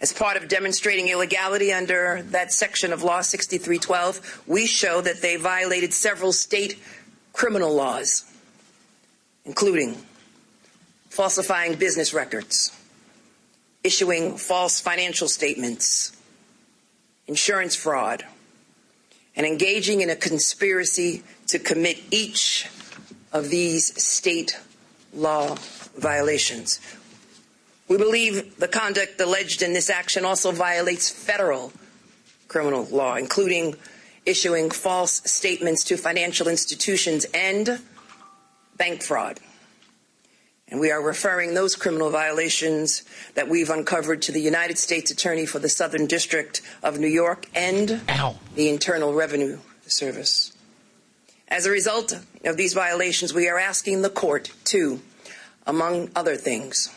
As 0.00 0.12
part 0.12 0.36
of 0.36 0.48
demonstrating 0.48 1.08
illegality 1.08 1.72
under 1.72 2.22
that 2.30 2.52
section 2.52 2.92
of 2.92 3.02
Law 3.02 3.20
6312, 3.20 4.42
we 4.46 4.66
show 4.66 5.00
that 5.00 5.22
they 5.22 5.36
violated 5.36 5.92
several 5.92 6.32
state 6.32 6.78
criminal 7.32 7.74
laws, 7.74 8.24
including 9.44 9.96
falsifying 11.08 11.76
business 11.76 12.12
records, 12.12 12.76
issuing 13.82 14.36
false 14.36 14.80
financial 14.80 15.28
statements, 15.28 16.12
insurance 17.26 17.76
fraud, 17.76 18.24
and 19.36 19.46
engaging 19.46 20.00
in 20.00 20.10
a 20.10 20.16
conspiracy 20.16 21.22
to 21.46 21.58
commit 21.58 22.02
each 22.10 22.68
of 23.32 23.48
these 23.48 24.00
state 24.02 24.58
law 25.12 25.54
violations. 25.96 26.80
We 27.88 27.98
believe 27.98 28.58
the 28.58 28.68
conduct 28.68 29.20
alleged 29.20 29.62
in 29.62 29.74
this 29.74 29.90
action 29.90 30.24
also 30.24 30.52
violates 30.52 31.10
federal 31.10 31.72
criminal 32.48 32.84
law, 32.84 33.16
including 33.16 33.76
issuing 34.24 34.70
false 34.70 35.20
statements 35.30 35.84
to 35.84 35.96
financial 35.96 36.48
institutions 36.48 37.26
and 37.34 37.80
bank 38.76 39.02
fraud. 39.02 39.38
And 40.68 40.80
we 40.80 40.90
are 40.90 41.02
referring 41.02 41.52
those 41.52 41.76
criminal 41.76 42.10
violations 42.10 43.02
that 43.34 43.48
we've 43.48 43.68
uncovered 43.68 44.22
to 44.22 44.32
the 44.32 44.40
United 44.40 44.78
States 44.78 45.10
Attorney 45.10 45.44
for 45.44 45.58
the 45.58 45.68
Southern 45.68 46.06
District 46.06 46.62
of 46.82 46.98
New 46.98 47.06
York 47.06 47.46
and 47.54 48.00
Ow. 48.08 48.38
the 48.54 48.70
Internal 48.70 49.12
Revenue 49.12 49.58
Service. 49.86 50.52
As 51.48 51.66
a 51.66 51.70
result 51.70 52.18
of 52.44 52.56
these 52.56 52.72
violations, 52.72 53.34
we 53.34 53.48
are 53.48 53.58
asking 53.58 54.00
the 54.00 54.08
court 54.08 54.52
to, 54.64 55.00
among 55.66 56.10
other 56.16 56.36
things, 56.36 56.90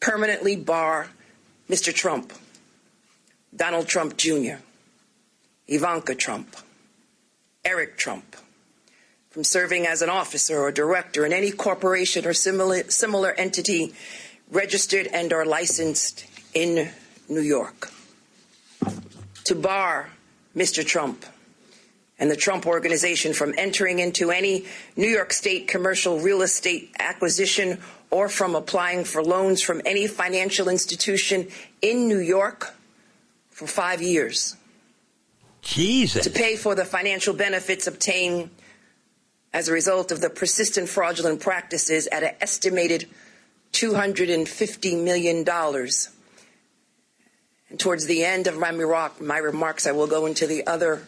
permanently 0.00 0.56
bar 0.56 1.08
Mr. 1.68 1.94
Trump, 1.94 2.32
Donald 3.54 3.86
Trump 3.86 4.16
Jr., 4.16 4.56
Ivanka 5.68 6.14
Trump, 6.14 6.56
Eric 7.64 7.96
Trump, 7.96 8.36
from 9.30 9.44
serving 9.44 9.86
as 9.86 10.02
an 10.02 10.10
officer 10.10 10.58
or 10.58 10.72
director 10.72 11.24
in 11.24 11.32
any 11.32 11.52
corporation 11.52 12.26
or 12.26 12.32
similar, 12.32 12.82
similar 12.90 13.30
entity 13.32 13.94
registered 14.50 15.06
and 15.06 15.32
or 15.32 15.44
licensed 15.44 16.26
in 16.54 16.90
New 17.28 17.40
York. 17.40 17.92
To 19.44 19.54
bar 19.54 20.10
Mr. 20.56 20.84
Trump 20.84 21.24
and 22.18 22.30
the 22.30 22.36
Trump 22.36 22.66
Organization 22.66 23.32
from 23.32 23.54
entering 23.56 24.00
into 24.00 24.30
any 24.30 24.66
New 24.96 25.08
York 25.08 25.32
State 25.32 25.68
commercial 25.68 26.18
real 26.18 26.42
estate 26.42 26.90
acquisition 26.98 27.78
or 28.10 28.28
from 28.28 28.54
applying 28.54 29.04
for 29.04 29.22
loans 29.22 29.62
from 29.62 29.80
any 29.84 30.06
financial 30.06 30.68
institution 30.68 31.48
in 31.80 32.08
New 32.08 32.18
York 32.18 32.74
for 33.50 33.66
five 33.66 34.02
years. 34.02 34.56
Jesus. 35.62 36.24
To 36.24 36.30
pay 36.30 36.56
for 36.56 36.74
the 36.74 36.84
financial 36.84 37.34
benefits 37.34 37.86
obtained 37.86 38.50
as 39.52 39.68
a 39.68 39.72
result 39.72 40.10
of 40.12 40.20
the 40.20 40.30
persistent 40.30 40.88
fraudulent 40.88 41.40
practices 41.40 42.06
at 42.08 42.22
an 42.22 42.34
estimated 42.40 43.08
$250 43.72 45.02
million. 45.04 45.46
And 47.68 47.78
towards 47.78 48.06
the 48.06 48.24
end 48.24 48.46
of 48.46 48.58
my, 48.58 48.70
my 49.20 49.38
remarks, 49.38 49.86
I 49.86 49.92
will 49.92 50.06
go 50.06 50.26
into 50.26 50.46
the 50.46 50.66
other 50.66 51.06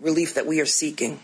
relief 0.00 0.34
that 0.34 0.46
we 0.46 0.60
are 0.60 0.66
seeking. 0.66 1.20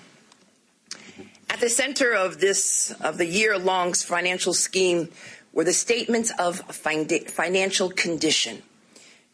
At 1.63 1.69
the 1.69 1.75
center 1.75 2.13
of 2.13 2.41
this, 2.41 2.91
of 3.01 3.19
the 3.19 3.25
year 3.25 3.57
long 3.57 3.93
financial 3.93 4.53
scheme, 4.53 5.11
were 5.53 5.63
the 5.63 5.73
statements 5.73 6.33
of 6.37 6.59
financial 6.59 7.89
condition 7.89 8.65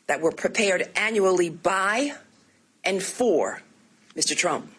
that 0.08 0.20
were 0.20 0.32
prepared 0.32 0.90
annually 0.94 1.48
by 1.48 2.12
and 2.84 3.02
for 3.02 3.62
Mr. 4.14 4.36
Trump, 4.36 4.70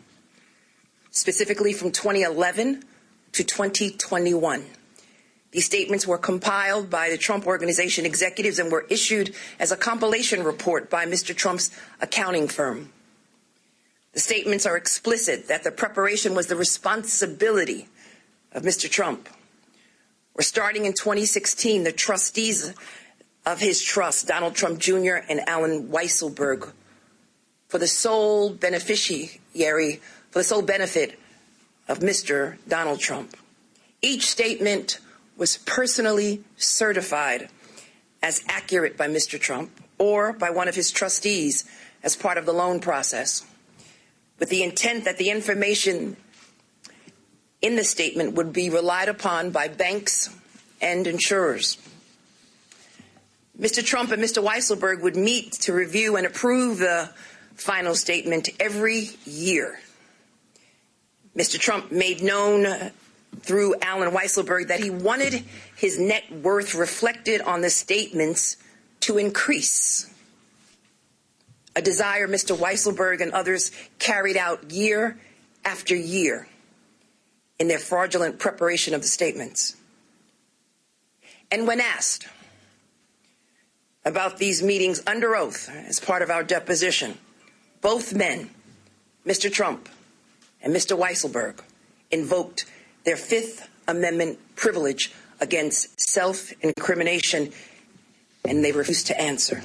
specifically 1.09 1.73
from 1.73 1.91
2011 1.91 2.83
to 3.31 3.43
2021. 3.43 4.63
These 5.49 5.65
statements 5.65 6.05
were 6.05 6.19
compiled 6.19 6.91
by 6.91 7.09
the 7.09 7.17
Trump 7.17 7.47
Organization 7.47 8.05
executives 8.05 8.59
and 8.59 8.71
were 8.71 8.85
issued 8.91 9.33
as 9.57 9.71
a 9.71 9.75
compilation 9.75 10.43
report 10.43 10.91
by 10.91 11.07
Mr. 11.07 11.35
Trump's 11.35 11.71
accounting 11.99 12.47
firm. 12.47 12.93
The 14.13 14.19
statements 14.19 14.65
are 14.65 14.75
explicit 14.75 15.47
that 15.47 15.63
the 15.63 15.71
preparation 15.71 16.33
was 16.33 16.47
the 16.47 16.55
responsibility 16.55 17.87
of 18.51 18.63
Mr. 18.63 18.89
Trump. 18.89 19.29
We're 20.35 20.43
starting 20.43 20.85
in 20.85 20.93
2016, 20.93 21.83
the 21.83 21.91
trustees 21.91 22.73
of 23.45 23.59
his 23.59 23.81
trust, 23.81 24.27
Donald 24.27 24.55
Trump 24.55 24.79
Jr. 24.79 25.17
and 25.29 25.47
Allen 25.47 25.89
Weisselberg, 25.89 26.71
for 27.67 27.77
the 27.77 27.87
sole 27.87 28.49
beneficiary, 28.49 30.01
for 30.31 30.39
the 30.39 30.43
sole 30.43 30.61
benefit 30.61 31.19
of 31.87 31.99
Mr. 31.99 32.57
Donald 32.67 32.99
Trump. 32.99 33.35
Each 34.01 34.29
statement 34.29 34.99
was 35.37 35.57
personally 35.57 36.43
certified 36.57 37.49
as 38.21 38.43
accurate 38.47 38.97
by 38.97 39.07
Mr. 39.07 39.39
Trump 39.39 39.71
or 39.97 40.33
by 40.33 40.49
one 40.49 40.67
of 40.67 40.75
his 40.75 40.91
trustees 40.91 41.65
as 42.03 42.15
part 42.15 42.37
of 42.37 42.45
the 42.45 42.53
loan 42.53 42.79
process, 42.79 43.45
with 44.39 44.49
the 44.49 44.63
intent 44.63 45.05
that 45.05 45.17
the 45.17 45.29
information 45.29 46.15
in 47.61 47.75
the 47.75 47.83
statement 47.83 48.33
would 48.33 48.53
be 48.53 48.69
relied 48.69 49.09
upon 49.09 49.51
by 49.51 49.67
banks 49.67 50.29
and 50.81 51.05
insurers. 51.07 51.77
Mr. 53.59 53.83
Trump 53.83 54.11
and 54.11 54.23
Mr. 54.23 54.41
Weisselberg 54.41 55.01
would 55.01 55.17
meet 55.17 55.51
to 55.51 55.73
review 55.73 56.15
and 56.15 56.25
approve 56.25 56.77
the 56.77 57.09
final 57.55 57.93
statement 57.93 58.49
every 58.59 59.09
year. 59.25 59.79
Mr. 61.35 61.59
Trump 61.59 61.91
made 61.91 62.21
known 62.21 62.91
through 63.41 63.75
Allen 63.81 64.11
Weisselberg 64.11 64.69
that 64.69 64.79
he 64.79 64.89
wanted 64.89 65.43
his 65.75 65.99
net 65.99 66.31
worth 66.31 66.73
reflected 66.73 67.41
on 67.41 67.61
the 67.61 67.69
statements 67.69 68.55
to 69.01 69.17
increase. 69.17 70.09
A 71.79 71.81
desire 71.81 72.27
Mr. 72.27 72.57
Weisselberg 72.57 73.21
and 73.21 73.31
others 73.31 73.71
carried 73.99 74.35
out 74.35 74.69
year 74.69 75.17
after 75.63 75.95
year 75.95 76.45
in 77.57 77.69
their 77.69 77.79
fraudulent 77.79 78.37
preparation 78.37 78.93
of 78.93 79.01
the 79.01 79.07
statements. 79.07 79.77
And 81.49 81.65
when 81.65 81.79
asked 81.79 82.27
about 84.03 84.39
these 84.39 84.61
meetings 84.61 85.01
under 85.07 85.37
oath 85.37 85.69
as 85.69 86.01
part 86.01 86.21
of 86.21 86.29
our 86.29 86.43
deposition, 86.43 87.17
both 87.79 88.13
men, 88.13 88.49
Mr. 89.25 89.49
Trump 89.49 89.87
and 90.61 90.75
Mr. 90.75 90.99
Weisselberg, 90.99 91.61
invoked 92.11 92.65
their 93.05 93.15
Fifth 93.15 93.69
Amendment 93.87 94.37
privilege 94.57 95.13
against 95.39 96.01
self 96.01 96.51
incrimination, 96.59 97.53
and 98.43 98.65
they 98.65 98.73
refused 98.73 99.07
to 99.07 99.17
answer. 99.17 99.61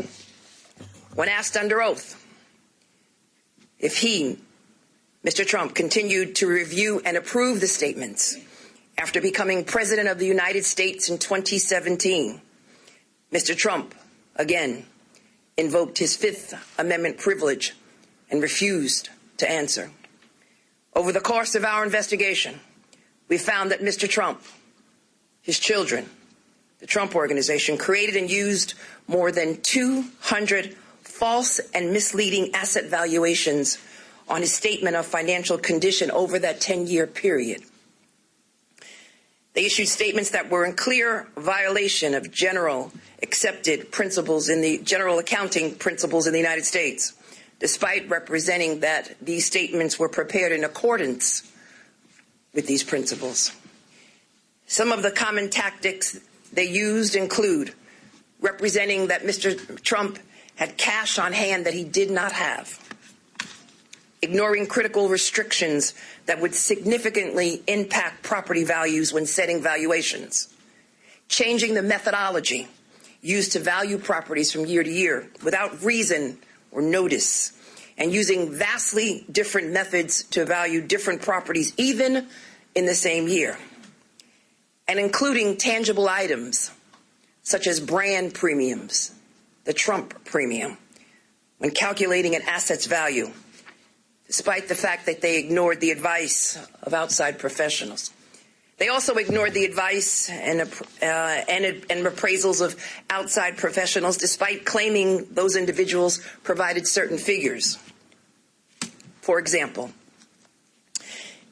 When 1.14 1.28
asked 1.28 1.56
under 1.56 1.80
oath 1.80 2.20
if 3.78 3.98
he, 3.98 4.38
Mr. 5.24 5.46
Trump, 5.46 5.74
continued 5.74 6.34
to 6.36 6.48
review 6.48 7.00
and 7.04 7.16
approve 7.16 7.60
the 7.60 7.68
statements 7.68 8.36
after 8.98 9.20
becoming 9.20 9.64
President 9.64 10.08
of 10.08 10.18
the 10.18 10.26
United 10.26 10.64
States 10.64 11.08
in 11.08 11.18
2017, 11.18 12.40
Mr. 13.32 13.56
Trump 13.56 13.94
again 14.34 14.86
invoked 15.56 15.98
his 15.98 16.16
Fifth 16.16 16.54
Amendment 16.78 17.18
privilege 17.18 17.74
and 18.28 18.42
refused 18.42 19.08
to 19.36 19.48
answer. 19.48 19.90
Over 20.96 21.12
the 21.12 21.20
course 21.20 21.54
of 21.54 21.64
our 21.64 21.84
investigation, 21.84 22.58
we 23.28 23.38
found 23.38 23.70
that 23.70 23.80
Mr. 23.80 24.08
Trump, 24.08 24.42
his 25.42 25.60
children, 25.60 26.10
the 26.80 26.86
Trump 26.86 27.14
Organization 27.14 27.78
created 27.78 28.16
and 28.16 28.28
used 28.28 28.74
more 29.06 29.30
than 29.30 29.60
200 29.62 30.76
false 31.24 31.58
and 31.72 31.90
misleading 31.90 32.54
asset 32.54 32.84
valuations 32.84 33.78
on 34.28 34.42
his 34.42 34.52
statement 34.52 34.94
of 34.94 35.06
financial 35.06 35.56
condition 35.56 36.10
over 36.10 36.38
that 36.38 36.60
10 36.60 36.86
year 36.86 37.06
period. 37.06 37.62
They 39.54 39.64
issued 39.64 39.88
statements 39.88 40.32
that 40.32 40.50
were 40.50 40.66
in 40.66 40.74
clear 40.74 41.26
violation 41.34 42.12
of 42.12 42.30
general 42.30 42.92
accepted 43.22 43.90
principles 43.90 44.50
in 44.50 44.60
the 44.60 44.76
general 44.84 45.18
accounting 45.18 45.76
principles 45.76 46.26
in 46.26 46.34
the 46.34 46.38
United 46.38 46.66
States, 46.66 47.14
despite 47.58 48.06
representing 48.10 48.80
that 48.80 49.16
these 49.22 49.46
statements 49.46 49.98
were 49.98 50.10
prepared 50.10 50.52
in 50.52 50.62
accordance 50.62 51.50
with 52.52 52.66
these 52.66 52.84
principles. 52.84 53.56
Some 54.66 54.92
of 54.92 55.02
the 55.02 55.10
common 55.10 55.48
tactics 55.48 56.20
they 56.52 56.68
used 56.68 57.16
include 57.16 57.72
representing 58.42 59.06
that 59.06 59.22
Mr. 59.22 59.80
Trump 59.80 60.18
had 60.56 60.76
cash 60.76 61.18
on 61.18 61.32
hand 61.32 61.66
that 61.66 61.74
he 61.74 61.84
did 61.84 62.10
not 62.10 62.32
have, 62.32 62.78
ignoring 64.22 64.66
critical 64.66 65.08
restrictions 65.08 65.94
that 66.26 66.40
would 66.40 66.54
significantly 66.54 67.62
impact 67.66 68.22
property 68.22 68.64
values 68.64 69.12
when 69.12 69.26
setting 69.26 69.62
valuations, 69.62 70.52
changing 71.28 71.74
the 71.74 71.82
methodology 71.82 72.68
used 73.20 73.52
to 73.52 73.58
value 73.58 73.98
properties 73.98 74.52
from 74.52 74.66
year 74.66 74.82
to 74.82 74.90
year 74.90 75.28
without 75.42 75.82
reason 75.82 76.38
or 76.70 76.82
notice, 76.82 77.52
and 77.96 78.12
using 78.12 78.52
vastly 78.52 79.24
different 79.30 79.72
methods 79.72 80.24
to 80.24 80.44
value 80.44 80.80
different 80.80 81.22
properties, 81.22 81.72
even 81.76 82.26
in 82.74 82.86
the 82.86 82.94
same 82.94 83.28
year. 83.28 83.56
and 84.86 84.98
including 84.98 85.56
tangible 85.56 86.08
items 86.08 86.70
such 87.42 87.66
as 87.66 87.80
brand 87.80 88.34
premiums, 88.34 89.13
the 89.64 89.72
Trump 89.72 90.24
premium, 90.24 90.76
when 91.58 91.70
calculating 91.70 92.34
an 92.34 92.42
asset's 92.42 92.86
value, 92.86 93.30
despite 94.26 94.68
the 94.68 94.74
fact 94.74 95.06
that 95.06 95.20
they 95.20 95.38
ignored 95.38 95.80
the 95.80 95.90
advice 95.90 96.58
of 96.82 96.94
outside 96.94 97.38
professionals. 97.38 98.10
They 98.76 98.88
also 98.88 99.14
ignored 99.14 99.54
the 99.54 99.64
advice 99.64 100.28
and, 100.28 100.60
uh, 100.60 101.04
and, 101.04 101.64
and, 101.88 102.06
appraisals 102.06 102.60
of 102.60 102.74
outside 103.08 103.56
professionals, 103.56 104.16
despite 104.16 104.64
claiming 104.64 105.28
those 105.30 105.54
individuals 105.54 106.20
provided 106.42 106.88
certain 106.88 107.16
figures. 107.16 107.78
For 109.20 109.38
example, 109.38 109.92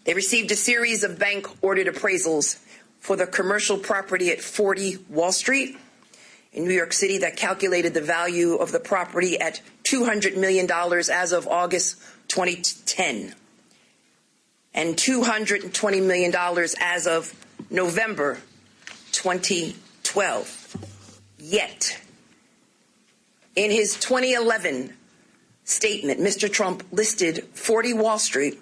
they 0.04 0.14
received 0.14 0.50
a 0.50 0.56
series 0.56 1.04
of 1.04 1.18
bank 1.18 1.46
ordered 1.62 1.86
appraisals 1.86 2.58
for 2.98 3.14
the 3.14 3.26
commercial 3.26 3.78
property 3.78 4.30
at 4.30 4.40
40 4.40 4.98
Wall 5.08 5.32
Street 5.32 5.78
in 6.52 6.64
New 6.64 6.74
York 6.74 6.92
City 6.92 7.18
that 7.18 7.36
calculated 7.36 7.94
the 7.94 8.00
value 8.00 8.56
of 8.56 8.72
the 8.72 8.80
property 8.80 9.40
at 9.40 9.60
$200 9.84 10.36
million 10.36 10.70
as 10.70 11.32
of 11.32 11.48
August 11.48 11.98
2010 12.28 13.34
and 14.74 14.96
$220 14.96 16.06
million 16.06 16.34
as 16.80 17.06
of 17.06 17.34
November 17.70 18.38
2012. 19.12 20.76
Yet, 21.38 22.00
in 23.56 23.70
his 23.70 23.96
2011 23.96 24.92
statement, 25.64 26.20
Mr. 26.20 26.50
Trump 26.50 26.84
listed 26.92 27.44
40 27.54 27.94
Wall 27.94 28.18
Street 28.18 28.60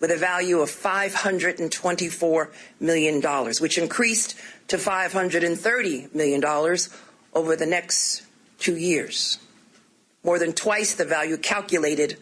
with 0.00 0.10
a 0.10 0.16
value 0.16 0.60
of 0.60 0.68
$524 0.68 2.48
million, 2.80 3.22
which 3.60 3.78
increased 3.78 4.36
to 4.68 4.76
$530 4.76 6.14
million 6.14 6.42
over 7.34 7.56
the 7.56 7.66
next 7.66 8.22
two 8.58 8.76
years, 8.76 9.38
more 10.22 10.38
than 10.38 10.52
twice 10.52 10.94
the 10.94 11.04
value 11.04 11.36
calculated 11.36 12.16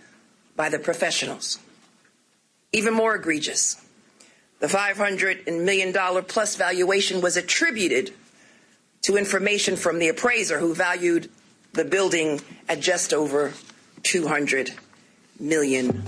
by 0.56 0.68
the 0.68 0.78
professionals. 0.78 1.58
Even 2.72 2.94
more 2.94 3.14
egregious, 3.14 3.80
the 4.60 4.66
$500 4.66 5.46
million 5.62 5.92
plus 6.24 6.56
valuation 6.56 7.20
was 7.20 7.36
attributed 7.36 8.14
to 9.02 9.16
information 9.16 9.76
from 9.76 9.98
the 9.98 10.08
appraiser 10.08 10.58
who 10.58 10.74
valued 10.74 11.28
the 11.72 11.84
building 11.84 12.40
at 12.68 12.80
just 12.80 13.12
over 13.12 13.52
$200 14.02 14.70
million. 15.40 16.02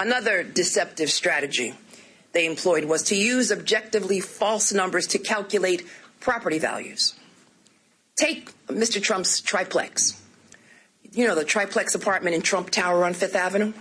Another 0.00 0.42
deceptive 0.42 1.10
strategy 1.10 1.74
they 2.32 2.46
employed 2.46 2.84
was 2.84 3.02
to 3.04 3.16
use 3.16 3.50
objectively 3.50 4.20
false 4.20 4.72
numbers 4.72 5.06
to 5.08 5.18
calculate 5.18 5.86
property 6.20 6.58
values. 6.58 7.14
Take 8.16 8.50
Mr. 8.66 9.02
Trump's 9.02 9.40
triplex. 9.40 10.20
You 11.12 11.26
know, 11.26 11.34
the 11.34 11.44
triplex 11.44 11.94
apartment 11.94 12.34
in 12.34 12.42
Trump 12.42 12.70
Tower 12.70 13.04
on 13.04 13.14
Fifth 13.14 13.36
Avenue? 13.36 13.72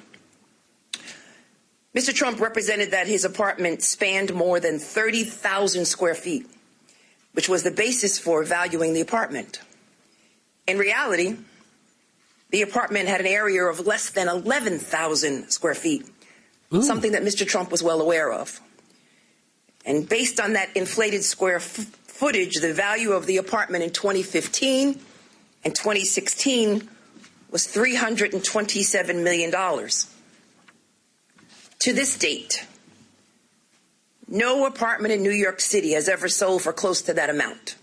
Mr. 1.96 2.14
Trump 2.14 2.40
represented 2.40 2.92
that 2.92 3.08
his 3.08 3.26
apartment 3.26 3.82
spanned 3.82 4.34
more 4.34 4.60
than 4.60 4.78
30,000 4.78 5.86
square 5.86 6.14
feet, 6.14 6.46
which 7.34 7.50
was 7.50 7.64
the 7.64 7.72
basis 7.72 8.20
for 8.20 8.44
valuing 8.44 8.94
the 8.94 9.02
apartment. 9.02 9.62
In 10.68 10.78
reality, 10.78 11.38
the 12.52 12.62
apartment 12.62 13.08
had 13.08 13.20
an 13.20 13.28
area 13.28 13.64
of 13.64 13.88
less 13.88 14.12
than 14.12 14.28
11,000 14.28 15.50
square 15.50 15.74
feet, 15.74 16.06
Ooh. 16.74 16.84
something 16.84 17.14
that 17.14 17.24
Mr. 17.24 17.48
Trump 17.48 17.72
was 17.72 17.82
well 17.82 18.00
aware 18.00 18.32
of. 18.32 18.62
And 19.86 20.08
based 20.08 20.40
on 20.40 20.54
that 20.54 20.70
inflated 20.76 21.24
square 21.24 21.56
f- 21.56 21.86
footage, 22.18 22.56
the 22.56 22.74
value 22.74 23.12
of 23.12 23.28
the 23.28 23.38
apartment 23.38 23.84
in 23.84 23.92
2015 23.92 25.00
and 25.64 25.76
2016 25.76 26.90
was 27.52 27.68
$327 27.68 29.24
million. 29.24 29.52
To 31.80 31.94
this 31.94 32.18
date, 32.18 32.66
no 34.28 34.66
apartment 34.66 35.14
in 35.14 35.22
New 35.22 35.30
York 35.30 35.62
City 35.62 35.92
has 35.92 36.10
ever 36.10 36.28
sold 36.28 36.64
for 36.64 36.74
close 36.74 37.04
to 37.04 37.14
that 37.14 37.30
amount. 37.30 37.76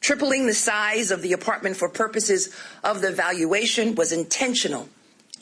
Tripling 0.00 0.46
the 0.46 0.54
size 0.54 1.10
of 1.10 1.20
the 1.20 1.34
apartment 1.34 1.76
for 1.76 1.90
purposes 1.90 2.48
of 2.82 3.02
the 3.02 3.12
valuation 3.12 3.94
was 3.94 4.10
intentional 4.10 4.88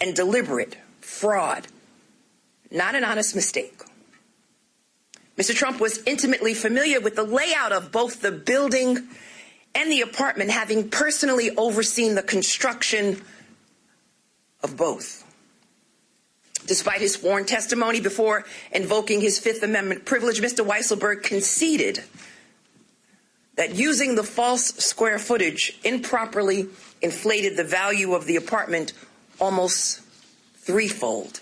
and 0.00 0.16
deliberate 0.16 0.76
fraud, 1.00 1.68
not 2.72 2.96
an 2.96 3.04
honest 3.04 3.36
mistake. 3.36 3.80
Mr. 5.36 5.54
Trump 5.54 5.80
was 5.80 6.02
intimately 6.06 6.54
familiar 6.54 7.00
with 7.00 7.16
the 7.16 7.24
layout 7.24 7.72
of 7.72 7.90
both 7.90 8.20
the 8.20 8.30
building 8.30 9.08
and 9.74 9.90
the 9.90 10.00
apartment, 10.00 10.50
having 10.50 10.88
personally 10.88 11.50
overseen 11.56 12.14
the 12.14 12.22
construction 12.22 13.20
of 14.62 14.76
both. 14.76 15.24
Despite 16.66 17.00
his 17.00 17.14
sworn 17.14 17.44
testimony 17.44 18.00
before 18.00 18.44
invoking 18.72 19.20
his 19.20 19.38
Fifth 19.38 19.62
Amendment 19.62 20.04
privilege, 20.04 20.40
Mr. 20.40 20.64
Weisselberg 20.64 21.22
conceded 21.22 22.04
that 23.56 23.74
using 23.74 24.14
the 24.14 24.22
false 24.22 24.66
square 24.76 25.18
footage 25.18 25.78
improperly 25.84 26.68
inflated 27.02 27.56
the 27.56 27.64
value 27.64 28.14
of 28.14 28.26
the 28.26 28.36
apartment 28.36 28.92
almost 29.40 30.00
threefold. 30.56 31.40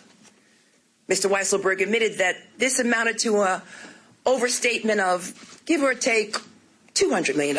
Mr. 1.12 1.28
Weisselberg 1.28 1.82
admitted 1.82 2.16
that 2.18 2.36
this 2.56 2.78
amounted 2.78 3.18
to 3.18 3.42
a 3.42 3.62
overstatement 4.24 4.98
of 4.98 5.60
give 5.66 5.82
or 5.82 5.92
take 5.92 6.38
$200 6.94 7.36
million. 7.36 7.58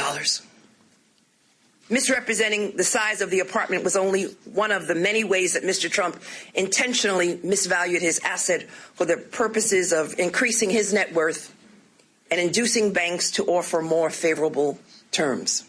Misrepresenting 1.88 2.76
the 2.78 2.84
size 2.84 3.22
of 3.22 3.30
the 3.30 3.42
apartment 3.42 3.84
was 3.84 3.96
only 3.96 4.24
one 4.52 4.72
of 4.72 4.88
the 4.88 4.96
many 4.96 5.24
ways 5.24 5.54
that 5.54 5.62
Mr. 5.62 5.88
Trump 5.88 6.20
intentionally 6.56 7.38
misvalued 7.38 8.02
his 8.02 8.20
asset 8.24 8.64
for 8.96 9.06
the 9.06 9.18
purposes 9.18 9.94
of 9.94 10.18
increasing 10.18 10.72
his 10.72 10.92
net 10.92 11.14
worth 11.14 11.54
and 12.32 12.42
inducing 12.42 12.92
banks 12.92 13.30
to 13.30 13.46
offer 13.46 13.84
more 13.84 14.10
favorable 14.10 14.80
terms. 15.12 15.64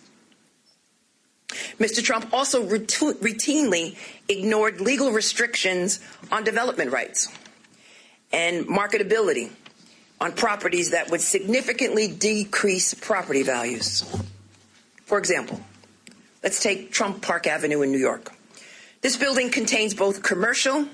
Mr. 1.78 2.02
Trump 2.02 2.32
also 2.32 2.66
routinely 2.66 3.98
ignored 4.26 4.80
legal 4.80 5.12
restrictions 5.12 6.00
on 6.32 6.44
development 6.44 6.90
rights 6.90 7.28
and 8.34 8.66
marketability 8.66 9.50
on 10.20 10.32
properties 10.32 10.90
that 10.90 11.10
would 11.10 11.20
significantly 11.20 12.08
decrease 12.08 12.92
property 12.92 13.42
values. 13.42 14.04
For 15.04 15.18
example, 15.18 15.60
Let's 16.44 16.62
take 16.62 16.92
Trump 16.92 17.22
Park 17.22 17.46
Avenue 17.46 17.80
in 17.80 17.90
New 17.90 17.98
York. 17.98 18.30
This 19.00 19.16
building 19.16 19.50
contains 19.50 19.94
both 19.94 20.22
commercial 20.22 20.86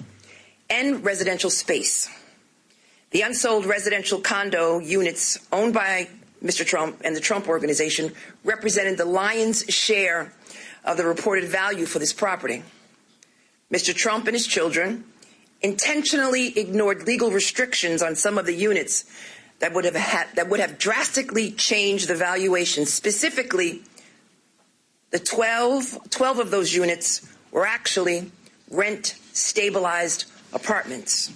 and 0.70 1.04
residential 1.04 1.50
space. 1.50 2.08
The 3.10 3.22
unsold 3.22 3.66
residential 3.66 4.20
condo 4.20 4.78
units 4.78 5.44
owned 5.50 5.74
by 5.74 6.08
Mr. 6.40 6.64
Trump 6.64 7.00
and 7.04 7.16
the 7.16 7.20
Trump 7.20 7.48
Organization 7.48 8.12
represented 8.44 8.96
the 8.96 9.04
lion's 9.04 9.64
share 9.64 10.32
of 10.84 10.96
the 10.96 11.04
reported 11.04 11.48
value 11.48 11.84
for 11.84 11.98
this 11.98 12.12
property. 12.12 12.62
Mr. 13.72 13.92
Trump 13.92 14.28
and 14.28 14.36
his 14.36 14.46
children 14.46 15.02
intentionally 15.62 16.58
ignored 16.58 17.06
legal 17.06 17.30
restrictions 17.30 18.02
on 18.02 18.16
some 18.16 18.38
of 18.38 18.46
the 18.46 18.54
units 18.54 19.04
that 19.58 19.74
would 19.74 19.84
have 19.84 19.94
had, 19.94 20.26
that 20.34 20.48
would 20.48 20.60
have 20.60 20.78
drastically 20.78 21.52
changed 21.52 22.08
the 22.08 22.14
valuation, 22.14 22.86
specifically 22.86 23.82
the 25.10 25.18
12, 25.18 26.10
12 26.10 26.38
of 26.38 26.50
those 26.50 26.74
units 26.74 27.28
were 27.50 27.66
actually 27.66 28.30
rent 28.70 29.16
stabilized 29.32 30.24
apartments. 30.52 31.32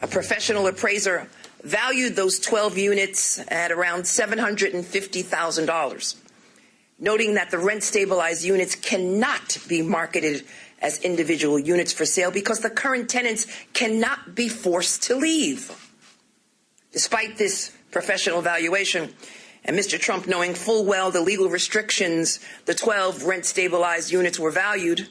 A 0.00 0.06
professional 0.06 0.66
appraiser 0.66 1.28
valued 1.62 2.14
those 2.14 2.38
12 2.38 2.76
units 2.78 3.40
at 3.48 3.72
around 3.72 4.02
$750,000, 4.02 6.16
noting 7.00 7.34
that 7.34 7.50
the 7.50 7.58
rent 7.58 7.82
stabilized 7.82 8.44
units 8.44 8.76
cannot 8.76 9.58
be 9.66 9.82
marketed 9.82 10.44
as 10.80 11.02
individual 11.02 11.58
units 11.58 11.92
for 11.92 12.04
sale 12.04 12.30
because 12.30 12.60
the 12.60 12.70
current 12.70 13.08
tenants 13.08 13.46
cannot 13.72 14.34
be 14.34 14.48
forced 14.48 15.02
to 15.04 15.16
leave. 15.16 15.72
Despite 16.92 17.36
this 17.36 17.76
professional 17.90 18.42
valuation, 18.42 19.12
and 19.64 19.76
Mr. 19.76 19.98
Trump, 19.98 20.26
knowing 20.26 20.54
full 20.54 20.84
well 20.84 21.10
the 21.10 21.20
legal 21.20 21.48
restrictions 21.48 22.40
the 22.64 22.74
12 22.74 23.24
rent 23.24 23.44
stabilized 23.44 24.10
units 24.10 24.38
were 24.38 24.50
valued, 24.50 25.08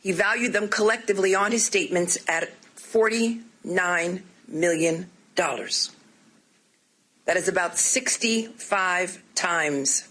he 0.00 0.12
valued 0.12 0.52
them 0.52 0.68
collectively 0.68 1.34
on 1.34 1.52
his 1.52 1.64
statements 1.64 2.18
at 2.28 2.50
$49 2.76 4.22
million. 4.48 5.10
That 5.36 7.36
is 7.36 7.48
about 7.48 7.78
65 7.78 9.22
times 9.34 10.08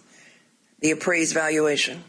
the 0.79 0.91
appraised 0.91 1.33
valuation. 1.33 2.03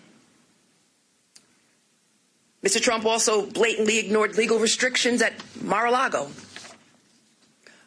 Mr. 2.64 2.80
Trump 2.80 3.04
also 3.04 3.44
blatantly 3.44 3.98
ignored 3.98 4.36
legal 4.36 4.58
restrictions 4.58 5.20
at 5.20 5.34
Mar 5.60 5.86
a 5.86 5.90
Lago, 5.90 6.30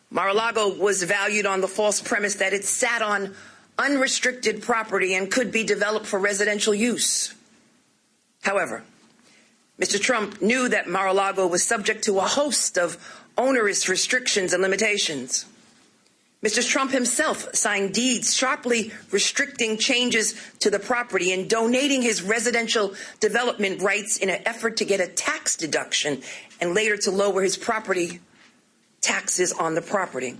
Mar-a-Lago 0.09 0.69
was 0.69 1.03
valued 1.03 1.45
on 1.45 1.61
the 1.61 1.67
false 1.67 2.01
premise 2.01 2.35
that 2.35 2.53
it 2.53 2.63
sat 2.63 3.01
on 3.01 3.35
unrestricted 3.77 4.61
property 4.61 5.13
and 5.13 5.29
could 5.29 5.51
be 5.51 5.63
developed 5.63 6.05
for 6.05 6.17
residential 6.17 6.73
use. 6.73 7.35
However, 8.43 8.83
Mr. 9.79 9.99
Trump 9.99 10.41
knew 10.41 10.69
that 10.69 10.87
Mar-a-Lago 10.87 11.45
was 11.45 11.63
subject 11.63 12.03
to 12.05 12.17
a 12.19 12.21
host 12.21 12.77
of 12.77 12.97
onerous 13.37 13.89
restrictions 13.89 14.53
and 14.53 14.63
limitations. 14.63 15.45
Mr. 16.43 16.65
Trump 16.65 16.91
himself 16.91 17.55
signed 17.55 17.93
deeds 17.93 18.33
sharply 18.33 18.91
restricting 19.11 19.77
changes 19.77 20.35
to 20.59 20.69
the 20.69 20.77
property 20.77 21.33
and 21.33 21.49
donating 21.49 22.03
his 22.03 22.21
residential 22.21 22.93
development 23.19 23.81
rights 23.81 24.17
in 24.17 24.29
an 24.29 24.41
effort 24.45 24.77
to 24.77 24.85
get 24.85 24.99
a 24.99 25.07
tax 25.07 25.55
deduction 25.55 26.21
and 26.61 26.75
later 26.75 26.95
to 26.95 27.09
lower 27.09 27.41
his 27.41 27.57
property 27.57 28.19
taxes 29.01 29.51
on 29.51 29.73
the 29.73 29.81
property. 29.81 30.37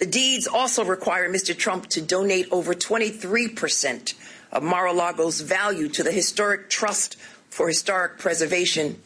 The 0.00 0.06
deeds 0.06 0.48
also 0.48 0.84
require 0.84 1.30
Mr. 1.30 1.56
Trump 1.56 1.86
to 1.90 2.00
donate 2.00 2.48
over 2.50 2.74
23% 2.74 4.14
of 4.50 4.62
Mar-a-Lago's 4.64 5.40
value 5.40 5.88
to 5.90 6.02
the 6.02 6.10
Historic 6.10 6.68
Trust 6.68 7.16
for 7.48 7.68
Historic 7.68 8.18
Preservation 8.18 9.00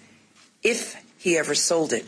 if 0.63 0.97
he 1.19 1.37
ever 1.37 1.55
sold 1.55 1.93
it. 1.93 2.07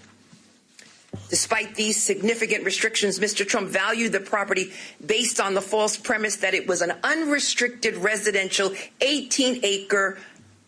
Despite 1.31 1.75
these 1.75 2.03
significant 2.03 2.65
restrictions, 2.65 3.19
Mr. 3.19 3.47
Trump 3.47 3.69
valued 3.71 4.13
the 4.13 4.21
property 4.21 4.73
based 5.05 5.41
on 5.41 5.55
the 5.55 5.61
false 5.61 5.97
premise 5.97 6.37
that 6.37 6.55
it 6.55 6.67
was 6.67 6.83
an 6.83 6.93
unrestricted 7.03 7.97
residential 7.97 8.73
18 9.01 9.61
acre 9.63 10.19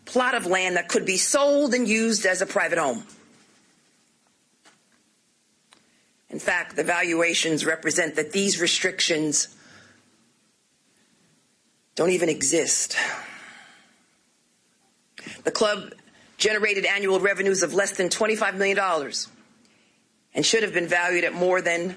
plot 0.06 0.34
of 0.34 0.46
land 0.46 0.76
that 0.76 0.88
could 0.88 1.04
be 1.04 1.16
sold 1.16 1.74
and 1.74 1.86
used 1.86 2.24
as 2.24 2.40
a 2.40 2.46
private 2.46 2.78
home. 2.78 3.04
In 6.30 6.38
fact, 6.38 6.76
the 6.76 6.84
valuations 6.84 7.66
represent 7.66 8.16
that 8.16 8.32
these 8.32 8.60
restrictions 8.60 9.48
don't 11.96 12.10
even 12.10 12.28
exist. 12.28 12.96
The 15.44 15.50
club 15.50 15.92
generated 16.38 16.86
annual 16.86 17.20
revenues 17.20 17.62
of 17.62 17.74
less 17.74 17.92
than 17.92 18.08
$25 18.08 18.54
million 18.56 18.78
and 20.34 20.44
should 20.44 20.62
have 20.62 20.72
been 20.72 20.86
valued 20.86 21.24
at 21.24 21.32
more 21.32 21.60
than 21.60 21.96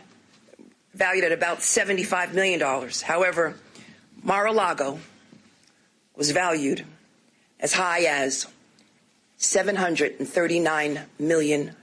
valued 0.94 1.26
at 1.26 1.32
about 1.32 1.60
$75 1.60 2.34
million. 2.34 2.60
However, 3.04 3.56
Mar-a-Lago 4.22 5.00
was 6.16 6.32
valued 6.32 6.86
as 7.60 7.74
high 7.74 8.02
as 8.02 8.48
$739 9.40 11.02
million. 11.20 11.76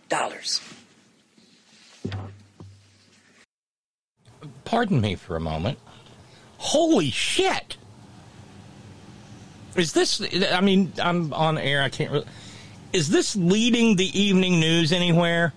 Pardon 4.65 5.01
me 5.01 5.17
for 5.17 5.37
a 5.37 5.41
moment. 5.41 5.79
Holy 6.59 7.11
shit! 7.11 7.77
Is 9.77 9.93
this? 9.93 10.23
I 10.53 10.61
mean, 10.61 10.93
I'm 11.01 11.33
on 11.33 11.59
air. 11.59 11.83
I 11.83 11.89
can't. 11.89 12.13
Really, 12.13 12.27
is 12.93 13.09
this 13.09 13.35
leading 13.35 13.97
the 13.97 14.19
evening 14.19 14.61
news 14.61 14.93
anywhere? 14.93 15.53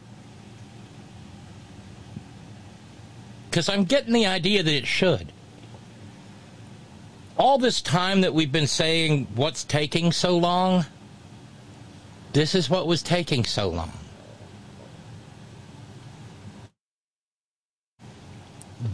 Because 3.54 3.70
I'm 3.70 3.84
getting 3.84 4.14
the 4.14 4.26
idea 4.26 4.64
that 4.64 4.74
it 4.74 4.88
should. 4.88 5.32
All 7.38 7.60
this 7.60 7.84
time 7.84 8.22
that 8.22 8.34
we've 8.34 8.52
been 8.52 8.66
saying 8.66 9.28
what's 9.36 9.64
taking 9.64 10.12
so 10.12 10.36
long, 10.40 10.88
this 12.32 12.56
is 12.56 12.68
what 12.68 12.88
was 12.88 13.04
taking 13.04 13.46
so 13.46 13.70
long. 13.70 13.92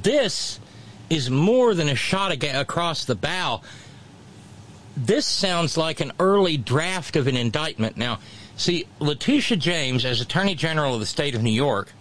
This 0.04 0.60
is 1.10 1.30
more 1.30 1.74
than 1.74 1.88
a 1.88 1.96
shot 1.96 2.34
across 2.44 3.06
the 3.06 3.16
bow 3.16 3.62
this 4.98 5.26
sounds 5.26 5.78
like 5.78 6.02
an 6.02 6.12
early 6.20 6.58
draft 6.58 7.16
of 7.16 7.28
an 7.28 7.38
indictment. 7.38 7.96
Now, 7.96 8.20
see, 8.58 8.86
Letitia 9.00 9.56
James, 9.56 10.04
as 10.04 10.20
Attorney 10.20 10.56
General 10.56 10.96
of 10.96 11.00
the 11.00 11.06
state 11.06 11.36
of 11.36 11.42
New 11.42 11.54
York, 11.54 11.94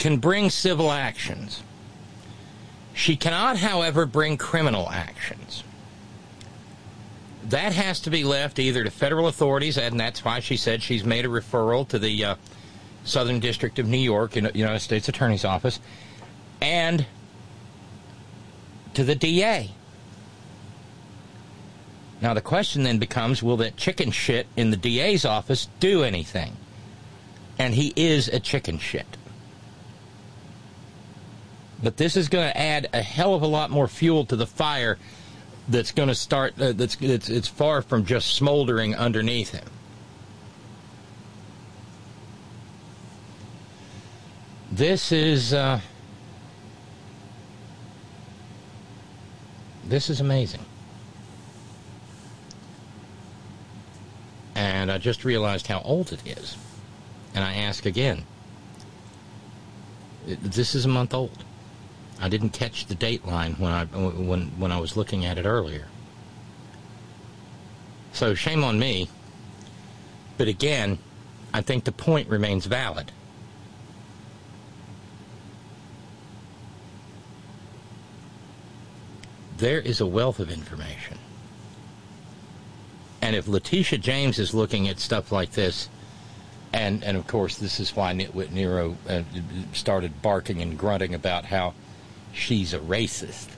can 0.00 0.16
bring 0.16 0.50
civil 0.50 0.90
actions. 0.90 1.62
She 2.96 3.14
cannot, 3.14 3.58
however, 3.58 4.06
bring 4.06 4.38
criminal 4.38 4.88
actions. 4.90 5.62
That 7.44 7.74
has 7.74 8.00
to 8.00 8.10
be 8.10 8.24
left 8.24 8.58
either 8.58 8.82
to 8.82 8.90
federal 8.90 9.28
authorities, 9.28 9.76
and 9.76 10.00
that's 10.00 10.24
why 10.24 10.40
she 10.40 10.56
said 10.56 10.82
she's 10.82 11.04
made 11.04 11.26
a 11.26 11.28
referral 11.28 11.86
to 11.88 11.98
the 11.98 12.24
uh, 12.24 12.34
Southern 13.04 13.38
District 13.38 13.78
of 13.78 13.86
New 13.86 13.98
York, 13.98 14.34
United 14.34 14.80
States 14.80 15.10
Attorney's 15.10 15.44
Office, 15.44 15.78
and 16.62 17.04
to 18.94 19.04
the 19.04 19.14
DA. 19.14 19.72
Now 22.22 22.32
the 22.32 22.40
question 22.40 22.82
then 22.82 22.98
becomes 22.98 23.42
will 23.42 23.58
that 23.58 23.76
chicken 23.76 24.10
shit 24.10 24.46
in 24.56 24.70
the 24.70 24.76
DA's 24.76 25.26
office 25.26 25.68
do 25.80 26.02
anything? 26.02 26.56
And 27.58 27.74
he 27.74 27.92
is 27.94 28.28
a 28.28 28.40
chicken 28.40 28.78
shit. 28.78 29.15
But 31.82 31.96
this 31.96 32.16
is 32.16 32.28
going 32.28 32.48
to 32.48 32.56
add 32.56 32.88
a 32.92 33.02
hell 33.02 33.34
of 33.34 33.42
a 33.42 33.46
lot 33.46 33.70
more 33.70 33.88
fuel 33.88 34.24
to 34.26 34.36
the 34.36 34.46
fire 34.46 34.98
that's 35.68 35.92
going 35.92 36.08
to 36.08 36.14
start 36.14 36.60
uh, 36.60 36.72
that's 36.72 36.96
it's, 37.00 37.28
it's 37.28 37.48
far 37.48 37.82
from 37.82 38.04
just 38.04 38.34
smoldering 38.34 38.94
underneath 38.94 39.50
him. 39.50 39.68
This 44.70 45.12
is 45.12 45.52
uh, 45.52 45.80
this 49.86 50.10
is 50.10 50.20
amazing. 50.20 50.64
And 54.54 54.90
I 54.90 54.98
just 54.98 55.24
realized 55.24 55.66
how 55.66 55.80
old 55.80 56.12
it 56.12 56.26
is. 56.26 56.56
And 57.34 57.44
I 57.44 57.54
ask 57.54 57.84
again. 57.84 58.24
This 60.26 60.74
is 60.74 60.86
a 60.86 60.88
month 60.88 61.14
old. 61.14 61.44
I 62.20 62.28
didn't 62.28 62.50
catch 62.50 62.86
the 62.86 62.94
date 62.94 63.26
line 63.26 63.54
when 63.54 63.72
I 63.72 63.84
when 63.84 64.46
when 64.58 64.72
I 64.72 64.80
was 64.80 64.96
looking 64.96 65.24
at 65.24 65.38
it 65.38 65.44
earlier. 65.44 65.86
So 68.12 68.34
shame 68.34 68.64
on 68.64 68.78
me. 68.78 69.08
But 70.38 70.48
again, 70.48 70.98
I 71.52 71.60
think 71.60 71.84
the 71.84 71.92
point 71.92 72.28
remains 72.28 72.66
valid. 72.66 73.12
There 79.58 79.80
is 79.80 80.00
a 80.00 80.06
wealth 80.06 80.38
of 80.38 80.50
information. 80.50 81.18
And 83.22 83.34
if 83.34 83.48
Letitia 83.48 83.98
James 83.98 84.38
is 84.38 84.54
looking 84.54 84.88
at 84.88 84.98
stuff 84.98 85.32
like 85.32 85.52
this, 85.52 85.88
and 86.72 87.02
and 87.02 87.16
of 87.16 87.26
course 87.26 87.56
this 87.56 87.80
is 87.80 87.96
why 87.96 88.12
Nitwit 88.12 88.50
Nero 88.50 88.96
uh, 89.08 89.22
started 89.72 90.22
barking 90.22 90.60
and 90.62 90.78
grunting 90.78 91.14
about 91.14 91.46
how 91.46 91.74
she's 92.32 92.72
a 92.72 92.78
racist. 92.78 93.48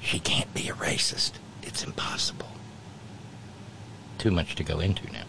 She 0.00 0.18
can't 0.18 0.52
be 0.54 0.68
a 0.68 0.74
racist. 0.74 1.32
It's 1.62 1.82
impossible. 1.82 2.48
Too 4.18 4.30
much 4.30 4.54
to 4.56 4.64
go 4.64 4.80
into 4.80 5.10
now. 5.12 5.24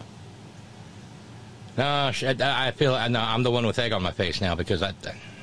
No, 1.76 2.10
I 2.44 2.70
feel 2.72 2.92
no, 3.08 3.20
I'm 3.20 3.42
the 3.42 3.50
one 3.50 3.66
with 3.66 3.78
egg 3.78 3.92
on 3.92 4.02
my 4.02 4.12
face 4.12 4.40
now 4.40 4.54
because 4.54 4.82
I, 4.82 4.92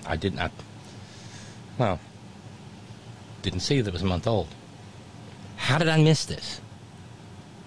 I 0.05 0.15
didn't. 0.15 0.51
Well, 1.77 1.99
didn't 3.41 3.60
see 3.60 3.81
that 3.81 3.89
it 3.89 3.93
was 3.93 4.01
a 4.01 4.05
month 4.05 4.27
old. 4.27 4.47
How 5.57 5.77
did 5.77 5.89
I 5.89 6.01
miss 6.01 6.26
this? 6.26 6.60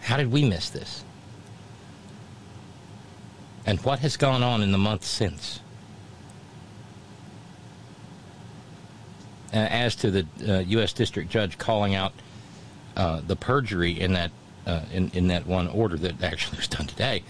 How 0.01 0.16
did 0.16 0.32
we 0.32 0.44
miss 0.44 0.70
this? 0.70 1.05
And 3.64 3.80
what 3.80 4.01
has 4.01 4.16
gone 4.16 4.43
on 4.43 4.62
in 4.62 4.72
the 4.72 4.78
month 4.78 5.05
since? 5.05 5.60
As 9.59 9.97
to 9.97 10.11
the 10.11 10.27
uh, 10.47 10.59
U.S. 10.61 10.93
District 10.93 11.31
Judge 11.31 11.59
calling 11.59 11.95
out 11.95 12.12
uh, 12.97 13.20
the 13.27 13.37
perjury 13.37 14.01
in 14.01 14.12
that 14.15 14.31
uh, 14.66 14.83
in 14.93 15.11
in 15.15 15.28
that 15.28 15.47
one 15.47 15.69
order 15.69 15.97
that 15.97 16.23
actually 16.23 16.59
was 16.59 16.69
done 16.69 16.87
today, 16.87 17.23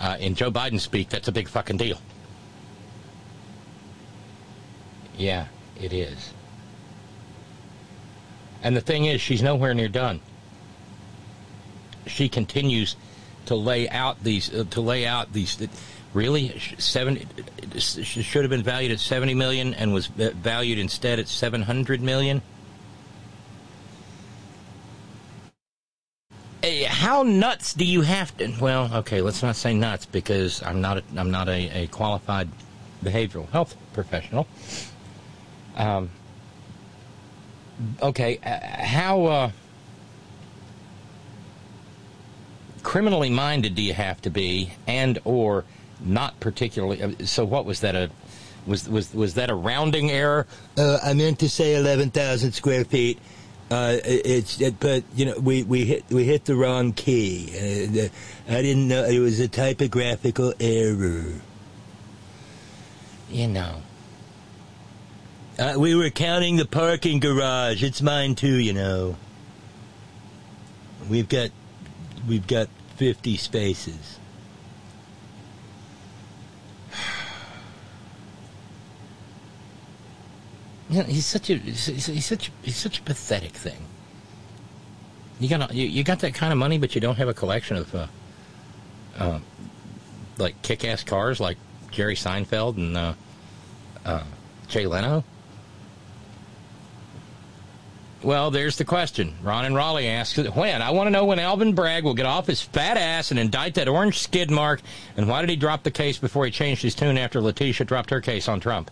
uh, 0.00 0.16
in 0.18 0.34
Joe 0.34 0.50
Biden 0.50 0.80
speak, 0.80 1.08
that's 1.08 1.28
a 1.28 1.32
big 1.32 1.48
fucking 1.48 1.76
deal. 1.76 2.00
Yeah, 5.16 5.46
it 5.80 5.92
is. 5.92 6.32
And 8.62 8.76
the 8.76 8.80
thing 8.80 9.04
is, 9.06 9.20
she's 9.20 9.42
nowhere 9.42 9.74
near 9.74 9.88
done 9.88 10.20
she 12.06 12.28
continues 12.28 12.96
to 13.46 13.54
lay 13.54 13.88
out 13.88 14.22
these 14.22 14.52
uh, 14.54 14.64
to 14.70 14.80
lay 14.80 15.06
out 15.06 15.32
these 15.32 15.68
really 16.14 16.58
seven 16.78 17.26
should 17.78 18.42
have 18.42 18.50
been 18.50 18.62
valued 18.62 18.92
at 18.92 19.00
70 19.00 19.34
million 19.34 19.74
and 19.74 19.92
was 19.92 20.06
valued 20.06 20.78
instead 20.78 21.18
at 21.18 21.28
700 21.28 22.00
million 22.00 22.42
how 26.86 27.22
nuts 27.22 27.72
do 27.72 27.84
you 27.84 28.02
have 28.02 28.36
to 28.36 28.52
well 28.60 28.90
okay 28.94 29.22
let's 29.22 29.42
not 29.42 29.56
say 29.56 29.74
nuts 29.74 30.06
because 30.06 30.62
i'm 30.62 30.80
not 30.80 30.98
a, 30.98 31.02
i'm 31.16 31.30
not 31.30 31.48
a, 31.48 31.84
a 31.84 31.86
qualified 31.88 32.48
behavioral 33.02 33.48
health 33.50 33.76
professional. 33.92 34.46
Um, 35.76 36.10
okay, 38.02 38.38
uh, 38.44 38.84
how 38.84 39.24
uh, 39.24 39.50
criminally 42.82 43.30
minded 43.30 43.74
do 43.74 43.82
you 43.82 43.94
have 43.94 44.20
to 44.22 44.30
be, 44.30 44.72
and 44.86 45.18
or 45.24 45.64
not 46.04 46.38
particularly? 46.40 47.02
uh, 47.02 47.12
So, 47.24 47.44
what 47.44 47.64
was 47.64 47.80
that 47.80 47.94
a 47.94 48.10
was 48.66 48.88
was 48.88 49.12
was 49.14 49.34
that 49.34 49.50
a 49.50 49.54
rounding 49.54 50.10
error? 50.10 50.46
Uh, 50.78 50.98
I 51.02 51.14
meant 51.14 51.38
to 51.40 51.48
say 51.48 51.74
eleven 51.74 52.10
thousand 52.10 52.52
square 52.52 52.84
feet. 52.84 53.18
Uh, 53.70 53.96
it- 54.04 54.26
it's 54.26 54.60
it, 54.60 54.78
but 54.80 55.02
you 55.16 55.24
know 55.26 55.38
we, 55.38 55.62
we 55.62 55.84
hit 55.84 56.04
we 56.10 56.24
hit 56.24 56.44
the 56.44 56.54
wrong 56.54 56.92
key. 56.92 57.48
Uh, 57.54 57.92
the, 57.92 58.10
I 58.48 58.62
didn't 58.62 58.86
know 58.88 59.04
it 59.04 59.18
was 59.18 59.40
a 59.40 59.48
typographical 59.48 60.52
error. 60.60 61.24
You 63.30 63.48
know. 63.48 63.82
Uh, 65.58 65.74
we 65.78 65.94
were 65.94 66.10
counting 66.10 66.56
the 66.56 66.64
parking 66.64 67.20
garage. 67.20 67.82
It's 67.82 68.00
mine 68.02 68.34
too, 68.34 68.58
you 68.58 68.72
know. 68.72 69.16
We've 71.08 71.28
got 71.28 71.50
we've 72.28 72.46
got 72.46 72.68
fifty 72.96 73.36
spaces. 73.36 74.18
You 80.92 80.98
know, 80.98 81.04
he's 81.04 81.24
such 81.24 81.48
a 81.48 81.54
he's, 81.56 81.86
he's 81.86 82.26
such 82.26 82.52
he's 82.60 82.76
such 82.76 82.98
a 82.98 83.02
pathetic 83.02 83.52
thing. 83.52 83.86
You 85.40 85.48
got 85.48 85.74
you, 85.74 85.86
you 85.86 86.04
got 86.04 86.18
that 86.18 86.34
kind 86.34 86.52
of 86.52 86.58
money, 86.58 86.76
but 86.76 86.94
you 86.94 87.00
don't 87.00 87.16
have 87.16 87.28
a 87.28 87.34
collection 87.34 87.78
of 87.78 87.94
uh, 87.94 88.06
uh, 89.16 89.38
like 90.36 90.60
kick-ass 90.60 91.02
cars 91.02 91.40
like 91.40 91.56
Jerry 91.90 92.14
Seinfeld 92.14 92.76
and 92.76 92.94
uh, 92.94 93.14
uh, 94.04 94.22
Jay 94.68 94.86
Leno. 94.86 95.24
Well, 98.22 98.50
there's 98.50 98.76
the 98.76 98.84
question. 98.84 99.34
Ron 99.42 99.64
and 99.64 99.74
Raleigh 99.74 100.08
asks 100.08 100.36
when. 100.36 100.82
I 100.82 100.90
want 100.90 101.06
to 101.06 101.10
know 101.10 101.24
when 101.24 101.38
Alvin 101.38 101.74
Bragg 101.74 102.04
will 102.04 102.14
get 102.14 102.26
off 102.26 102.46
his 102.46 102.60
fat 102.60 102.98
ass 102.98 103.30
and 103.30 103.40
indict 103.40 103.74
that 103.74 103.88
orange 103.88 104.18
skid 104.18 104.50
mark. 104.50 104.82
And 105.16 105.26
why 105.26 105.40
did 105.40 105.48
he 105.48 105.56
drop 105.56 105.84
the 105.84 105.90
case 105.90 106.18
before 106.18 106.44
he 106.44 106.50
changed 106.50 106.82
his 106.82 106.94
tune 106.94 107.16
after 107.16 107.40
Letitia 107.40 107.86
dropped 107.86 108.10
her 108.10 108.20
case 108.20 108.46
on 108.46 108.60
Trump? 108.60 108.90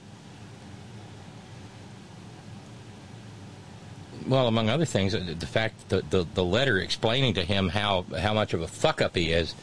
Well, 4.26 4.46
among 4.46 4.68
other 4.68 4.84
things, 4.84 5.12
the 5.12 5.46
fact 5.46 5.88
that 5.88 6.10
the, 6.10 6.26
the 6.34 6.44
letter 6.44 6.78
explaining 6.78 7.34
to 7.34 7.44
him 7.44 7.68
how, 7.68 8.04
how 8.18 8.34
much 8.34 8.54
of 8.54 8.62
a 8.62 8.68
fuck 8.68 9.00
up 9.00 9.16
he 9.16 9.32
is 9.32 9.54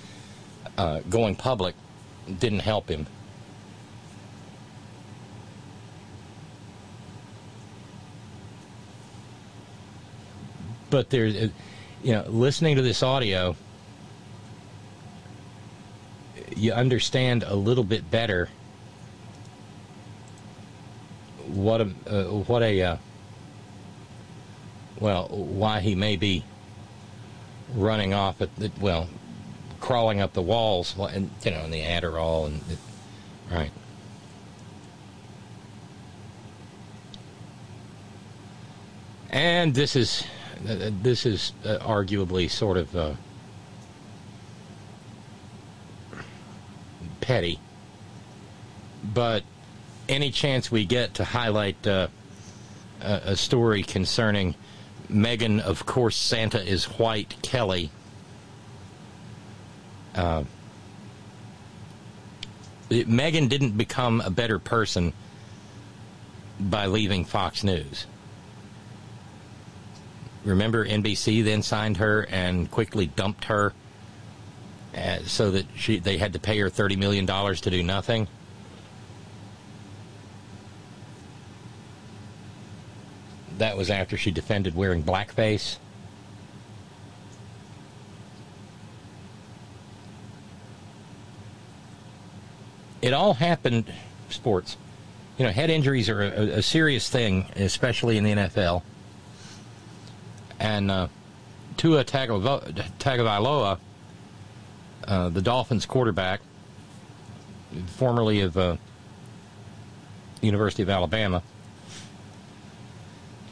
uh, 0.78 1.02
going 1.10 1.36
public 1.36 1.76
didn't 2.40 2.60
help 2.60 2.90
him. 2.90 3.08
But 10.90 11.10
there's, 11.10 11.36
uh, 11.36 11.50
you 12.04 12.14
know, 12.14 12.26
listening 12.28 12.78
to 12.78 12.82
this 12.82 13.04
audio, 13.04 13.56
you 16.56 16.72
understand 16.74 17.44
a 17.44 17.56
little 17.56 17.84
bit 17.84 18.10
better 18.10 18.50
what 21.46 21.82
a 21.82 21.86
uh, 22.08 22.24
what 22.26 22.64
a 22.64 22.82
uh, 22.82 22.98
well 25.00 25.28
why 25.30 25.80
he 25.80 25.96
may 25.96 26.16
be 26.16 26.44
running 27.74 28.14
off 28.14 28.42
at 28.42 28.56
the 28.56 28.72
well 28.80 29.08
crawling 29.80 30.20
up 30.20 30.34
the 30.34 30.42
walls 30.42 30.96
and 30.98 31.30
you 31.44 31.52
know 31.52 31.62
in 31.62 31.72
the 31.72 31.82
Adderall 31.82 32.48
and 32.48 32.62
right. 33.52 33.72
And 39.30 39.74
this 39.74 39.96
is 39.96 40.24
uh, 40.68 40.90
this 41.02 41.26
is 41.26 41.54
uh, 41.64 41.78
arguably 41.80 42.50
sort 42.50 42.78
of 42.78 42.96
uh, 42.96 43.14
petty. 47.22 47.60
But 49.04 49.44
any 50.10 50.32
chance 50.32 50.72
we 50.72 50.86
get 50.86 51.14
to 51.16 51.24
highlight 51.24 51.86
uh, 51.86 52.08
a 53.02 53.36
story 53.36 53.84
concerning 53.84 54.56
Megyn, 55.12 55.60
of 55.62 55.86
course, 55.86 56.16
Santa 56.16 56.62
is 56.62 56.86
white, 56.86 57.36
Kelly. 57.42 57.92
Uh, 60.14 60.44
Megyn 62.90 63.50
didn't 63.50 63.78
become 63.78 64.22
a 64.22 64.30
better 64.30 64.60
person 64.60 65.14
by 66.60 66.88
leaving 66.88 67.26
Fox 67.26 67.64
News. 67.64 68.06
Remember, 70.44 70.86
NBC 70.86 71.44
then 71.44 71.62
signed 71.62 71.98
her 71.98 72.26
and 72.30 72.72
quickly 72.72 73.08
dumped 73.08 73.46
her, 73.46 73.74
uh, 74.96 75.20
so 75.26 75.52
that 75.52 75.66
she 75.76 76.00
they 76.00 76.18
had 76.18 76.34
to 76.34 76.40
pay 76.40 76.58
her 76.60 76.70
thirty 76.70 76.96
million 76.96 77.26
dollars 77.26 77.62
to 77.62 77.70
do 77.70 77.84
nothing. 77.84 78.28
That 83.58 83.78
was 83.78 83.90
after 83.90 84.18
she 84.18 84.32
defended 84.32 84.76
wearing 84.76 85.04
blackface. 85.04 85.78
It 93.02 93.14
all 93.14 93.36
happened, 93.36 93.92
sports. 94.30 94.78
You 95.38 95.46
know, 95.46 95.52
head 95.52 95.70
injuries 95.70 96.10
are 96.10 96.22
a, 96.22 96.58
a 96.58 96.62
serious 96.62 97.10
thing, 97.10 97.48
especially 97.56 98.18
in 98.18 98.24
the 98.24 98.32
NFL. 98.32 98.82
And 100.60 100.90
uh, 100.90 101.08
Tua 101.78 102.04
Tagovailoa, 102.04 103.80
uh, 105.08 105.30
the 105.30 105.42
Dolphins 105.42 105.86
quarterback, 105.86 106.42
formerly 107.86 108.42
of 108.42 108.58
uh, 108.58 108.78
University 110.42 110.82
of 110.84 110.90
Alabama, 110.90 111.44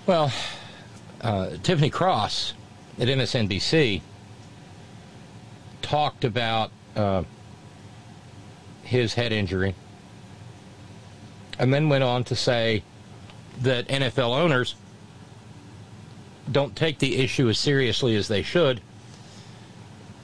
well, 0.06 0.32
uh, 1.22 1.50
Tiffany 1.64 1.90
Cross 1.90 2.54
at 3.00 3.08
MSNBC 3.08 4.02
talked 5.82 6.24
about 6.24 6.72
uh, 6.96 7.24
his 8.84 9.14
head 9.14 9.32
injury 9.32 9.76
and 11.58 11.74
then 11.74 11.90
went 11.90 12.04
on 12.04 12.24
to 12.26 12.36
say 12.36 12.84
that 13.62 13.88
NFL 13.88 14.38
owners 14.38 14.76
don't 16.52 16.76
take 16.76 17.00
the 17.00 17.18
issue 17.18 17.50
as 17.50 17.58
seriously 17.58 18.16
as 18.16 18.28
they 18.28 18.44
should. 18.44 18.82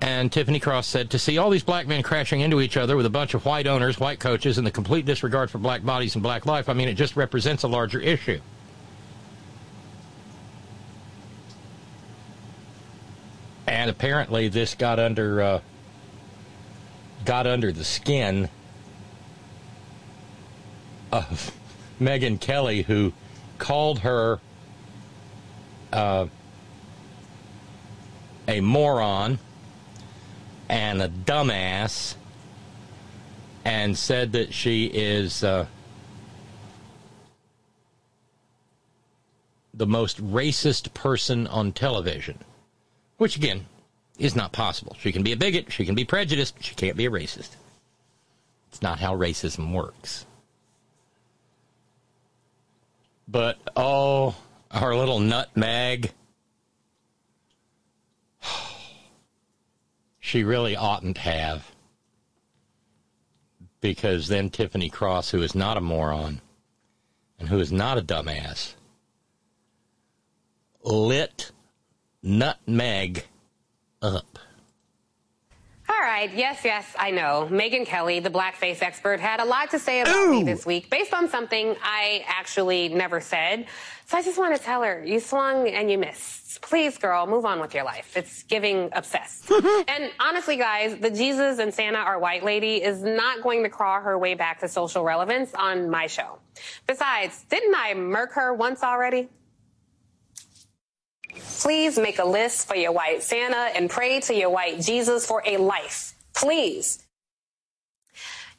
And 0.01 0.31
Tiffany 0.31 0.59
Cross 0.59 0.87
said 0.87 1.11
to 1.11 1.19
see 1.19 1.37
all 1.37 1.49
these 1.49 1.63
black 1.63 1.87
men 1.87 2.01
crashing 2.03 2.41
into 2.41 2.59
each 2.59 2.75
other 2.75 2.95
with 2.95 3.05
a 3.05 3.09
bunch 3.09 3.33
of 3.33 3.45
white 3.45 3.67
owners, 3.67 3.99
white 3.99 4.19
coaches, 4.19 4.57
and 4.57 4.65
the 4.65 4.71
complete 4.71 5.05
disregard 5.05 5.49
for 5.49 5.59
black 5.59 5.83
bodies 5.83 6.15
and 6.15 6.23
black 6.23 6.45
life, 6.45 6.69
I 6.69 6.73
mean, 6.73 6.87
it 6.87 6.95
just 6.95 7.15
represents 7.15 7.63
a 7.63 7.67
larger 7.67 7.99
issue. 7.99 8.41
And 13.67 13.89
apparently 13.89 14.47
this 14.47 14.75
got 14.75 14.99
under 14.99 15.41
uh, 15.41 15.61
got 17.25 17.45
under 17.47 17.71
the 17.71 17.83
skin 17.83 18.49
of 21.11 21.51
Megyn 22.01 22.39
Kelly, 22.39 22.81
who 22.83 23.13
called 23.57 23.99
her 23.99 24.39
uh, 25.93 26.25
a 28.47 28.61
moron 28.61 29.37
and 30.67 31.01
a 31.01 31.07
dumbass, 31.09 32.15
and 33.63 33.95
said 33.95 34.31
that 34.31 34.53
she 34.53 34.85
is 34.85 35.43
uh, 35.43 35.67
the 39.73 39.85
most 39.85 40.23
racist 40.23 40.93
person 40.93 41.45
on 41.47 41.71
television 41.71 42.39
which 43.21 43.35
again 43.35 43.67
is 44.17 44.35
not 44.35 44.51
possible. 44.51 44.97
She 44.99 45.11
can 45.11 45.21
be 45.21 45.31
a 45.31 45.37
bigot, 45.37 45.71
she 45.71 45.85
can 45.85 45.93
be 45.93 46.03
prejudiced, 46.03 46.55
she 46.59 46.73
can't 46.73 46.97
be 46.97 47.05
a 47.05 47.11
racist. 47.11 47.49
It's 48.69 48.81
not 48.81 48.97
how 48.97 49.15
racism 49.15 49.71
works. 49.71 50.25
But 53.27 53.59
oh, 53.75 54.35
our 54.71 54.95
little 54.95 55.19
nutmeg. 55.19 56.11
She 60.19 60.43
really 60.43 60.75
oughtn't 60.75 61.19
have. 61.19 61.71
Because 63.81 64.29
then 64.29 64.49
Tiffany 64.49 64.89
Cross, 64.89 65.29
who 65.29 65.43
is 65.43 65.53
not 65.53 65.77
a 65.77 65.81
moron 65.81 66.41
and 67.37 67.49
who 67.49 67.59
is 67.59 67.71
not 67.71 67.99
a 67.99 68.01
dumbass, 68.01 68.73
lit 70.83 71.51
nutmeg 72.23 73.25
up. 74.01 74.39
All 75.89 75.99
right. 75.99 76.33
Yes, 76.33 76.61
yes, 76.63 76.95
I 76.97 77.11
know. 77.11 77.49
Megyn 77.51 77.85
Kelly, 77.85 78.21
the 78.21 78.29
blackface 78.29 78.81
expert, 78.81 79.19
had 79.19 79.39
a 79.39 79.45
lot 79.45 79.71
to 79.71 79.79
say 79.79 80.01
about 80.01 80.29
me 80.29 80.41
this 80.41 80.65
week 80.65 80.89
based 80.89 81.13
on 81.13 81.29
something 81.29 81.75
I 81.83 82.23
actually 82.27 82.89
never 82.89 83.19
said. 83.19 83.65
So 84.05 84.17
I 84.17 84.21
just 84.23 84.37
want 84.37 84.55
to 84.55 84.61
tell 84.61 84.83
her, 84.83 85.03
you 85.05 85.19
swung 85.19 85.67
and 85.67 85.91
you 85.91 85.97
missed. 85.97 86.61
Please, 86.61 86.97
girl, 86.97 87.27
move 87.27 87.45
on 87.45 87.59
with 87.59 87.73
your 87.73 87.83
life. 87.83 88.15
It's 88.15 88.43
giving 88.43 88.89
obsessed. 88.93 89.51
and 89.87 90.11
honestly, 90.19 90.57
guys, 90.57 90.97
the 90.97 91.09
Jesus 91.09 91.59
and 91.59 91.73
Santa 91.73 91.99
are 91.99 92.19
white 92.19 92.43
lady 92.43 92.81
is 92.81 93.03
not 93.03 93.43
going 93.43 93.63
to 93.63 93.69
crawl 93.69 94.01
her 94.01 94.17
way 94.17 94.33
back 94.33 94.61
to 94.61 94.67
social 94.67 95.03
relevance 95.03 95.53
on 95.53 95.89
my 95.89 96.07
show. 96.07 96.39
Besides, 96.87 97.43
didn't 97.49 97.75
I 97.75 97.93
murk 97.95 98.33
her 98.33 98.53
once 98.53 98.81
already? 98.81 99.29
Please 101.35 101.97
make 101.97 102.19
a 102.19 102.25
list 102.25 102.67
for 102.67 102.75
your 102.75 102.91
white 102.91 103.23
Santa 103.23 103.69
and 103.75 103.89
pray 103.89 104.19
to 104.21 104.33
your 104.33 104.49
white 104.49 104.81
Jesus 104.81 105.25
for 105.25 105.43
a 105.45 105.57
life. 105.57 106.13
Please. 106.33 107.05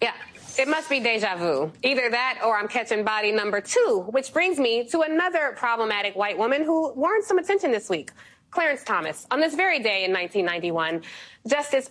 Yeah, 0.01 0.15
it 0.59 0.69
must 0.69 0.91
be 0.91 1.01
deja 1.01 1.37
vu. 1.37 1.73
Either 1.83 2.11
that 2.11 2.41
or 2.45 2.59
I'm 2.59 2.69
catching 2.69 3.05
body 3.05 3.33
number 3.33 3.61
two, 3.61 4.07
which 4.11 4.33
brings 4.33 4.59
me 4.59 4.89
to 4.89 5.01
another 5.01 5.55
problematic 5.57 6.15
white 6.15 6.37
woman 6.37 6.63
who 6.65 6.93
warrants 6.95 7.29
some 7.29 7.39
attention 7.39 7.73
this 7.73 7.89
week. 7.89 8.11
Clarence 8.53 8.85
Thomas. 8.85 9.27
On 9.31 9.41
this 9.41 9.55
very 9.55 9.79
day 9.79 10.05
in 10.05 10.13
1991, 10.13 11.03
Justice 11.47 11.89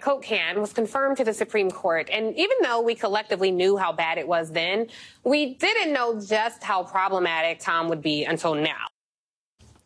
Coke 0.00 0.22
can 0.22 0.60
was 0.60 0.72
confirmed 0.72 1.18
to 1.18 1.24
the 1.24 1.34
Supreme 1.34 1.70
Court. 1.70 2.08
And 2.10 2.34
even 2.36 2.56
though 2.62 2.80
we 2.80 2.94
collectively 2.94 3.50
knew 3.50 3.76
how 3.76 3.92
bad 3.92 4.16
it 4.16 4.26
was 4.26 4.50
then, 4.50 4.86
we 5.24 5.54
didn't 5.54 5.92
know 5.92 6.18
just 6.18 6.64
how 6.64 6.84
problematic 6.84 7.60
Tom 7.60 7.88
would 7.88 8.00
be 8.00 8.24
until 8.24 8.54
now. 8.54 8.89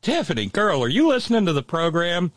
Tiffany, 0.04 0.44
girl, 0.44 0.82
are 0.82 0.88
you 0.88 1.08
listening 1.08 1.46
to 1.46 1.54
the 1.54 1.62
program? 1.62 2.30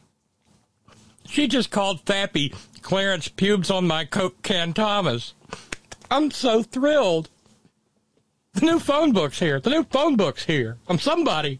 She 1.27 1.49
just 1.49 1.69
called 1.69 2.05
Fappy 2.05 2.55
Clarence 2.81 3.27
Pubes 3.27 3.69
on 3.69 3.85
my 3.85 4.05
Coke 4.05 4.41
can 4.41 4.71
Thomas. 4.71 5.33
I'm 6.09 6.31
so 6.31 6.63
thrilled. 6.63 7.29
The 8.53 8.61
new 8.65 8.79
phone 8.79 9.11
book's 9.11 9.39
here. 9.39 9.59
The 9.59 9.69
new 9.69 9.83
phone 9.83 10.15
book's 10.15 10.45
here. 10.45 10.77
I'm 10.87 10.97
somebody. 10.97 11.59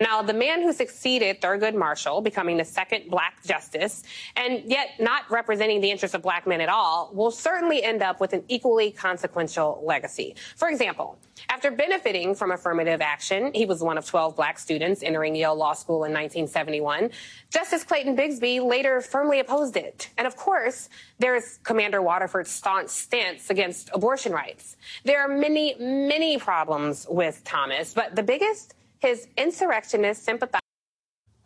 Now, 0.00 0.22
the 0.22 0.32
man 0.32 0.62
who 0.62 0.72
succeeded 0.72 1.42
Thurgood 1.42 1.74
Marshall, 1.74 2.22
becoming 2.22 2.56
the 2.56 2.64
second 2.64 3.10
black 3.10 3.44
justice, 3.44 4.02
and 4.34 4.62
yet 4.64 4.92
not 4.98 5.30
representing 5.30 5.82
the 5.82 5.90
interests 5.90 6.14
of 6.14 6.22
black 6.22 6.46
men 6.46 6.62
at 6.62 6.70
all, 6.70 7.10
will 7.12 7.30
certainly 7.30 7.82
end 7.82 8.02
up 8.02 8.18
with 8.18 8.32
an 8.32 8.42
equally 8.48 8.92
consequential 8.92 9.82
legacy. 9.84 10.34
For 10.56 10.68
example, 10.68 11.18
after 11.50 11.70
benefiting 11.70 12.34
from 12.34 12.50
affirmative 12.50 13.02
action, 13.02 13.52
he 13.54 13.66
was 13.66 13.82
one 13.82 13.98
of 13.98 14.06
12 14.06 14.36
black 14.36 14.58
students 14.58 15.02
entering 15.02 15.34
Yale 15.34 15.54
Law 15.54 15.74
School 15.74 16.04
in 16.04 16.12
1971. 16.12 17.10
Justice 17.50 17.84
Clayton 17.84 18.16
Bigsby 18.16 18.66
later 18.66 19.02
firmly 19.02 19.40
opposed 19.40 19.76
it. 19.76 20.08
And 20.16 20.26
of 20.26 20.34
course, 20.34 20.88
there's 21.18 21.58
Commander 21.62 22.00
Waterford's 22.00 22.50
staunch 22.50 22.88
stance 22.88 23.50
against 23.50 23.90
abortion 23.92 24.32
rights. 24.32 24.76
There 25.04 25.20
are 25.20 25.28
many, 25.28 25.74
many 25.78 26.38
problems 26.38 27.06
with 27.10 27.44
Thomas, 27.44 27.92
but 27.92 28.16
the 28.16 28.22
biggest 28.22 28.74
his 29.00 29.26
insurrectionist 29.36 30.24
sympathizer. 30.24 30.60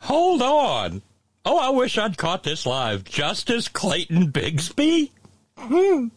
Hold 0.01 0.43
on. 0.43 1.03
Oh, 1.45 1.59
I 1.59 1.71
wish 1.71 1.99
I'd 1.99 2.17
caught 2.17 2.43
this 2.43 2.67
live. 2.67 3.05
Justice 3.05 3.69
Clayton 3.69 4.33
Bigsby? 4.33 5.11
Hmm. 5.59 6.09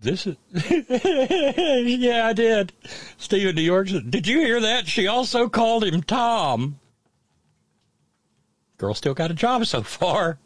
This 0.00 0.26
is. 0.26 0.36
yeah, 0.52 2.26
I 2.26 2.32
did. 2.32 2.72
Stephen 3.16 3.54
New 3.54 3.62
York. 3.62 3.88
Did 3.88 4.26
you 4.26 4.40
hear 4.40 4.60
that? 4.60 4.86
She 4.86 5.06
also 5.06 5.48
called 5.48 5.84
him 5.84 6.02
Tom. 6.02 6.78
Girl 8.76 8.94
still 8.94 9.14
got 9.14 9.30
a 9.30 9.34
job 9.34 9.64
so 9.66 9.82
far. 9.82 10.38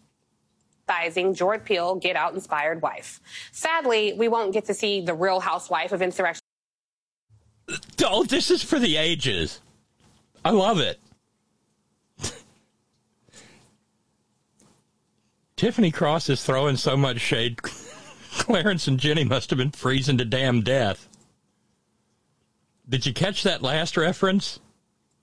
Jordan 1.34 1.64
Peele 1.64 1.96
Get 1.96 2.16
Out 2.16 2.34
inspired 2.34 2.80
wife. 2.80 3.20
Sadly, 3.52 4.14
we 4.14 4.28
won't 4.28 4.52
get 4.52 4.64
to 4.66 4.74
see 4.74 5.00
the 5.00 5.12
real 5.12 5.40
housewife 5.40 5.92
of 5.92 6.00
insurrection. 6.02 6.40
Oh, 8.04 8.24
this 8.24 8.50
is 8.50 8.62
for 8.62 8.78
the 8.78 8.96
ages. 8.96 9.60
I 10.44 10.50
love 10.50 10.80
it. 10.80 10.98
Tiffany 15.56 15.90
Cross 15.90 16.30
is 16.30 16.44
throwing 16.44 16.76
so 16.76 16.96
much 16.96 17.20
shade. 17.20 17.60
Clarence 18.32 18.86
and 18.86 18.98
Ginni 18.98 19.28
must 19.28 19.50
have 19.50 19.58
been 19.58 19.72
freezing 19.72 20.16
to 20.18 20.24
damn 20.24 20.62
death. 20.62 21.08
Did 22.88 23.04
you 23.04 23.12
catch 23.12 23.42
that 23.42 23.60
last 23.60 23.96
reference? 23.96 24.60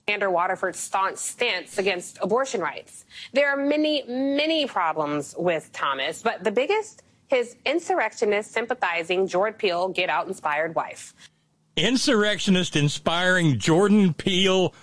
Commander 0.06 0.30
Waterford's 0.30 0.78
staunch 0.78 1.18
stance 1.18 1.78
against 1.78 2.20
abortion 2.22 2.62
rights. 2.62 3.06
There 3.32 3.50
are 3.50 3.58
many, 3.58 4.04
many 4.08 4.68
problems 4.68 5.34
with 5.38 5.72
Thomas, 5.72 6.22
but 6.22 6.44
the 6.44 6.52
biggest, 6.52 7.02
his 7.28 7.56
insurrectionist, 7.66 8.52
sympathizing, 8.52 9.28
Jordan 9.28 9.58
Peele, 9.58 9.88
get 9.88 10.10
out 10.10 10.28
inspired 10.28 10.76
wife 10.76 11.14
insurrectionist 11.76 12.76
inspiring 12.76 13.60
Jordan 13.60 14.14
Peele 14.14 14.74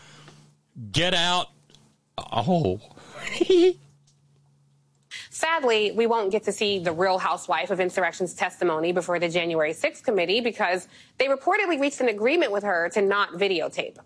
get 0.90 1.14
out. 1.14 1.48
Oh. 2.18 2.80
Sadly, 5.30 5.90
we 5.92 6.06
won't 6.06 6.30
get 6.30 6.44
to 6.44 6.52
see 6.52 6.78
the 6.78 6.92
real 6.92 7.18
housewife 7.18 7.70
of 7.70 7.80
insurrection's 7.80 8.34
testimony 8.34 8.92
before 8.92 9.18
the 9.18 9.28
January 9.28 9.72
6th 9.72 10.02
committee 10.04 10.40
because 10.40 10.86
they 11.18 11.26
reportedly 11.26 11.80
reached 11.80 12.00
an 12.00 12.08
agreement 12.08 12.52
with 12.52 12.62
her 12.62 12.88
to 12.90 13.02
not 13.02 13.32
videotape. 13.32 13.96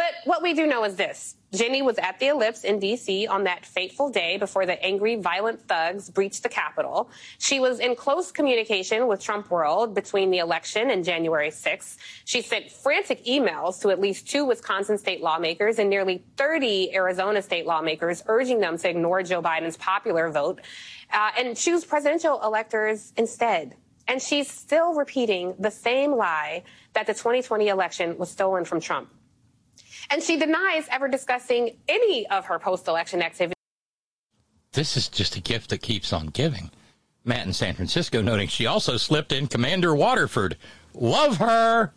But 0.00 0.14
what 0.24 0.42
we 0.42 0.54
do 0.54 0.66
know 0.66 0.84
is 0.84 0.96
this. 0.96 1.36
Ginni 1.52 1.84
was 1.84 1.98
at 1.98 2.18
the 2.18 2.28
Ellipse 2.28 2.64
in 2.64 2.78
D.C. 2.78 3.26
on 3.26 3.44
that 3.44 3.66
fateful 3.66 4.08
day 4.08 4.38
before 4.38 4.64
the 4.64 4.82
angry, 4.82 5.16
violent 5.16 5.68
thugs 5.68 6.08
breached 6.08 6.42
the 6.42 6.48
Capitol. 6.48 7.10
She 7.36 7.60
was 7.60 7.80
in 7.80 7.94
close 7.94 8.32
communication 8.32 9.08
with 9.08 9.20
Trump 9.20 9.50
World 9.50 9.94
between 9.94 10.30
the 10.30 10.38
election 10.38 10.88
and 10.88 11.04
January 11.04 11.50
6th. 11.50 11.98
She 12.24 12.40
sent 12.40 12.70
frantic 12.70 13.26
emails 13.26 13.82
to 13.82 13.90
at 13.90 14.00
least 14.00 14.26
two 14.26 14.46
Wisconsin 14.46 14.96
state 14.96 15.20
lawmakers 15.20 15.78
and 15.78 15.90
nearly 15.90 16.24
30 16.38 16.94
Arizona 16.94 17.42
state 17.42 17.66
lawmakers 17.66 18.22
urging 18.26 18.58
them 18.58 18.78
to 18.78 18.88
ignore 18.88 19.22
Joe 19.22 19.42
Biden's 19.42 19.76
popular 19.76 20.30
vote 20.30 20.62
uh, 21.12 21.32
and 21.36 21.54
choose 21.54 21.84
presidential 21.84 22.40
electors 22.42 23.12
instead. 23.18 23.76
And 24.08 24.22
she's 24.22 24.50
still 24.50 24.94
repeating 24.94 25.56
the 25.58 25.70
same 25.70 26.16
lie 26.16 26.62
that 26.94 27.06
the 27.06 27.12
2020 27.12 27.68
election 27.68 28.16
was 28.16 28.30
stolen 28.30 28.64
from 28.64 28.80
Trump. 28.80 29.10
And 30.10 30.22
she 30.22 30.36
denies 30.36 30.86
ever 30.90 31.08
discussing 31.08 31.76
any 31.88 32.26
of 32.28 32.46
her 32.46 32.58
post 32.58 32.88
election 32.88 33.22
activities. 33.22 33.54
This 34.72 34.96
is 34.96 35.08
just 35.08 35.36
a 35.36 35.40
gift 35.40 35.70
that 35.70 35.82
keeps 35.82 36.12
on 36.12 36.26
giving. 36.26 36.70
Matt 37.24 37.46
in 37.46 37.52
San 37.52 37.74
Francisco 37.74 38.20
noting 38.20 38.48
she 38.48 38.66
also 38.66 38.96
slipped 38.96 39.32
in 39.32 39.46
Commander 39.46 39.94
Waterford. 39.94 40.56
Love 40.94 41.36
her. 41.36 41.92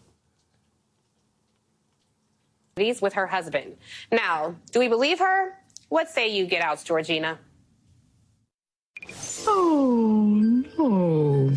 With 2.76 3.14
her 3.14 3.28
husband. 3.28 3.78
Now, 4.12 4.56
do 4.72 4.80
we 4.80 4.88
believe 4.88 5.20
her? 5.20 5.54
What 5.90 6.10
say 6.10 6.28
you, 6.36 6.46
get 6.48 6.64
outs, 6.64 6.84
Georgina? 6.84 7.38
Oh, 9.48 10.64
no. 10.78 11.52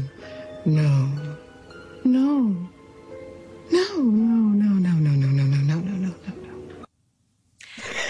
No. 0.67 1.09
No. 2.05 2.69
No, 3.71 3.99
no, 3.99 4.35
no, 4.53 4.69
no, 4.75 4.91
no, 4.91 5.11
no, 5.11 5.11
no, 5.11 5.45
no, 5.45 5.45
no, 5.45 5.79
no, 5.79 5.93
no. 5.93 5.96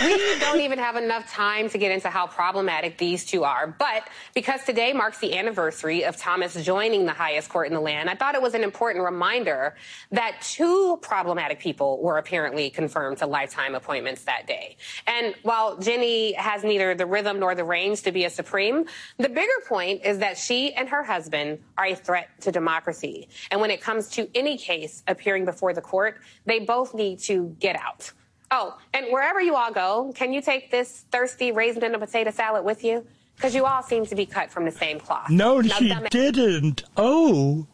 We 0.02 0.38
don't 0.40 0.60
even 0.60 0.78
have 0.78 0.96
enough 0.96 1.30
time 1.32 1.68
to 1.70 1.78
get 1.78 1.90
into 1.90 2.08
how 2.10 2.26
problematic 2.26 2.98
these 2.98 3.24
two 3.24 3.44
are. 3.44 3.66
But 3.66 4.08
because 4.34 4.62
today 4.64 4.92
marks 4.92 5.18
the 5.18 5.36
anniversary 5.36 6.04
of 6.04 6.16
Thomas 6.16 6.54
joining 6.64 7.06
the 7.06 7.12
highest 7.12 7.48
court 7.48 7.68
in 7.68 7.74
the 7.74 7.80
land, 7.80 8.10
I 8.10 8.14
thought 8.14 8.34
it 8.34 8.42
was 8.42 8.54
an 8.54 8.62
important 8.62 9.04
reminder 9.04 9.74
that 10.10 10.40
two 10.42 10.98
problematic 11.02 11.60
people 11.60 12.02
were 12.02 12.18
apparently 12.18 12.70
confirmed 12.70 13.18
to 13.18 13.26
lifetime 13.26 13.74
appointments 13.74 14.24
that 14.24 14.46
day. 14.46 14.76
And 15.06 15.34
while 15.42 15.76
Ginni 15.78 16.34
has 16.36 16.62
neither 16.62 16.94
the 16.94 17.06
rhythm 17.06 17.40
nor 17.40 17.54
the 17.54 17.64
range 17.64 18.02
to 18.02 18.12
be 18.12 18.24
a 18.24 18.30
supreme, 18.30 18.86
the 19.18 19.28
bigger 19.28 19.48
point 19.66 20.04
is 20.04 20.18
that 20.18 20.36
she 20.36 20.74
and 20.74 20.88
her 20.88 21.02
husband 21.02 21.58
are 21.78 21.86
a 21.86 21.94
threat 21.94 22.28
to 22.42 22.52
democracy. 22.52 23.28
And 23.50 23.60
when 23.60 23.70
it 23.70 23.80
comes 23.80 24.08
to 24.10 24.28
any 24.34 24.58
case 24.58 25.02
appearing 25.08 25.44
before 25.44 25.72
the 25.72 25.80
court, 25.82 26.20
they 26.44 26.60
both 26.60 26.94
need 26.94 27.20
to 27.20 27.56
get 27.60 27.76
out. 27.76 28.12
Oh, 28.50 28.78
and 28.94 29.06
wherever 29.10 29.40
you 29.40 29.56
all 29.56 29.72
go, 29.72 30.12
can 30.14 30.32
you 30.32 30.40
take 30.40 30.70
this 30.70 31.04
thirsty 31.10 31.52
raisin 31.52 31.82
and 31.84 31.94
a 31.94 31.98
potato 31.98 32.30
salad 32.30 32.64
with 32.64 32.84
you? 32.84 33.04
Because 33.34 33.54
you 33.54 33.66
all 33.66 33.82
seem 33.82 34.06
to 34.06 34.14
be 34.14 34.24
cut 34.24 34.50
from 34.50 34.64
the 34.64 34.70
same 34.70 34.98
cloth. 34.98 35.28
No, 35.28 35.60
now, 35.60 35.76
she 35.76 35.94
didn't. 36.10 36.84
Oh. 36.96 37.66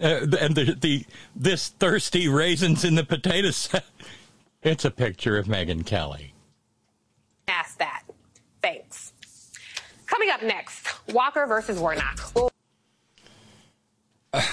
Uh, 0.00 0.26
and 0.40 0.54
the, 0.54 0.76
the 0.80 1.04
this 1.36 1.68
thirsty 1.68 2.28
raisins 2.28 2.84
in 2.84 2.94
the 2.94 3.04
potato 3.04 3.50
salad. 3.50 3.84
It's 4.62 4.84
a 4.84 4.90
picture 4.90 5.38
of 5.38 5.46
Megyn 5.46 5.86
Kelly. 5.86 6.34
Ask 7.48 7.78
that. 7.78 8.04
Thanks. 8.62 9.12
Coming 10.06 10.30
up 10.30 10.42
next, 10.42 10.88
Walker 11.12 11.46
versus 11.46 11.78
Warnock. 11.78 12.20
Uh, 12.36 12.50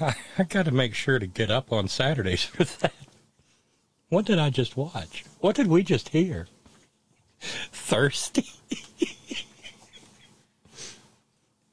I, 0.00 0.14
I 0.38 0.42
got 0.44 0.66
to 0.66 0.70
make 0.70 0.94
sure 0.94 1.18
to 1.18 1.26
get 1.26 1.50
up 1.50 1.72
on 1.72 1.88
Saturdays 1.88 2.42
for 2.44 2.64
that. 2.64 2.92
What 4.08 4.24
did 4.24 4.38
I 4.38 4.50
just 4.50 4.76
watch? 4.76 5.24
What 5.40 5.56
did 5.56 5.66
we 5.66 5.82
just 5.82 6.10
hear? 6.10 6.46
thirsty. 7.40 8.46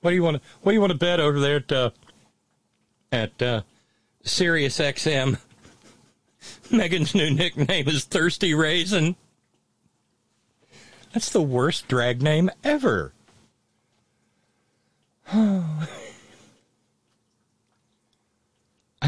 what 0.02 0.12
do 0.12 0.16
you 0.16 0.24
want 0.24 0.38
to 0.38 0.44
What 0.62 0.72
do 0.72 0.74
you 0.74 0.82
want 0.82 0.92
to 0.92 0.98
bet 0.98 1.20
over 1.20 1.40
there 1.40 1.58
at 1.58 1.72
uh, 1.72 1.92
at 3.12 3.40
uh, 3.42 3.62
Sirius 4.24 4.80
XM? 4.80 5.40
Megyn's 6.72 7.16
new 7.16 7.32
nickname 7.32 7.88
is 7.88 8.04
Thirsty 8.04 8.54
Raisin. 8.54 9.16
That's 11.14 11.30
the 11.30 11.42
worst 11.42 11.88
drag 11.88 12.22
name 12.22 12.52
ever. 12.64 13.14
I 15.32 15.88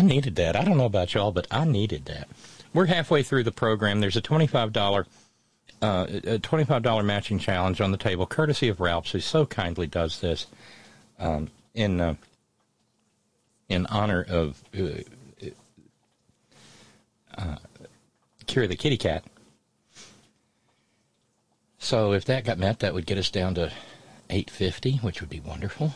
needed 0.02 0.36
that. 0.38 0.56
I 0.56 0.64
don't 0.64 0.78
know 0.78 0.86
about 0.86 1.14
y'all, 1.14 1.32
but 1.32 1.46
I 1.52 1.66
needed 1.66 2.06
that. 2.06 2.28
We're 2.74 2.86
halfway 2.86 3.24
through 3.24 3.44
the 3.44 3.52
program. 3.52 4.00
There's 4.02 4.18
a 4.18 4.22
twenty-five 4.22 4.72
dollar, 4.74 5.08
uh, 5.82 6.06
a 6.10 6.40
twenty-five 6.40 6.84
dollar 6.84 7.04
matching 7.04 7.40
challenge 7.40 7.82
on 7.82 7.92
the 7.92 7.98
table, 7.98 8.28
courtesy 8.28 8.68
of 8.68 8.80
Ralph's, 8.80 9.12
who 9.12 9.20
so 9.20 9.46
kindly 9.46 9.88
does 9.88 10.20
this 10.20 10.48
um, 11.20 11.50
in 11.74 12.00
uh, 12.00 12.16
in 13.70 13.86
honor 13.88 14.26
of 14.28 14.64
uh, 14.78 15.48
uh, 17.38 17.58
Cure 18.46 18.68
the 18.68 18.76
Kitty 18.76 18.98
Cat. 18.98 19.24
So 21.80 22.14
if 22.14 22.26
that 22.26 22.44
got 22.44 22.58
met, 22.58 22.80
that 22.80 22.94
would 22.94 23.06
get 23.06 23.18
us 23.18 23.32
down 23.32 23.56
to 23.56 23.72
eight 24.30 24.50
fifty, 24.50 24.98
which 24.98 25.22
would 25.22 25.30
be 25.30 25.40
wonderful. 25.40 25.94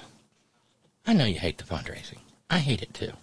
I 1.06 1.14
know 1.14 1.26
you 1.26 1.40
hate 1.40 1.58
the 1.58 1.64
fundraising. 1.64 2.20
I 2.50 2.60
hate 2.60 2.82
it 2.82 2.94
too. 2.94 3.14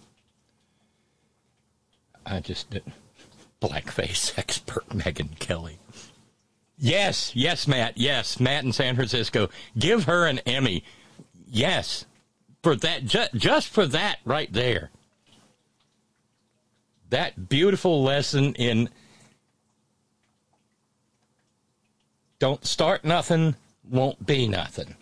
I 2.25 2.41
just 2.41 2.75
blackface 3.61 4.37
expert 4.37 4.87
Megyn 4.89 5.37
Kelly. 5.39 5.79
Yes, 6.77 7.35
yes, 7.35 7.67
Matt. 7.67 7.97
Yes, 7.97 8.39
Matt 8.39 8.63
in 8.63 8.71
San 8.71 8.95
Francisco. 8.95 9.49
Give 9.77 10.05
her 10.05 10.25
an 10.25 10.39
Emmy. 10.39 10.83
Yes, 11.45 12.05
for 12.63 12.75
that. 12.77 13.05
Just, 13.05 13.33
just 13.33 13.67
for 13.67 13.85
that 13.87 14.19
right 14.23 14.51
there. 14.51 14.89
That 17.09 17.49
beautiful 17.49 18.01
lesson 18.03 18.53
in 18.55 18.89
don't 22.39 22.65
start 22.65 23.03
nothing, 23.03 23.55
won't 23.89 24.25
be 24.25 24.47
nothing. 24.47 24.95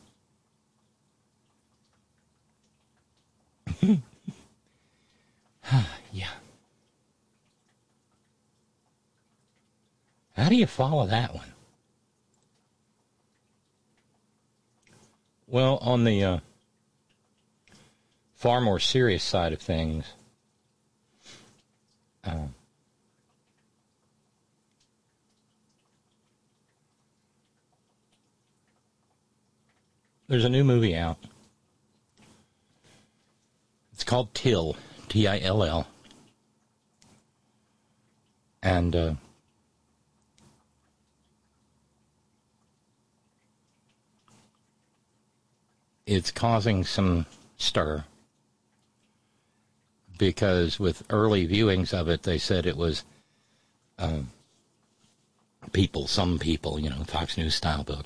yeah. 6.12 6.30
How 10.38 10.50
do 10.50 10.56
you 10.56 10.68
follow 10.68 11.08
that 11.08 11.34
one? 11.34 11.52
Well, 15.48 15.78
on 15.78 16.04
the 16.04 16.24
uh, 16.24 16.40
far 18.36 18.62
more 18.62 18.80
serious 18.80 19.24
side 19.24 19.52
of 19.52 19.60
things, 19.60 20.06
uh, 22.24 22.48
there's 30.28 30.46
a 30.46 30.50
new 30.50 30.64
movie 30.64 30.96
out. 30.96 31.18
It's 33.94 34.04
called 34.04 34.36
Till, 34.36 34.78
T 35.10 35.28
I 35.28 35.40
L 35.40 35.64
L. 35.64 35.88
And 38.62 38.96
uh, 38.96 39.14
it's 46.08 46.32
causing 46.32 46.86
some 46.86 47.26
stir 47.58 48.06
because 50.18 50.80
with 50.80 51.04
early 51.12 51.48
viewings 51.48 51.94
of 51.94 52.08
it, 52.08 52.24
they 52.24 52.38
said 52.40 52.66
it 52.66 52.78
was 52.78 53.04
um, 54.00 54.30
people, 55.74 56.08
some 56.08 56.40
people, 56.40 56.80
you 56.80 56.90
know, 56.90 57.04
Fox 57.04 57.38
News 57.38 57.54
style 57.54 57.84
book. 57.84 58.06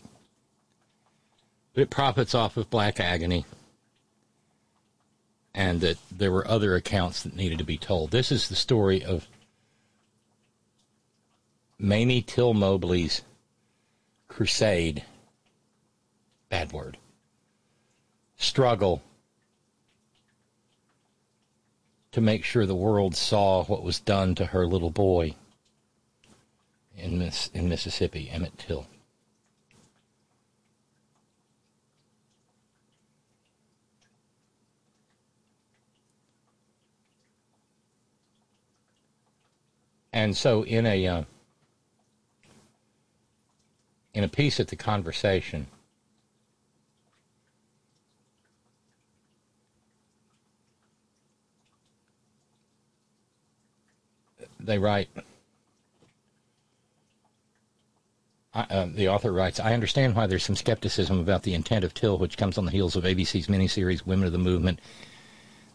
But 1.73 1.83
it 1.83 1.89
profits 1.89 2.35
off 2.35 2.57
of 2.57 2.69
black 2.69 2.99
agony, 2.99 3.45
and 5.53 5.79
that 5.81 5.97
there 6.11 6.31
were 6.31 6.47
other 6.47 6.75
accounts 6.75 7.23
that 7.23 7.35
needed 7.35 7.59
to 7.59 7.63
be 7.63 7.77
told. 7.77 8.11
This 8.11 8.31
is 8.31 8.49
the 8.49 8.55
story 8.55 9.05
of 9.05 9.27
Mamie 11.77 12.21
Till 12.23 12.53
Mobley's 12.53 13.21
crusade. 14.27 15.03
Bad 16.49 16.73
word 16.73 16.97
struggle 18.41 19.01
to 22.11 22.19
make 22.19 22.43
sure 22.43 22.65
the 22.65 22.75
world 22.75 23.15
saw 23.15 23.63
what 23.65 23.83
was 23.83 23.99
done 23.99 24.35
to 24.35 24.47
her 24.47 24.65
little 24.65 24.89
boy 24.89 25.35
in, 26.97 27.17
Miss, 27.19 27.49
in 27.53 27.69
Mississippi, 27.69 28.29
Emmett 28.29 28.57
Till. 28.57 28.87
And 40.13 40.35
so, 40.35 40.63
in 40.63 40.85
a 40.85 41.07
uh, 41.07 41.23
in 44.13 44.25
a 44.25 44.27
piece 44.27 44.59
at 44.59 44.67
the 44.67 44.75
conversation, 44.75 45.67
they 54.63 54.77
write. 54.77 55.09
Uh, 58.53 58.87
the 58.93 59.07
author 59.07 59.31
writes, 59.31 59.61
I 59.61 59.73
understand 59.73 60.15
why 60.15 60.27
there's 60.27 60.43
some 60.43 60.57
skepticism 60.57 61.19
about 61.19 61.43
the 61.43 61.53
intent 61.53 61.85
of 61.85 61.93
Till, 61.93 62.17
which 62.17 62.37
comes 62.37 62.57
on 62.57 62.65
the 62.65 62.71
heels 62.71 62.97
of 62.97 63.05
ABC's 63.05 63.47
miniseries 63.47 64.05
Women 64.05 64.25
of 64.25 64.33
the 64.33 64.37
Movement, 64.37 64.79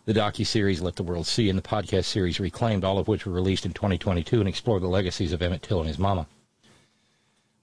the 0.05 0.13
docu-series 0.13 0.83
Let 0.83 0.97
the 0.97 1.03
World 1.03 1.27
See, 1.27 1.49
and 1.49 1.59
the 1.59 1.63
podcast 1.63 2.05
series 2.05 2.39
Reclaimed, 2.39 2.85
all 2.85 2.99
of 2.99 3.09
which 3.09 3.25
were 3.25 3.33
released 3.33 3.65
in 3.65 3.73
2022 3.73 4.41
and 4.41 4.49
explore 4.49 4.79
the 4.79 4.89
legacies 4.89 5.33
of 5.33 5.41
Emmett 5.41 5.63
Till 5.63 5.81
and 5.81 5.89
his 5.89 5.99
mama. 5.99 6.27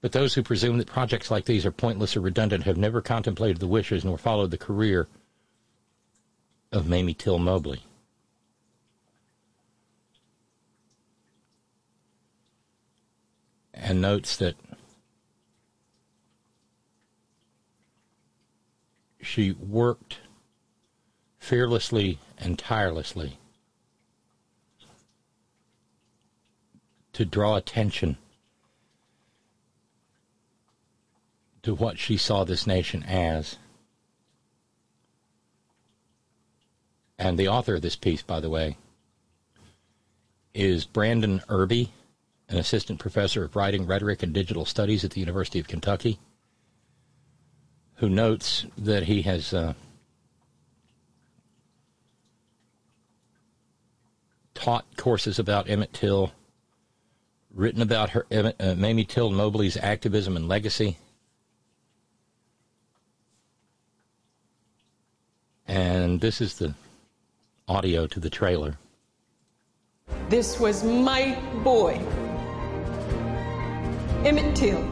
But 0.00 0.12
those 0.12 0.34
who 0.34 0.42
presume 0.42 0.78
that 0.78 0.88
projects 0.88 1.30
like 1.30 1.44
these 1.44 1.64
are 1.64 1.70
pointless 1.70 2.16
or 2.16 2.20
redundant 2.20 2.64
have 2.64 2.76
never 2.76 3.00
contemplated 3.00 3.58
the 3.58 3.68
wishes 3.68 4.04
nor 4.04 4.18
followed 4.18 4.50
the 4.50 4.58
career 4.58 5.06
of 6.72 6.88
Mamie 6.88 7.14
Till 7.14 7.38
Mobley. 7.38 7.84
And 13.74 14.00
notes 14.00 14.36
that 14.36 14.54
she 19.20 19.52
worked 19.52 20.18
fearlessly 21.38 22.18
and 22.38 22.58
tirelessly 22.58 23.38
to 27.12 27.24
draw 27.24 27.56
attention 27.56 28.16
to 31.62 31.74
what 31.74 31.98
she 31.98 32.16
saw 32.16 32.44
this 32.44 32.66
nation 32.66 33.02
as. 33.02 33.56
And 37.18 37.38
the 37.38 37.48
author 37.48 37.76
of 37.76 37.82
this 37.82 37.96
piece, 37.96 38.22
by 38.22 38.40
the 38.40 38.50
way, 38.50 38.76
is 40.52 40.84
Brandon 40.84 41.40
Erby 41.48 41.90
an 42.48 42.58
assistant 42.58 42.98
professor 42.98 43.44
of 43.44 43.56
writing, 43.56 43.86
rhetoric, 43.86 44.22
and 44.22 44.32
digital 44.32 44.64
studies 44.64 45.04
at 45.04 45.12
the 45.12 45.20
University 45.20 45.58
of 45.58 45.68
Kentucky, 45.68 46.18
who 47.96 48.08
notes 48.08 48.66
that 48.76 49.04
he 49.04 49.22
has 49.22 49.54
uh, 49.54 49.74
taught 54.54 54.84
courses 54.96 55.38
about 55.38 55.68
Emmett 55.68 55.92
Till, 55.92 56.32
written 57.52 57.82
about 57.82 58.10
her 58.10 58.26
uh, 58.30 58.74
Mamie 58.76 59.04
Till 59.04 59.30
Mobley's 59.30 59.76
activism 59.76 60.36
and 60.36 60.48
legacy. 60.48 60.98
And 65.66 66.20
this 66.20 66.40
is 66.40 66.58
the 66.58 66.74
audio 67.66 68.06
to 68.06 68.20
the 68.20 68.30
trailer. 68.30 68.76
This 70.28 70.60
was 70.60 70.84
my 70.84 71.38
boy. 71.62 72.00
Emmett 74.24 74.56
Till. 74.56 74.82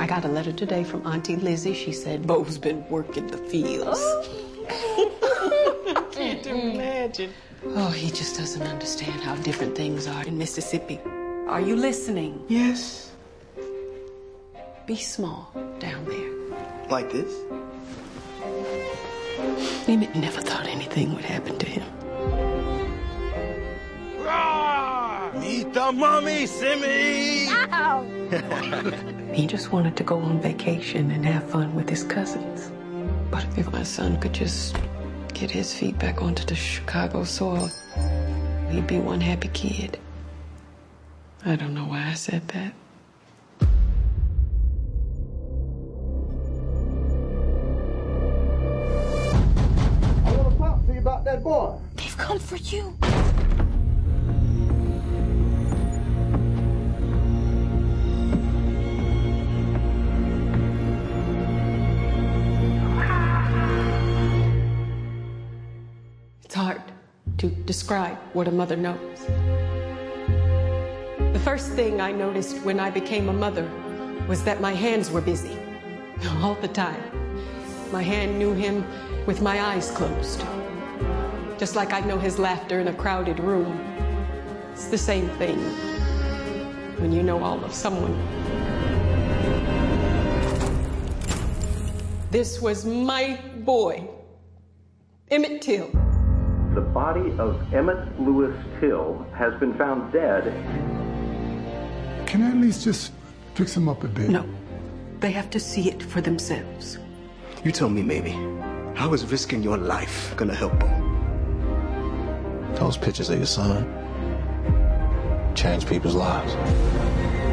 I 0.00 0.06
got 0.06 0.24
a 0.24 0.28
letter 0.28 0.52
today 0.52 0.84
from 0.84 1.04
Auntie 1.04 1.34
Lizzie. 1.34 1.74
She 1.74 1.90
said 1.90 2.24
Bo's 2.24 2.56
been 2.56 2.88
working 2.88 3.26
the 3.26 3.36
fields. 3.36 3.98
Oh. 4.00 6.06
Can't 6.12 6.46
imagine. 6.46 7.32
Oh, 7.74 7.90
he 7.90 8.12
just 8.12 8.38
doesn't 8.38 8.62
understand 8.62 9.22
how 9.22 9.34
different 9.34 9.74
things 9.74 10.06
are 10.06 10.24
in 10.24 10.38
Mississippi. 10.38 11.00
Are 11.48 11.60
you 11.60 11.74
listening? 11.74 12.44
Yes. 12.46 13.10
Be 14.86 14.94
small 14.94 15.50
down 15.80 16.04
there. 16.04 16.88
Like 16.90 17.10
this? 17.10 17.34
Emmett 19.88 20.14
never 20.14 20.40
thought 20.40 20.66
anything 20.66 21.12
would 21.12 21.24
happen 21.24 21.58
to 21.58 21.66
him. 21.66 21.82
Ah! 24.20 24.91
Meet 25.34 25.72
the 25.72 25.92
mummy, 25.92 26.46
Simmy! 26.46 27.48
He 29.32 29.46
just 29.46 29.72
wanted 29.72 29.96
to 29.96 30.04
go 30.04 30.18
on 30.18 30.40
vacation 30.42 31.10
and 31.10 31.24
have 31.24 31.48
fun 31.48 31.74
with 31.74 31.88
his 31.88 32.04
cousins. 32.04 32.70
But 33.30 33.46
if 33.56 33.72
my 33.72 33.82
son 33.82 34.20
could 34.20 34.34
just 34.34 34.76
get 35.32 35.50
his 35.50 35.72
feet 35.72 35.98
back 35.98 36.20
onto 36.20 36.44
the 36.44 36.54
Chicago 36.54 37.24
soil, 37.24 37.70
he'd 38.70 38.86
be 38.86 38.98
one 38.98 39.22
happy 39.22 39.48
kid. 39.48 39.98
I 41.46 41.56
don't 41.56 41.72
know 41.72 41.86
why 41.86 42.08
I 42.10 42.14
said 42.14 42.46
that. 42.48 42.74
I 50.24 50.32
want 50.36 50.52
to 50.52 50.58
talk 50.58 50.86
to 50.86 50.92
you 50.92 50.98
about 51.00 51.24
that 51.24 51.42
boy. 51.42 51.78
They've 51.96 52.16
come 52.18 52.38
for 52.38 52.56
you. 52.56 52.94
Describe 67.72 68.18
what 68.34 68.46
a 68.46 68.50
mother 68.50 68.76
knows. 68.76 69.18
The 71.32 71.40
first 71.42 71.72
thing 71.72 72.02
I 72.02 72.12
noticed 72.12 72.58
when 72.66 72.78
I 72.78 72.90
became 72.90 73.30
a 73.30 73.32
mother 73.32 73.66
was 74.28 74.44
that 74.44 74.60
my 74.60 74.74
hands 74.74 75.10
were 75.10 75.22
busy 75.22 75.56
all 76.42 76.54
the 76.56 76.68
time. 76.68 77.02
My 77.90 78.02
hand 78.02 78.38
knew 78.38 78.52
him 78.52 78.84
with 79.24 79.40
my 79.40 79.62
eyes 79.62 79.90
closed, 79.90 80.44
just 81.58 81.74
like 81.74 81.94
I 81.94 82.00
know 82.00 82.18
his 82.18 82.38
laughter 82.38 82.78
in 82.78 82.88
a 82.88 82.92
crowded 82.92 83.40
room. 83.40 83.72
It's 84.72 84.88
the 84.88 84.98
same 84.98 85.30
thing 85.40 85.58
when 87.00 87.10
you 87.10 87.22
know 87.22 87.42
all 87.42 87.64
of 87.64 87.72
someone. 87.72 88.14
This 92.30 92.60
was 92.60 92.84
my 92.84 93.40
boy, 93.64 94.10
Emmett 95.30 95.62
Till. 95.62 96.01
The 96.74 96.80
body 96.80 97.36
of 97.38 97.74
Emmett 97.74 98.18
Lewis 98.18 98.56
Till 98.80 99.26
has 99.34 99.52
been 99.60 99.74
found 99.74 100.10
dead. 100.10 100.44
Can 102.26 102.42
I 102.42 102.48
at 102.48 102.56
least 102.56 102.84
just 102.84 103.12
fix 103.54 103.76
him 103.76 103.90
up 103.90 104.04
a 104.04 104.08
bit? 104.08 104.30
No. 104.30 104.46
They 105.20 105.32
have 105.32 105.50
to 105.50 105.60
see 105.60 105.90
it 105.90 106.02
for 106.02 106.22
themselves. 106.22 106.98
You 107.62 107.72
tell 107.72 107.90
me, 107.90 108.02
maybe. 108.02 108.30
How 108.94 109.12
is 109.12 109.26
risking 109.26 109.62
your 109.62 109.76
life 109.76 110.34
gonna 110.36 110.54
help 110.54 110.82
him? 110.82 112.74
Those 112.76 112.96
pictures 112.96 113.28
of 113.28 113.36
your 113.36 113.46
son 113.46 113.84
change 115.54 115.86
people's 115.86 116.14
lives. 116.14 116.54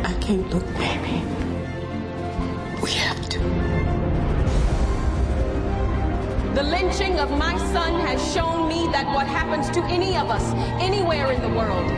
I 0.07 0.13
can't 0.21 0.49
look, 0.49 0.65
baby. 0.77 1.21
The 6.55 6.63
lynching 6.63 7.19
of 7.19 7.29
my 7.37 7.55
son 7.71 7.99
has 8.01 8.33
shown 8.33 8.67
me 8.67 8.87
that 8.91 9.05
what 9.13 9.27
happens 9.27 9.69
to 9.69 9.83
any 9.83 10.17
of 10.17 10.29
us, 10.29 10.53
anywhere 10.81 11.31
in 11.31 11.41
the 11.41 11.49
world, 11.49 11.89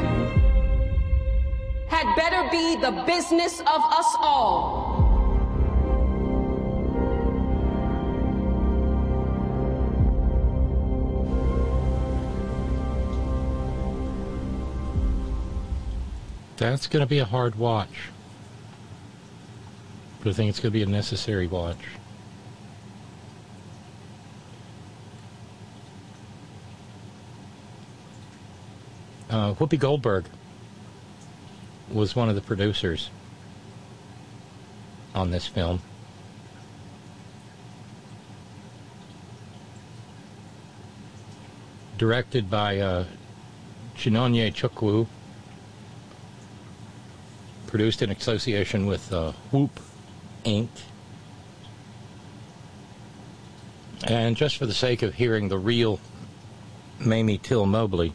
had 1.88 2.15
better 2.15 2.49
be 2.52 2.76
the 2.76 2.91
business 3.07 3.61
of 3.61 3.68
us 3.68 4.15
all. 4.19 4.91
That's 16.57 16.86
going 16.86 17.02
to 17.02 17.07
be 17.07 17.19
a 17.19 17.26
hard 17.26 17.56
watch. 17.56 18.10
But 20.19 20.30
I 20.30 20.34
think 20.34 20.49
it's 20.49 20.60
going 20.60 20.72
to 20.72 20.78
be 20.78 20.84
a 20.84 20.86
necessary 20.86 21.48
watch. 21.48 21.80
Uh, 29.31 29.53
Whoopi 29.53 29.79
Goldberg 29.79 30.25
was 31.89 32.17
one 32.17 32.27
of 32.27 32.35
the 32.35 32.41
producers 32.41 33.09
on 35.15 35.31
this 35.31 35.47
film. 35.47 35.81
Directed 41.97 42.49
by 42.49 42.79
uh, 42.79 43.05
Chinonye 43.95 44.53
Chukwu. 44.53 45.07
Produced 47.67 48.01
in 48.01 48.11
association 48.11 48.85
with 48.85 49.13
uh, 49.13 49.31
Whoop 49.51 49.79
Inc. 50.43 50.67
And 54.03 54.35
just 54.35 54.57
for 54.57 54.65
the 54.65 54.73
sake 54.73 55.03
of 55.03 55.13
hearing 55.13 55.47
the 55.47 55.57
real 55.57 56.01
Mamie 56.99 57.37
Till 57.37 57.65
Mobley, 57.65 58.11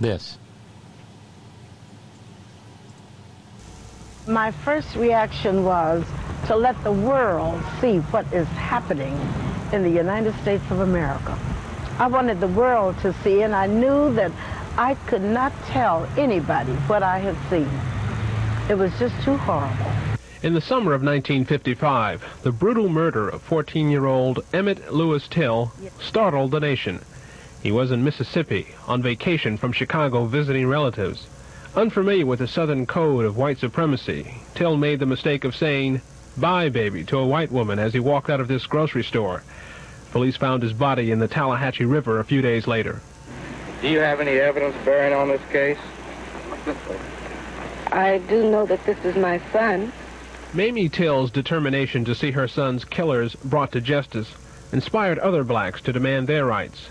this. 0.00 0.38
My 4.26 4.50
first 4.50 4.96
reaction 4.96 5.64
was 5.64 6.04
to 6.46 6.56
let 6.56 6.82
the 6.84 6.92
world 6.92 7.62
see 7.80 7.98
what 7.98 8.30
is 8.32 8.46
happening 8.48 9.18
in 9.72 9.82
the 9.82 9.90
United 9.90 10.34
States 10.40 10.64
of 10.70 10.80
America. 10.80 11.38
I 11.98 12.06
wanted 12.06 12.40
the 12.40 12.48
world 12.48 12.98
to 13.00 13.12
see, 13.22 13.42
and 13.42 13.54
I 13.54 13.66
knew 13.66 14.12
that 14.14 14.32
I 14.76 14.94
could 15.06 15.22
not 15.22 15.52
tell 15.66 16.08
anybody 16.16 16.72
what 16.88 17.02
I 17.02 17.18
had 17.18 17.36
seen. 17.50 17.68
It 18.70 18.78
was 18.78 18.96
just 18.98 19.14
too 19.24 19.36
horrible. 19.36 19.92
In 20.42 20.54
the 20.54 20.60
summer 20.60 20.94
of 20.94 21.02
1955, 21.02 22.22
the 22.42 22.52
brutal 22.52 22.88
murder 22.88 23.28
of 23.28 23.46
14-year-old 23.46 24.44
Emmett 24.54 24.92
Lewis 24.92 25.28
Till 25.28 25.72
startled 25.98 26.52
the 26.52 26.60
nation. 26.60 27.04
He 27.62 27.70
was 27.70 27.90
in 27.90 28.02
Mississippi 28.02 28.68
on 28.88 29.02
vacation 29.02 29.56
from 29.58 29.72
Chicago 29.72 30.24
visiting 30.24 30.66
relatives. 30.66 31.26
Unfamiliar 31.76 32.24
with 32.24 32.38
the 32.38 32.48
Southern 32.48 32.86
code 32.86 33.24
of 33.24 33.36
white 33.36 33.58
supremacy, 33.58 34.34
Till 34.54 34.76
made 34.76 34.98
the 34.98 35.06
mistake 35.06 35.44
of 35.44 35.54
saying, 35.54 36.00
bye, 36.36 36.68
baby, 36.68 37.04
to 37.04 37.18
a 37.18 37.26
white 37.26 37.52
woman 37.52 37.78
as 37.78 37.92
he 37.92 38.00
walked 38.00 38.30
out 38.30 38.40
of 38.40 38.48
this 38.48 38.66
grocery 38.66 39.04
store. 39.04 39.42
Police 40.10 40.36
found 40.36 40.62
his 40.62 40.72
body 40.72 41.10
in 41.10 41.18
the 41.18 41.28
Tallahatchie 41.28 41.84
River 41.84 42.18
a 42.18 42.24
few 42.24 42.42
days 42.42 42.66
later. 42.66 43.00
Do 43.82 43.88
you 43.88 44.00
have 44.00 44.20
any 44.20 44.32
evidence 44.32 44.74
bearing 44.84 45.12
on 45.12 45.28
this 45.28 45.42
case? 45.52 45.78
I 47.92 48.18
do 48.28 48.50
know 48.50 48.66
that 48.66 48.84
this 48.86 48.98
is 49.04 49.16
my 49.16 49.40
son. 49.52 49.92
Mamie 50.52 50.88
Till's 50.88 51.30
determination 51.30 52.04
to 52.06 52.14
see 52.14 52.30
her 52.30 52.48
son's 52.48 52.84
killers 52.84 53.34
brought 53.36 53.72
to 53.72 53.80
justice 53.80 54.32
inspired 54.72 55.18
other 55.18 55.44
blacks 55.44 55.80
to 55.82 55.92
demand 55.92 56.26
their 56.26 56.44
rights. 56.44 56.88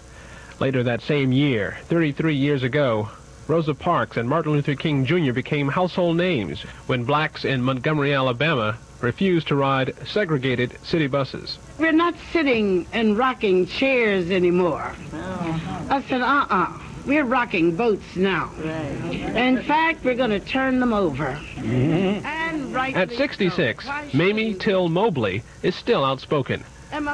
Later 0.59 0.83
that 0.83 1.01
same 1.01 1.31
year, 1.31 1.77
33 1.83 2.35
years 2.35 2.63
ago, 2.63 3.09
Rosa 3.47 3.73
Parks 3.73 4.17
and 4.17 4.27
Martin 4.27 4.51
Luther 4.51 4.75
King 4.75 5.05
Jr. 5.05 5.31
became 5.31 5.69
household 5.69 6.17
names 6.17 6.61
when 6.85 7.05
blacks 7.05 7.45
in 7.45 7.61
Montgomery, 7.61 8.13
Alabama 8.13 8.77
refused 8.99 9.47
to 9.47 9.55
ride 9.55 9.95
segregated 10.05 10.77
city 10.83 11.07
buses. 11.07 11.57
We're 11.79 11.93
not 11.93 12.13
sitting 12.33 12.85
in 12.91 13.15
rocking 13.15 13.67
chairs 13.67 14.29
anymore. 14.29 14.93
Oh. 15.13 15.87
I 15.89 16.01
said, 16.03 16.21
uh-uh. 16.21 16.77
We're 17.05 17.23
rocking 17.23 17.77
boats 17.77 18.17
now. 18.17 18.51
In 18.61 19.63
fact, 19.63 20.03
we're 20.03 20.15
going 20.15 20.29
to 20.31 20.41
turn 20.41 20.81
them 20.81 20.93
over. 20.93 21.39
Mm-hmm. 21.55 22.25
And 22.25 22.73
right 22.73 22.93
At 22.95 23.11
66, 23.11 23.87
Mamie 24.13 24.53
Till 24.55 24.89
Mobley 24.89 25.41
is 25.63 25.73
still 25.75 26.03
outspoken. 26.03 26.65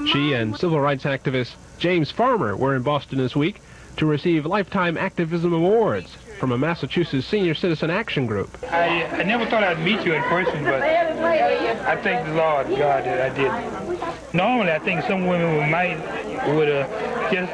She 0.08 0.34
and 0.34 0.58
civil 0.58 0.80
rights 0.80 1.04
activist 1.04 1.54
James 1.78 2.12
Farmer 2.12 2.56
were 2.56 2.76
in 2.76 2.84
Boston 2.84 3.18
this 3.18 3.36
week 3.36 3.62
to 3.98 4.06
receive 4.06 4.46
Lifetime 4.46 4.98
Activism 4.98 5.54
Awards 5.54 6.16
from 6.40 6.52
a 6.52 6.58
Massachusetts 6.58 7.26
Senior 7.28 7.54
Citizen 7.54 7.90
Action 7.90 8.26
Group. 8.26 8.58
I, 8.72 9.04
I 9.06 9.24
never 9.24 9.46
thought 9.46 9.64
I'd 9.64 9.80
meet 9.80 10.06
you 10.06 10.14
in 10.14 10.22
person, 10.24 10.64
but 10.64 10.82
I 10.82 11.96
thank 12.02 12.26
the 12.28 12.34
Lord 12.34 12.68
God 12.70 13.06
that 13.06 13.32
I 13.32 13.36
did. 13.36 14.34
Normally, 14.34 14.72
I 14.72 14.80
think 14.80 15.06
some 15.06 15.28
women 15.28 15.70
might 15.70 15.98
would 16.54 16.68
have 16.68 17.32
just 17.32 17.52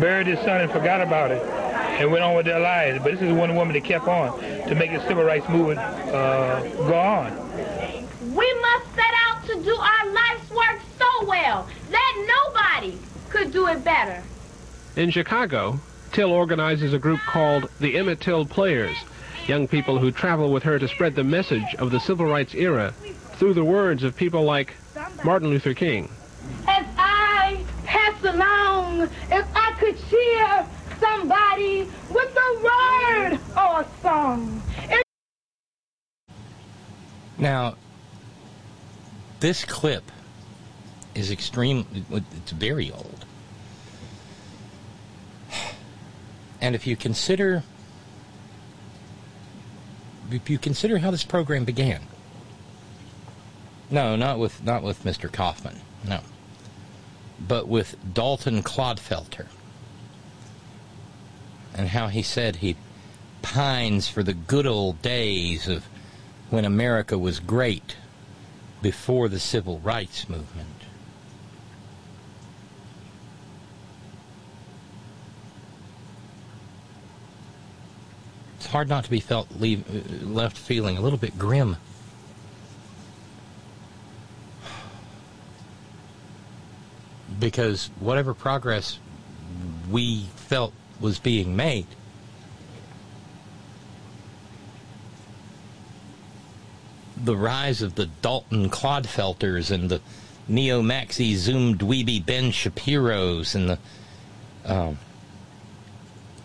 buried 0.00 0.26
his 0.26 0.38
son 0.40 0.60
and 0.62 0.70
forgot 0.70 1.00
about 1.02 1.30
it 1.30 1.42
and 1.42 2.10
went 2.10 2.24
on 2.24 2.34
with 2.34 2.46
their 2.46 2.60
lives. 2.60 3.02
But 3.02 3.12
this 3.12 3.22
is 3.22 3.32
one 3.32 3.54
woman 3.54 3.74
that 3.74 3.84
kept 3.84 4.08
on 4.08 4.38
to 4.40 4.74
make 4.74 4.92
the 4.92 5.06
civil 5.06 5.24
rights 5.24 5.48
movement 5.48 5.78
uh, 5.78 6.60
go 6.88 6.94
on. 6.94 7.36
We 8.34 8.60
must 8.60 8.94
set 8.94 9.14
out 9.26 9.44
to 9.46 9.62
do 9.62 9.74
our 9.76 10.10
life's 10.10 10.50
work 10.50 10.80
so 10.98 11.26
well 11.26 11.68
that 11.90 12.42
nobody 12.80 12.98
could 13.32 13.50
do 13.50 13.66
it 13.66 13.82
better. 13.82 14.22
In 14.94 15.10
Chicago, 15.10 15.80
Till 16.12 16.30
organizes 16.30 16.92
a 16.92 16.98
group 16.98 17.20
called 17.20 17.70
the 17.80 17.96
Emmett 17.96 18.20
Till 18.20 18.44
Players. 18.44 18.94
young 19.48 19.66
people 19.66 19.98
who 19.98 20.12
travel 20.12 20.52
with 20.52 20.62
her 20.62 20.78
to 20.78 20.86
spread 20.86 21.14
the 21.14 21.24
message 21.24 21.74
of 21.78 21.90
the 21.90 21.98
civil 21.98 22.26
rights 22.26 22.54
era 22.54 22.92
through 23.38 23.54
the 23.54 23.64
words 23.64 24.02
of 24.04 24.14
people 24.14 24.42
like 24.44 24.74
Martin 25.24 25.48
Luther 25.48 25.74
King. 25.74 26.08
As 26.68 26.86
I 26.98 27.64
pass 27.84 28.22
along, 28.22 29.08
if 29.30 29.46
I 29.54 29.72
could 29.80 29.96
cheer 30.10 30.66
somebody 31.00 31.88
with 32.10 32.36
a 32.36 32.50
word 32.62 33.40
or 33.56 33.80
a 33.80 33.86
song. 34.02 34.62
If 34.90 35.02
Now, 37.38 37.74
this 39.40 39.64
clip 39.64 40.04
is 41.14 41.30
extreme. 41.30 41.86
It's 42.10 42.52
very 42.52 42.92
old. 42.92 43.21
And 46.62 46.76
if 46.76 46.86
you 46.86 46.94
consider, 46.94 47.64
if 50.30 50.48
you 50.48 50.58
consider 50.58 50.98
how 50.98 51.10
this 51.10 51.24
program 51.24 51.64
began, 51.64 52.02
no, 53.90 54.14
not 54.14 54.38
with 54.38 54.62
not 54.62 54.84
with 54.84 55.02
Mr. 55.02 55.30
Kaufman, 55.30 55.80
no, 56.08 56.20
but 57.40 57.66
with 57.66 57.96
Dalton 58.14 58.62
Clodfelter, 58.62 59.46
and 61.74 61.88
how 61.88 62.06
he 62.06 62.22
said 62.22 62.56
he 62.56 62.76
pines 63.42 64.06
for 64.06 64.22
the 64.22 64.32
good 64.32 64.66
old 64.66 65.02
days 65.02 65.66
of 65.66 65.84
when 66.48 66.64
America 66.64 67.18
was 67.18 67.40
great 67.40 67.96
before 68.80 69.28
the 69.28 69.40
civil 69.40 69.80
rights 69.80 70.28
movement. 70.28 70.68
It's 78.61 78.61
hard 78.72 78.88
not 78.88 79.04
to 79.04 79.10
be 79.10 79.20
felt 79.20 79.48
leave, 79.60 79.84
left 80.24 80.56
feeling 80.58 80.96
a 80.96 81.00
little 81.00 81.18
bit 81.18 81.38
grim. 81.38 81.76
Because 87.38 87.90
whatever 88.00 88.34
progress 88.34 88.98
we 89.90 90.24
felt 90.36 90.72
was 91.00 91.18
being 91.18 91.54
made 91.54 91.86
the 97.24 97.36
rise 97.36 97.82
of 97.82 97.94
the 97.94 98.06
Dalton 98.06 98.68
Clodfelters 98.68 99.70
and 99.70 99.88
the 99.88 100.00
Neo 100.48 100.82
Maxi 100.82 101.36
Zoom 101.36 101.78
Dweeby 101.78 102.24
Ben 102.26 102.50
Shapiro's 102.50 103.54
and 103.54 103.70
the 103.70 103.78
um, 104.64 104.98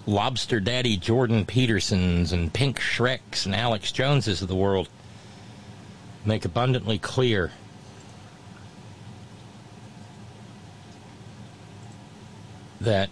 Lobster 0.07 0.61
Daddy 0.61 0.95
Jordan 0.95 1.45
Petersons 1.45 2.31
and 2.31 2.53
Pink 2.53 2.79
Shreks 2.79 3.45
and 3.45 3.53
Alex 3.53 3.91
Joneses 3.91 4.41
of 4.41 4.47
the 4.47 4.55
world 4.55 4.87
make 6.23 6.45
abundantly 6.45 6.97
clear 6.97 7.51
that 12.79 13.09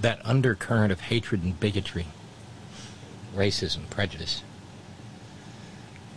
that 0.00 0.20
undercurrent 0.24 0.90
of 0.90 1.02
hatred 1.02 1.44
and 1.44 1.58
bigotry 1.60 2.06
racism, 3.32 3.88
prejudice, 3.90 4.42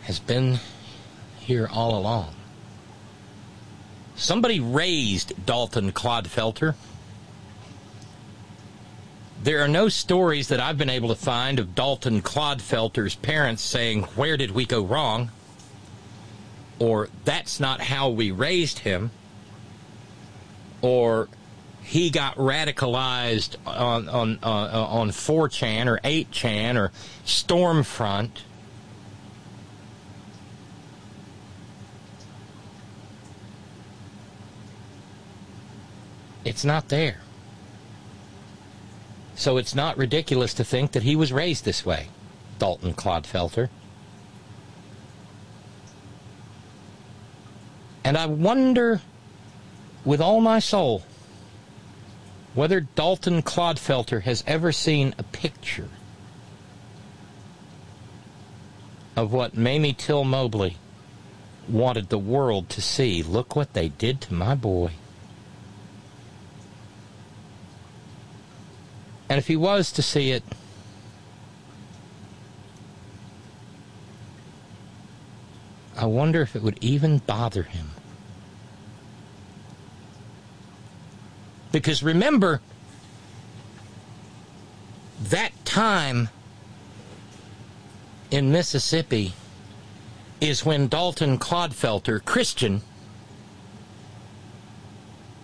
has 0.04 0.18
been 0.18 0.60
here 1.40 1.68
all 1.72 1.96
along. 1.96 2.34
Somebody 4.22 4.60
raised 4.60 5.48
Dalton 5.48 5.92
Clodfelter. 5.92 6.76
There 9.42 9.64
are 9.64 9.68
no 9.68 9.90
stories 9.90 10.50
that 10.50 10.60
I've 10.60 10.78
been 10.78 10.92
able 10.92 11.10
to 11.10 11.16
find 11.16 11.58
of 11.58 11.74
Dalton 11.74 12.22
Clodfelter's 12.22 13.16
parents 13.16 13.64
saying, 13.64 14.04
Where 14.04 14.38
did 14.38 14.52
we 14.52 14.68
go 14.68 14.84
wrong? 14.86 15.32
Or, 16.78 17.10
That's 17.26 17.60
not 17.60 17.82
how 17.82 18.10
we 18.10 18.30
raised 18.30 18.80
him. 18.80 19.10
Or, 20.84 21.28
he 21.82 22.12
got 22.12 22.36
radicalized 22.36 23.56
on 23.66 24.08
on 24.08 24.38
uh, 24.44 24.86
on 24.88 25.10
4chan 25.10 25.88
or 25.88 25.98
8chan 26.04 26.76
or 26.76 26.92
Stormfront. 27.26 28.44
It's 36.44 36.66
not 36.66 36.90
there. 36.90 37.18
So 39.36 39.58
it's 39.58 39.76
not 39.76 39.98
ridiculous 39.98 40.54
to 40.56 40.64
think 40.64 40.92
that 40.92 41.04
he 41.04 41.16
was 41.16 41.32
raised 41.34 41.66
this 41.66 41.86
way, 41.86 42.08
Dalton 42.60 42.94
Clodfelter. 42.94 43.70
And 48.04 48.18
I 48.18 48.26
wonder, 48.26 49.02
with 50.04 50.22
all 50.22 50.42
my 50.42 50.60
soul, 50.60 51.04
whether 52.54 52.82
Dalton 52.82 53.42
Clodfelter 53.42 54.24
has 54.24 54.44
ever 54.46 54.72
seen 54.72 55.16
a 55.18 55.24
picture 55.24 55.90
of 59.16 59.32
what 59.32 59.56
Mamie 59.56 59.94
Till 59.94 60.24
Mobley 60.24 60.78
wanted 61.70 62.10
the 62.10 62.18
world 62.18 62.70
to 62.70 62.82
see. 62.82 63.24
Look 63.24 63.56
what 63.56 63.74
they 63.74 63.90
did 63.90 64.20
to 64.22 64.34
my 64.34 64.56
boy. 64.56 64.92
And 69.32 69.38
if 69.38 69.48
he 69.48 69.56
was 69.56 69.94
to 69.94 70.02
see 70.02 70.32
it, 70.32 70.44
I 75.96 76.06
wonder 76.06 76.42
if 76.42 76.54
it 76.54 76.62
would 76.62 76.78
even 76.82 77.20
bother 77.20 77.64
him. 77.64 77.92
Because 81.72 82.04
remember, 82.04 82.60
that 85.24 85.54
time 85.64 86.28
in 88.32 88.52
Mississippi 88.52 89.32
is 90.42 90.66
when 90.66 90.90
Dalton 90.90 91.38
Clodfelter, 91.38 92.20
Christian, 92.26 92.82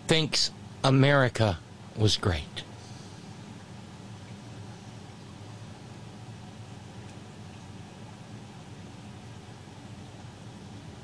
thinks 0.08 0.52
America 0.84 1.60
was 1.96 2.18
great. 2.18 2.67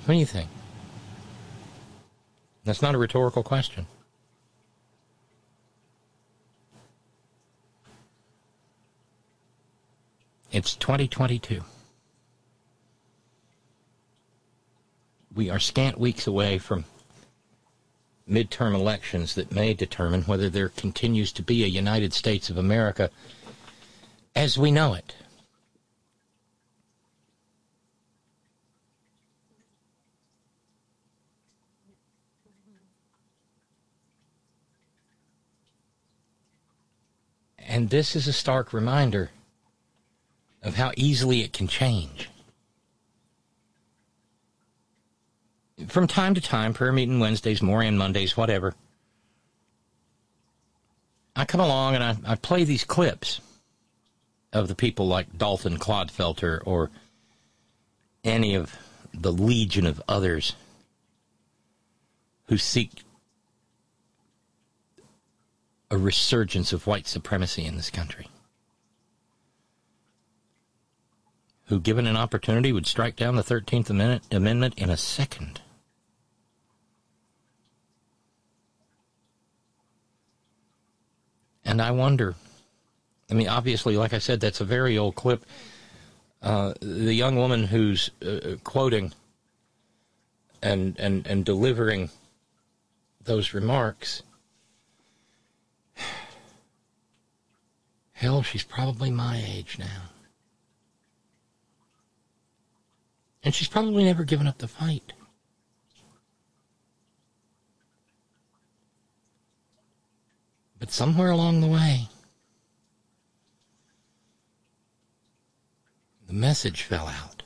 What 0.06 0.16
do 0.16 0.20
you 0.20 0.26
think? 0.26 0.50
That's 2.66 2.82
not 2.82 2.94
a 2.94 2.98
rhetorical 2.98 3.42
question. 3.42 3.88
It's 10.52 10.76
2022. 10.76 11.64
We 15.34 15.50
are 15.50 15.60
scant 15.60 15.98
weeks 15.98 16.28
away 16.28 16.58
from 16.58 16.84
midterm 18.30 18.76
elections 18.76 19.36
that 19.36 19.52
may 19.52 19.74
determine 19.74 20.24
whether 20.24 20.50
there 20.50 20.70
continues 20.70 21.32
to 21.32 21.42
be 21.42 21.64
a 21.64 21.68
United 21.68 22.14
States 22.14 22.50
of 22.50 22.58
America 22.58 23.10
as 24.36 24.58
we 24.58 24.70
know 24.70 24.94
it. 24.94 25.16
And 37.68 37.90
this 37.90 38.15
is 38.15 38.27
a 38.27 38.34
stark 38.34 38.73
reminder 38.73 39.31
of 40.61 40.76
how 40.76 40.91
easily 40.95 41.41
it 41.41 41.53
can 41.53 41.68
change. 41.68 42.30
From 45.88 46.07
time 46.07 46.34
to 46.35 46.41
time, 46.41 46.73
prayer 46.73 46.91
meeting 46.91 47.19
Wednesdays, 47.19 47.61
Moran 47.61 47.98
Mondays, 47.98 48.38
whatever, 48.38 48.73
I 51.35 51.45
come 51.45 51.61
along 51.61 51.95
and 51.95 52.03
I, 52.03 52.15
I 52.26 52.35
play 52.35 52.64
these 52.64 52.84
clips 52.84 53.41
of 54.53 54.68
the 54.68 54.76
people 54.76 55.07
like 55.07 55.38
Dalton 55.38 55.77
Clodfelter 55.77 56.61
or 56.64 56.91
any 58.23 58.56
of 58.56 58.77
the 59.14 59.31
legion 59.31 59.85
of 59.85 60.02
others 60.07 60.56
who 62.48 62.57
seek 62.57 62.91
a 65.94 65.98
resurgence 65.98 66.74
of 66.74 66.88
white 66.88 67.06
supremacy 67.06 67.64
in 67.64 67.76
this 67.76 67.91
country. 67.91 68.28
Who, 71.65 71.80
given 71.80 72.07
an 72.07 72.18
opportunity, 72.18 72.74
would 72.74 72.88
strike 72.88 73.15
down 73.15 73.36
the 73.36 73.44
13th 73.44 73.91
Amendment 74.32 74.74
in 74.76 74.90
a 74.90 74.98
second. 74.98 75.61
And 81.64 81.80
I 81.80 81.91
wonder. 81.91 82.34
I 83.30 83.36
mean, 83.36 83.48
obviously, 83.48 83.95
like 83.95 84.14
I 84.14 84.20
said, 84.20 84.40
that's 84.40 84.61
a 84.61 84.65
very 84.65 84.98
old 84.98 85.14
clip. 85.14 85.45
Uh, 86.41 86.74
the 86.82 87.14
young 87.14 87.36
woman 87.36 87.65
who's 87.65 88.10
uh, 88.26 88.56
quoting 88.64 89.14
and, 90.64 90.99
and, 90.99 91.28
and 91.28 91.45
delivering 91.45 92.10
those 93.24 93.53
remarks. 93.53 94.24
Hell, 98.24 98.41
she's 98.41 98.64
probably 98.64 99.12
my 99.12 99.44
age 99.45 99.76
now. 99.78 100.04
And 103.44 103.54
she's 103.54 103.68
probably 103.68 104.06
never 104.06 104.24
given 104.24 104.48
up 104.48 104.60
the 104.60 104.68
fight. 104.70 105.12
But 110.80 110.90
somewhere 110.90 111.32
along 111.32 111.60
the 111.60 111.68
way, 111.68 112.08
the 116.26 116.34
message 116.34 116.84
fell 116.84 117.08
out. 117.08 117.44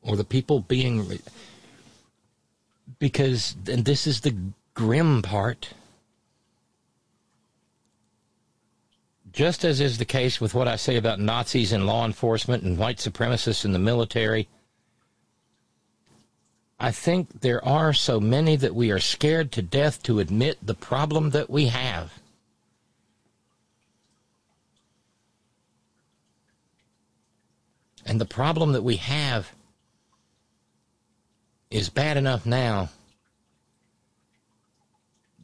Or 0.00 0.14
the 0.14 0.22
people 0.22 0.60
being. 0.60 1.18
Because, 3.00 3.56
and 3.66 3.84
this 3.84 4.06
is 4.06 4.20
the 4.20 4.36
grim 4.74 5.22
part. 5.22 5.70
Just 9.36 9.66
as 9.66 9.82
is 9.82 9.98
the 9.98 10.06
case 10.06 10.40
with 10.40 10.54
what 10.54 10.66
I 10.66 10.76
say 10.76 10.96
about 10.96 11.20
Nazis 11.20 11.70
in 11.70 11.84
law 11.84 12.06
enforcement 12.06 12.62
and 12.62 12.78
white 12.78 12.96
supremacists 12.96 13.66
in 13.66 13.72
the 13.72 13.78
military, 13.78 14.48
I 16.80 16.90
think 16.90 17.42
there 17.42 17.62
are 17.62 17.92
so 17.92 18.18
many 18.18 18.56
that 18.56 18.74
we 18.74 18.90
are 18.90 18.98
scared 18.98 19.52
to 19.52 19.60
death 19.60 20.02
to 20.04 20.20
admit 20.20 20.56
the 20.62 20.72
problem 20.72 21.30
that 21.30 21.50
we 21.50 21.66
have. 21.66 22.14
And 28.06 28.18
the 28.18 28.24
problem 28.24 28.72
that 28.72 28.84
we 28.84 28.96
have 28.96 29.52
is 31.70 31.90
bad 31.90 32.16
enough 32.16 32.46
now 32.46 32.88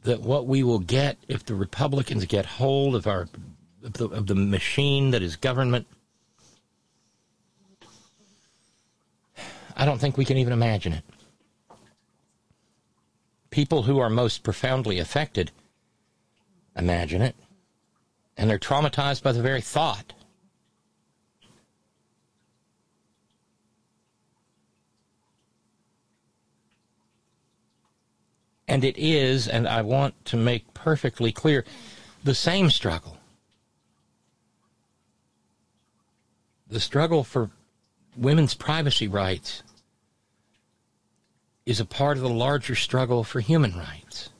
that 0.01 0.21
what 0.21 0.47
we 0.47 0.63
will 0.63 0.79
get 0.79 1.17
if 1.27 1.45
the 1.45 1.53
Republicans 1.53 2.25
get 2.25 2.47
hold 2.47 2.95
of 2.95 3.05
our 3.05 3.27
of 3.83 3.93
the, 3.93 4.07
of 4.09 4.27
the 4.27 4.35
machine 4.35 5.11
that 5.11 5.21
is 5.21 5.35
government, 5.35 5.87
I 9.75 9.85
don't 9.85 9.99
think 9.99 10.17
we 10.17 10.25
can 10.25 10.37
even 10.37 10.53
imagine 10.53 10.93
it. 10.93 11.03
People 13.49 13.83
who 13.83 13.99
are 13.99 14.09
most 14.09 14.43
profoundly 14.43 14.99
affected 14.99 15.51
imagine 16.75 17.21
it, 17.21 17.35
and 18.37 18.49
they're 18.49 18.59
traumatized 18.59 19.21
by 19.21 19.31
the 19.31 19.41
very 19.41 19.61
thought. 19.61 20.13
And 28.67 28.83
it 28.83 28.97
is, 28.97 29.47
and 29.47 29.67
I 29.67 29.81
want 29.81 30.25
to 30.25 30.37
make 30.37 30.73
perfectly 30.73 31.31
clear, 31.31 31.63
the 32.23 32.33
same 32.33 32.71
struggle. 32.71 33.17
The 36.73 36.79
struggle 36.79 37.23
for 37.23 37.51
women's 38.17 38.55
privacy 38.55 39.07
rights 39.07 39.61
is 41.67 41.79
a 41.79 41.85
part 41.85 42.17
of 42.17 42.23
the 42.23 42.29
larger 42.29 42.73
struggle 42.73 43.23
for 43.23 43.41
human 43.41 43.77
rights. 43.77 44.31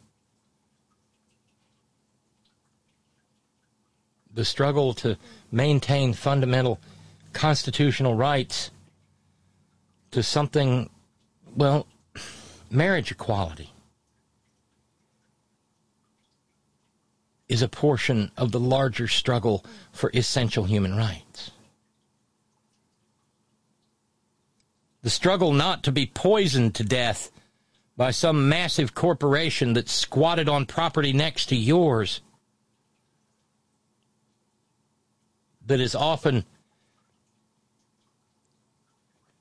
The 4.33 4.43
struggle 4.45 4.95
to 4.95 5.15
maintain 5.51 6.13
fundamental 6.13 6.79
constitutional 7.33 8.15
rights 8.15 8.71
to 10.09 10.23
something, 10.23 10.89
well, 11.55 11.85
marriage 12.71 13.11
equality 13.11 13.71
is 17.47 17.61
a 17.61 17.67
portion 17.67 18.31
of 18.35 18.51
the 18.51 18.59
larger 18.59 19.07
struggle 19.07 19.63
for 19.91 20.09
essential 20.15 20.63
human 20.63 20.97
rights. 20.97 21.51
The 25.03 25.09
struggle 25.09 25.53
not 25.53 25.83
to 25.83 25.91
be 25.91 26.05
poisoned 26.05 26.75
to 26.75 26.83
death 26.83 27.29
by 27.95 28.11
some 28.11 28.49
massive 28.49 28.95
corporation 28.95 29.73
that 29.73 29.89
squatted 29.89 30.49
on 30.49 30.65
property 30.65 31.13
next 31.13 31.47
to 31.47 31.55
yours 31.55 32.21
that 35.65 35.79
is 35.79 35.93
often 35.93 36.45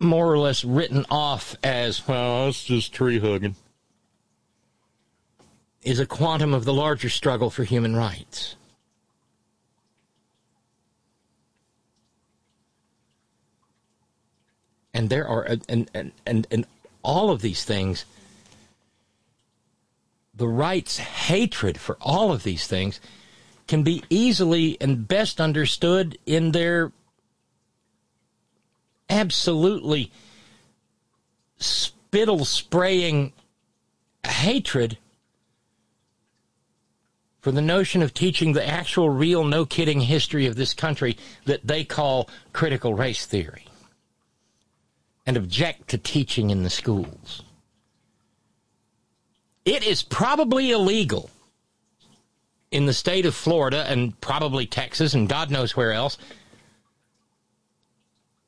more 0.00 0.30
or 0.30 0.38
less 0.38 0.64
written 0.64 1.06
off 1.10 1.56
as, 1.62 2.06
well, 2.06 2.48
it's 2.48 2.64
just 2.64 2.92
tree 2.92 3.20
hugging, 3.20 3.54
is 5.82 6.00
a 6.00 6.06
quantum 6.06 6.52
of 6.52 6.64
the 6.64 6.74
larger 6.74 7.08
struggle 7.08 7.50
for 7.50 7.64
human 7.64 7.94
rights. 7.94 8.56
And 14.94 15.08
there 15.08 15.26
are, 15.26 15.42
and, 15.68 15.90
and, 15.94 16.12
and, 16.26 16.46
and 16.50 16.66
all 17.02 17.30
of 17.30 17.40
these 17.40 17.64
things, 17.64 18.04
the 20.34 20.48
right's 20.48 20.98
hatred 20.98 21.78
for 21.78 21.96
all 22.00 22.32
of 22.32 22.42
these 22.42 22.66
things 22.66 23.00
can 23.66 23.82
be 23.82 24.02
easily 24.10 24.76
and 24.80 25.06
best 25.06 25.40
understood 25.40 26.18
in 26.26 26.52
their 26.52 26.92
absolutely 29.08 30.10
spittle 31.58 32.44
spraying 32.44 33.32
hatred 34.26 34.98
for 37.40 37.50
the 37.50 37.60
notion 37.60 38.02
of 38.02 38.14
teaching 38.14 38.52
the 38.52 38.66
actual, 38.66 39.10
real, 39.10 39.44
no 39.44 39.66
kidding 39.66 40.00
history 40.00 40.46
of 40.46 40.54
this 40.54 40.74
country 40.74 41.16
that 41.44 41.66
they 41.66 41.84
call 41.84 42.28
critical 42.52 42.94
race 42.94 43.26
theory 43.26 43.64
and 45.26 45.36
object 45.36 45.88
to 45.88 45.98
teaching 45.98 46.50
in 46.50 46.62
the 46.62 46.70
schools. 46.70 47.42
It 49.64 49.84
is 49.84 50.02
probably 50.02 50.70
illegal 50.70 51.30
in 52.70 52.86
the 52.86 52.92
state 52.92 53.26
of 53.26 53.34
Florida 53.34 53.84
and 53.88 54.20
probably 54.20 54.66
Texas 54.66 55.14
and 55.14 55.28
God 55.28 55.50
knows 55.50 55.76
where 55.76 55.92
else 55.92 56.18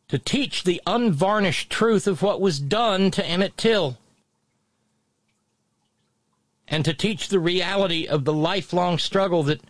to 0.09 0.18
teach 0.18 0.64
the 0.64 0.80
unvarnished 0.86 1.70
truth 1.70 2.06
of 2.06 2.22
what 2.22 2.40
was 2.40 2.59
done 2.59 3.10
to 3.12 3.24
Emmett 3.24 3.56
Till 3.56 3.98
and 6.68 6.84
to 6.84 6.94
teach 6.94 7.28
the 7.28 7.38
reality 7.38 8.06
of 8.06 8.24
the 8.24 8.32
lifelong 8.32 8.98
struggle 8.98 9.42
that 9.44 9.60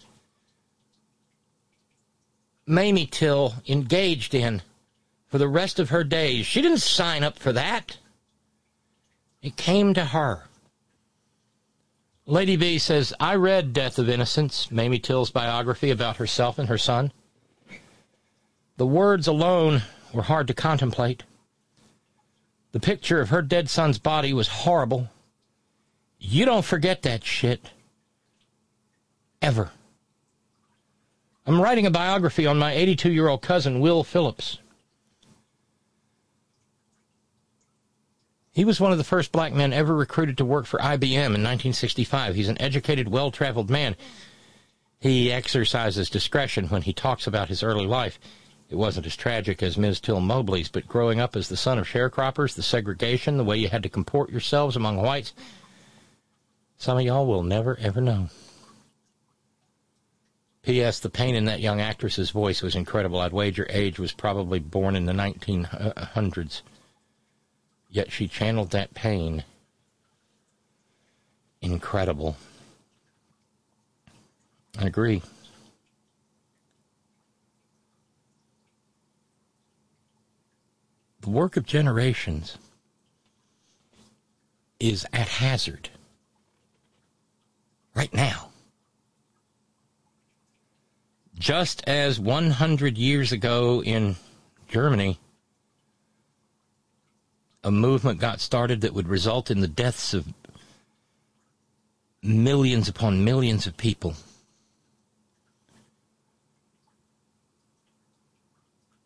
Mamie 2.67 3.07
Till 3.07 3.55
engaged 3.69 4.35
in 4.35 4.63
for 5.35 5.39
the 5.39 5.49
rest 5.49 5.81
of 5.81 5.91
her 5.91 6.05
days. 6.05 6.47
She 6.47 6.63
didn't 6.63 6.79
sign 6.79 7.25
up 7.25 7.41
for 7.41 7.53
that. 7.55 7.99
It 9.43 9.57
came 9.57 9.93
to 9.95 10.05
her. 10.05 10.45
Lady 12.25 12.55
B 12.55 12.79
says, 12.79 13.13
I 13.19 13.35
read 13.35 13.73
Death 13.73 13.99
of 13.99 14.09
Innocence, 14.09 14.71
Mamie 14.71 15.01
Till's 15.01 15.33
biography 15.33 15.91
about 15.91 16.19
herself 16.19 16.57
and 16.57 16.69
her 16.69 16.79
son. 16.79 17.11
The 18.77 18.87
words 18.87 19.27
alone 19.27 19.83
were 20.13 20.23
hard 20.23 20.47
to 20.47 20.55
contemplate. 20.55 21.25
The 22.71 22.79
picture 22.79 23.21
of 23.21 23.31
her 23.31 23.43
dead 23.43 23.69
son's 23.69 23.99
body 23.99 24.33
was 24.33 24.47
horrible. 24.47 25.09
You 26.21 26.45
don't 26.45 26.65
forget 26.65 27.03
that 27.03 27.25
shit. 27.25 27.73
Ever. 29.43 29.73
I'm 31.45 31.61
writing 31.61 31.87
a 31.87 31.91
biography 31.91 32.47
on 32.47 32.57
my 32.57 32.73
82 32.73 33.11
year 33.11 33.27
old 33.27 33.43
cousin, 33.43 33.81
Will 33.81 34.05
Phillips. 34.05 34.59
He 38.55 38.65
was 38.65 38.81
one 38.81 38.93
of 38.93 38.99
the 38.99 39.05
first 39.05 39.33
black 39.33 39.53
men 39.53 39.73
ever 39.73 39.95
recruited 39.95 40.39
to 40.39 40.45
work 40.45 40.65
for 40.65 40.79
IBM 40.79 41.35
in 41.35 41.43
1965. 41.43 42.37
He's 42.37 42.49
an 42.49 42.61
educated, 42.63 43.09
well 43.09 43.33
traveled 43.33 43.69
man. 43.69 43.97
He 45.01 45.33
exercises 45.33 46.09
discretion 46.09 46.69
when 46.69 46.83
he 46.83 46.93
talks 46.93 47.27
about 47.27 47.49
his 47.49 47.65
early 47.65 47.85
life. 47.85 48.21
It 48.71 48.77
wasn't 48.77 49.07
as 49.07 49.17
tragic 49.17 49.61
as 49.61 49.77
Ms. 49.77 50.01
Till 50.01 50.21
Mobley's, 50.21 50.69
but 50.69 50.87
growing 50.87 51.19
up 51.19 51.35
as 51.35 51.49
the 51.49 51.57
son 51.57 51.79
of 51.79 51.89
sharecroppers, 51.89 52.55
the 52.55 52.63
segregation, 52.63 53.37
the 53.37 53.45
way 53.45 53.59
you 53.59 53.69
had 53.69 53.83
to 53.83 53.89
comport 53.89 54.31
yourselves 54.31 54.77
among 54.77 54.97
whites, 54.99 55.35
some 56.79 56.97
of 56.97 57.05
y'all 57.05 57.27
will 57.27 57.43
never, 57.43 57.77
ever 57.81 58.01
know. 58.01 58.29
P.S. 60.63 61.01
The 61.01 61.11
pain 61.11 61.35
in 61.35 61.45
that 61.47 61.61
young 61.61 61.81
actress's 61.81 62.31
voice 62.31 62.63
was 62.63 62.77
incredible. 62.77 63.21
I'd 63.21 63.33
wager 63.33 63.67
age 63.69 63.99
was 63.99 64.13
probably 64.13 64.61
born 64.61 64.95
in 64.95 65.07
the 65.07 65.13
1900s. 65.13 66.63
Yet 67.95 68.11
she 68.11 68.27
channeled 68.27 68.73
that 68.73 68.93
pain. 68.93 69.45
Incredible. 71.63 72.37
I 74.77 74.87
agree. 74.87 75.23
The 81.21 81.31
work 81.31 81.57
of 81.57 81.67
generations 81.67 82.59
is 84.81 85.07
at 85.13 85.29
hazard 85.29 85.89
right 87.95 88.13
now. 88.13 88.49
Just 91.39 91.87
as 91.87 92.19
100 92.19 92.99
years 92.99 93.31
ago 93.31 93.85
in 93.85 94.17
Germany, 94.67 95.21
a 97.65 97.71
movement 97.71 98.21
got 98.21 98.41
started 98.41 98.83
that 98.83 98.93
would 98.93 99.09
result 99.09 99.51
in 99.51 99.61
the 99.61 99.69
deaths 99.69 100.13
of 100.13 100.29
millions 102.23 102.89
upon 102.89 103.25
millions 103.25 103.67
of 103.67 103.77
people. 103.77 104.15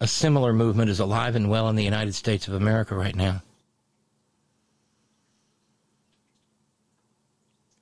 A 0.01 0.09
similar 0.09 0.53
movement 0.53 0.91
is 0.91 1.01
alive 1.01 1.37
and 1.37 1.49
well 1.49 1.69
in 1.69 1.77
the 1.77 1.85
United 1.85 2.15
States 2.15 2.49
of 2.49 2.55
America 2.55 2.97
right 2.97 3.15
now. 3.15 3.43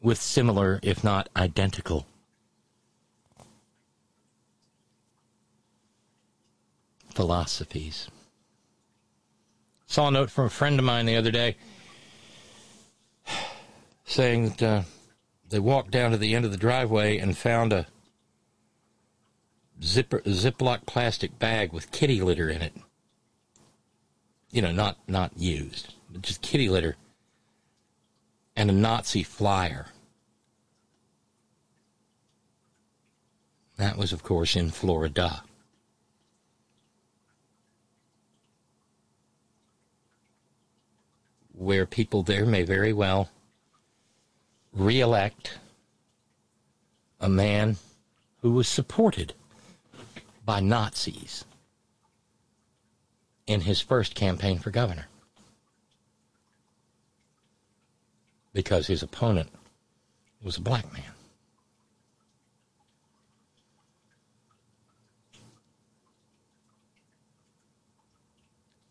With 0.03 0.21
similar, 0.21 0.79
if 0.83 1.03
not 1.03 1.29
identical, 1.37 2.07
philosophies. 7.11 8.09
Saw 9.87 10.09
a 10.09 10.11
note 10.11 10.31
from 10.31 10.47
a 10.47 10.51
friend 10.51 10.79
of 10.79 10.85
mine 10.85 11.07
the 11.07 11.17
other 11.17 11.31
day 11.31 11.57
saying 14.05 14.49
that 14.49 14.63
uh, 14.63 14.83
they 15.49 15.59
walked 15.59 15.91
down 15.91 16.11
to 16.11 16.17
the 16.17 16.35
end 16.35 16.45
of 16.45 16.51
the 16.51 16.57
driveway 16.57 17.19
and 17.19 17.37
found 17.37 17.73
a 17.73 17.87
zipper, 19.83 20.21
Ziploc 20.21 20.87
plastic 20.87 21.39
bag 21.39 21.73
with 21.73 21.91
kitty 21.91 22.21
litter 22.21 22.49
in 22.49 22.63
it. 22.63 22.75
You 24.51 24.63
know, 24.63 24.73
not 24.73 24.97
not 25.07 25.33
used, 25.37 25.95
but 26.11 26.23
just 26.23 26.41
kitty 26.41 26.69
litter, 26.69 26.97
and 28.55 28.71
a 28.71 28.73
Nazi 28.73 29.23
flyer. 29.23 29.87
That 33.77 33.99
was, 33.99 34.13
of 34.13 34.23
course, 34.23 34.57
in 34.57 34.71
Florida. 34.71 35.43
Where 41.57 41.87
people 41.87 42.23
there 42.23 42.47
may 42.47 42.63
very 42.63 42.93
well 42.93 43.31
reelect 44.73 45.59
a 47.19 47.29
man 47.29 47.77
who 48.43 48.53
was 48.53 48.69
supported 48.69 49.33
by 50.45 50.61
Nazis 50.61 51.45
in 53.47 53.63
his 53.63 53.81
first 53.81 54.15
campaign 54.15 54.59
for 54.59 54.71
governor. 54.71 55.07
Because 58.53 58.87
his 58.87 59.03
opponent 59.03 59.49
was 60.43 60.57
a 60.59 60.61
black 60.61 60.93
man. 60.93 61.03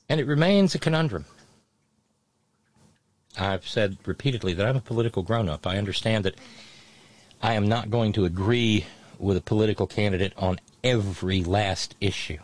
And 0.10 0.20
it 0.20 0.28
remains 0.28 0.76
a 0.76 0.80
conundrum. 0.80 1.26
I've 3.38 3.68
said 3.68 3.98
repeatedly 4.06 4.54
that 4.54 4.66
I'm 4.66 4.78
a 4.78 4.82
political 4.82 5.24
grown 5.24 5.50
up. 5.50 5.68
I 5.68 5.78
understand 5.78 6.26
that 6.26 6.36
I 7.42 7.54
am 7.54 7.68
not 7.68 7.90
going 7.90 8.14
to 8.14 8.26
agree 8.26 8.86
with 9.20 9.38
a 9.38 9.42
political 9.42 9.88
candidate 9.88 10.34
on 10.38 10.60
every 10.84 11.44
last 11.44 11.96
issue. 12.02 12.40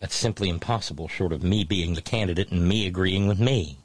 That's 0.00 0.14
simply 0.14 0.48
impossible, 0.48 1.08
short 1.08 1.32
of 1.32 1.42
me 1.42 1.64
being 1.64 1.94
the 1.94 2.02
candidate 2.02 2.50
and 2.50 2.68
me 2.68 2.86
agreeing 2.86 3.26
with 3.26 3.40
me. 3.40 3.78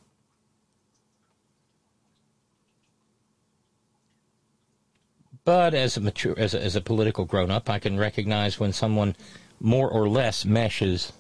But 5.46 5.74
as 5.74 5.98
a 5.98 6.02
mature, 6.02 6.38
as 6.38 6.54
a, 6.54 6.62
as 6.62 6.76
a 6.76 6.82
political 6.82 7.26
grown 7.26 7.50
up, 7.50 7.70
I 7.70 7.80
can 7.80 7.98
recognize 7.98 8.60
when 8.60 8.74
someone 8.74 9.16
more 9.60 9.90
or 9.90 10.08
less 10.08 10.46
meshes 10.46 11.14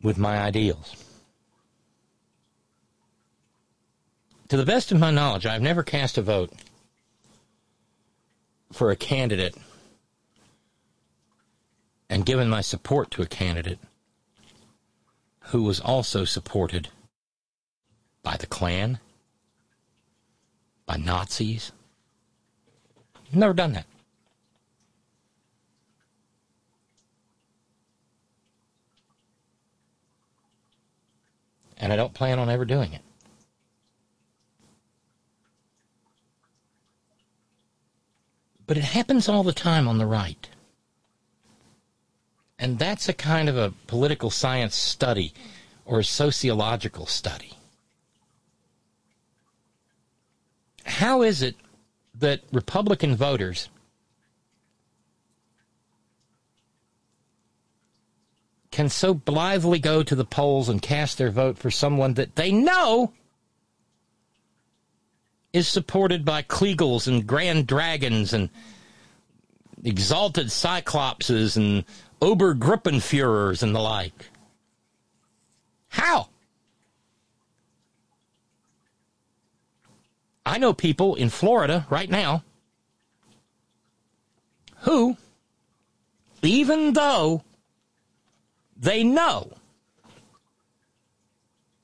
with 0.00 0.16
my 0.16 0.38
ideals. 0.38 0.96
To 4.50 4.56
the 4.56 4.66
best 4.66 4.90
of 4.90 4.98
my 4.98 5.12
knowledge, 5.12 5.46
I've 5.46 5.62
never 5.62 5.84
cast 5.84 6.18
a 6.18 6.22
vote 6.22 6.52
for 8.72 8.90
a 8.90 8.96
candidate 8.96 9.54
and 12.08 12.26
given 12.26 12.48
my 12.48 12.60
support 12.60 13.12
to 13.12 13.22
a 13.22 13.26
candidate 13.26 13.78
who 15.50 15.62
was 15.62 15.78
also 15.78 16.24
supported 16.24 16.88
by 18.24 18.36
the 18.38 18.46
Klan, 18.48 18.98
by 20.84 20.96
Nazis. 20.96 21.70
Never 23.32 23.54
done 23.54 23.74
that. 23.74 23.86
And 31.76 31.92
I 31.92 31.96
don't 31.96 32.14
plan 32.14 32.40
on 32.40 32.50
ever 32.50 32.64
doing 32.64 32.92
it. 32.92 33.02
But 38.70 38.78
it 38.78 38.84
happens 38.84 39.28
all 39.28 39.42
the 39.42 39.52
time 39.52 39.88
on 39.88 39.98
the 39.98 40.06
right. 40.06 40.48
And 42.56 42.78
that's 42.78 43.08
a 43.08 43.12
kind 43.12 43.48
of 43.48 43.56
a 43.56 43.74
political 43.88 44.30
science 44.30 44.76
study 44.76 45.34
or 45.84 45.98
a 45.98 46.04
sociological 46.04 47.06
study. 47.06 47.54
How 50.84 51.22
is 51.22 51.42
it 51.42 51.56
that 52.14 52.42
Republican 52.52 53.16
voters 53.16 53.68
can 58.70 58.88
so 58.88 59.14
blithely 59.14 59.80
go 59.80 60.04
to 60.04 60.14
the 60.14 60.24
polls 60.24 60.68
and 60.68 60.80
cast 60.80 61.18
their 61.18 61.32
vote 61.32 61.58
for 61.58 61.72
someone 61.72 62.14
that 62.14 62.36
they 62.36 62.52
know 62.52 63.14
is 65.52 65.68
supported 65.68 66.24
by 66.24 66.42
Kleagles 66.42 67.08
and 67.08 67.26
Grand 67.26 67.66
Dragons 67.66 68.32
and 68.32 68.50
exalted 69.84 70.46
Cyclopses 70.48 71.56
and 71.56 71.84
Obergruppenführers 72.20 73.62
and 73.62 73.74
the 73.74 73.80
like. 73.80 74.26
How? 75.88 76.28
I 80.46 80.58
know 80.58 80.72
people 80.72 81.14
in 81.16 81.30
Florida 81.30 81.86
right 81.90 82.10
now 82.10 82.44
who, 84.80 85.16
even 86.42 86.92
though 86.92 87.42
they 88.76 89.04
know 89.04 89.52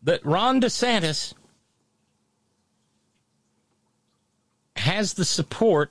that 0.03 0.25
Ron 0.25 0.61
DeSantis 0.61 1.35
has 4.87 5.15
the 5.15 5.25
support 5.25 5.91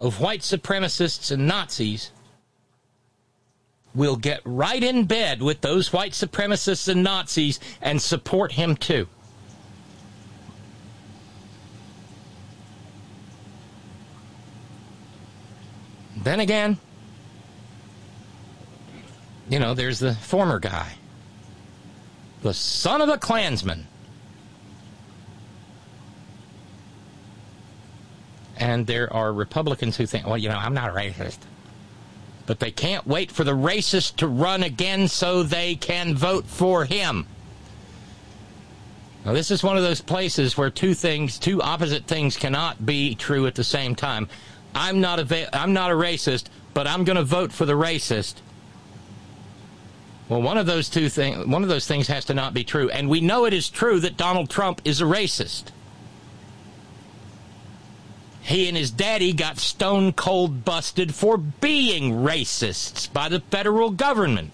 of 0.00 0.18
white 0.18 0.40
supremacists 0.40 1.30
and 1.30 1.46
Nazis 1.46 2.10
will 3.94 4.16
get 4.16 4.40
right 4.46 4.82
in 4.82 5.04
bed 5.04 5.42
with 5.42 5.60
those 5.60 5.92
white 5.92 6.12
supremacists 6.12 6.88
and 6.88 7.04
Nazis 7.04 7.60
and 7.82 8.00
support 8.00 8.52
him 8.52 8.76
too. 8.76 9.06
Then 16.16 16.40
again, 16.40 16.78
you 19.50 19.58
know, 19.58 19.74
there's 19.74 19.98
the 19.98 20.14
former 20.14 20.58
guy, 20.58 20.94
the 22.40 22.54
son 22.54 23.02
of 23.02 23.10
a 23.10 23.18
Klansman. 23.18 23.86
And 28.56 28.86
there 28.86 29.12
are 29.12 29.32
Republicans 29.32 29.96
who 29.96 30.06
think, 30.06 30.26
well, 30.26 30.38
you 30.38 30.48
know, 30.48 30.56
I'm 30.56 30.74
not 30.74 30.90
a 30.90 30.92
racist. 30.92 31.38
But 32.46 32.60
they 32.60 32.70
can't 32.70 33.06
wait 33.06 33.32
for 33.32 33.42
the 33.42 33.52
racist 33.52 34.16
to 34.16 34.28
run 34.28 34.62
again 34.62 35.08
so 35.08 35.42
they 35.42 35.74
can 35.74 36.14
vote 36.14 36.46
for 36.46 36.84
him. 36.84 37.26
Now, 39.24 39.32
this 39.32 39.50
is 39.50 39.62
one 39.62 39.78
of 39.78 39.82
those 39.82 40.02
places 40.02 40.56
where 40.56 40.68
two 40.68 40.92
things, 40.92 41.38
two 41.38 41.62
opposite 41.62 42.04
things 42.04 42.36
cannot 42.36 42.84
be 42.84 43.14
true 43.14 43.46
at 43.46 43.54
the 43.54 43.64
same 43.64 43.94
time. 43.94 44.28
I'm 44.74 45.00
not 45.00 45.18
a, 45.18 45.56
I'm 45.58 45.72
not 45.72 45.90
a 45.90 45.94
racist, 45.94 46.46
but 46.74 46.86
I'm 46.86 47.04
going 47.04 47.16
to 47.16 47.24
vote 47.24 47.50
for 47.50 47.64
the 47.64 47.72
racist. 47.72 48.34
Well, 50.28 50.42
one 50.42 50.58
of 50.58 50.66
those 50.66 50.88
two 50.88 51.08
things, 51.08 51.46
one 51.46 51.62
of 51.62 51.68
those 51.68 51.86
things 51.86 52.08
has 52.08 52.24
to 52.26 52.34
not 52.34 52.54
be 52.54 52.64
true, 52.64 52.90
and 52.90 53.08
we 53.08 53.20
know 53.20 53.44
it 53.44 53.52
is 53.52 53.68
true 53.68 54.00
that 54.00 54.16
Donald 54.16 54.50
Trump 54.50 54.80
is 54.84 55.00
a 55.00 55.04
racist. 55.04 55.64
He 58.44 58.68
and 58.68 58.76
his 58.76 58.90
daddy 58.90 59.32
got 59.32 59.58
stone 59.58 60.12
cold 60.12 60.66
busted 60.66 61.14
for 61.14 61.38
being 61.38 62.12
racists 62.12 63.10
by 63.10 63.30
the 63.30 63.40
federal 63.40 63.88
government. 63.88 64.52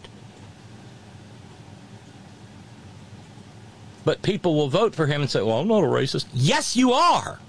But 4.04 4.22
people 4.22 4.54
will 4.54 4.68
vote 4.68 4.94
for 4.94 5.06
him 5.06 5.22
and 5.22 5.28
say, 5.30 5.42
well, 5.42 5.58
I'm 5.58 5.66
not 5.66 5.82
a 5.82 5.88
racist. 5.88 6.26
Yes, 6.32 6.76
you 6.76 6.92
are. 6.92 7.40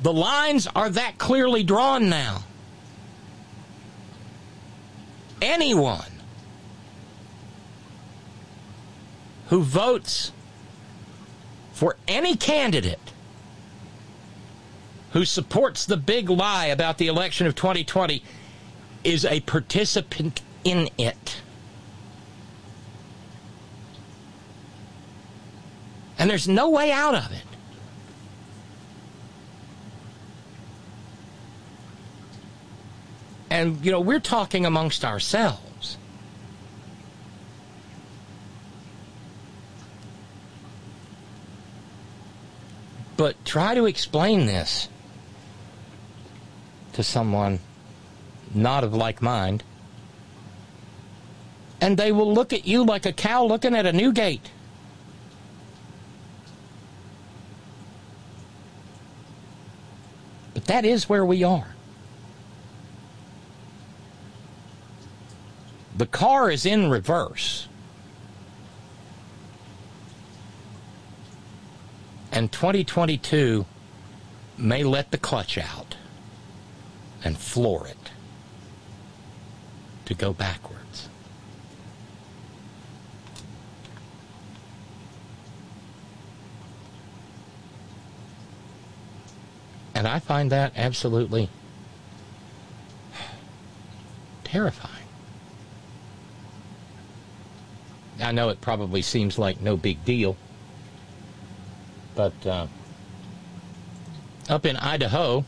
The 0.00 0.12
lines 0.12 0.68
are 0.76 0.88
that 0.90 1.18
clearly 1.18 1.64
drawn 1.64 2.08
now. 2.08 2.44
Anyone 5.42 6.12
who 9.48 9.62
votes 9.62 10.30
for 11.72 11.96
any 12.06 12.36
candidate 12.36 13.00
who 15.18 15.24
supports 15.24 15.84
the 15.84 15.96
big 15.96 16.30
lie 16.30 16.66
about 16.66 16.96
the 16.98 17.08
election 17.08 17.44
of 17.48 17.56
2020 17.56 18.22
is 19.02 19.24
a 19.24 19.40
participant 19.40 20.40
in 20.62 20.88
it. 20.96 21.40
And 26.20 26.30
there's 26.30 26.46
no 26.46 26.70
way 26.70 26.92
out 26.92 27.16
of 27.16 27.32
it. 27.32 27.42
And, 33.50 33.84
you 33.84 33.90
know, 33.90 34.00
we're 34.00 34.20
talking 34.20 34.64
amongst 34.64 35.04
ourselves. 35.04 35.96
But 43.16 43.44
try 43.44 43.74
to 43.74 43.86
explain 43.86 44.46
this 44.46 44.88
to 46.98 47.04
someone 47.04 47.60
not 48.52 48.82
of 48.82 48.92
like 48.92 49.22
mind, 49.22 49.62
and 51.80 51.96
they 51.96 52.10
will 52.10 52.34
look 52.34 52.52
at 52.52 52.66
you 52.66 52.84
like 52.84 53.06
a 53.06 53.12
cow 53.12 53.44
looking 53.44 53.72
at 53.72 53.86
a 53.86 53.92
new 53.92 54.12
gate. 54.12 54.50
But 60.54 60.64
that 60.64 60.84
is 60.84 61.08
where 61.08 61.24
we 61.24 61.44
are. 61.44 61.68
The 65.96 66.06
car 66.06 66.50
is 66.50 66.66
in 66.66 66.90
reverse. 66.90 67.68
And 72.32 72.50
2022 72.50 73.66
may 74.56 74.82
let 74.82 75.12
the 75.12 75.18
clutch 75.18 75.56
out 75.58 75.87
and 77.24 77.36
floor 77.36 77.86
it 77.86 77.96
to 80.06 80.14
go 80.14 80.32
backwards. 80.32 81.08
And 89.94 90.06
I 90.06 90.20
find 90.20 90.52
that 90.52 90.72
absolutely 90.76 91.50
terrifying. 94.44 94.94
I 98.22 98.32
know 98.32 98.48
it 98.48 98.60
probably 98.60 99.02
seems 99.02 99.38
like 99.38 99.60
no 99.60 99.76
big 99.76 100.04
deal, 100.04 100.36
but 102.14 102.46
uh, 102.46 102.66
up 104.48 104.66
in 104.66 104.76
Idaho, 104.76 105.44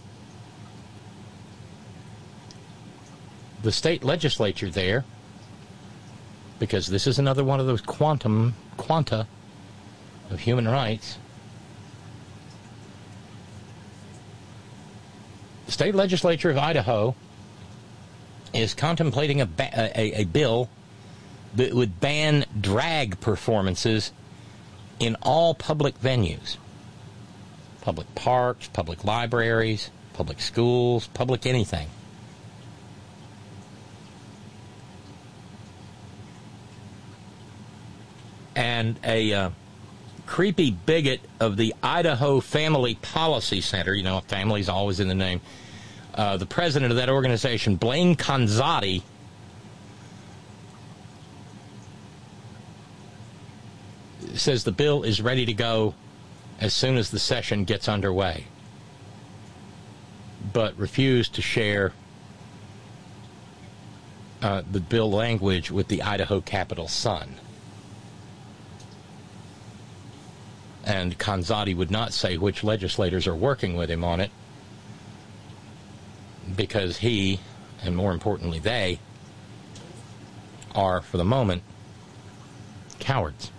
the 3.63 3.73
state 3.73 4.03
legislature 4.03 4.71
there, 4.71 5.05
because 6.59 6.87
this 6.87 7.07
is 7.07 7.19
another 7.19 7.45
one 7.45 7.61
of 7.61 7.67
those 7.67 7.81
quantum 7.81 8.55
quanta 8.77 9.27
of 10.31 10.41
human 10.41 10.69
rights. 10.69 11.19
The 15.67 15.73
state 15.73 15.95
legislature 15.95 16.51
of 16.51 16.59
Idaho 16.59 17.15
is 18.53 18.75
contemplating 18.75 19.41
a, 19.41 19.47
ba- 19.47 19.91
a, 19.97 20.23
a 20.23 20.25
bill 20.25 20.69
that 21.55 21.75
would 21.75 22.01
ban 22.01 22.45
drag 22.61 23.21
performances 23.21 24.13
in 24.99 25.17
all 25.23 25.55
public 25.55 26.01
venues 26.01 26.57
public 27.81 28.15
parks, 28.15 28.69
public 28.69 29.05
libraries, 29.05 29.91
public 30.13 30.39
schools, 30.39 31.07
public 31.09 31.47
anything. 31.47 31.89
And 38.57 38.99
a 39.05 39.33
uh, 39.33 39.51
creepy 40.27 40.71
bigot 40.71 41.21
of 41.41 41.57
the 41.57 41.75
Idaho 41.83 42.41
Family 42.41 42.95
Policy 42.97 43.61
Center, 43.61 43.95
you 43.95 44.03
know, 44.03 44.21
family's 44.21 44.69
always 44.69 45.01
in 45.01 45.09
the 45.09 45.15
name, 45.15 45.41
uh, 46.15 46.37
the 46.37 46.47
president 46.47 46.91
of 46.91 46.97
that 46.97 47.09
organization, 47.09 47.77
Blaine 47.77 48.17
Conzatti, 48.17 49.03
says 54.35 54.65
the 54.65 54.73
bill 54.73 55.03
is 55.03 55.21
ready 55.21 55.45
to 55.45 55.53
go 55.53 55.95
as 56.61 56.75
soon 56.75 56.97
as 56.97 57.11
the 57.11 57.19
session 57.19 57.65
gets 57.65 57.89
underway, 57.89 58.45
but 60.53 60.77
refused 60.77 61.35
to 61.35 61.43
share 61.43 61.93
uh, 64.43 64.63
the 64.71 64.81
bill 64.81 65.11
language 65.11 65.71
with 65.71 65.89
the 65.89 66.03
Idaho 66.03 66.41
Capital 66.41 66.89
Sun. 66.89 67.37
And 70.91 71.17
Conzatti 71.17 71.77
would 71.77 71.93
not 71.93 72.13
say 72.13 72.37
which 72.37 72.65
legislators 72.65 73.29
are 73.29 73.35
working 73.37 73.77
with 73.77 73.89
him 73.89 74.03
on 74.03 74.19
it 74.19 74.33
because 76.57 76.97
he, 76.97 77.39
and 77.81 77.97
more 77.97 78.11
importantly, 78.11 78.59
they, 78.59 78.99
are, 80.75 81.01
for 81.01 81.17
the 81.17 81.25
moment, 81.25 81.63
cowards. 82.99 83.53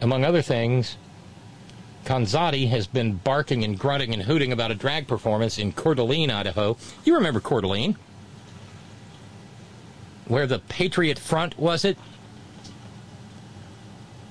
Among 0.00 0.24
other 0.24 0.42
things, 0.42 0.96
Conzatti 2.04 2.68
has 2.68 2.86
been 2.86 3.16
barking 3.16 3.64
and 3.64 3.76
grunting 3.76 4.14
and 4.14 4.22
hooting 4.22 4.52
about 4.52 4.70
a 4.70 4.76
drag 4.76 5.08
performance 5.08 5.58
in 5.58 5.72
Coeur 5.72 5.96
d'Alene, 5.96 6.30
Idaho. 6.30 6.76
You 7.04 7.16
remember 7.16 7.40
Coeur 7.40 7.62
d'Alene? 7.62 7.96
Where 10.28 10.46
the 10.46 10.58
Patriot 10.58 11.18
Front, 11.18 11.58
was 11.58 11.84
it? 11.84 11.96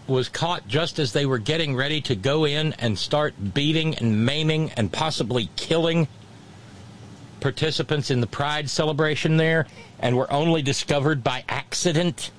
Was 0.07 0.29
caught 0.29 0.67
just 0.67 0.99
as 0.99 1.13
they 1.13 1.25
were 1.25 1.39
getting 1.39 1.75
ready 1.75 2.01
to 2.01 2.15
go 2.15 2.45
in 2.45 2.73
and 2.73 2.97
start 2.99 3.53
beating 3.53 3.95
and 3.95 4.25
maiming 4.25 4.71
and 4.71 4.91
possibly 4.91 5.49
killing 5.55 6.07
participants 7.39 8.11
in 8.11 8.21
the 8.21 8.27
Pride 8.27 8.69
celebration 8.69 9.37
there 9.37 9.67
and 9.99 10.15
were 10.15 10.31
only 10.31 10.61
discovered 10.61 11.23
by 11.23 11.43
accident 11.47 12.31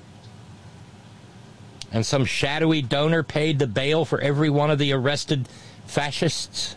and 1.93 2.05
some 2.05 2.25
shadowy 2.25 2.83
donor 2.83 3.23
paid 3.23 3.59
the 3.59 3.67
bail 3.67 4.05
for 4.05 4.21
every 4.21 4.51
one 4.51 4.71
of 4.71 4.79
the 4.79 4.93
arrested 4.93 5.49
fascists? 5.87 6.77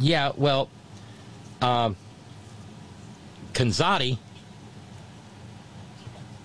Yeah, 0.00 0.32
well, 0.36 0.68
um, 1.62 1.96
Conzatti 3.52 4.18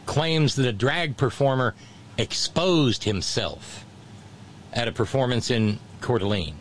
claims 0.06 0.56
that 0.56 0.66
a 0.66 0.74
drag 0.74 1.18
performer 1.18 1.76
exposed 2.18 3.04
himself 3.04 3.86
at 4.74 4.88
a 4.88 4.92
performance 4.92 5.52
in 5.52 5.80
Coeur 6.00 6.20
d'Alene. 6.20 6.58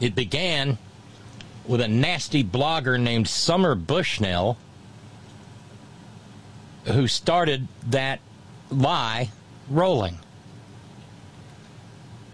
It 0.00 0.14
began 0.14 0.78
with 1.66 1.80
a 1.80 1.88
nasty 1.88 2.42
blogger 2.42 3.00
named 3.00 3.28
Summer 3.28 3.74
Bushnell 3.74 4.56
who 6.86 7.06
started 7.06 7.68
that 7.86 8.20
lie 8.70 9.30
rolling 9.70 10.18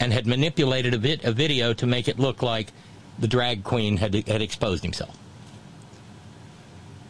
and 0.01 0.13
had 0.13 0.27
manipulated 0.27 0.95
a, 0.95 0.99
bit, 0.99 1.25
a 1.25 1.33
video 1.33 1.73
to 1.75 1.87
make 1.87 2.09
it 2.09 2.19
look 2.19 2.43
like 2.43 2.73
the 3.19 3.29
drag 3.29 3.65
queen 3.65 3.97
had, 3.97 4.15
had 4.15 4.43
exposed 4.43 4.83
himself. 4.83 5.17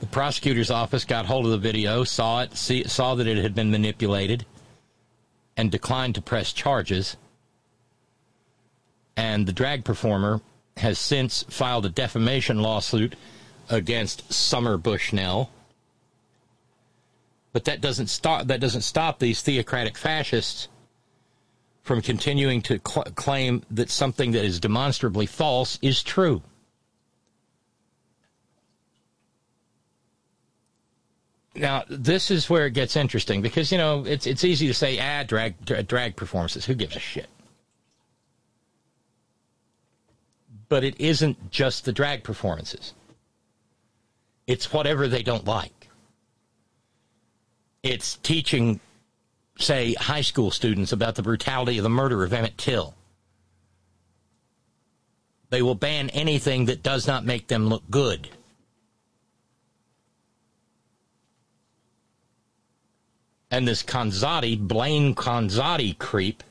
The 0.01 0.06
prosecutor's 0.06 0.70
office 0.70 1.05
got 1.05 1.27
hold 1.27 1.44
of 1.44 1.51
the 1.51 1.59
video, 1.59 2.05
saw 2.05 2.43
it, 2.43 2.56
see, 2.56 2.85
saw 2.85 3.15
that 3.16 3.27
it 3.27 3.36
had 3.39 3.55
been 3.55 3.70
manipulated, 3.70 4.47
and 5.56 5.70
declined 5.70 6.15
to 6.15 6.23
press 6.23 6.52
charges. 6.52 7.16
And 9.16 9.47
the 9.47 9.52
drag 9.52 9.85
performer 9.85 10.40
has 10.77 10.98
since 10.98 11.43
filed 11.51 11.85
a 11.85 11.89
defamation 11.89 12.60
lawsuit 12.60 13.16
against 13.69 14.32
Summer 14.32 14.78
Bushnell. 14.78 15.51
But 17.52 17.65
that 17.65 17.81
doesn't 17.81 18.06
stop 18.06 18.47
that 18.47 18.60
doesn't 18.60 18.82
stop 18.82 19.19
these 19.19 19.43
theocratic 19.43 19.98
fascists 19.98 20.69
from 21.89 22.02
continuing 22.02 22.60
to 22.60 22.78
cl- 22.86 23.05
claim 23.16 23.62
that 23.70 23.89
something 23.89 24.32
that 24.32 24.44
is 24.44 24.60
demonstrably 24.60 25.24
false 25.24 25.78
is 25.81 26.02
true. 26.02 26.43
Now, 31.55 31.85
this 31.89 32.31
is 32.31 32.51
where 32.51 32.66
it 32.66 32.74
gets 32.74 32.94
interesting 32.94 33.40
because 33.40 33.73
you 33.73 33.78
know 33.78 34.05
it's 34.06 34.27
it's 34.27 34.44
easy 34.44 34.66
to 34.69 34.74
say, 34.74 35.01
ah, 35.01 35.24
drag 35.24 35.55
drag 35.89 36.15
performances. 36.15 36.66
Who 36.66 36.74
gives 36.74 36.94
a 36.94 37.01
shit? 37.01 37.28
But 40.69 40.85
it 40.85 41.01
isn't 41.01 41.51
just 41.51 41.86
the 41.86 41.93
drag 41.93 42.23
performances. 42.23 42.93
It's 44.47 44.74
whatever 44.74 45.09
they 45.09 45.23
don't 45.23 45.47
like. 45.47 45.89
It's 47.82 48.16
teaching, 48.16 48.81
say, 49.59 49.94
high 49.94 50.20
school 50.20 50.51
students 50.51 50.93
about 50.93 51.16
the 51.16 51.22
brutality 51.22 51.78
of 51.78 51.82
the 51.82 51.90
murder 51.90 52.24
of 52.24 52.32
Emmett 52.32 52.56
Till. 52.56 52.94
They 55.51 55.62
will 55.62 55.74
ban 55.74 56.10
anything 56.10 56.66
that 56.66 56.82
does 56.82 57.06
not 57.06 57.24
make 57.24 57.48
them 57.48 57.68
look 57.68 57.82
good. 57.90 58.28
And 63.51 63.66
this 63.66 63.82
Conzatti, 63.82 64.59
Blaine 64.59 65.14
Conzatti 65.14 65.97
creep, 65.98 66.43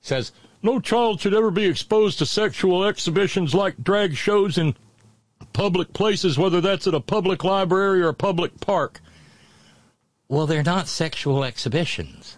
says 0.00 0.32
no 0.62 0.80
child 0.80 1.20
should 1.20 1.32
ever 1.32 1.50
be 1.50 1.64
exposed 1.64 2.18
to 2.18 2.26
sexual 2.26 2.84
exhibitions 2.84 3.54
like 3.54 3.82
drag 3.82 4.16
shows 4.16 4.58
in 4.58 4.74
public 5.54 5.94
places, 5.94 6.36
whether 6.36 6.60
that's 6.60 6.86
at 6.86 6.92
a 6.92 7.00
public 7.00 7.42
library 7.42 8.02
or 8.02 8.08
a 8.08 8.14
public 8.14 8.60
park. 8.60 9.00
Well, 10.28 10.46
they're 10.46 10.62
not 10.62 10.88
sexual 10.88 11.42
exhibitions 11.42 12.36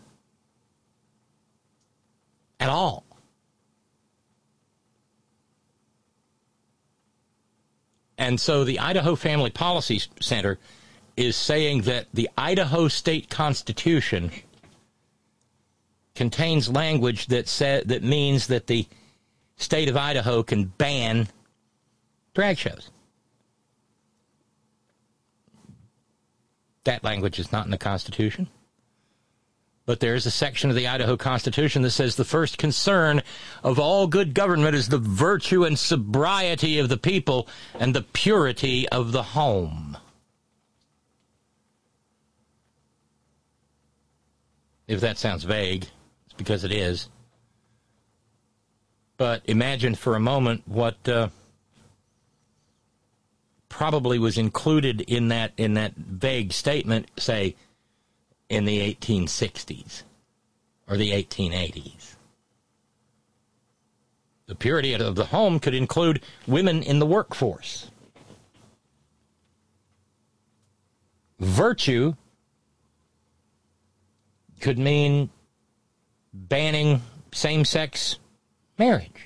at 2.61 2.69
all. 2.69 3.05
And 8.19 8.41
so 8.41 8.65
the 8.65 8.79
Idaho 8.79 9.15
Family 9.15 9.51
Policy 9.51 10.01
Center 10.21 10.59
is 11.17 11.37
saying 11.37 11.83
that 11.83 12.07
the 12.15 12.31
Idaho 12.37 12.89
State 12.89 13.29
Constitution 13.31 14.31
contains 16.15 16.69
language 16.69 17.27
that 17.27 17.49
sa- 17.49 17.81
that 17.85 18.03
means 18.03 18.47
that 18.47 18.67
the 18.67 18.87
state 19.57 19.89
of 19.89 19.97
Idaho 19.97 20.43
can 20.43 20.65
ban 20.65 21.29
drag 22.35 22.59
shows. 22.59 22.91
That 26.87 27.03
language 27.03 27.41
is 27.41 27.51
not 27.51 27.65
in 27.65 27.73
the 27.73 27.79
Constitution. 27.79 28.47
But 29.87 29.99
there 29.99 30.15
is 30.15 30.25
a 30.25 30.31
section 30.31 30.71
of 30.71 30.77
the 30.77 30.87
Idaho 30.87 31.17
Constitution 31.17 31.83
that 31.83 31.91
says 31.91 32.15
the 32.15 32.25
first 32.25 32.59
concern 32.59 33.23
of 33.65 33.81
all 33.81 34.07
good 34.07 34.35
government 34.35 34.77
is 34.77 34.89
the 34.89 34.99
virtue 34.99 35.65
and 35.65 35.77
sobriety 35.77 36.79
of 36.79 36.89
the 36.89 36.97
people 36.97 37.49
and 37.75 37.93
the 37.93 38.03
purity 38.03 38.89
of 38.91 39.11
the 39.11 39.25
home. 39.25 39.97
If 44.87 45.01
that 45.01 45.19
sounds 45.19 45.43
vague, 45.43 45.89
it's 46.27 46.35
because 46.37 46.63
it 46.63 46.71
is. 46.71 47.09
But 49.17 49.43
imagine 49.47 49.97
for 49.97 50.15
a 50.15 50.21
moment 50.21 50.63
what 50.67 51.09
uh, 51.09 51.31
probably 53.77 54.19
was 54.19 54.39
included 54.39 55.03
in 55.03 55.29
that 55.29 55.53
in 55.59 55.75
that 55.75 55.95
vague 55.97 56.51
statement, 56.51 57.11
say 57.19 57.55
in 58.49 58.65
the 58.65 58.95
1860s 58.95 60.03
or 60.89 60.97
the 60.97 61.11
1880s. 61.11 62.15
The 64.47 64.55
purity 64.55 64.95
of 64.95 65.15
the 65.15 65.27
home 65.27 65.61
could 65.61 65.75
include 65.75 66.23
women 66.47 66.83
in 66.83 67.01
the 67.01 67.05
workforce. 67.05 67.91
Virtue 71.39 72.15
could 74.61 74.79
mean 74.79 75.29
banning 76.33 77.03
same 77.31 77.67
sex 77.67 78.19
marriage. 78.79 79.26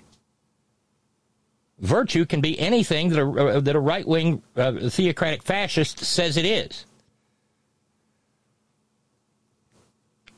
Virtue 1.81 2.27
can 2.27 2.43
be 2.43 2.59
anything 2.59 3.09
that 3.09 3.21
a, 3.21 3.61
that 3.61 3.75
a 3.75 3.81
right 3.81 4.07
wing 4.07 4.43
uh, 4.55 4.91
theocratic 4.91 5.43
fascist 5.43 5.99
says 6.01 6.37
it 6.37 6.45
is. 6.45 6.85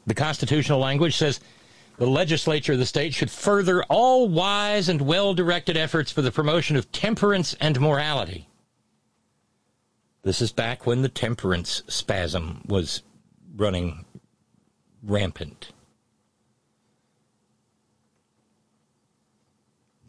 The 0.07 0.15
constitutional 0.15 0.79
language 0.79 1.17
says 1.17 1.41
the 1.99 2.07
legislature 2.07 2.75
of 2.75 2.79
the 2.79 2.87
state 2.87 3.15
should 3.15 3.31
further 3.31 3.83
all 3.85 4.29
wise 4.29 4.89
and 4.89 5.01
well 5.01 5.35
directed 5.35 5.77
efforts 5.77 6.13
for 6.13 6.23
the 6.23 6.33
promotion 6.33 6.77
of 6.77 6.91
temperance 6.93 7.55
and 7.61 7.81
morality. 7.81 8.49
This 10.23 10.41
is 10.41 10.53
back 10.53 10.87
when 10.87 11.03
the 11.03 11.09
temperance 11.09 11.83
spasm 11.89 12.63
was 12.67 13.03
running 13.57 14.05
rampant. 15.03 15.73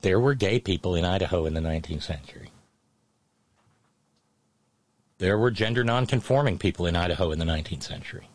There 0.04 0.20
were 0.20 0.34
gay 0.34 0.60
people 0.60 0.96
in 0.96 1.06
Idaho 1.06 1.46
in 1.46 1.54
the 1.54 1.62
19th 1.62 2.04
century. 2.04 2.52
There 5.18 5.38
were 5.38 5.50
gender 5.50 5.86
nonconforming 5.86 6.58
people 6.60 6.86
in 6.86 6.98
Idaho 6.98 7.32
in 7.32 7.40
the 7.40 7.46
19th 7.46 7.84
century. 7.84 8.28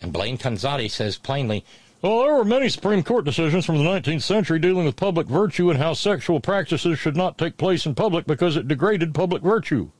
And 0.00 0.12
Blaine 0.12 0.38
Conzatti 0.38 0.88
says 0.88 1.18
plainly, 1.18 1.64
well, 2.02 2.20
there 2.20 2.34
were 2.34 2.44
many 2.44 2.68
Supreme 2.68 3.02
Court 3.02 3.24
decisions 3.24 3.66
from 3.66 3.78
the 3.78 3.82
19th 3.82 4.22
century 4.22 4.60
dealing 4.60 4.84
with 4.84 4.94
public 4.94 5.26
virtue 5.26 5.70
and 5.70 5.78
how 5.80 5.94
sexual 5.94 6.38
practices 6.38 7.00
should 7.00 7.16
not 7.16 7.36
take 7.36 7.56
place 7.56 7.84
in 7.84 7.96
public 7.96 8.26
because 8.26 8.56
it 8.56 8.68
degraded 8.68 9.12
public 9.12 9.42
virtue. 9.42 9.90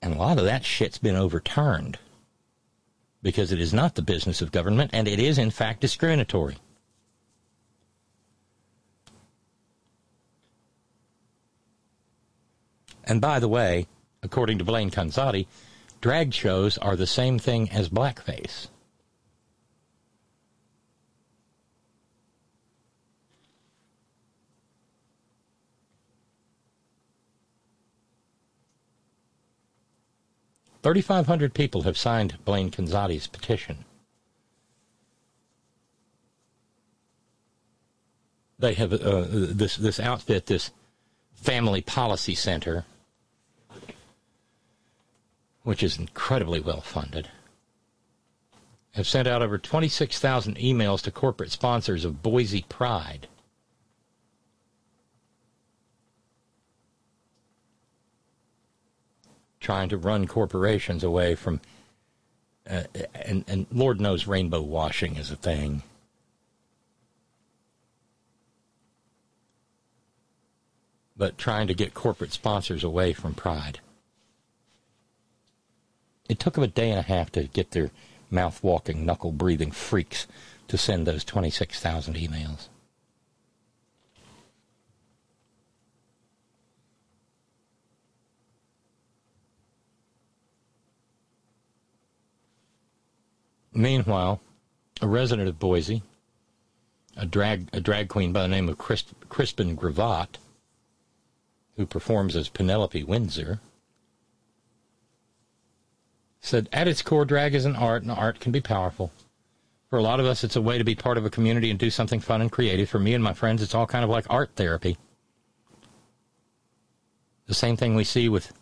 And 0.00 0.14
a 0.14 0.18
lot 0.18 0.38
of 0.38 0.44
that 0.44 0.64
shit's 0.64 0.98
been 0.98 1.14
overturned 1.14 1.98
because 3.22 3.52
it 3.52 3.60
is 3.60 3.72
not 3.72 3.94
the 3.94 4.02
business 4.02 4.42
of 4.42 4.52
government 4.52 4.90
and 4.92 5.06
it 5.06 5.18
is, 5.18 5.38
in 5.38 5.50
fact, 5.50 5.80
discriminatory. 5.80 6.56
And 13.04 13.20
by 13.20 13.40
the 13.40 13.48
way, 13.48 13.86
according 14.22 14.58
to 14.58 14.64
Blaine 14.64 14.90
Conzatti, 14.90 15.46
drag 16.00 16.32
shows 16.32 16.78
are 16.78 16.96
the 16.96 17.06
same 17.06 17.38
thing 17.38 17.70
as 17.70 17.88
blackface. 17.88 18.68
Thirty-five 30.82 31.26
hundred 31.26 31.54
people 31.54 31.82
have 31.82 31.96
signed 31.96 32.38
Blaine 32.44 32.70
Conzatti's 32.70 33.26
petition. 33.26 33.84
They 38.58 38.74
have 38.74 38.92
uh, 38.92 39.26
this 39.30 39.76
this 39.76 40.00
outfit, 40.00 40.46
this 40.46 40.70
Family 41.34 41.80
Policy 41.80 42.34
Center, 42.34 42.84
which 45.62 45.82
is 45.82 45.98
incredibly 45.98 46.60
well 46.60 46.80
funded, 46.80 47.28
have 48.92 49.08
sent 49.08 49.26
out 49.26 49.42
over 49.42 49.58
26,000 49.58 50.56
emails 50.56 51.00
to 51.02 51.10
corporate 51.10 51.50
sponsors 51.50 52.04
of 52.04 52.22
Boise 52.22 52.64
Pride. 52.68 53.26
Trying 59.62 59.90
to 59.90 59.96
run 59.96 60.26
corporations 60.26 61.04
away 61.04 61.36
from, 61.36 61.60
uh, 62.68 62.82
and, 63.14 63.44
and 63.46 63.66
Lord 63.70 64.00
knows 64.00 64.26
rainbow 64.26 64.60
washing 64.60 65.14
is 65.16 65.30
a 65.30 65.36
thing. 65.36 65.84
But 71.16 71.38
trying 71.38 71.68
to 71.68 71.74
get 71.74 71.94
corporate 71.94 72.32
sponsors 72.32 72.82
away 72.82 73.12
from 73.12 73.34
Pride. 73.34 73.78
It 76.28 76.40
took 76.40 76.54
them 76.54 76.64
a 76.64 76.68
day 76.68 76.90
and 76.90 76.98
a 76.98 77.02
half 77.02 77.30
to 77.32 77.44
get 77.44 77.70
their 77.70 77.92
mouth 78.32 78.64
walking, 78.64 79.06
knuckle 79.06 79.30
breathing 79.30 79.70
freaks 79.70 80.26
to 80.66 80.76
send 80.76 81.06
those 81.06 81.22
26,000 81.22 82.16
emails. 82.16 82.68
Meanwhile, 93.74 94.40
a 95.00 95.08
resident 95.08 95.48
of 95.48 95.58
Boise, 95.58 96.02
a 97.16 97.26
drag 97.26 97.68
a 97.72 97.80
drag 97.80 98.08
queen 98.08 98.32
by 98.32 98.42
the 98.42 98.48
name 98.48 98.68
of 98.68 98.78
Crispin 98.78 99.76
Gravatt, 99.76 100.36
who 101.76 101.86
performs 101.86 102.36
as 102.36 102.48
Penelope 102.48 103.02
Windsor, 103.04 103.60
said, 106.40 106.68
"At 106.72 106.88
its 106.88 107.02
core, 107.02 107.24
drag 107.24 107.54
is 107.54 107.64
an 107.64 107.76
art, 107.76 108.02
and 108.02 108.10
art 108.10 108.40
can 108.40 108.52
be 108.52 108.60
powerful. 108.60 109.10
For 109.88 109.98
a 109.98 110.02
lot 110.02 110.20
of 110.20 110.26
us, 110.26 110.42
it's 110.42 110.56
a 110.56 110.62
way 110.62 110.76
to 110.76 110.84
be 110.84 110.94
part 110.94 111.18
of 111.18 111.24
a 111.24 111.30
community 111.30 111.70
and 111.70 111.78
do 111.78 111.90
something 111.90 112.20
fun 112.20 112.40
and 112.40 112.50
creative. 112.50 112.88
For 112.88 112.98
me 112.98 113.14
and 113.14 113.22
my 113.22 113.32
friends, 113.32 113.62
it's 113.62 113.74
all 113.74 113.86
kind 113.86 114.04
of 114.04 114.10
like 114.10 114.26
art 114.28 114.50
therapy. 114.56 114.96
The 117.46 117.54
same 117.54 117.76
thing 117.76 117.94
we 117.94 118.04
see 118.04 118.28
with 118.28 118.52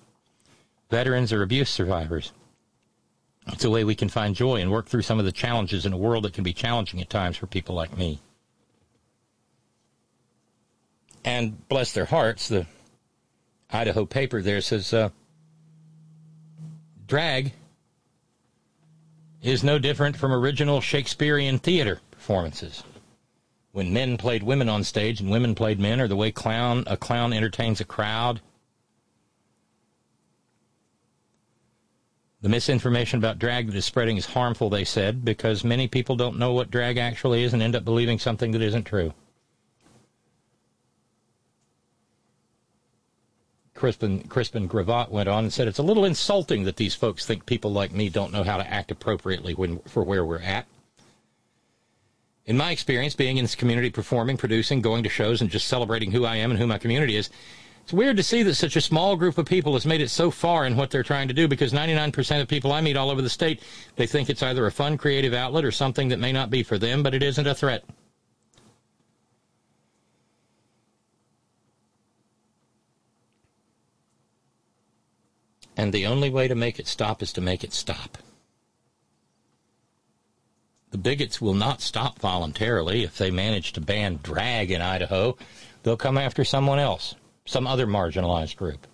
veterans 0.88 1.32
or 1.32 1.42
abuse 1.42 1.70
survivors." 1.70 2.32
It's 3.52 3.64
a 3.64 3.70
way 3.70 3.84
we 3.84 3.94
can 3.94 4.08
find 4.08 4.34
joy 4.34 4.56
and 4.56 4.70
work 4.70 4.86
through 4.86 5.02
some 5.02 5.18
of 5.18 5.24
the 5.24 5.32
challenges 5.32 5.86
in 5.86 5.92
a 5.92 5.96
world 5.96 6.24
that 6.24 6.32
can 6.32 6.44
be 6.44 6.52
challenging 6.52 7.00
at 7.00 7.10
times 7.10 7.36
for 7.36 7.46
people 7.46 7.74
like 7.74 7.96
me. 7.96 8.20
And 11.24 11.68
bless 11.68 11.92
their 11.92 12.06
hearts, 12.06 12.48
the 12.48 12.66
Idaho 13.70 14.06
paper 14.06 14.42
there 14.42 14.60
says 14.60 14.92
uh, 14.92 15.10
drag 17.06 17.52
is 19.42 19.62
no 19.62 19.78
different 19.78 20.16
from 20.16 20.32
original 20.32 20.80
Shakespearean 20.80 21.58
theater 21.58 22.00
performances. 22.10 22.82
When 23.72 23.92
men 23.92 24.16
played 24.16 24.42
women 24.42 24.68
on 24.68 24.82
stage 24.82 25.20
and 25.20 25.30
women 25.30 25.54
played 25.54 25.78
men, 25.78 26.00
or 26.00 26.08
the 26.08 26.16
way 26.16 26.32
clown 26.32 26.84
a 26.86 26.96
clown 26.96 27.32
entertains 27.32 27.80
a 27.80 27.84
crowd, 27.84 28.40
The 32.42 32.48
misinformation 32.48 33.18
about 33.18 33.38
drag 33.38 33.66
that 33.66 33.76
is 33.76 33.84
spreading 33.84 34.16
is 34.16 34.26
harmful, 34.26 34.70
they 34.70 34.84
said, 34.84 35.24
because 35.24 35.62
many 35.62 35.88
people 35.88 36.16
don't 36.16 36.38
know 36.38 36.52
what 36.52 36.70
drag 36.70 36.96
actually 36.96 37.42
is 37.42 37.52
and 37.52 37.62
end 37.62 37.76
up 37.76 37.84
believing 37.84 38.18
something 38.18 38.52
that 38.52 38.62
isn't 38.62 38.84
true. 38.84 39.12
Crispin, 43.74 44.24
Crispin 44.24 44.68
Gravatt 44.68 45.10
went 45.10 45.28
on 45.28 45.44
and 45.44 45.52
said, 45.52 45.68
It's 45.68 45.78
a 45.78 45.82
little 45.82 46.04
insulting 46.04 46.64
that 46.64 46.76
these 46.76 46.94
folks 46.94 47.24
think 47.24 47.46
people 47.46 47.72
like 47.72 47.92
me 47.92 48.08
don't 48.08 48.32
know 48.32 48.42
how 48.42 48.56
to 48.56 48.70
act 48.70 48.90
appropriately 48.90 49.54
when, 49.54 49.78
for 49.80 50.02
where 50.02 50.24
we're 50.24 50.40
at. 50.40 50.66
In 52.46 52.56
my 52.56 52.72
experience, 52.72 53.14
being 53.14 53.36
in 53.36 53.44
this 53.44 53.54
community, 53.54 53.90
performing, 53.90 54.36
producing, 54.36 54.80
going 54.80 55.02
to 55.02 55.08
shows, 55.08 55.40
and 55.40 55.50
just 55.50 55.68
celebrating 55.68 56.10
who 56.10 56.24
I 56.24 56.36
am 56.36 56.50
and 56.50 56.58
who 56.58 56.66
my 56.66 56.78
community 56.78 57.16
is, 57.16 57.30
it's 57.90 57.94
weird 57.96 58.16
to 58.16 58.22
see 58.22 58.44
that 58.44 58.54
such 58.54 58.76
a 58.76 58.80
small 58.80 59.16
group 59.16 59.36
of 59.36 59.46
people 59.46 59.72
has 59.72 59.84
made 59.84 60.00
it 60.00 60.10
so 60.10 60.30
far 60.30 60.64
in 60.64 60.76
what 60.76 60.92
they're 60.92 61.02
trying 61.02 61.26
to 61.26 61.34
do 61.34 61.48
because 61.48 61.72
99% 61.72 62.40
of 62.40 62.46
people 62.46 62.70
I 62.70 62.80
meet 62.80 62.96
all 62.96 63.10
over 63.10 63.20
the 63.20 63.28
state, 63.28 63.62
they 63.96 64.06
think 64.06 64.30
it's 64.30 64.44
either 64.44 64.64
a 64.64 64.70
fun, 64.70 64.96
creative 64.96 65.34
outlet 65.34 65.64
or 65.64 65.72
something 65.72 66.08
that 66.10 66.20
may 66.20 66.30
not 66.30 66.50
be 66.50 66.62
for 66.62 66.78
them, 66.78 67.02
but 67.02 67.14
it 67.14 67.22
isn't 67.24 67.48
a 67.48 67.52
threat. 67.52 67.82
And 75.76 75.92
the 75.92 76.06
only 76.06 76.30
way 76.30 76.46
to 76.46 76.54
make 76.54 76.78
it 76.78 76.86
stop 76.86 77.24
is 77.24 77.32
to 77.32 77.40
make 77.40 77.64
it 77.64 77.72
stop. 77.72 78.18
The 80.92 80.98
bigots 80.98 81.40
will 81.40 81.54
not 81.54 81.80
stop 81.80 82.20
voluntarily. 82.20 83.02
If 83.02 83.18
they 83.18 83.32
manage 83.32 83.72
to 83.72 83.80
ban 83.80 84.20
drag 84.22 84.70
in 84.70 84.80
Idaho, 84.80 85.36
they'll 85.82 85.96
come 85.96 86.18
after 86.18 86.44
someone 86.44 86.78
else 86.78 87.16
some 87.50 87.66
other 87.66 87.86
marginalized 87.86 88.56
group. 88.56 88.86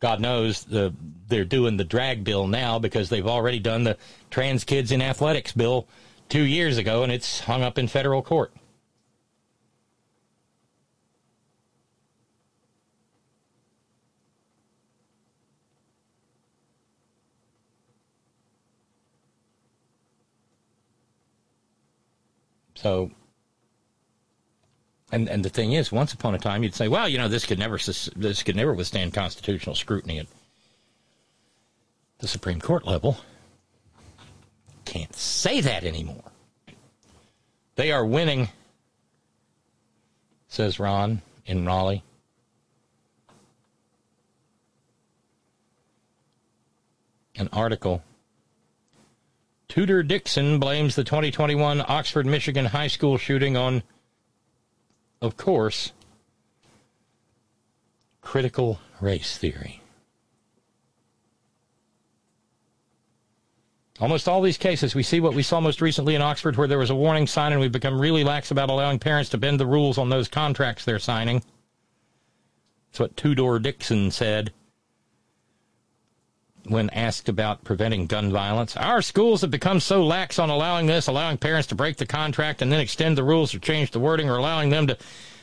God 0.00 0.18
knows 0.18 0.64
the, 0.64 0.94
they're 1.28 1.44
doing 1.44 1.76
the 1.76 1.84
drag 1.84 2.24
bill 2.24 2.46
now 2.46 2.78
because 2.78 3.10
they've 3.10 3.26
already 3.26 3.58
done 3.58 3.84
the 3.84 3.98
trans 4.30 4.64
kids 4.64 4.90
in 4.90 5.02
athletics 5.02 5.52
bill 5.52 5.86
two 6.30 6.42
years 6.42 6.78
ago 6.78 7.02
and 7.02 7.12
it's 7.12 7.40
hung 7.40 7.62
up 7.62 7.76
in 7.76 7.86
federal 7.86 8.22
court. 8.22 8.54
So 22.74 23.10
and 25.14 25.28
and 25.28 25.44
the 25.44 25.48
thing 25.48 25.72
is, 25.72 25.92
once 25.92 26.12
upon 26.12 26.34
a 26.34 26.38
time, 26.38 26.62
you'd 26.62 26.74
say, 26.74 26.88
well, 26.88 27.08
you 27.08 27.18
know, 27.18 27.28
this 27.28 27.46
could 27.46 27.58
never 27.58 27.78
this 27.78 28.42
could 28.42 28.56
never 28.56 28.74
withstand 28.74 29.14
constitutional 29.14 29.76
scrutiny 29.76 30.18
at 30.18 30.26
the 32.18 32.26
Supreme 32.26 32.60
Court 32.60 32.84
level. 32.84 33.18
Can't 34.84 35.14
say 35.14 35.60
that 35.60 35.84
anymore. 35.84 36.32
They 37.76 37.92
are 37.92 38.04
winning, 38.04 38.48
says 40.48 40.80
Ron 40.80 41.22
in 41.46 41.64
Raleigh. 41.64 42.02
An 47.36 47.48
article. 47.52 48.02
Tudor 49.68 50.04
Dixon 50.04 50.60
blames 50.60 50.94
the 50.94 51.02
2021 51.02 51.84
Oxford, 51.88 52.26
Michigan 52.26 52.66
high 52.66 52.86
school 52.86 53.18
shooting 53.18 53.56
on 53.56 53.82
of 55.24 55.38
course, 55.38 55.92
critical 58.20 58.78
race 59.00 59.38
theory. 59.38 59.80
Almost 64.00 64.28
all 64.28 64.42
these 64.42 64.58
cases, 64.58 64.94
we 64.94 65.02
see 65.02 65.20
what 65.20 65.34
we 65.34 65.42
saw 65.42 65.60
most 65.60 65.80
recently 65.80 66.14
in 66.14 66.20
Oxford, 66.20 66.56
where 66.56 66.68
there 66.68 66.78
was 66.78 66.90
a 66.90 66.94
warning 66.94 67.26
sign, 67.26 67.52
and 67.52 67.60
we've 67.60 67.72
become 67.72 67.98
really 67.98 68.22
lax 68.22 68.50
about 68.50 68.68
allowing 68.68 68.98
parents 68.98 69.30
to 69.30 69.38
bend 69.38 69.58
the 69.58 69.66
rules 69.66 69.96
on 69.96 70.10
those 70.10 70.28
contracts 70.28 70.84
they're 70.84 70.98
signing. 70.98 71.42
That's 72.90 73.00
what 73.00 73.16
Tudor 73.16 73.58
Dixon 73.58 74.10
said 74.10 74.52
when 76.66 76.90
asked 76.90 77.28
about 77.28 77.64
preventing 77.64 78.06
gun 78.06 78.32
violence. 78.32 78.76
Our 78.76 79.02
schools 79.02 79.42
have 79.42 79.50
become 79.50 79.80
so 79.80 80.04
lax 80.04 80.38
on 80.38 80.50
allowing 80.50 80.86
this, 80.86 81.06
allowing 81.06 81.38
parents 81.38 81.68
to 81.68 81.74
break 81.74 81.96
the 81.98 82.06
contract 82.06 82.62
and 82.62 82.72
then 82.72 82.80
extend 82.80 83.18
the 83.18 83.24
rules 83.24 83.54
or 83.54 83.58
change 83.58 83.90
the 83.90 84.00
wording 84.00 84.30
or 84.30 84.36
allowing 84.36 84.70
them 84.70 84.86
to 84.86 84.96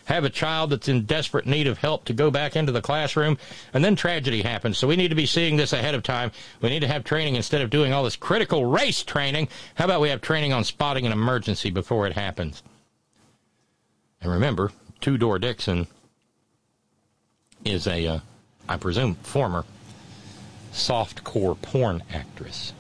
have 0.06 0.24
a 0.24 0.30
child 0.30 0.72
that's 0.72 0.88
in 0.88 1.06
desperate 1.06 1.46
need 1.46 1.68
of 1.68 1.78
help 1.78 2.06
to 2.06 2.14
go 2.14 2.32
back 2.32 2.56
into 2.56 2.72
the 2.72 2.82
classroom, 2.82 3.38
and 3.74 3.86
then 3.86 3.96
tragedy 3.96 4.42
happens. 4.42 4.78
So 4.78 4.88
we 4.88 4.96
need 4.96 5.10
to 5.10 5.16
be 5.16 5.28
seeing 5.28 5.58
this 5.58 5.74
ahead 5.74 5.96
of 5.96 6.04
time. 6.04 6.32
We 6.60 6.70
need 6.70 6.80
to 6.82 6.88
have 6.88 7.04
training 7.04 7.36
instead 7.36 7.62
of 7.62 7.70
doing 7.70 7.94
all 7.94 8.04
this 8.04 8.16
critical 8.16 8.66
race 8.66 9.04
training. 9.04 9.48
How 9.76 9.86
about 9.86 10.02
we 10.02 10.10
have 10.10 10.22
training 10.22 10.54
on 10.54 10.64
spotting 10.64 11.06
an 11.06 11.12
emergency 11.12 11.70
before 11.70 12.08
it 12.08 12.14
happens? 12.14 12.64
And 14.22 14.32
remember, 14.32 14.72
Tudor 15.02 15.40
Dixon 15.40 15.88
is 17.64 17.88
a, 17.88 18.08
uh, 18.08 18.20
I 18.68 18.78
presume, 18.78 19.16
former 19.16 19.66
soft-core 20.72 21.56
porn 21.56 22.04
actress. 22.14 22.74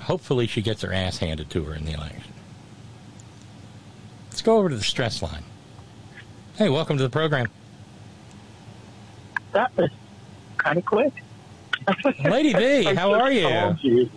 Hopefully, 0.00 0.46
she 0.46 0.62
gets 0.62 0.82
her 0.82 0.92
ass 0.92 1.18
handed 1.18 1.50
to 1.50 1.64
her 1.64 1.74
in 1.74 1.84
the 1.84 1.92
election. 1.92 2.32
Let's 4.30 4.42
go 4.42 4.58
over 4.58 4.68
to 4.68 4.76
the 4.76 4.84
stress 4.84 5.20
line. 5.20 5.42
Hey, 6.56 6.68
welcome 6.68 6.96
to 6.96 7.02
the 7.02 7.10
program. 7.10 7.48
That 9.52 9.76
was 9.76 9.90
kind 10.58 10.78
of 10.78 10.84
quick. 10.84 11.12
Lady 12.24 12.54
B, 12.54 12.84
how 12.94 13.12
are 13.14 13.32
you? 13.32 13.76
you? 13.80 14.10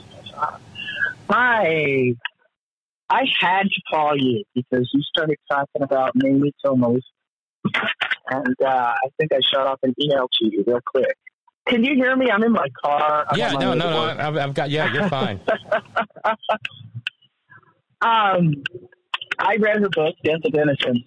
Hi. 1.29 2.15
I 3.09 3.25
had 3.39 3.63
to 3.63 3.81
call 3.89 4.15
you 4.15 4.43
because 4.53 4.89
you 4.93 5.01
started 5.01 5.37
talking 5.49 5.81
about 5.81 6.11
Mamie 6.15 6.53
Tomos, 6.63 7.01
and 8.29 8.55
uh, 8.63 8.67
I 8.67 9.09
think 9.17 9.33
I 9.33 9.39
shot 9.51 9.65
off 9.67 9.79
an 9.83 9.95
email 9.99 10.27
to 10.39 10.45
you 10.45 10.63
real 10.65 10.79
quick. 10.85 11.17
Can 11.67 11.83
you 11.83 11.95
hear 11.95 12.15
me? 12.15 12.29
I'm 12.31 12.43
in 12.43 12.51
my 12.51 12.67
car. 12.83 13.25
I'm 13.29 13.37
yeah, 13.37 13.51
no, 13.51 13.73
no, 13.73 13.89
no. 13.89 14.03
I've, 14.03 14.37
I've, 14.37 14.53
got. 14.53 14.69
Yeah, 14.69 14.93
you're 14.93 15.09
fine. 15.09 15.39
um, 18.01 18.53
I 19.39 19.55
read 19.59 19.81
her 19.81 19.89
book, 19.89 20.15
Death 20.23 20.41
of 20.45 20.53
Innocence, 20.53 21.05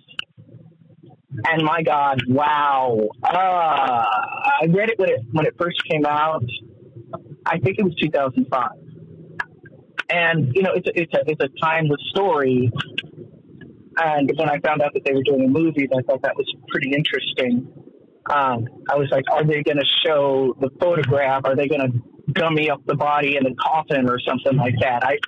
and 1.51 1.63
my 1.65 1.83
God, 1.83 2.21
wow! 2.29 2.99
Uh, 3.23 3.29
I 3.37 4.67
read 4.69 4.91
it 4.91 4.99
when 4.99 5.09
it 5.09 5.21
when 5.33 5.47
it 5.47 5.55
first 5.59 5.81
came 5.89 6.05
out. 6.05 6.45
I 7.47 7.59
think 7.59 7.79
it 7.79 7.85
was 7.85 7.95
2005 7.97 8.82
and 10.13 10.53
you 10.55 10.63
know 10.63 10.73
it's 10.75 10.87
a, 10.87 11.01
it's 11.01 11.15
a 11.15 11.21
it's 11.27 11.41
a 11.43 11.49
timeless 11.65 12.01
story. 12.11 12.71
And 13.99 14.31
when 14.37 14.49
I 14.49 14.59
found 14.61 14.81
out 14.83 14.93
that 14.95 15.03
they 15.05 15.13
were 15.13 15.23
doing 15.23 15.45
a 15.45 15.49
movie, 15.49 15.87
I 15.87 16.03
thought 16.03 16.23
that 16.23 16.35
was 16.37 16.47
pretty 16.69 16.93
interesting. 16.93 17.71
Um, 18.31 18.67
I 18.89 18.97
was 18.97 19.09
like, 19.11 19.25
are 19.31 19.45
they 19.45 19.63
going 19.63 19.77
to 19.77 19.85
show 20.07 20.55
the 20.61 20.71
photograph? 20.81 21.43
Are 21.45 21.55
they 21.55 21.69
going 21.69 21.93
to 21.93 22.33
dummy 22.33 22.71
up 22.71 22.81
the 22.87 22.95
body 22.95 23.37
in 23.37 23.45
a 23.45 23.55
coffin 23.57 24.09
or 24.09 24.19
something 24.27 24.57
like 24.57 24.75
that? 24.81 25.05
I 25.05 25.19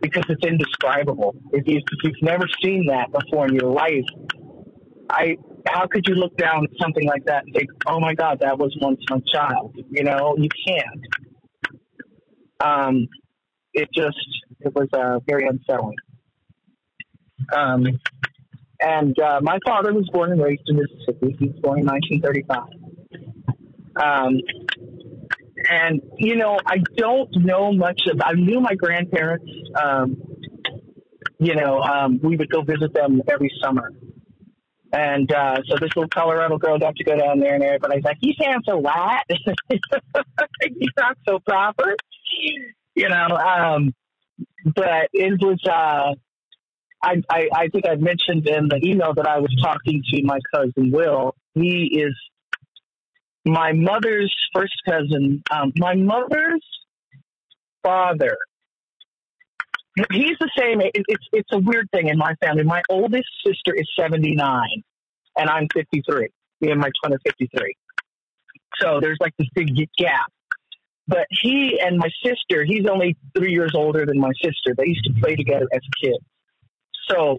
because 0.00 0.24
it's 0.28 0.44
indescribable. 0.44 1.34
If, 1.52 1.66
you, 1.66 1.78
if 1.78 1.84
you've 2.02 2.22
never 2.22 2.46
seen 2.62 2.86
that 2.86 3.10
before 3.12 3.46
in 3.46 3.54
your 3.54 3.70
life, 3.70 4.06
I 5.10 5.36
how 5.66 5.86
could 5.86 6.04
you 6.06 6.14
look 6.14 6.36
down 6.36 6.64
at 6.64 6.70
something 6.80 7.06
like 7.06 7.24
that 7.26 7.44
and 7.44 7.54
think, 7.54 7.68
oh 7.86 8.00
my 8.00 8.14
God, 8.14 8.38
that 8.40 8.58
was 8.58 8.76
once 8.80 9.00
my 9.10 9.20
child? 9.32 9.76
You 9.90 10.04
know, 10.04 10.34
you 10.38 10.48
can't. 10.66 11.06
Um, 12.60 13.06
it 13.72 13.88
just 13.94 14.18
it 14.60 14.74
was 14.74 14.88
uh, 14.92 15.20
very 15.26 15.46
unsettling. 15.48 15.96
Um, 17.52 17.86
and 18.80 19.18
uh, 19.18 19.40
my 19.42 19.58
father 19.66 19.92
was 19.92 20.08
born 20.12 20.32
and 20.32 20.42
raised 20.42 20.62
in 20.66 20.76
Mississippi. 20.76 21.36
He 21.38 21.48
was 21.48 21.56
born 21.60 21.80
in 21.80 21.86
1935. 21.86 22.62
Um, 24.00 24.40
and 25.68 26.00
you 26.18 26.36
know, 26.36 26.58
I 26.64 26.76
don't 26.96 27.30
know 27.44 27.72
much 27.72 28.02
of. 28.10 28.20
I 28.22 28.32
knew 28.34 28.60
my 28.60 28.74
grandparents. 28.74 29.50
Um, 29.80 30.22
you 31.40 31.54
know, 31.54 31.80
um, 31.80 32.20
we 32.22 32.36
would 32.36 32.50
go 32.50 32.62
visit 32.62 32.92
them 32.94 33.22
every 33.28 33.50
summer. 33.62 33.92
And 34.92 35.30
uh, 35.32 35.56
so 35.68 35.76
this 35.80 35.90
little 35.94 36.08
Colorado 36.08 36.56
girl 36.56 36.78
got 36.78 36.96
to 36.96 37.04
go 37.04 37.16
down 37.16 37.40
there, 37.40 37.54
and 37.54 37.62
everybody's 37.62 38.04
like, 38.04 38.16
"You 38.20 38.32
sound 38.40 38.64
so 38.66 38.78
white. 38.78 39.22
you 39.68 40.88
talk 40.98 41.16
so 41.28 41.38
proper." 41.40 41.94
You 42.98 43.08
know, 43.08 43.36
um, 43.36 43.94
but 44.74 45.08
it 45.12 45.40
was. 45.40 45.60
Uh, 45.64 46.14
I, 47.00 47.22
I 47.30 47.48
I 47.54 47.68
think 47.68 47.86
I 47.88 47.94
mentioned 47.94 48.48
in 48.48 48.68
the 48.68 48.80
email 48.84 49.14
that 49.14 49.26
I 49.26 49.38
was 49.38 49.54
talking 49.62 50.02
to 50.12 50.22
my 50.24 50.38
cousin 50.52 50.90
Will. 50.90 51.34
He 51.54 52.00
is 52.00 52.14
my 53.44 53.72
mother's 53.72 54.34
first 54.52 54.74
cousin. 54.86 55.42
Um, 55.50 55.72
my 55.76 55.94
mother's 55.94 56.64
father 57.84 58.36
he's 60.12 60.36
the 60.40 60.50
same. 60.56 60.80
It, 60.80 60.92
it's 60.94 61.24
it's 61.32 61.48
a 61.52 61.58
weird 61.58 61.88
thing 61.92 62.08
in 62.08 62.18
my 62.18 62.34
family. 62.40 62.64
My 62.64 62.82
oldest 62.88 63.28
sister 63.46 63.74
is 63.74 63.88
seventy 63.98 64.34
nine, 64.34 64.82
and 65.36 65.48
I'm 65.48 65.66
fifty 65.74 66.02
three. 66.08 66.28
Me 66.60 66.70
and 66.70 66.80
my 66.80 66.90
twin 67.00 67.14
are 67.14 67.20
fifty 67.24 67.48
three. 67.56 67.74
So 68.80 69.00
there's 69.00 69.18
like 69.20 69.34
this 69.38 69.48
big 69.54 69.74
gap. 69.96 70.30
But 71.08 71.26
he 71.30 71.80
and 71.80 71.96
my 71.96 72.10
sister, 72.22 72.64
he's 72.64 72.86
only 72.86 73.16
three 73.36 73.52
years 73.52 73.72
older 73.74 74.04
than 74.04 74.20
my 74.20 74.32
sister. 74.42 74.74
They 74.76 74.86
used 74.86 75.04
to 75.04 75.14
play 75.20 75.34
together 75.36 75.66
as 75.72 75.80
kids. 76.02 76.18
So 77.08 77.38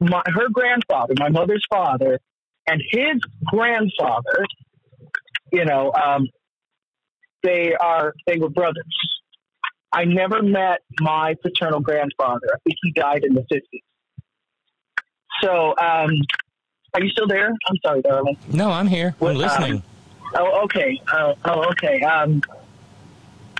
my 0.00 0.20
her 0.26 0.48
grandfather, 0.52 1.14
my 1.18 1.28
mother's 1.28 1.64
father, 1.70 2.18
and 2.66 2.82
his 2.90 3.20
grandfather, 3.46 4.44
you 5.52 5.64
know, 5.64 5.92
um, 5.92 6.26
they 7.44 7.72
are 7.74 8.14
they 8.26 8.36
were 8.38 8.48
brothers. 8.48 8.84
I 9.92 10.04
never 10.06 10.42
met 10.42 10.80
my 11.00 11.34
paternal 11.40 11.78
grandfather. 11.78 12.48
I 12.52 12.58
think 12.64 12.76
he 12.82 12.90
died 12.92 13.22
in 13.22 13.34
the 13.34 13.42
50s. 13.42 13.80
So, 15.40 15.68
um, 15.80 16.10
are 16.94 17.00
you 17.02 17.10
still 17.10 17.28
there? 17.28 17.50
I'm 17.50 17.76
sorry, 17.86 18.02
darling. 18.02 18.36
No, 18.52 18.70
I'm 18.72 18.88
here. 18.88 19.14
I'm 19.20 19.28
Um, 19.28 19.36
listening. 19.36 19.82
oh, 20.34 20.64
okay. 20.64 21.00
Oh, 21.12 21.34
oh 21.44 21.64
okay. 21.70 22.00
Um, 22.02 22.42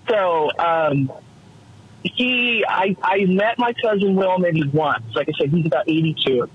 so, 0.09 0.51
um, 0.59 1.13
he, 2.03 2.65
I, 2.69 2.97
I 3.03 3.25
met 3.25 3.59
my 3.59 3.73
cousin 3.83 4.15
Will 4.15 4.39
maybe 4.39 4.69
once. 4.69 5.05
Like 5.15 5.29
I 5.29 5.33
said, 5.41 5.51
he's 5.51 5.67
about 5.67 5.89
82. 5.89 6.49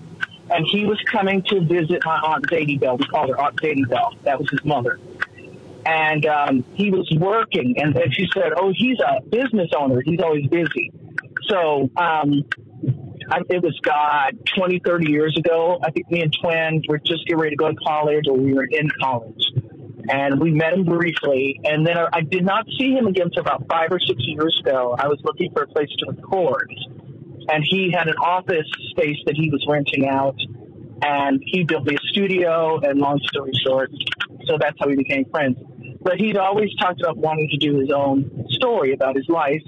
And 0.51 0.65
he 0.67 0.85
was 0.85 0.99
coming 1.11 1.43
to 1.43 1.61
visit 1.61 2.03
my 2.05 2.17
Aunt 2.17 2.45
Zadie 2.47 2.79
Bell. 2.79 2.97
We 2.97 3.05
called 3.05 3.29
her 3.29 3.39
Aunt 3.39 3.55
Zadie 3.57 3.87
Bell. 3.87 4.13
That 4.23 4.39
was 4.39 4.49
his 4.49 4.63
mother 4.63 4.99
and 5.85 6.25
um, 6.25 6.63
he 6.75 6.91
was 6.91 7.09
working. 7.17 7.75
And 7.77 7.93
then 7.95 8.11
she 8.11 8.27
said, 8.33 8.51
"Oh, 8.55 8.71
he's 8.75 8.99
a 8.99 9.21
business 9.21 9.69
owner. 9.75 10.01
He's 10.01 10.19
always 10.19 10.47
busy." 10.47 10.91
So 11.47 11.89
um, 11.97 12.43
I, 13.31 13.41
it 13.49 13.63
was 13.63 13.77
God 13.81 14.37
20, 14.55 14.79
30 14.79 15.09
years 15.09 15.37
ago. 15.37 15.79
I 15.83 15.91
think 15.91 16.09
me 16.11 16.21
and 16.21 16.35
Twin 16.41 16.83
were 16.87 16.99
just 16.99 17.25
getting 17.25 17.39
ready 17.39 17.55
to 17.55 17.55
go 17.55 17.69
to 17.69 17.75
college, 17.75 18.25
or 18.27 18.37
we 18.37 18.53
were 18.53 18.65
in 18.65 18.89
college, 19.01 19.43
and 20.07 20.39
we 20.39 20.51
met 20.51 20.73
him 20.73 20.85
briefly. 20.85 21.59
And 21.63 21.85
then 21.85 21.97
I, 21.97 22.21
did 22.21 22.45
not 22.45 22.65
see 22.77 22.91
him 22.91 23.07
again 23.07 23.27
until 23.27 23.41
about 23.41 23.65
five 23.69 23.91
or 23.91 23.99
six 23.99 24.19
years 24.19 24.61
ago. 24.63 24.95
I 24.97 25.07
was 25.07 25.19
looking 25.23 25.51
for 25.51 25.63
a 25.63 25.67
place 25.67 25.89
to 25.99 26.11
record, 26.11 26.71
and 27.49 27.63
he 27.67 27.91
had 27.91 28.07
an 28.07 28.17
office 28.17 28.67
space 28.91 29.17
that 29.25 29.35
he 29.35 29.49
was 29.49 29.65
renting 29.67 30.07
out. 30.07 30.35
And 31.01 31.41
he 31.45 31.63
built 31.63 31.85
me 31.85 31.95
a 31.95 32.07
studio, 32.09 32.79
and 32.81 32.99
long 32.99 33.19
story 33.23 33.53
short, 33.65 33.89
so 34.45 34.57
that's 34.59 34.75
how 34.79 34.87
we 34.87 34.97
became 34.97 35.23
friends. 35.31 35.57
But 36.01 36.19
he'd 36.19 36.35
always 36.37 36.75
talked 36.75 36.99
about 37.01 37.15
wanting 37.17 37.47
to 37.51 37.57
do 37.57 37.79
his 37.79 37.89
own 37.89 38.45
story 38.49 38.93
about 38.93 39.15
his 39.15 39.27
life. 39.29 39.63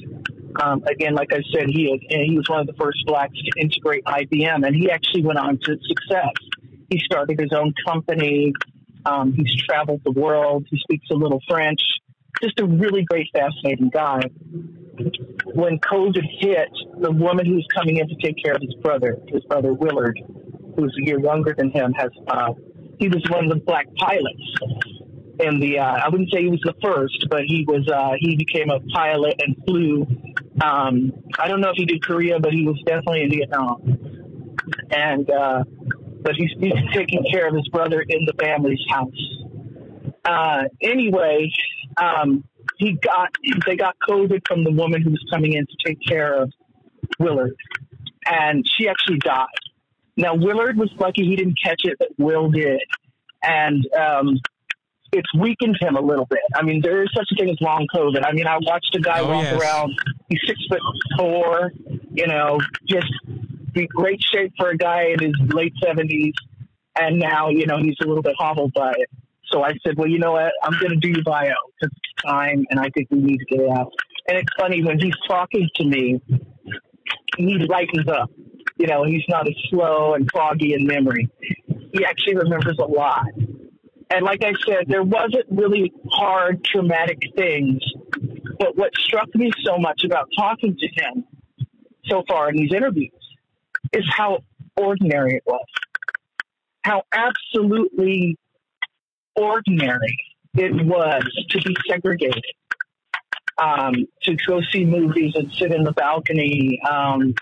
Um, 0.62 0.84
again, 0.84 1.16
like 1.16 1.32
I 1.32 1.42
said, 1.54 1.68
he 1.68 1.98
he 2.10 2.36
was 2.36 2.50
one 2.50 2.60
of 2.60 2.68
the 2.68 2.74
first 2.74 3.06
blacks 3.06 3.38
to 3.38 3.62
integrate 3.62 4.04
IBM, 4.04 4.68
and 4.68 4.76
he 4.76 4.92
actually 4.92 5.24
went 5.24 5.40
on 5.40 5.58
to 5.64 5.78
success. 5.88 6.34
He 6.90 7.00
started 7.00 7.40
his 7.40 7.54
own 7.54 7.74
company. 7.88 8.52
Um, 9.06 9.34
he's 9.34 9.56
traveled 9.56 10.02
the 10.04 10.12
world. 10.12 10.68
He 10.70 10.80
speaks 10.80 11.08
a 11.12 11.16
little 11.16 11.42
French. 11.48 11.82
Just 12.42 12.60
a 12.60 12.66
really 12.66 13.04
great, 13.04 13.28
fascinating 13.34 13.90
guy. 13.90 14.22
When 15.46 15.80
COVID 15.80 16.24
hit, 16.40 16.70
the 17.00 17.12
woman 17.12 17.46
who 17.46 17.56
was 17.56 17.68
coming 17.74 17.98
in 17.98 18.08
to 18.08 18.16
take 18.16 18.36
care 18.44 18.54
of 18.54 18.62
his 18.62 18.74
brother, 18.76 19.18
his 19.28 19.44
brother 19.46 19.74
Willard, 19.74 20.20
who's 20.76 20.96
a 21.02 21.06
year 21.06 21.20
younger 21.20 21.54
than 21.58 21.72
him, 21.72 21.94
has 21.94 22.10
uh, 22.28 22.54
he 23.00 23.08
was 23.08 23.24
one 23.30 23.46
of 23.46 23.50
the 23.50 23.60
black 23.66 23.88
pilots 23.98 24.82
in 25.40 25.60
the. 25.60 25.80
Uh, 25.80 25.84
I 25.84 26.10
wouldn't 26.10 26.32
say 26.32 26.44
he 26.44 26.50
was 26.50 26.62
the 26.64 26.76
first, 26.84 27.28
but 27.30 27.42
he 27.46 27.66
was. 27.68 27.88
Uh, 27.88 28.12
he 28.20 28.36
became 28.38 28.70
a 28.70 28.80
pilot 28.94 29.36
and 29.40 29.56
flew. 29.66 30.08
Um, 30.62 31.12
I 31.40 31.48
don't 31.48 31.62
know 31.62 31.70
if 31.70 31.78
he 31.78 31.86
did 31.86 32.04
Korea, 32.04 32.40
but 32.40 32.52
he 32.52 32.66
was 32.66 32.82
definitely 32.86 33.24
in 33.24 33.32
Vietnam. 33.32 34.32
And 34.92 35.30
uh, 35.30 35.64
but 36.24 36.34
he's, 36.36 36.52
he's 36.60 36.74
taking 36.94 37.24
care 37.32 37.48
of 37.48 37.54
his 37.56 37.68
brother 37.70 38.02
in 38.02 38.26
the 38.26 38.34
family's 38.40 38.80
house. 38.90 40.14
Uh, 40.24 40.64
anyway, 40.82 41.50
um, 42.02 42.44
he 42.78 42.94
got 42.94 43.30
they 43.66 43.76
got 43.76 43.96
COVID 44.08 44.42
from 44.48 44.64
the 44.64 44.72
woman 44.72 45.02
who 45.02 45.10
was 45.10 45.24
coming 45.32 45.54
in 45.54 45.66
to 45.66 45.74
take 45.86 45.98
care 46.08 46.42
of 46.42 46.52
Willard, 47.20 47.56
and 48.26 48.64
she 48.78 48.88
actually 48.88 49.18
died. 49.18 49.48
Now 50.18 50.36
Willard 50.36 50.78
was 50.78 50.92
lucky 51.00 51.24
he 51.26 51.36
didn't 51.36 51.58
catch 51.64 51.82
it, 51.84 51.98
but 52.00 52.10
Will 52.18 52.50
did, 52.52 52.82
and 53.42 53.84
um, 54.00 54.40
it's 55.12 55.34
weakened 55.38 55.78
him 55.82 55.96
a 55.96 56.02
little 56.02 56.26
bit. 56.26 56.40
I 56.56 56.62
mean, 56.64 56.82
there 56.84 57.02
is 57.04 57.10
such 57.16 57.28
a 57.32 57.36
thing 57.36 57.50
as 57.50 57.60
long 57.60 57.88
COVID. 57.94 58.24
I 58.26 58.32
mean, 58.34 58.46
I 58.48 58.58
watched 58.62 58.96
a 58.96 59.00
guy 59.02 59.20
Oh, 59.22 59.28
walk 59.30 59.44
yes. 59.44 59.60
around. 59.62 59.94
He's 60.30 60.40
six 60.48 60.60
foot 60.70 60.80
four. 61.18 61.72
You 62.12 62.28
know, 62.28 62.60
just 62.88 63.12
great 63.88 64.22
shape 64.22 64.54
for 64.58 64.70
a 64.70 64.78
guy 64.78 65.08
in 65.08 65.20
his 65.20 65.36
late 65.54 65.74
seventies, 65.84 66.34
and 67.00 67.20
now 67.20 67.50
you 67.50 67.66
know 67.66 67.78
he's 67.78 67.98
a 68.04 68.08
little 68.08 68.24
bit 68.24 68.36
hobbled 68.38 68.74
by 68.74 68.92
it. 68.92 69.10
So 69.52 69.64
I 69.64 69.74
said, 69.86 69.98
well, 69.98 70.08
you 70.08 70.18
know 70.18 70.32
what? 70.32 70.52
I'm 70.64 70.80
going 70.80 70.92
to 70.92 70.98
do 70.98 71.10
your 71.10 71.24
bio 71.24 71.44
because 71.44 71.94
it's 71.94 72.24
time, 72.26 72.66
and 72.70 72.80
I 72.80 72.90
think 72.96 73.10
we 73.12 73.20
need 73.20 73.38
to 73.38 73.46
get 73.46 73.60
it 73.60 73.70
out. 73.70 73.92
And 74.28 74.38
it's 74.38 74.54
funny 74.58 74.84
when 74.84 74.98
he's 75.00 75.16
talking 75.28 75.68
to 75.76 75.86
me, 75.86 76.22
he 77.38 77.58
lightens 77.68 78.08
up. 78.08 78.30
You 78.78 78.88
know, 78.88 79.04
he's 79.04 79.24
not 79.28 79.48
as 79.48 79.54
slow 79.70 80.14
and 80.14 80.28
foggy 80.32 80.74
in 80.74 80.88
memory. 80.88 81.30
He 81.94 82.06
actually 82.06 82.38
remembers 82.38 82.78
a 82.80 82.86
lot. 82.86 83.26
And 84.10 84.26
like 84.26 84.44
I 84.44 84.54
said, 84.66 84.86
there 84.88 85.04
wasn't 85.04 85.46
really 85.50 85.92
hard, 86.12 86.64
traumatic 86.64 87.20
things. 87.36 87.80
But 88.58 88.78
what 88.78 88.92
struck 88.98 89.34
me 89.36 89.52
so 89.64 89.78
much 89.78 90.04
about 90.06 90.30
talking 90.38 90.78
to 90.78 90.88
him 90.88 91.26
so 92.06 92.24
far 92.28 92.50
in 92.50 92.56
these 92.56 92.74
interviews 92.74 93.12
is 93.94 94.06
how 94.10 94.40
ordinary 94.78 95.36
it 95.36 95.44
was. 95.46 95.66
How 96.84 97.04
absolutely 97.14 98.38
ordinary 99.36 100.18
it 100.56 100.86
was 100.86 101.24
to 101.50 101.62
be 101.62 101.76
segregated. 101.88 102.44
Um, 103.58 103.94
to 104.24 104.36
go 104.48 104.62
see 104.72 104.86
movies 104.86 105.34
and 105.36 105.52
sit 105.54 105.72
in 105.72 105.84
the 105.84 105.92
balcony, 105.92 106.80
um, 106.90 107.36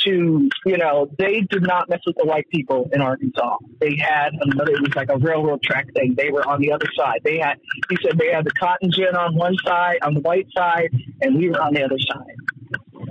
to 0.00 0.48
you 0.64 0.78
know 0.78 1.08
they 1.18 1.42
did 1.42 1.62
not 1.62 1.88
mess 1.88 2.00
with 2.06 2.16
the 2.16 2.24
white 2.24 2.48
people 2.50 2.88
in 2.92 3.00
Arkansas. 3.00 3.56
They 3.80 3.96
had 3.96 4.30
another. 4.40 4.72
It 4.72 4.80
was 4.80 4.96
like 4.96 5.10
a 5.10 5.18
railroad 5.18 5.62
track 5.62 5.86
thing. 5.94 6.14
They 6.16 6.30
were 6.30 6.46
on 6.48 6.60
the 6.60 6.72
other 6.72 6.86
side. 6.96 7.20
They 7.24 7.38
had. 7.38 7.60
He 7.88 7.98
said 8.02 8.18
they 8.18 8.32
had 8.32 8.44
the 8.44 8.50
cotton 8.52 8.90
gin 8.90 9.14
on 9.14 9.36
one 9.36 9.54
side, 9.64 9.98
on 10.02 10.14
the 10.14 10.20
white 10.20 10.48
side, 10.56 10.90
and 11.20 11.36
we 11.36 11.50
were 11.50 11.60
on 11.60 11.74
the 11.74 11.84
other 11.84 11.98
side. 11.98 12.36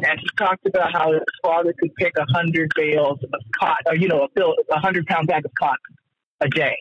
And 0.03 0.19
he 0.19 0.27
talked 0.37 0.65
about 0.65 0.93
how 0.93 1.11
his 1.11 1.21
father 1.43 1.73
could 1.79 1.93
pick 1.95 2.13
a 2.17 2.25
hundred 2.33 2.71
bales 2.75 3.19
of 3.23 3.41
cotton, 3.59 3.83
or, 3.87 3.95
you 3.95 4.07
know, 4.07 4.27
a 4.71 4.79
hundred 4.79 5.05
pound 5.07 5.27
bag 5.27 5.45
of 5.45 5.51
cotton 5.59 5.95
a 6.41 6.49
day. 6.49 6.77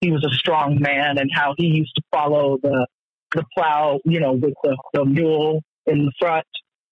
He 0.00 0.10
was 0.10 0.24
a 0.24 0.34
strong 0.34 0.78
man, 0.80 1.18
and 1.18 1.30
how 1.34 1.54
he 1.56 1.66
used 1.66 1.94
to 1.96 2.02
follow 2.10 2.58
the 2.62 2.86
the 3.34 3.44
plow, 3.56 3.98
you 4.04 4.20
know, 4.20 4.32
with 4.32 4.54
the, 4.62 4.76
the 4.94 5.04
mule 5.04 5.62
in 5.86 6.04
the 6.06 6.12
front 6.18 6.46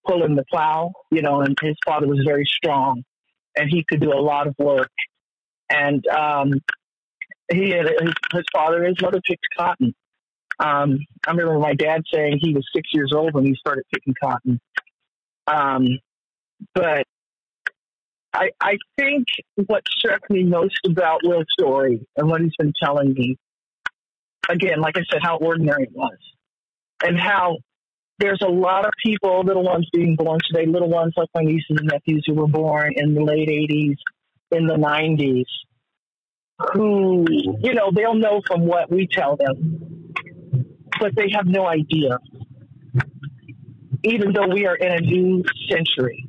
pulling 0.06 0.34
the 0.36 0.44
plow, 0.50 0.92
you 1.10 1.22
know, 1.22 1.40
and 1.40 1.56
his 1.62 1.76
father 1.84 2.06
was 2.06 2.20
very 2.26 2.44
strong 2.44 3.02
and 3.56 3.70
he 3.70 3.84
could 3.88 4.00
do 4.00 4.12
a 4.12 4.20
lot 4.20 4.46
of 4.46 4.54
work. 4.58 4.90
And 5.70 6.06
um, 6.08 6.52
he 7.50 7.70
had, 7.70 7.86
his, 7.86 8.12
his 8.32 8.44
father 8.52 8.84
his 8.84 9.00
mother 9.00 9.20
picked 9.26 9.46
cotton. 9.56 9.94
Um, 10.58 10.98
I 11.26 11.30
remember 11.30 11.58
my 11.58 11.74
dad 11.74 12.02
saying 12.12 12.38
he 12.40 12.54
was 12.54 12.64
six 12.74 12.90
years 12.92 13.12
old 13.14 13.34
when 13.34 13.44
he 13.44 13.54
started 13.54 13.84
picking 13.92 14.14
cotton. 14.22 14.60
Um, 15.46 15.86
but 16.74 17.04
I, 18.32 18.50
I 18.60 18.76
think 18.98 19.26
what 19.66 19.82
struck 19.88 20.28
me 20.30 20.42
most 20.42 20.78
about 20.86 21.20
Will's 21.22 21.46
story 21.58 22.06
and 22.16 22.28
what 22.28 22.40
he's 22.40 22.56
been 22.58 22.72
telling 22.82 23.12
me, 23.12 23.36
again, 24.48 24.80
like 24.80 24.96
I 24.96 25.02
said, 25.10 25.20
how 25.22 25.36
ordinary 25.36 25.84
it 25.84 25.92
was, 25.92 26.18
and 27.04 27.18
how 27.18 27.58
there's 28.18 28.40
a 28.42 28.48
lot 28.50 28.86
of 28.86 28.92
people, 29.04 29.42
little 29.44 29.64
ones 29.64 29.88
being 29.92 30.16
born 30.16 30.38
today, 30.50 30.66
little 30.66 30.88
ones 30.88 31.12
like 31.16 31.28
my 31.34 31.42
nieces 31.42 31.64
and 31.70 31.90
nephews 31.92 32.24
who 32.26 32.34
were 32.34 32.48
born 32.48 32.92
in 32.96 33.14
the 33.14 33.22
late 33.22 33.48
80s, 33.48 33.96
in 34.50 34.66
the 34.66 34.74
90s, 34.74 35.44
who, 36.72 37.24
you 37.60 37.74
know, 37.74 37.90
they'll 37.94 38.14
know 38.14 38.40
from 38.46 38.62
what 38.66 38.90
we 38.90 39.08
tell 39.10 39.36
them, 39.36 40.12
but 41.00 41.14
they 41.16 41.30
have 41.34 41.46
no 41.46 41.66
idea. 41.66 42.18
Even 44.04 44.32
though 44.32 44.48
we 44.48 44.66
are 44.66 44.76
in 44.76 44.92
a 44.92 45.00
new 45.00 45.42
century. 45.68 46.28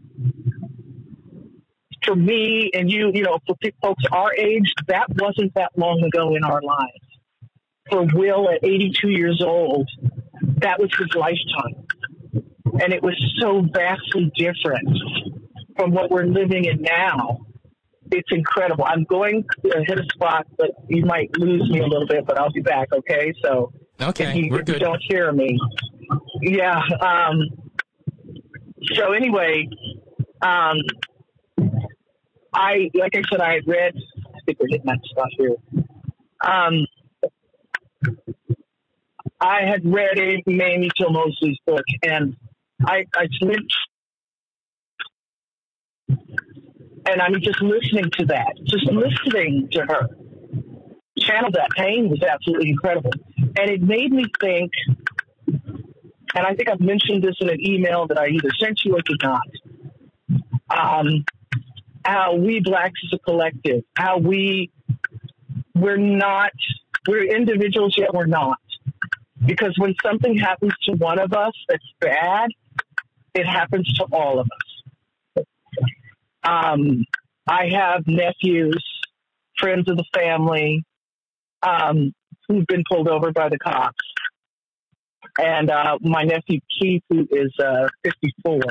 For 2.03 2.15
me 2.15 2.69
and 2.73 2.89
you, 2.89 3.11
you 3.14 3.23
know, 3.23 3.39
for 3.47 3.56
folks 3.81 4.03
our 4.11 4.34
age, 4.35 4.72
that 4.88 5.07
wasn't 5.15 5.53
that 5.56 5.72
long 5.76 6.03
ago 6.03 6.35
in 6.35 6.43
our 6.43 6.61
lives. 6.61 6.91
For 7.89 8.06
Will 8.14 8.49
at 8.49 8.64
82 8.64 9.10
years 9.10 9.41
old, 9.45 9.89
that 10.60 10.80
was 10.80 10.89
his 10.97 11.07
lifetime. 11.15 11.85
And 12.81 12.93
it 12.93 13.02
was 13.02 13.15
so 13.39 13.65
vastly 13.73 14.31
different 14.38 14.88
from 15.77 15.91
what 15.91 16.11
we're 16.11 16.26
living 16.26 16.65
in 16.65 16.81
now. 16.81 17.39
It's 18.11 18.30
incredible. 18.31 18.85
I'm 18.88 19.03
going 19.06 19.43
to 19.64 19.84
hit 19.88 19.97
a 19.99 20.03
spot, 20.14 20.45
but 20.57 20.72
you 20.88 21.06
might 21.06 21.35
lose 21.38 21.68
me 21.72 21.80
a 21.80 21.88
little 21.88 22.07
bit, 22.07 22.26
but 22.27 22.38
I'll 22.38 22.52
be 22.52 22.61
back, 22.61 22.89
okay? 22.93 23.34
So 23.43 23.72
Okay, 23.99 24.26
if 24.30 24.35
you, 24.35 24.47
we're 24.52 24.60
if 24.61 24.68
you 24.68 24.73
good. 24.76 24.81
don't 24.81 25.02
hear 25.10 25.31
me. 25.31 25.57
Yeah. 26.41 26.80
Um, 27.02 27.49
so 28.93 29.13
anyway, 29.13 29.67
um, 30.41 30.77
I 32.53 32.89
like 32.93 33.15
I 33.15 33.21
said, 33.29 33.41
I 33.41 33.55
had 33.55 33.67
read. 33.67 33.93
I 34.27 34.39
think 34.45 34.59
we're 34.59 34.67
hitting 34.69 34.85
that 34.85 34.99
spot 35.03 35.29
here. 35.37 35.55
Um, 36.45 36.85
I 39.41 39.61
had 39.63 39.81
read 39.85 40.17
a 40.19 40.41
Mamie 40.45 40.89
Till 40.97 41.11
Mobley's 41.11 41.57
book, 41.65 41.83
and 42.03 42.35
I 42.85 43.05
I 43.15 43.27
went 43.41 43.71
and 47.07 47.21
I'm 47.21 47.39
just 47.41 47.61
listening 47.61 48.09
to 48.19 48.25
that, 48.27 48.53
just 48.63 48.85
listening 48.91 49.67
to 49.71 49.81
her 49.81 50.09
channel 51.17 51.49
that 51.51 51.69
pain 51.75 52.09
was 52.09 52.21
absolutely 52.21 52.69
incredible, 52.69 53.11
and 53.37 53.69
it 53.69 53.81
made 53.81 54.11
me 54.11 54.25
think. 54.39 54.71
And 56.35 56.45
I 56.45 56.53
think 56.53 56.69
I've 56.69 56.81
mentioned 56.81 57.23
this 57.23 57.35
in 57.39 57.49
an 57.49 57.65
email 57.65 58.07
that 58.07 58.19
I 58.19 58.27
either 58.27 58.49
sent 58.59 58.81
you 58.83 58.95
or 58.95 59.01
did 59.01 59.21
not. 59.23 59.47
Um, 60.69 61.23
how 62.03 62.35
we 62.35 62.59
blacks 62.59 62.99
as 63.05 63.17
a 63.17 63.19
collective, 63.19 63.83
how 63.95 64.17
we 64.17 64.69
we're 65.73 65.97
not 65.97 66.51
we're 67.07 67.23
individuals 67.23 67.95
yet 67.97 68.13
we're 68.13 68.25
not. 68.25 68.59
Because 69.45 69.75
when 69.77 69.95
something 70.03 70.37
happens 70.37 70.73
to 70.83 70.93
one 70.93 71.19
of 71.19 71.33
us 71.33 71.53
that's 71.69 71.83
bad, 71.99 72.49
it 73.33 73.45
happens 73.45 73.91
to 73.93 74.05
all 74.11 74.39
of 74.39 74.47
us. 74.47 75.43
Um, 76.43 77.05
I 77.47 77.69
have 77.71 78.07
nephews, 78.07 78.83
friends 79.57 79.89
of 79.89 79.97
the 79.97 80.05
family, 80.13 80.83
um, 81.61 82.13
who've 82.47 82.65
been 82.67 82.83
pulled 82.89 83.07
over 83.07 83.31
by 83.31 83.49
the 83.49 83.57
cops. 83.59 84.05
And 85.37 85.69
uh, 85.69 85.97
my 86.01 86.23
nephew 86.23 86.59
Keith, 86.79 87.03
who 87.09 87.27
is 87.31 87.53
uh, 87.59 87.87
54, 88.03 88.61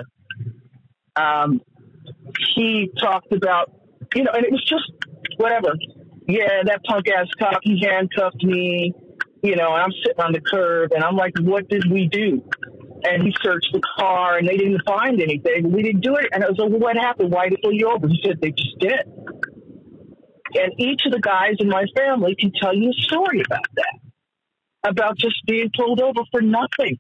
um, 1.17 1.61
he 2.55 2.91
talked 3.01 3.33
about, 3.33 3.73
you 4.15 4.25
know, 4.25 4.33
and 4.33 4.45
it 4.45 4.51
was 4.51 4.65
just 4.65 4.91
whatever. 5.37 5.75
Yeah, 6.27 6.63
that 6.65 6.81
punk 6.85 7.07
ass 7.09 7.27
cop, 7.39 7.61
he 7.63 7.85
handcuffed 7.85 8.43
me, 8.43 8.95
you 9.43 9.57
know, 9.57 9.75
and 9.75 9.83
I'm 9.83 9.93
sitting 10.05 10.21
on 10.21 10.33
the 10.33 10.41
curb, 10.41 10.93
and 10.93 11.05
I'm 11.05 11.17
like, 11.17 11.35
what 11.41 11.69
did 11.69 11.85
we 11.91 12.09
do? 12.09 12.43
And 13.05 13.23
he 13.23 13.35
searched 13.43 13.69
the 13.73 13.83
car, 13.99 14.39
and 14.39 14.49
they 14.49 14.57
didn't 14.57 14.81
find 14.87 15.21
anything. 15.21 15.71
We 15.71 15.83
didn't 15.83 16.01
do 16.01 16.17
it. 16.17 16.29
And 16.33 16.43
I 16.43 16.49
was 16.49 16.57
like, 16.59 16.71
well, 16.71 16.81
what 16.81 16.97
happened? 16.97 17.31
Why 17.31 17.51
did 17.51 17.59
they 17.59 17.63
pull 17.63 17.75
you 17.75 17.91
over? 17.91 18.09
He 18.09 18.19
said, 18.25 18.41
they 18.41 18.53
just 18.53 18.79
did. 18.81 19.05
And 20.55 20.73
each 20.79 21.03
of 21.05 21.13
the 21.13 21.21
guys 21.21 21.57
in 21.59 21.69
my 21.69 21.85
family 21.97 22.35
can 22.39 22.53
tell 22.59 22.75
you 22.75 22.89
a 22.89 23.03
story 23.03 23.43
about 23.45 23.67
that, 23.75 23.99
about 24.85 25.19
just 25.19 25.37
being 25.47 25.71
pulled 25.77 26.01
over 26.01 26.21
for 26.31 26.41
nothing. 26.41 26.99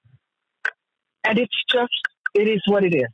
And 1.25 1.39
it's 1.39 1.65
just, 1.71 1.93
it 2.35 2.49
is 2.49 2.63
what 2.67 2.85
it 2.85 2.95
is. 2.95 3.13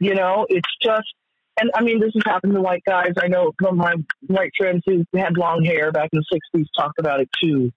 You 0.00 0.14
know, 0.14 0.46
it's 0.48 0.68
just, 0.82 1.12
and 1.60 1.70
I 1.74 1.82
mean, 1.82 2.00
this 2.00 2.12
has 2.14 2.22
happened 2.24 2.54
to 2.54 2.60
white 2.60 2.82
guys. 2.86 3.12
I 3.22 3.28
know 3.28 3.52
some 3.62 3.72
of 3.72 3.76
my 3.76 3.94
white 4.26 4.52
friends 4.56 4.82
who 4.86 5.04
had 5.14 5.36
long 5.36 5.64
hair 5.64 5.92
back 5.92 6.10
in 6.12 6.20
the 6.20 6.40
60s 6.58 6.66
talked 6.76 6.98
about 6.98 7.20
it 7.20 7.28
too. 7.42 7.70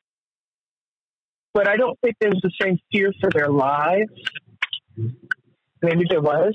But 1.54 1.68
I 1.68 1.78
don't 1.78 1.98
think 2.02 2.16
there 2.20 2.30
was 2.30 2.42
the 2.42 2.52
same 2.62 2.78
fear 2.92 3.14
for 3.22 3.30
their 3.30 3.50
lives. 3.50 4.12
Maybe 5.82 6.06
there 6.10 6.22
was. 6.22 6.54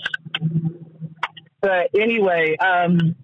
But 1.61 1.91
anyway, 1.99 2.57
um, 2.57 3.15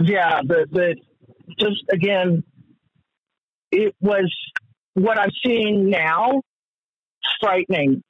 yeah, 0.00 0.40
but, 0.42 0.70
but 0.70 0.96
just 1.58 1.82
again, 1.90 2.44
it 3.72 3.94
was 4.00 4.30
what 5.02 5.18
I'm 5.18 5.30
seeing 5.44 5.90
now 5.90 6.42
frightening. 7.40 8.02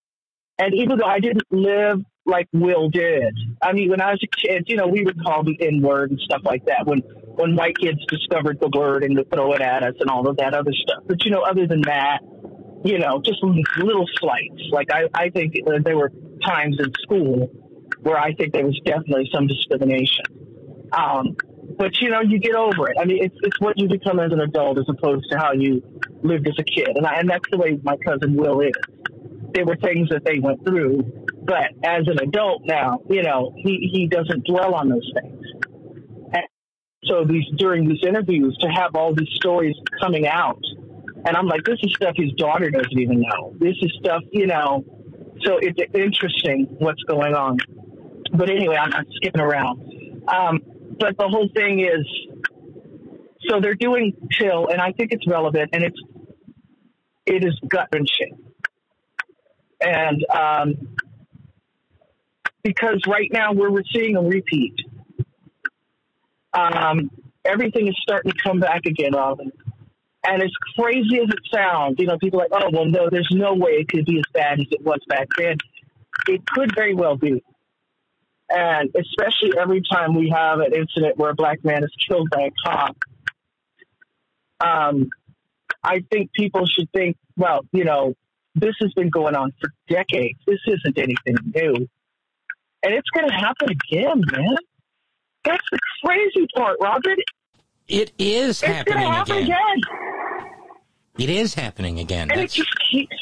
And 0.58 0.74
even 0.74 0.98
though 0.98 1.06
I 1.06 1.20
didn't 1.20 1.44
live 1.50 2.00
like 2.26 2.46
Will 2.52 2.90
did, 2.90 3.34
I 3.62 3.72
mean, 3.72 3.88
when 3.88 4.00
I 4.00 4.10
was 4.10 4.20
a 4.22 4.36
kid, 4.36 4.64
you 4.66 4.76
know, 4.76 4.86
we 4.86 5.02
would 5.02 5.22
call 5.22 5.42
the 5.42 5.56
N 5.60 5.80
word 5.80 6.10
and 6.10 6.20
stuff 6.20 6.42
like 6.44 6.66
that 6.66 6.86
when, 6.86 6.98
when 6.98 7.56
white 7.56 7.78
kids 7.78 7.98
discovered 8.08 8.58
the 8.60 8.68
word 8.76 9.04
and 9.04 9.16
would 9.16 9.30
throw 9.30 9.52
it 9.54 9.62
at 9.62 9.82
us 9.82 9.94
and 10.00 10.10
all 10.10 10.28
of 10.28 10.36
that 10.36 10.52
other 10.54 10.72
stuff. 10.72 11.04
But, 11.06 11.24
you 11.24 11.30
know, 11.30 11.40
other 11.40 11.66
than 11.66 11.82
that, 11.82 12.20
you 12.84 12.98
know, 12.98 13.22
just 13.24 13.42
little 13.42 14.06
slights. 14.18 14.62
Like, 14.70 14.88
I, 14.92 15.04
I 15.14 15.30
think 15.30 15.54
uh, 15.66 15.78
there 15.82 15.96
were 15.96 16.12
times 16.44 16.76
in 16.78 16.92
school 17.02 17.50
where 18.00 18.18
I 18.18 18.34
think 18.34 18.52
there 18.52 18.64
was 18.64 18.78
definitely 18.84 19.28
some 19.32 19.46
discrimination. 19.46 20.24
Um, 20.92 21.36
but, 21.78 22.00
you 22.00 22.10
know, 22.10 22.20
you 22.20 22.38
get 22.38 22.54
over 22.54 22.90
it. 22.90 22.96
I 23.00 23.04
mean, 23.04 23.24
it's, 23.24 23.36
it's 23.42 23.60
what 23.60 23.78
you 23.78 23.88
become 23.88 24.20
as 24.20 24.32
an 24.32 24.40
adult 24.40 24.78
as 24.78 24.86
opposed 24.88 25.30
to 25.30 25.38
how 25.38 25.52
you 25.52 25.82
lived 26.22 26.46
as 26.48 26.54
a 26.58 26.64
kid. 26.64 26.90
And, 26.94 27.06
I, 27.06 27.20
and 27.20 27.28
that's 27.28 27.44
the 27.50 27.58
way 27.58 27.78
my 27.82 27.96
cousin 27.96 28.34
Will 28.34 28.60
is. 28.60 28.72
There 29.52 29.64
were 29.64 29.76
things 29.76 30.08
that 30.10 30.24
they 30.24 30.38
went 30.38 30.64
through, 30.64 31.26
but 31.42 31.72
as 31.84 32.06
an 32.06 32.20
adult 32.22 32.62
now, 32.66 33.00
you 33.08 33.22
know, 33.22 33.52
he, 33.56 33.90
he 33.92 34.06
doesn't 34.06 34.44
dwell 34.46 34.74
on 34.74 34.88
those 34.88 35.10
things. 35.20 35.44
And 36.32 36.44
so 37.04 37.24
these 37.24 37.44
during 37.56 37.88
these 37.88 38.04
interviews 38.06 38.56
to 38.60 38.68
have 38.68 38.94
all 38.94 39.14
these 39.14 39.30
stories 39.34 39.74
coming 40.00 40.28
out, 40.28 40.62
and 41.26 41.36
I'm 41.36 41.46
like, 41.46 41.64
this 41.64 41.78
is 41.82 41.92
stuff 41.94 42.14
his 42.16 42.32
daughter 42.34 42.70
doesn't 42.70 42.98
even 42.98 43.20
know. 43.22 43.54
This 43.58 43.76
is 43.82 43.92
stuff, 43.98 44.22
you 44.30 44.46
know. 44.46 44.84
So 45.42 45.58
it's 45.60 45.80
interesting 45.94 46.66
what's 46.78 47.02
going 47.04 47.34
on. 47.34 47.58
But 48.32 48.50
anyway, 48.50 48.76
I'm, 48.76 48.92
I'm 48.94 49.06
skipping 49.16 49.40
around. 49.40 50.22
Um, 50.28 50.62
but 51.00 51.16
the 51.18 51.26
whole 51.28 51.48
thing 51.54 51.80
is, 51.80 52.06
so 53.48 53.60
they're 53.60 53.74
doing 53.74 54.12
Till, 54.38 54.68
and 54.68 54.80
I 54.80 54.92
think 54.92 55.12
it's 55.12 55.26
relevant, 55.26 55.70
and 55.72 55.82
it's 55.82 56.00
it 57.26 57.44
is 57.44 57.58
gut 57.68 57.88
wrenching, 57.92 58.38
and 59.80 60.24
um, 60.32 60.96
because 62.62 63.00
right 63.08 63.30
now 63.32 63.52
we're 63.52 63.70
seeing 63.92 64.16
a 64.16 64.22
repeat. 64.22 64.74
Um, 66.52 67.10
everything 67.44 67.88
is 67.88 67.96
starting 68.02 68.32
to 68.32 68.38
come 68.42 68.60
back 68.60 68.82
again. 68.86 69.12
And 70.26 70.42
as 70.42 70.50
crazy 70.78 71.18
as 71.18 71.28
it 71.28 71.40
sounds, 71.54 71.96
you 71.98 72.06
know, 72.06 72.18
people 72.18 72.40
are 72.40 72.48
like, 72.50 72.62
oh, 72.62 72.70
well, 72.72 72.84
no, 72.84 73.08
there's 73.10 73.28
no 73.32 73.54
way 73.54 73.72
it 73.72 73.88
could 73.88 74.04
be 74.04 74.18
as 74.18 74.24
bad 74.34 74.60
as 74.60 74.66
it 74.70 74.82
was 74.82 75.00
back 75.08 75.28
then. 75.38 75.56
It 76.28 76.46
could 76.46 76.74
very 76.74 76.94
well 76.94 77.16
be. 77.16 77.42
And 78.50 78.90
especially 78.96 79.56
every 79.58 79.80
time 79.90 80.14
we 80.14 80.30
have 80.30 80.58
an 80.58 80.74
incident 80.74 81.16
where 81.16 81.30
a 81.30 81.34
black 81.34 81.64
man 81.64 81.84
is 81.84 81.90
killed 82.08 82.28
by 82.30 82.42
a 82.48 82.50
cop, 82.64 82.96
um, 84.60 85.08
I 85.84 86.04
think 86.10 86.32
people 86.32 86.66
should 86.66 86.90
think, 86.92 87.16
well, 87.36 87.60
you 87.72 87.84
know, 87.84 88.14
this 88.56 88.74
has 88.80 88.92
been 88.94 89.08
going 89.08 89.36
on 89.36 89.52
for 89.60 89.70
decades. 89.88 90.38
This 90.46 90.58
isn't 90.66 90.98
anything 90.98 91.36
new. 91.54 91.88
And 92.82 92.94
it's 92.94 93.08
going 93.10 93.28
to 93.28 93.34
happen 93.34 93.68
again, 93.70 94.22
man. 94.32 94.56
That's 95.44 95.64
the 95.70 95.78
crazy 96.04 96.46
part, 96.56 96.76
Robert. 96.80 97.18
It 97.88 98.12
is 98.18 98.48
It's 98.48 98.60
happening 98.62 98.98
happen 98.98 99.36
again. 99.36 99.46
again. 99.46 99.80
It 101.18 101.30
is 101.30 101.54
happening 101.54 101.98
again. 102.00 102.30
And 102.30 102.40
it 102.40 102.50
just 102.50 102.70
keeps. 102.90 103.16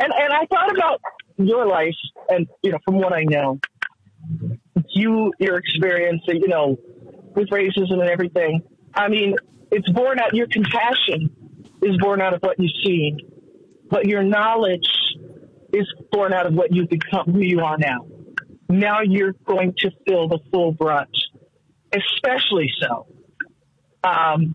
And 0.00 0.12
and 0.12 0.32
I 0.32 0.46
thought 0.46 0.70
about 0.76 1.00
your 1.38 1.66
life, 1.66 1.94
and 2.28 2.46
you 2.62 2.72
know, 2.72 2.78
from 2.84 2.96
what 2.96 3.12
I 3.12 3.24
know, 3.24 3.60
you 4.90 5.32
your 5.38 5.56
experience, 5.56 6.22
you 6.26 6.48
know, 6.48 6.78
with 7.34 7.48
racism 7.48 8.00
and 8.00 8.10
everything. 8.10 8.62
I 8.94 9.08
mean, 9.08 9.36
it's 9.70 9.88
born 9.90 10.18
out. 10.18 10.34
Your 10.34 10.48
compassion 10.48 11.30
is 11.82 11.96
born 11.98 12.20
out 12.20 12.34
of 12.34 12.42
what 12.42 12.58
you've 12.58 12.72
seen, 12.84 13.18
but 13.88 14.06
your 14.06 14.22
knowledge 14.22 14.88
is 15.72 15.86
born 16.10 16.32
out 16.32 16.46
of 16.46 16.54
what 16.54 16.74
you've 16.74 16.88
become, 16.88 17.32
who 17.32 17.40
you 17.40 17.60
are 17.60 17.76
now. 17.78 18.06
now 18.68 19.00
you're 19.02 19.34
going 19.46 19.74
to 19.78 19.90
feel 20.06 20.28
the 20.28 20.38
full 20.50 20.72
brunt, 20.72 21.16
especially 21.92 22.70
so 22.80 23.06
um, 24.02 24.54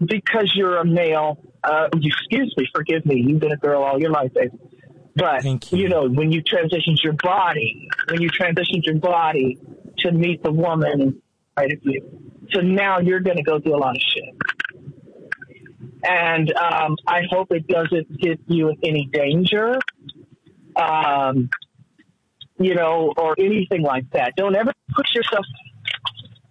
because 0.00 0.52
you're 0.54 0.78
a 0.78 0.84
male. 0.84 1.38
Uh, 1.62 1.88
excuse 1.92 2.54
me, 2.56 2.66
forgive 2.74 3.04
me. 3.04 3.24
You've 3.26 3.40
been 3.40 3.52
a 3.52 3.56
girl 3.56 3.82
all 3.82 4.00
your 4.00 4.10
life, 4.10 4.32
baby. 4.34 4.56
But 5.18 5.72
you. 5.72 5.88
know, 5.88 6.08
when 6.08 6.30
you 6.30 6.42
transitioned 6.42 7.02
your 7.02 7.14
body, 7.14 7.88
when 8.08 8.22
you 8.22 8.30
transitioned 8.30 8.84
your 8.84 8.96
body 8.96 9.58
to 9.98 10.12
meet 10.12 10.42
the 10.42 10.52
woman 10.52 11.20
inside 11.56 11.72
of 11.72 11.80
you, 11.82 12.30
so 12.52 12.60
now 12.60 13.00
you're 13.00 13.20
going 13.20 13.36
to 13.36 13.42
go 13.42 13.58
through 13.58 13.76
a 13.76 13.78
lot 13.78 13.96
of 13.96 14.02
shit. 14.02 14.34
And 16.04 16.52
um, 16.54 16.96
I 17.06 17.22
hope 17.28 17.50
it 17.50 17.66
doesn't 17.66 18.20
get 18.20 18.38
you 18.46 18.68
in 18.68 18.76
any 18.84 19.08
danger, 19.12 19.78
um, 20.76 21.50
you 22.58 22.76
know, 22.76 23.12
or 23.16 23.34
anything 23.38 23.82
like 23.82 24.08
that. 24.12 24.34
Don't 24.36 24.54
ever 24.54 24.72
put 24.94 25.06
yourself. 25.14 25.44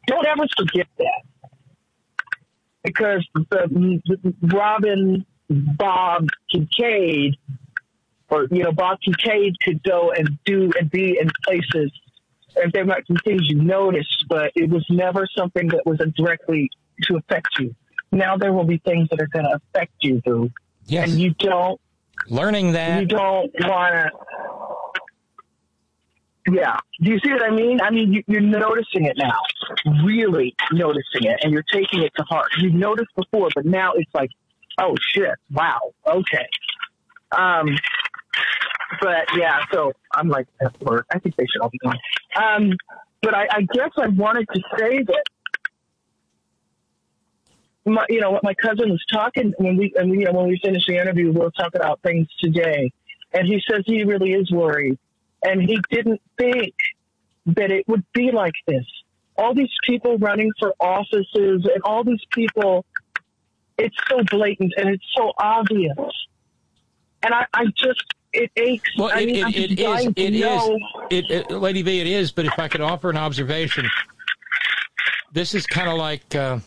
Don't 0.07 0.27
ever 0.27 0.43
forget 0.57 0.87
that 0.97 1.21
because 2.83 3.25
the, 3.33 4.01
the 4.05 4.33
Robin 4.53 5.25
Bob 5.49 6.27
Kincaid 6.51 7.37
or 8.29 8.47
you 8.51 8.63
know 8.63 8.71
Bob 8.71 8.97
Kincaid 9.03 9.55
could 9.63 9.81
go 9.83 10.11
and 10.11 10.37
do 10.45 10.71
and 10.79 10.89
be 10.91 11.17
in 11.19 11.29
places 11.45 11.91
and 12.55 12.71
there 12.73 12.85
might 12.85 13.05
be 13.07 13.15
things 13.23 13.41
you 13.45 13.61
notice, 13.61 14.07
but 14.27 14.51
it 14.55 14.67
was 14.69 14.83
never 14.89 15.27
something 15.37 15.67
that 15.67 15.85
was 15.85 15.99
directly 16.17 16.71
to 17.03 17.15
affect 17.17 17.47
you. 17.59 17.75
Now 18.11 18.35
there 18.37 18.51
will 18.51 18.63
be 18.63 18.77
things 18.79 19.09
that 19.09 19.21
are 19.21 19.27
going 19.27 19.45
to 19.45 19.55
affect 19.75 19.91
you, 20.01 20.21
though, 20.25 20.49
Yes. 20.87 21.09
and 21.11 21.19
you 21.19 21.35
don't 21.37 21.79
Learning 22.29 22.71
that. 22.71 22.99
you 23.01 23.05
don't 23.05 23.51
want 23.59 23.93
to. 26.45 26.51
Yeah. 26.51 26.77
Do 27.01 27.11
you 27.11 27.19
see 27.19 27.31
what 27.31 27.43
I 27.43 27.51
mean? 27.51 27.79
I 27.81 27.91
mean, 27.91 28.13
you, 28.13 28.23
you're 28.27 28.41
noticing 28.41 29.05
it 29.05 29.17
now, 29.17 29.37
really 30.03 30.55
noticing 30.71 31.23
it, 31.25 31.39
and 31.43 31.51
you're 31.51 31.65
taking 31.71 32.01
it 32.03 32.11
to 32.17 32.23
heart. 32.23 32.47
You've 32.59 32.73
noticed 32.73 33.09
before, 33.15 33.49
but 33.53 33.65
now 33.65 33.91
it's 33.95 34.09
like, 34.13 34.29
oh 34.79 34.95
shit, 35.13 35.29
wow, 35.51 35.77
okay. 36.07 36.47
Um, 37.37 37.67
but 39.01 39.25
yeah, 39.35 39.59
so 39.71 39.93
I'm 40.13 40.29
like, 40.29 40.47
that's 40.59 40.79
word. 40.79 41.05
I 41.11 41.19
think 41.19 41.35
they 41.35 41.45
should 41.45 41.61
all 41.61 41.69
be 41.69 41.77
gone. 41.79 41.97
Um, 42.41 42.73
but 43.21 43.33
I, 43.33 43.47
I 43.51 43.61
guess 43.73 43.91
I 43.97 44.07
wanted 44.07 44.47
to 44.53 44.61
say 44.77 45.03
that, 45.03 45.23
my, 47.85 48.05
you 48.09 48.19
know, 48.19 48.31
what 48.31 48.43
my 48.43 48.53
cousin 48.53 48.89
was 48.89 49.03
talking 49.11 49.53
when 49.57 49.77
we, 49.77 49.93
and 49.95 50.11
you 50.11 50.25
know, 50.25 50.33
when 50.33 50.47
we 50.47 50.59
finished 50.63 50.87
the 50.87 50.97
interview, 50.97 51.31
we'll 51.31 51.51
talk 51.51 51.73
about 51.75 52.01
things 52.01 52.27
today, 52.39 52.91
and 53.33 53.47
he 53.47 53.61
says 53.69 53.83
he 53.85 54.03
really 54.03 54.31
is 54.33 54.51
worried, 54.51 54.97
and 55.43 55.61
he 55.61 55.79
didn't 55.89 56.21
think 56.37 56.73
that 57.45 57.71
it 57.71 57.87
would 57.87 58.03
be 58.13 58.31
like 58.31 58.53
this. 58.67 58.85
All 59.37 59.53
these 59.53 59.73
people 59.85 60.17
running 60.17 60.51
for 60.59 60.73
offices, 60.79 61.69
and 61.73 61.81
all 61.83 62.03
these 62.03 62.23
people, 62.31 62.85
it's 63.77 63.95
so 64.09 64.21
blatant 64.29 64.73
and 64.77 64.89
it's 64.89 65.05
so 65.15 65.31
obvious, 65.39 65.95
and 67.23 67.33
I, 67.33 67.45
I 67.53 67.65
just 67.75 68.03
it 68.33 68.51
aches. 68.55 68.89
Well, 68.97 69.09
I 69.13 69.21
it, 69.21 69.25
mean, 69.25 69.47
it, 69.47 69.71
it 69.71 69.79
is. 69.79 70.05
It 70.15 70.35
is. 70.35 70.69
It, 71.09 71.31
it, 71.31 71.51
Lady 71.51 71.83
B, 71.83 71.99
it 71.99 72.07
is. 72.07 72.31
But 72.31 72.45
if 72.45 72.57
I 72.59 72.67
could 72.67 72.81
offer 72.81 73.09
an 73.09 73.17
observation, 73.17 73.89
this 75.33 75.53
is 75.53 75.65
kind 75.65 75.89
of 75.89 75.97
like, 75.97 76.35
uh, 76.35 76.59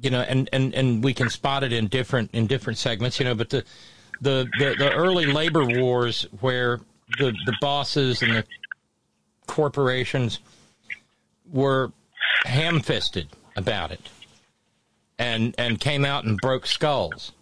you 0.00 0.10
know, 0.10 0.20
and, 0.20 0.48
and, 0.52 0.74
and 0.74 1.02
we 1.02 1.14
can 1.14 1.28
spot 1.30 1.64
it 1.64 1.72
in 1.72 1.88
different 1.88 2.30
in 2.32 2.46
different 2.46 2.78
segments, 2.78 3.18
you 3.18 3.24
know. 3.24 3.34
But 3.34 3.50
the 3.50 3.64
the 4.20 4.48
the, 4.58 4.74
the 4.78 4.92
early 4.92 5.26
labor 5.26 5.64
wars, 5.64 6.26
where 6.40 6.80
the 7.18 7.32
the 7.46 7.54
bosses 7.60 8.22
and 8.22 8.32
the 8.36 8.44
corporations 9.46 10.38
were 11.50 11.92
ham 12.44 12.80
fisted 12.80 13.28
about 13.56 13.90
it, 13.90 14.08
and 15.18 15.54
and 15.58 15.80
came 15.80 16.04
out 16.04 16.24
and 16.24 16.38
broke 16.38 16.66
skulls 16.66 17.32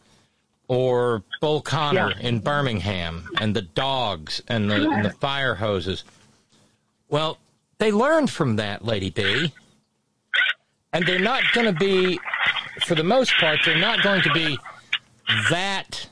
or 0.69 1.23
Bull 1.41 1.61
Connor 1.63 2.11
Yeah. 2.11 2.27
in 2.29 2.41
Birmingham 2.41 3.29
and 3.41 3.57
the 3.57 3.63
dogs 3.63 4.43
and 4.49 4.71
the, 4.71 4.89
and 4.91 5.05
the 5.05 5.11
fire 5.11 5.55
hoses. 5.55 6.05
Well, 7.09 7.39
they 7.79 7.91
learned 7.91 8.31
from 8.31 8.57
that, 8.57 8.85
Lady 8.85 9.11
B. 9.11 9.53
And 10.93 11.07
they're 11.07 11.19
not 11.19 11.43
going 11.53 11.67
to 11.67 11.79
be, 11.79 12.19
for 12.87 12.95
the 12.95 13.03
most 13.05 13.33
part, 13.39 13.59
they're 13.65 13.79
not 13.79 14.03
going 14.03 14.23
to 14.23 14.33
be 14.33 14.59
that 15.51 16.09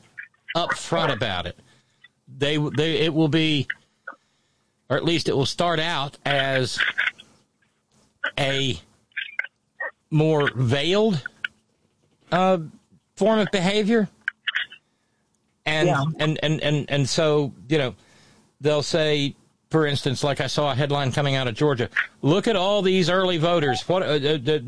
upfront 0.57 1.13
about 1.13 1.47
it. 1.47 1.59
They, 2.39 2.57
they, 2.57 2.99
it 3.01 3.15
will 3.15 3.29
be, 3.29 3.67
or 4.89 4.97
at 4.97 5.05
least 5.05 5.29
it 5.29 5.37
will 5.37 5.47
start 5.47 5.81
out 5.81 6.19
as 6.25 6.79
a 8.39 8.79
more 10.11 10.51
veiled 10.55 11.23
uh, 12.33 12.59
form 13.17 13.39
of 13.39 13.49
behavior 13.51 14.09
and 15.67 15.89
Yeah. 15.89 16.05
and 16.19 16.39
and 16.43 16.61
and 16.63 16.91
and 16.91 17.09
so 17.09 17.53
you 17.69 17.77
know 17.79 17.95
they'll 18.61 18.83
say 18.83 19.35
for 19.71 19.85
instance 19.87 20.23
like 20.25 20.41
i 20.41 20.47
saw 20.47 20.71
a 20.71 20.75
headline 20.75 21.11
coming 21.13 21.35
out 21.35 21.49
of 21.49 21.55
georgia 21.55 21.91
look 22.23 22.47
at 22.49 22.55
all 22.57 22.83
these 22.83 23.11
early 23.11 23.37
voters 23.37 23.83
what 23.89 24.03
uh, 24.03 24.07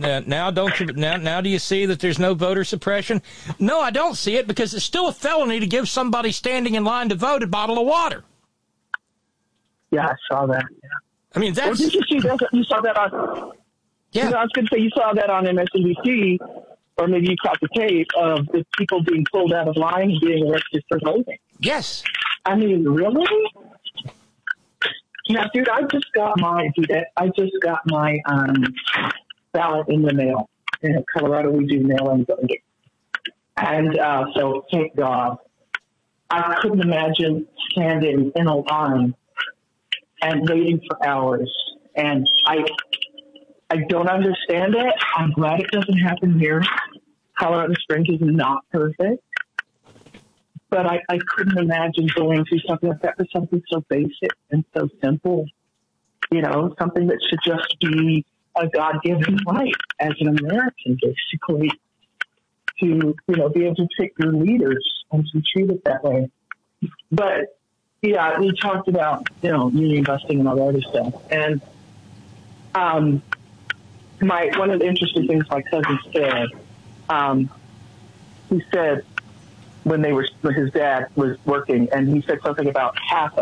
uh, 0.08 0.20
now 0.26 0.50
don't 0.50 0.78
you 0.80 0.86
now, 0.86 1.16
now 1.16 1.40
do 1.40 1.48
you 1.48 1.58
see 1.58 1.86
that 1.86 2.00
there's 2.00 2.18
no 2.18 2.34
voter 2.34 2.64
suppression 2.64 3.22
no 3.60 3.80
i 3.80 3.90
don't 3.90 4.16
see 4.16 4.36
it 4.36 4.46
because 4.48 4.74
it's 4.74 4.84
still 4.84 5.06
a 5.08 5.12
felony 5.12 5.60
to 5.60 5.66
give 5.66 5.88
somebody 5.88 6.32
standing 6.32 6.74
in 6.74 6.84
line 6.84 7.08
to 7.08 7.14
vote 7.14 7.42
a 7.42 7.46
bottle 7.46 7.78
of 7.78 7.86
water 7.86 8.24
Yeah, 9.90 10.06
I 10.08 10.14
saw 10.28 10.46
that. 10.46 10.64
Yeah. 10.82 10.88
I 11.34 11.38
mean, 11.38 11.54
that's. 11.54 11.80
Well, 11.80 11.90
did 11.90 11.94
you 11.94 12.02
see 12.10 12.20
that? 12.28 12.38
You 12.52 12.64
saw 12.64 12.80
that 12.82 12.96
on. 12.98 13.52
Yeah. 14.12 14.24
You 14.24 14.30
know, 14.32 14.36
I 14.38 14.42
was 14.42 14.50
going 14.54 14.66
to 14.66 14.74
say 14.74 14.80
you 14.82 14.90
saw 14.90 15.12
that 15.14 15.30
on 15.30 15.44
MSNBC, 15.44 16.38
or 16.98 17.06
maybe 17.06 17.28
you 17.28 17.36
caught 17.42 17.58
the 17.60 17.68
tape 17.74 18.08
of 18.16 18.46
the 18.48 18.64
people 18.76 19.02
being 19.02 19.24
pulled 19.32 19.52
out 19.52 19.68
of 19.68 19.76
line 19.76 20.10
and 20.10 20.20
being 20.20 20.50
arrested 20.50 20.82
for 20.88 20.98
voting. 21.04 21.38
Yes. 21.60 22.02
I 22.44 22.56
mean, 22.56 22.84
really? 22.84 23.26
Yeah, 25.28 25.46
dude, 25.52 25.68
I 25.68 25.82
just 25.82 26.06
got 26.14 26.40
my 26.40 26.70
dude. 26.74 26.90
I 27.16 27.28
just 27.36 27.52
got 27.62 27.80
my 27.86 28.18
um, 28.26 28.54
ballot 29.52 29.88
in 29.88 30.02
the 30.02 30.12
mail. 30.12 30.48
In 30.80 31.04
Colorado, 31.12 31.50
we 31.50 31.66
do 31.66 31.80
mail-in 31.80 32.24
voting, 32.24 32.58
and 33.56 33.98
uh, 33.98 34.26
so 34.36 34.64
thank 34.70 34.94
God. 34.94 35.38
I 36.30 36.56
couldn't 36.60 36.80
imagine 36.80 37.48
standing 37.72 38.30
in 38.36 38.46
a 38.46 38.56
line 38.56 39.14
and 40.22 40.48
waiting 40.48 40.80
for 40.86 41.04
hours. 41.04 41.52
And 41.96 42.28
I, 42.46 42.64
I 43.70 43.78
don't 43.88 44.08
understand 44.08 44.74
it. 44.74 44.94
I'm 45.16 45.30
glad 45.32 45.60
it 45.60 45.70
doesn't 45.70 45.98
happen 45.98 46.38
here. 46.38 46.62
Colorado 47.38 47.74
Springs 47.74 48.08
is 48.08 48.18
not 48.20 48.64
perfect, 48.72 49.22
but 50.70 50.86
I, 50.86 51.00
I 51.08 51.18
couldn't 51.18 51.58
imagine 51.58 52.08
going 52.16 52.44
through 52.46 52.60
something 52.66 52.88
like 52.88 53.02
that 53.02 53.16
for 53.16 53.26
something 53.32 53.62
so 53.70 53.84
basic 53.88 54.30
and 54.50 54.64
so 54.76 54.88
simple. 55.02 55.46
You 56.30 56.42
know, 56.42 56.74
something 56.78 57.06
that 57.06 57.18
should 57.28 57.38
just 57.44 57.78
be 57.80 58.24
a 58.56 58.66
God-given 58.68 59.38
right 59.46 59.72
as 60.00 60.12
an 60.20 60.38
American, 60.38 60.98
basically, 61.00 61.70
to 62.80 62.86
you 63.28 63.36
know 63.36 63.48
be 63.50 63.64
able 63.64 63.76
to 63.76 63.88
pick 63.98 64.12
your 64.18 64.32
leaders 64.32 64.84
and 65.12 65.24
to 65.32 65.42
treat 65.52 65.70
it 65.70 65.84
that 65.84 66.02
way. 66.02 66.30
But 67.12 67.58
yeah, 68.02 68.38
we 68.40 68.52
talked 68.56 68.88
about 68.88 69.28
you 69.42 69.50
know 69.50 69.68
union 69.70 70.04
busting 70.04 70.38
and 70.40 70.48
all 70.48 70.56
that 70.56 70.62
other 70.62 70.82
stuff, 70.82 71.14
and 71.30 71.60
um, 72.74 73.22
my 74.20 74.50
one 74.56 74.70
of 74.70 74.80
the 74.80 74.86
interesting 74.86 75.26
things 75.26 75.48
my 75.50 75.62
cousin 75.62 75.98
said, 76.12 76.48
um, 77.08 77.50
he 78.48 78.62
said 78.72 79.04
when 79.84 80.02
they 80.02 80.12
were 80.12 80.26
when 80.40 80.54
his 80.54 80.72
dad 80.72 81.08
was 81.14 81.36
working, 81.44 81.88
and 81.92 82.08
he 82.08 82.22
said 82.22 82.40
something 82.42 82.68
about 82.68 82.96
HALF, 82.98 83.38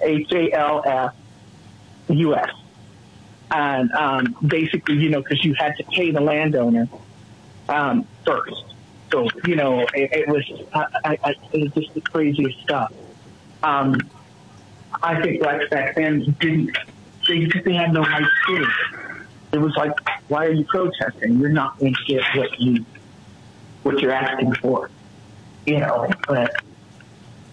H 0.00 0.32
A 0.32 0.52
L 0.52 0.82
F 0.84 1.14
U 2.08 2.34
S, 2.34 2.50
and 3.50 3.90
um, 3.92 4.36
basically 4.46 4.96
you 4.96 5.10
know 5.10 5.22
because 5.22 5.44
you 5.44 5.54
had 5.54 5.76
to 5.76 5.84
pay 5.84 6.10
the 6.10 6.20
landowner 6.20 6.88
um, 7.68 8.06
first. 8.24 8.64
So 9.12 9.28
you 9.46 9.56
know, 9.56 9.80
it, 9.94 10.12
it 10.12 10.28
was 10.28 10.44
I, 10.74 11.18
I, 11.24 11.34
it 11.52 11.60
was 11.62 11.72
just 11.72 11.94
the 11.94 12.00
craziest 12.00 12.60
stuff. 12.60 12.92
Um, 13.62 13.96
I 15.02 15.20
think 15.20 15.42
blacks 15.42 15.68
back 15.70 15.94
then 15.94 16.36
didn't 16.40 16.76
they 17.26 17.46
they 17.64 17.74
had 17.74 17.92
no 17.92 18.00
right 18.00 18.24
to. 18.46 18.66
Was 19.56 19.74
like, 19.76 19.92
why 20.28 20.46
are 20.46 20.52
you 20.52 20.64
protesting? 20.64 21.38
You're 21.38 21.48
not 21.48 21.78
going 21.78 21.94
to 21.94 22.04
get 22.06 22.22
what 22.36 22.60
you 22.60 22.84
what 23.82 24.00
you're 24.00 24.12
asking 24.12 24.54
for, 24.56 24.90
you 25.66 25.78
know. 25.78 26.10
But 26.26 26.54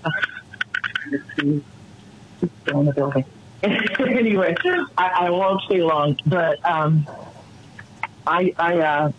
uh, 0.04 0.12
still 1.34 2.80
in 2.80 2.86
the 2.86 2.94
building. 2.94 3.26
anyway, 3.64 4.56
I, 4.98 5.08
I 5.08 5.30
won't 5.30 5.62
stay 5.62 5.82
long, 5.82 6.18
but 6.26 6.64
um, 6.66 7.08
I 8.28 8.54
I 8.60 8.80
uh, 8.80 9.12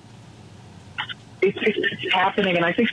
it's, 1.42 1.58
it's 1.60 2.14
happening, 2.14 2.56
and 2.56 2.64
I 2.64 2.72
think 2.72 2.90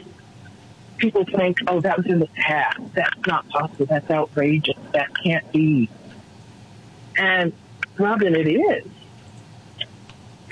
people 0.98 1.26
think, 1.26 1.58
oh, 1.68 1.82
that 1.82 1.98
was 1.98 2.06
in 2.08 2.20
the 2.20 2.28
past. 2.28 2.80
That's 2.94 3.28
not 3.28 3.48
possible. 3.50 3.86
That's 3.86 4.10
outrageous. 4.10 4.78
That 4.94 5.10
can't 5.24 5.50
be. 5.52 5.90
And 7.18 7.54
Robin, 7.98 8.36
it 8.36 8.48
is. 8.48 8.86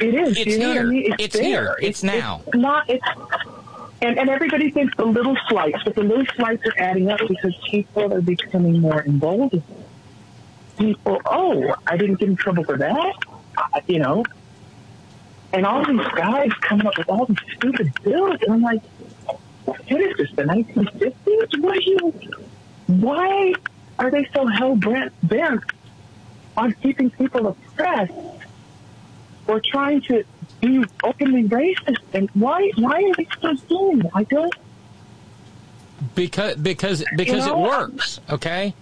It 0.02 0.16
is. 0.16 0.38
It's 0.38 0.46
you 0.48 0.60
know 0.60 0.72
here. 0.72 0.82
I 0.82 0.86
mean? 0.86 1.16
It's 1.20 1.36
there. 1.36 1.44
here. 1.44 1.76
It's 1.82 2.04
now. 2.04 2.42
It's 2.48 2.58
not. 2.58 2.90
It's 2.90 3.06
and, 4.02 4.18
and 4.18 4.30
everybody 4.30 4.72
thinks 4.72 4.96
the 4.98 5.06
little 5.06 5.38
slights, 5.48 5.84
but 5.84 5.94
the 5.94 6.02
little 6.02 6.26
slights 6.36 6.66
are 6.66 6.74
adding 6.78 7.10
up 7.12 7.20
because 7.28 7.56
people 7.70 8.12
are 8.12 8.22
becoming 8.22 8.80
more 8.80 9.04
emboldened. 9.04 9.62
People, 10.80 11.22
oh, 11.26 11.76
I 11.86 11.98
didn't 11.98 12.16
get 12.16 12.30
in 12.30 12.36
trouble 12.36 12.64
for 12.64 12.78
that, 12.78 13.16
I, 13.56 13.84
you 13.86 14.00
know. 14.00 14.26
And 15.54 15.68
all 15.68 15.86
these 15.86 16.08
guys 16.16 16.52
coming 16.62 16.88
up 16.88 16.98
with 16.98 17.10
all 17.10 17.28
these 17.28 17.38
stupid 17.56 17.94
bills, 18.02 18.40
and 18.42 18.54
I'm 18.54 18.62
like, 18.64 18.82
what 19.66 20.02
is 20.02 20.18
this? 20.18 20.32
The 20.32 20.44
1950s? 20.44 21.62
What 21.62 21.78
are 21.78 21.82
you? 21.82 22.14
Why 22.88 23.54
are 24.00 24.10
they 24.10 24.28
so 24.34 24.48
hell 24.48 24.76
bent 24.76 25.14
bent 25.22 25.62
on 26.58 26.74
keeping 26.74 27.12
people 27.12 27.48
oppressed 27.48 28.14
or 29.48 29.62
trying 29.72 30.02
to 30.04 30.24
be 30.62 30.84
openly 31.04 31.44
racist? 31.44 31.98
And 32.14 32.30
why? 32.34 32.72
Why 32.78 33.04
are 33.04 33.14
they 33.18 33.28
still 33.38 33.56
doing 33.56 34.02
it? 34.02 34.12
I 34.14 34.24
don't. 34.24 34.54
because 36.16 36.56
because 36.56 37.04
because 37.16 37.46
know, 37.46 37.64
it 37.64 37.70
works 37.70 38.20
okay 38.30 38.74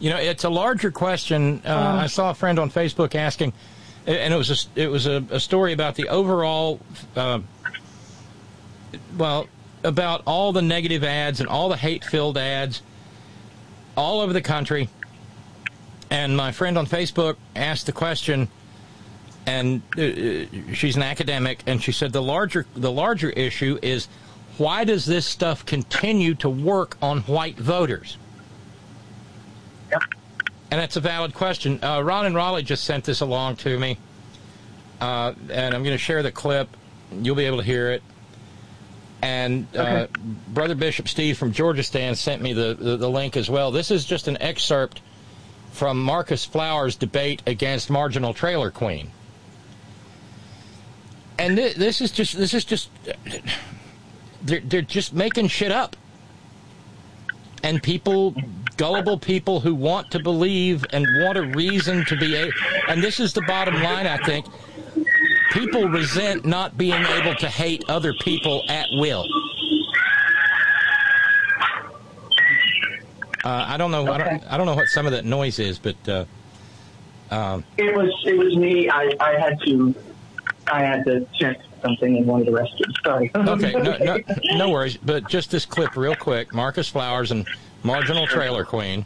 you 0.00 0.08
know 0.08 0.16
it's 0.16 0.44
a 0.44 0.48
larger 0.48 0.90
question 0.90 1.60
uh, 1.66 1.68
Uh. 1.68 1.98
i 2.02 2.06
saw 2.06 2.30
a 2.30 2.34
friend 2.34 2.58
on 2.58 2.70
facebook 2.70 3.14
asking 3.14 3.52
and 4.06 4.32
it 4.32 4.36
was 4.36 4.50
a, 4.50 4.80
it 4.80 4.88
was 4.88 5.06
a, 5.06 5.22
a 5.30 5.38
story 5.38 5.74
about 5.74 5.94
the 5.96 6.08
overall 6.08 6.80
uh, 7.14 7.40
well 9.18 9.46
about 9.82 10.22
all 10.26 10.52
the 10.52 10.62
negative 10.62 11.04
ads 11.04 11.40
and 11.40 11.48
all 11.48 11.68
the 11.68 11.76
hate 11.76 12.04
filled 12.04 12.38
ads 12.38 12.80
all 13.96 14.20
over 14.20 14.32
the 14.32 14.42
country 14.42 14.88
and 16.10 16.34
my 16.34 16.52
friend 16.52 16.78
on 16.78 16.86
facebook 16.86 17.36
asked 17.54 17.84
the 17.84 17.92
question 17.92 18.48
and 19.46 19.82
uh, 19.98 20.02
uh, 20.02 20.74
she's 20.74 20.96
an 20.96 21.02
academic 21.02 21.62
and 21.66 21.82
she 21.82 21.92
said 21.92 22.12
the 22.12 22.22
larger 22.22 22.66
the 22.74 22.90
larger 22.90 23.30
issue 23.30 23.78
is 23.82 24.08
why 24.56 24.84
does 24.84 25.04
this 25.04 25.26
stuff 25.26 25.66
continue 25.66 26.34
to 26.36 26.48
work 26.48 26.96
on 27.02 27.20
white 27.22 27.56
voters? 27.58 28.16
Yep. 29.90 30.02
and 30.70 30.80
that's 30.80 30.96
a 30.96 31.00
valid 31.00 31.34
question. 31.34 31.82
Uh, 31.82 32.00
ron 32.02 32.26
and 32.26 32.34
raleigh 32.34 32.62
just 32.62 32.84
sent 32.84 33.04
this 33.04 33.20
along 33.20 33.56
to 33.56 33.78
me. 33.78 33.98
Uh, 35.00 35.34
and 35.50 35.74
i'm 35.74 35.82
going 35.82 35.94
to 35.94 35.98
share 35.98 36.22
the 36.22 36.32
clip. 36.32 36.68
You'll 37.12 37.36
be 37.36 37.44
able 37.44 37.58
to 37.58 37.64
hear 37.64 37.90
it. 37.90 38.02
And 39.22 39.66
uh, 39.76 39.80
Okay. 39.80 40.06
brother 40.48 40.74
bishop 40.74 41.08
steve 41.08 41.36
from 41.38 41.52
georgia 41.52 41.82
stand 41.82 42.16
sent 42.18 42.40
me 42.42 42.52
the, 42.52 42.74
the, 42.78 42.96
the 42.96 43.10
link 43.10 43.36
as 43.36 43.50
well. 43.50 43.70
This 43.70 43.90
is 43.90 44.04
just 44.04 44.28
an 44.28 44.40
excerpt 44.40 45.00
from 45.72 46.00
marcus 46.02 46.44
flowers 46.44 46.94
debate 46.96 47.42
against 47.46 47.90
marginal 47.90 48.32
trailer 48.32 48.70
queen 48.70 49.10
and 51.38 51.56
thi- 51.56 51.72
this 51.74 52.00
is 52.00 52.10
just 52.10 52.36
this 52.36 52.54
is 52.54 52.64
just 52.64 52.88
they're, 54.42 54.60
they're 54.60 54.82
just 54.82 55.12
making 55.12 55.48
shit 55.48 55.72
up 55.72 55.96
and 57.62 57.82
people 57.82 58.34
gullible 58.76 59.18
people 59.18 59.60
who 59.60 59.74
want 59.74 60.10
to 60.10 60.18
believe 60.18 60.84
and 60.92 61.06
want 61.22 61.38
a 61.38 61.42
reason 61.42 62.04
to 62.04 62.16
be 62.16 62.34
a 62.36 62.50
and 62.88 63.02
this 63.02 63.20
is 63.20 63.32
the 63.32 63.42
bottom 63.42 63.74
line 63.82 64.06
i 64.06 64.16
think 64.18 64.46
people 65.52 65.88
resent 65.88 66.44
not 66.44 66.76
being 66.76 67.02
able 67.06 67.34
to 67.36 67.48
hate 67.48 67.84
other 67.88 68.12
people 68.20 68.62
at 68.68 68.86
will 68.92 69.24
uh, 73.44 73.64
i 73.68 73.76
don't 73.76 73.90
know 73.90 74.06
I, 74.10 74.18
don't, 74.18 74.52
I 74.52 74.56
don't 74.56 74.66
know 74.66 74.74
what 74.74 74.88
some 74.88 75.06
of 75.06 75.12
that 75.12 75.24
noise 75.24 75.58
is 75.58 75.78
but 75.78 76.08
uh, 76.08 76.24
um, 77.30 77.64
It 77.78 77.94
was. 77.96 78.12
It 78.26 78.36
was 78.36 78.54
me. 78.56 78.88
I, 78.88 79.10
I 79.18 79.32
had 79.40 79.58
to. 79.62 79.94
I 80.70 80.80
had 80.82 81.04
to 81.04 81.26
check 81.34 81.60
something 81.82 82.16
in 82.16 82.26
one 82.26 82.40
of 82.40 82.46
the 82.46 82.52
restrooms. 82.52 82.94
Sorry. 83.04 83.30
okay, 83.34 83.72
no, 83.72 83.96
no, 83.98 84.18
no 84.56 84.70
worries. 84.70 84.96
But 84.96 85.28
just 85.28 85.50
this 85.50 85.64
clip, 85.66 85.96
real 85.96 86.14
quick. 86.14 86.54
Marcus 86.54 86.88
Flowers 86.88 87.30
and 87.30 87.46
Marginal 87.82 88.26
Trailer 88.26 88.64
Queen. 88.64 89.04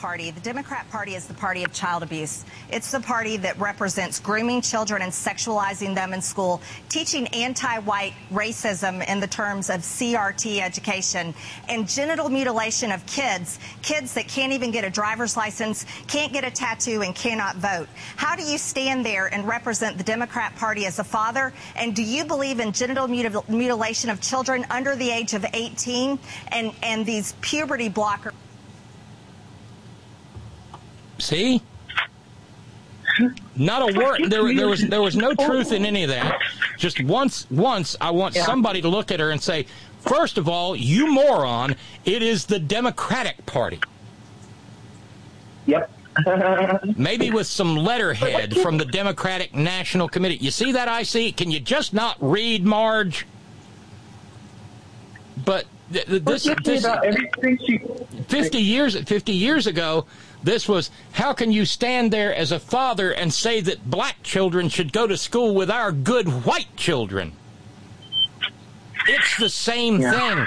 Party. 0.00 0.30
The 0.30 0.40
Democrat 0.40 0.90
Party 0.90 1.14
is 1.14 1.26
the 1.26 1.34
party 1.34 1.62
of 1.62 1.74
child 1.74 2.02
abuse. 2.02 2.46
It's 2.70 2.90
the 2.90 3.00
party 3.00 3.36
that 3.36 3.58
represents 3.60 4.18
grooming 4.18 4.62
children 4.62 5.02
and 5.02 5.12
sexualizing 5.12 5.94
them 5.94 6.14
in 6.14 6.22
school, 6.22 6.62
teaching 6.88 7.26
anti-white 7.28 8.14
racism 8.32 9.06
in 9.06 9.20
the 9.20 9.26
terms 9.26 9.68
of 9.68 9.80
CRT 9.80 10.60
education, 10.60 11.34
and 11.68 11.86
genital 11.86 12.30
mutilation 12.30 12.92
of 12.92 13.04
kids, 13.04 13.58
kids 13.82 14.14
that 14.14 14.26
can't 14.26 14.54
even 14.54 14.70
get 14.70 14.84
a 14.84 14.90
driver's 14.90 15.36
license, 15.36 15.84
can't 16.06 16.32
get 16.32 16.44
a 16.44 16.50
tattoo, 16.50 17.02
and 17.02 17.14
cannot 17.14 17.56
vote. 17.56 17.86
How 18.16 18.36
do 18.36 18.42
you 18.42 18.56
stand 18.56 19.04
there 19.04 19.26
and 19.26 19.46
represent 19.46 19.98
the 19.98 20.04
Democrat 20.04 20.56
Party 20.56 20.86
as 20.86 20.98
a 20.98 21.04
father? 21.04 21.52
And 21.76 21.94
do 21.94 22.02
you 22.02 22.24
believe 22.24 22.58
in 22.58 22.72
genital 22.72 23.06
mutil- 23.06 23.46
mutilation 23.50 24.08
of 24.08 24.22
children 24.22 24.64
under 24.70 24.96
the 24.96 25.10
age 25.10 25.34
of 25.34 25.44
18 25.52 26.18
and, 26.48 26.72
and 26.82 27.04
these 27.04 27.34
puberty 27.42 27.90
blockers? 27.90 28.32
See? 31.20 31.62
Not 33.56 33.82
a 33.82 33.98
word. 33.98 34.30
There, 34.30 34.54
there 34.54 34.68
was 34.68 34.86
there 34.88 35.02
was 35.02 35.16
no 35.16 35.34
truth 35.34 35.72
in 35.72 35.84
any 35.84 36.04
of 36.04 36.10
that. 36.10 36.38
Just 36.78 37.02
once, 37.02 37.50
once 37.50 37.96
I 38.00 38.10
want 38.10 38.34
somebody 38.34 38.80
to 38.80 38.88
look 38.88 39.10
at 39.10 39.20
her 39.20 39.30
and 39.30 39.42
say, 39.42 39.66
first 40.00 40.38
of 40.38 40.48
all, 40.48 40.74
you 40.74 41.06
moron, 41.06 41.76
it 42.04 42.22
is 42.22 42.46
the 42.46 42.58
Democratic 42.58 43.44
Party. 43.46 43.80
Yep. 45.66 45.90
Maybe 46.96 47.30
with 47.30 47.46
some 47.46 47.76
letterhead 47.76 48.56
from 48.58 48.78
the 48.78 48.84
Democratic 48.84 49.54
National 49.54 50.08
Committee. 50.08 50.36
You 50.36 50.50
see 50.50 50.72
that 50.72 50.88
I 50.88 51.02
see? 51.02 51.32
Can 51.32 51.50
you 51.50 51.60
just 51.60 51.94
not 51.94 52.16
read, 52.20 52.64
Marge? 52.64 53.26
But 55.44 55.66
th- 55.92 56.06
th- 56.06 56.24
this, 56.24 56.44
this 56.64 56.86
she 57.64 57.78
50 58.28 58.58
years 58.58 58.96
50 58.96 59.32
years 59.32 59.66
ago 59.66 60.06
this 60.42 60.68
was 60.68 60.90
how 61.12 61.32
can 61.32 61.52
you 61.52 61.64
stand 61.64 62.12
there 62.12 62.34
as 62.34 62.52
a 62.52 62.58
father 62.58 63.12
and 63.12 63.32
say 63.32 63.60
that 63.60 63.90
black 63.90 64.22
children 64.22 64.68
should 64.68 64.92
go 64.92 65.06
to 65.06 65.16
school 65.16 65.54
with 65.54 65.70
our 65.70 65.92
good 65.92 66.44
white 66.44 66.74
children? 66.76 67.32
It's 69.06 69.36
the 69.38 69.50
same 69.50 70.00
Yeah. 70.00 70.12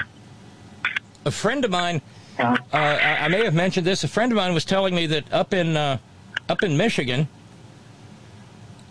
A 1.26 1.30
friend 1.30 1.64
of 1.64 1.70
mine 1.70 2.00
uh, 2.38 2.56
I, 2.72 3.16
I 3.22 3.28
may 3.28 3.44
have 3.44 3.54
mentioned 3.54 3.86
this 3.86 4.02
a 4.04 4.08
friend 4.08 4.32
of 4.32 4.36
mine 4.36 4.52
was 4.54 4.64
telling 4.64 4.94
me 4.94 5.06
that 5.06 5.32
up 5.32 5.54
in 5.54 5.76
uh, 5.76 5.98
up 6.48 6.62
in 6.64 6.76
michigan 6.76 7.28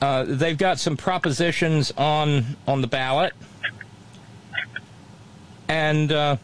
uh, 0.01 0.25
they've 0.27 0.57
got 0.57 0.79
some 0.79 0.97
propositions 0.97 1.91
on 1.97 2.57
on 2.67 2.81
the 2.81 2.87
ballot. 2.87 3.31
And 5.69 6.11
uh, 6.11 6.35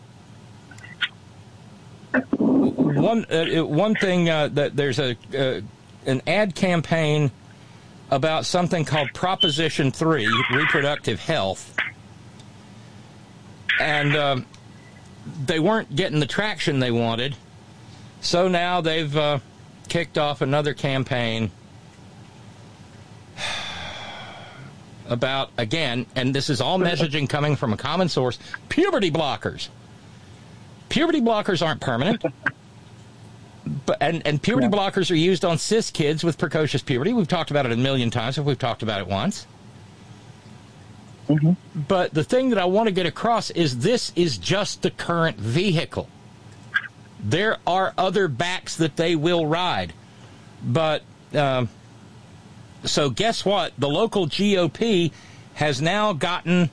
one 2.93 3.25
uh, 3.25 3.65
one 3.65 3.95
thing 3.95 4.29
uh, 4.29 4.47
that 4.49 4.75
there's 4.75 4.99
a 4.99 5.15
uh, 5.37 5.61
an 6.05 6.21
ad 6.27 6.55
campaign 6.55 7.31
about 8.11 8.45
something 8.45 8.85
called 8.85 9.09
Proposition 9.13 9.91
Three, 9.91 10.27
reproductive 10.51 11.19
health, 11.19 11.75
and 13.79 14.15
um, 14.15 14.45
they 15.45 15.59
weren't 15.59 15.95
getting 15.95 16.19
the 16.19 16.25
traction 16.25 16.79
they 16.79 16.91
wanted, 16.91 17.35
so 18.21 18.47
now 18.47 18.81
they've 18.81 19.15
uh, 19.15 19.39
kicked 19.87 20.17
off 20.17 20.41
another 20.41 20.73
campaign 20.73 21.51
about 25.07 25.51
again, 25.57 26.05
and 26.15 26.33
this 26.33 26.49
is 26.49 26.61
all 26.61 26.79
messaging 26.79 27.29
coming 27.29 27.55
from 27.55 27.73
a 27.73 27.77
common 27.77 28.09
source: 28.09 28.39
puberty 28.69 29.11
blockers. 29.11 29.69
Puberty 30.89 31.21
blockers 31.21 31.63
aren't 31.63 31.81
permanent. 31.81 32.23
But, 33.85 33.97
and, 34.01 34.25
and 34.25 34.41
puberty 34.41 34.67
blockers 34.67 35.11
are 35.11 35.15
used 35.15 35.45
on 35.45 35.57
cis 35.57 35.91
kids 35.91 36.23
with 36.23 36.37
precocious 36.37 36.81
puberty. 36.81 37.13
We've 37.13 37.27
talked 37.27 37.51
about 37.51 37.65
it 37.65 37.71
a 37.71 37.77
million 37.77 38.09
times 38.09 38.37
if 38.37 38.45
we've 38.45 38.57
talked 38.57 38.83
about 38.83 39.01
it 39.01 39.07
once. 39.07 39.45
But 41.75 42.13
the 42.13 42.23
thing 42.23 42.49
that 42.49 42.57
I 42.57 42.65
want 42.65 42.87
to 42.87 42.91
get 42.91 43.05
across 43.05 43.51
is 43.51 43.79
this 43.79 44.11
is 44.15 44.37
just 44.37 44.81
the 44.81 44.89
current 44.89 45.37
vehicle. 45.37 46.09
There 47.23 47.57
are 47.67 47.93
other 47.97 48.27
backs 48.27 48.77
that 48.77 48.95
they 48.95 49.15
will 49.15 49.45
ride. 49.45 49.93
But, 50.63 51.03
um, 51.33 51.69
so 52.83 53.09
guess 53.09 53.45
what? 53.45 53.73
The 53.77 53.89
local 53.89 54.27
GOP 54.27 55.11
has 55.53 55.81
now 55.81 56.13
gotten 56.13 56.71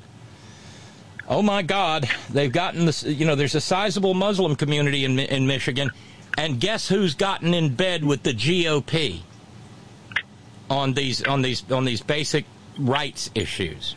oh 1.28 1.42
my 1.42 1.62
God, 1.62 2.08
they've 2.30 2.52
gotten 2.52 2.86
this. 2.86 3.02
You 3.02 3.26
know, 3.26 3.34
there's 3.34 3.54
a 3.54 3.60
sizable 3.60 4.14
Muslim 4.14 4.56
community 4.56 5.04
in 5.04 5.18
in 5.18 5.46
Michigan, 5.46 5.90
and 6.36 6.60
guess 6.60 6.88
who's 6.88 7.14
gotten 7.14 7.54
in 7.54 7.74
bed 7.74 8.04
with 8.04 8.22
the 8.22 8.32
GOP 8.32 9.20
on 10.70 10.94
these 10.94 11.22
on 11.24 11.42
these 11.42 11.70
on 11.70 11.84
these 11.84 12.00
basic 12.02 12.44
rights 12.78 13.30
issues? 13.34 13.94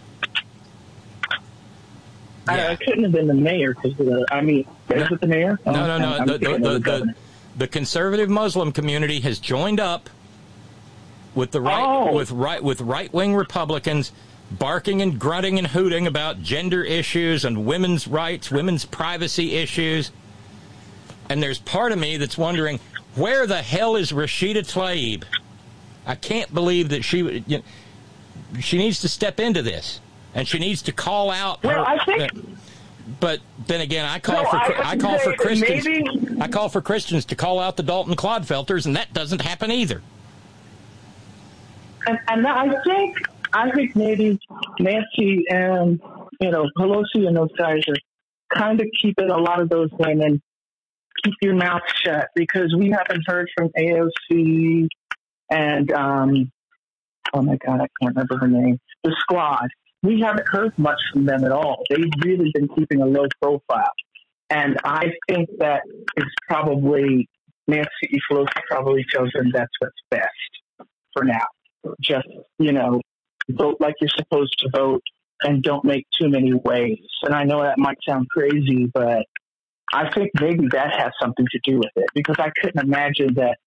I, 2.48 2.70
I 2.70 2.76
couldn't 2.76 3.04
have 3.04 3.12
been 3.12 3.28
the 3.28 3.34
mayor 3.34 3.76
because 3.76 4.00
uh, 4.00 4.24
I 4.32 4.42
mean, 4.42 4.66
is 4.90 5.12
it 5.12 5.22
the 5.22 5.28
mayor? 5.28 5.60
No, 5.66 5.72
no, 5.72 5.96
Oh, 5.96 5.98
no. 6.00 6.14
I'm 6.14 6.28
The, 6.28 6.34
the, 6.34 6.40
thinking 6.40 6.66
of 6.66 6.74
the, 6.74 6.80
the 6.80 7.00
the, 7.06 7.14
the 7.58 7.68
conservative 7.68 8.30
Muslim 8.30 8.72
community 8.72 9.20
has 9.22 9.40
joined 9.40 9.80
up 9.80 10.10
with 11.36 11.52
the 11.52 11.62
right 11.62 11.84
Oh. 11.86 12.14
with 12.16 12.32
right 12.32 12.64
with 12.64 12.82
right 12.82 13.14
wing 13.14 13.36
Republicans 13.36 14.12
barking 14.52 15.00
and 15.04 15.20
grunting 15.20 15.60
and 15.60 15.68
hooting 15.68 16.08
about 16.08 16.42
gender 16.42 16.84
issues 16.84 17.46
and 17.46 17.66
women's 17.68 18.08
rights, 18.08 18.50
women's 18.50 18.84
privacy 18.84 19.56
issues. 19.56 20.10
And 21.30 21.42
there's 21.42 21.60
part 21.60 21.92
of 21.92 22.00
me 22.00 22.18
that's 22.18 22.38
wondering 22.38 22.80
where 23.16 23.46
the 23.46 23.62
hell 23.62 23.96
is 23.96 24.12
Rashida 24.12 24.58
Tlaib? 24.70 25.24
I 26.06 26.16
can't 26.16 26.52
believe 26.54 26.90
that 26.90 27.04
she 27.06 27.22
would- 27.24 27.44
you 27.48 27.60
know, 27.60 28.60
she 28.60 28.78
needs 28.80 29.00
to 29.02 29.08
step 29.10 29.40
into 29.40 29.62
this 29.62 30.00
and 30.34 30.48
she 30.48 30.58
needs 30.58 30.82
to 30.84 30.92
call 30.92 31.30
out 31.30 31.64
Well, 31.64 31.84
her- 31.86 31.88
I 31.92 32.04
think- 32.06 32.32
but 33.20 33.40
then 33.68 33.82
again, 33.82 34.06
I 34.06 34.20
call 34.20 34.44
No, 34.44 34.50
for 34.50 34.56
I- 34.58 34.82
I, 34.84 34.90
I 34.92 34.98
call 34.98 35.20
for 35.20 35.34
Christians. 35.34 35.86
maybe- 35.86 36.42
I 36.42 36.48
call 36.48 36.70
for 36.70 36.82
Christians 36.82 37.26
to 37.26 37.36
call 37.36 37.60
out 37.60 37.78
the 37.78 37.84
Dalton 37.84 38.16
Clodfelters, 38.16 38.86
and 38.88 38.96
that 38.96 39.14
doesn't 39.14 39.42
happen 39.42 39.72
either. 39.72 40.02
And, 42.08 42.18
and 42.28 42.48
I 42.48 42.82
think 42.84 43.18
I 43.52 43.70
think 43.72 43.96
maybe 43.96 44.40
Nancy 44.80 45.44
and 45.50 46.00
you 46.40 46.52
know 46.52 46.70
Pelosi 46.78 47.28
and 47.28 47.36
those 47.36 47.52
guys 47.58 47.82
are 47.88 47.96
kind 48.58 48.80
of 48.80 48.88
keeping 49.02 49.30
a 49.30 49.38
lot 49.38 49.60
of 49.60 49.70
those 49.70 49.90
women 49.92 50.42
keep 51.24 51.34
your 51.42 51.56
mouth 51.56 51.82
shut 52.04 52.28
because 52.36 52.74
we 52.78 52.90
haven't 52.90 53.24
heard 53.28 53.50
from 53.58 53.70
AOC 53.78 54.88
and 55.52 55.92
um 55.92 56.52
oh 57.34 57.42
my 57.42 57.58
god 57.66 57.82
I 57.82 57.88
can't 58.00 58.16
remember 58.16 58.38
her 58.38 58.48
name. 58.48 58.80
The 59.04 59.16
squad. 59.20 59.68
We 60.02 60.22
haven't 60.22 60.48
heard 60.48 60.78
much 60.78 61.00
from 61.12 61.26
them 61.26 61.44
at 61.44 61.52
all. 61.52 61.84
They've 61.90 62.10
really 62.24 62.52
been 62.54 62.70
keeping 62.70 63.02
a 63.02 63.06
low 63.06 63.26
profile. 63.42 63.92
And 64.50 64.78
I 64.86 65.12
think 65.28 65.50
that 65.60 65.82
it's 66.16 66.36
probably 66.48 67.28
Nancy 67.68 68.20
Pelosi 68.32 68.48
probably 68.70 69.06
tells 69.12 69.32
them 69.34 69.52
that's 69.54 69.72
what's 69.80 69.94
best 70.10 70.88
for 71.14 71.24
now. 71.24 71.46
Just 72.02 72.28
you 72.58 72.72
know 72.72 73.02
vote 73.50 73.78
like 73.80 73.96
you're 74.00 74.10
supposed 74.16 74.56
to 74.60 74.70
vote 74.74 75.04
and 75.42 75.64
don't 75.64 75.86
make 75.86 76.06
too 76.20 76.30
many 76.30 76.54
waves. 76.54 77.08
And 77.24 77.34
I 77.34 77.44
know 77.44 77.62
that 77.62 77.78
might 77.78 77.98
sound 78.08 78.28
crazy, 78.30 78.90
but 78.94 79.26
I 79.94 80.10
think 80.12 80.32
maybe 80.40 80.68
that 80.72 80.92
has 80.98 81.12
something 81.22 81.46
to 81.52 81.60
do 81.64 81.78
with 81.78 81.92
it 81.96 82.06
because 82.14 82.36
I 82.40 82.52
couldn't 82.62 82.84
imagine 82.84 83.34
that 83.36 83.58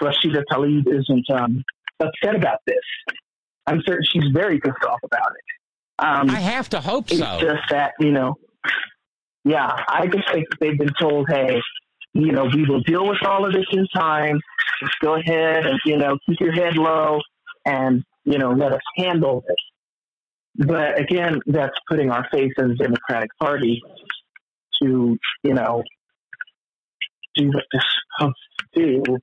Rashida 0.00 0.42
Tlaib 0.50 0.86
isn't 0.86 1.30
um, 1.30 1.64
upset 2.00 2.36
about 2.36 2.58
this. 2.66 3.16
I'm 3.66 3.80
certain 3.86 4.04
she's 4.10 4.30
very 4.32 4.60
pissed 4.60 4.84
off 4.88 5.00
about 5.04 5.30
it. 5.30 6.04
Um, 6.04 6.30
I 6.30 6.40
have 6.40 6.68
to 6.70 6.80
hope 6.80 7.10
it's 7.10 7.20
so. 7.20 7.38
just 7.40 7.62
that 7.70 7.92
you 8.00 8.12
know, 8.12 8.36
yeah, 9.44 9.76
I 9.88 10.06
just 10.06 10.30
think 10.32 10.46
they've 10.60 10.78
been 10.78 10.94
told, 11.00 11.28
hey, 11.28 11.60
you 12.14 12.32
know, 12.32 12.46
we 12.52 12.64
will 12.64 12.80
deal 12.80 13.06
with 13.06 13.24
all 13.24 13.46
of 13.46 13.52
this 13.52 13.66
in 13.72 13.86
time. 13.94 14.40
Just 14.80 14.98
go 15.00 15.14
ahead 15.14 15.66
and 15.66 15.78
you 15.84 15.96
know 15.96 16.18
keep 16.28 16.40
your 16.40 16.52
head 16.52 16.76
low 16.76 17.20
and 17.66 18.02
you 18.24 18.38
know 18.38 18.52
let 18.52 18.72
us 18.72 18.80
handle 18.96 19.44
this. 19.46 20.66
But 20.66 20.98
again, 20.98 21.40
that's 21.46 21.76
putting 21.88 22.10
our 22.10 22.26
faith 22.30 22.52
in 22.58 22.68
the 22.68 22.74
Democratic 22.74 23.30
Party 23.38 23.80
to 24.82 25.18
you 25.42 25.54
know 25.54 25.82
do 27.34 27.48
what 27.48 27.64
they're 27.72 27.82
supposed 28.18 28.36
to 28.74 29.02
do, 29.02 29.18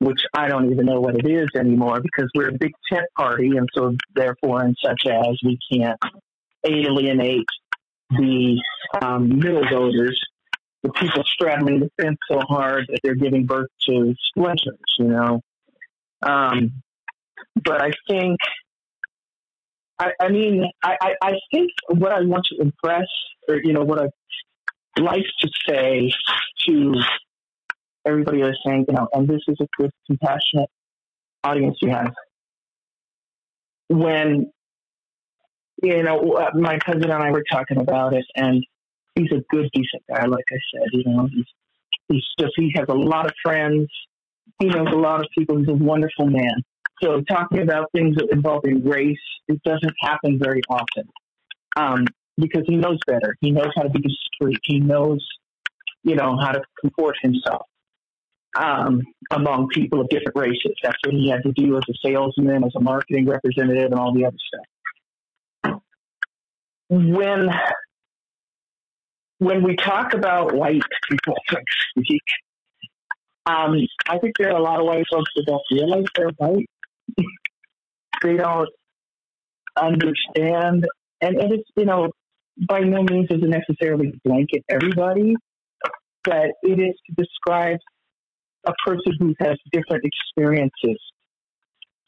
which 0.00 0.20
I 0.34 0.48
don't 0.48 0.70
even 0.72 0.86
know 0.86 1.00
what 1.00 1.16
it 1.16 1.28
is 1.28 1.48
anymore 1.56 2.00
because 2.00 2.30
we're 2.34 2.48
a 2.48 2.58
big 2.58 2.72
tent 2.90 3.06
party, 3.16 3.56
and 3.56 3.68
so 3.74 3.94
therefore, 4.14 4.62
and 4.62 4.76
such 4.82 5.02
as 5.06 5.38
we 5.44 5.58
can't 5.70 5.98
alienate 6.66 7.46
the 8.10 8.60
um, 9.00 9.38
middle 9.38 9.64
voters, 9.68 10.20
the 10.82 10.90
people 10.90 11.22
straddling 11.24 11.80
the 11.80 11.90
fence 12.00 12.18
so 12.30 12.40
hard 12.40 12.86
that 12.88 13.00
they're 13.02 13.14
giving 13.14 13.46
birth 13.46 13.70
to 13.88 14.14
splinters, 14.28 14.78
you 14.98 15.06
know. 15.06 15.40
Um, 16.22 16.82
but 17.62 17.82
I 17.82 17.92
think, 18.08 18.38
I, 19.98 20.10
I 20.20 20.28
mean, 20.28 20.64
I, 20.82 20.96
I, 21.00 21.14
I 21.22 21.32
think 21.52 21.70
what 21.88 22.12
I 22.12 22.20
want 22.22 22.44
to 22.46 22.60
impress, 22.60 23.06
or 23.48 23.56
you 23.62 23.72
know, 23.72 23.82
what 23.82 24.00
I 24.00 24.06
like 24.98 25.24
to 25.40 25.48
say 25.68 26.12
to 26.66 26.94
everybody 28.06 28.40
who's 28.40 28.60
saying, 28.66 28.86
you 28.88 28.94
know, 28.94 29.08
and 29.12 29.28
this 29.28 29.40
is 29.48 29.56
a 29.60 29.66
good, 29.78 29.90
compassionate 30.06 30.68
audience 31.44 31.76
you 31.80 31.90
have. 31.90 32.12
When 33.88 34.50
you 35.82 36.02
know, 36.02 36.34
uh, 36.34 36.50
my 36.54 36.78
cousin 36.78 37.10
and 37.10 37.12
I 37.12 37.30
were 37.30 37.44
talking 37.50 37.78
about 37.78 38.14
it, 38.14 38.24
and 38.36 38.64
he's 39.16 39.32
a 39.32 39.42
good, 39.50 39.68
decent 39.72 40.02
guy. 40.08 40.26
Like 40.26 40.44
I 40.50 40.58
said, 40.72 40.88
you 40.92 41.04
know, 41.06 41.28
he's 41.32 41.44
he's 42.08 42.24
just 42.38 42.52
he 42.56 42.72
has 42.76 42.86
a 42.88 42.94
lot 42.94 43.26
of 43.26 43.32
friends. 43.42 43.88
He 44.60 44.68
knows 44.68 44.88
a 44.92 44.96
lot 44.96 45.20
of 45.20 45.26
people. 45.36 45.58
He's 45.58 45.68
a 45.68 45.74
wonderful 45.74 46.26
man. 46.26 46.62
So 47.02 47.20
talking 47.28 47.60
about 47.60 47.90
things 47.92 48.16
involving 48.30 48.84
race, 48.84 49.18
it 49.48 49.60
doesn't 49.64 49.94
happen 50.00 50.38
very 50.40 50.60
often 50.70 51.08
um, 51.76 52.06
because 52.36 52.62
he 52.66 52.76
knows 52.76 52.98
better. 53.06 53.36
He 53.40 53.50
knows 53.50 53.70
how 53.76 53.82
to 53.82 53.90
be 53.90 54.00
discreet. 54.00 54.58
He 54.64 54.80
knows, 54.80 55.26
you 56.02 56.16
know, 56.16 56.36
how 56.40 56.52
to 56.52 56.62
comport 56.80 57.16
himself 57.22 57.66
um, 58.56 59.02
among 59.30 59.68
people 59.68 60.00
of 60.00 60.08
different 60.08 60.36
races. 60.36 60.74
That's 60.82 60.98
what 61.04 61.14
he 61.14 61.30
had 61.30 61.42
to 61.44 61.52
do 61.52 61.76
as 61.76 61.84
a 61.88 61.94
salesman, 62.04 62.64
as 62.64 62.72
a 62.76 62.80
marketing 62.80 63.26
representative, 63.26 63.92
and 63.92 64.00
all 64.00 64.14
the 64.14 64.24
other 64.24 64.36
stuff 64.46 64.66
when 66.92 67.48
when 69.38 69.62
we 69.64 69.76
talk 69.76 70.12
about 70.14 70.54
white 70.54 70.82
people, 71.10 71.34
so 71.48 71.56
to 71.56 71.62
speak, 72.00 72.22
um, 73.46 73.74
I 74.08 74.18
think 74.18 74.34
there 74.38 74.52
are 74.52 74.58
a 74.58 74.62
lot 74.62 74.78
of 74.78 74.86
white 74.86 75.04
folks 75.10 75.30
that 75.34 75.46
don't 75.46 75.62
realize 75.70 76.04
they're 76.14 76.30
white. 76.36 76.68
they 78.22 78.36
don't 78.36 78.68
understand, 79.76 80.86
and, 81.22 81.40
and 81.40 81.52
it's 81.52 81.68
you 81.76 81.86
know 81.86 82.10
by 82.68 82.80
no 82.80 83.02
means 83.02 83.28
does 83.28 83.42
it 83.42 83.48
necessarily 83.48 84.12
blanket 84.24 84.64
everybody, 84.68 85.34
but 86.24 86.50
it 86.62 86.78
is 86.78 86.94
to 87.06 87.14
describe 87.16 87.78
a 88.66 88.72
person 88.86 89.12
who 89.18 89.34
has 89.40 89.56
different 89.72 90.04
experiences 90.04 90.98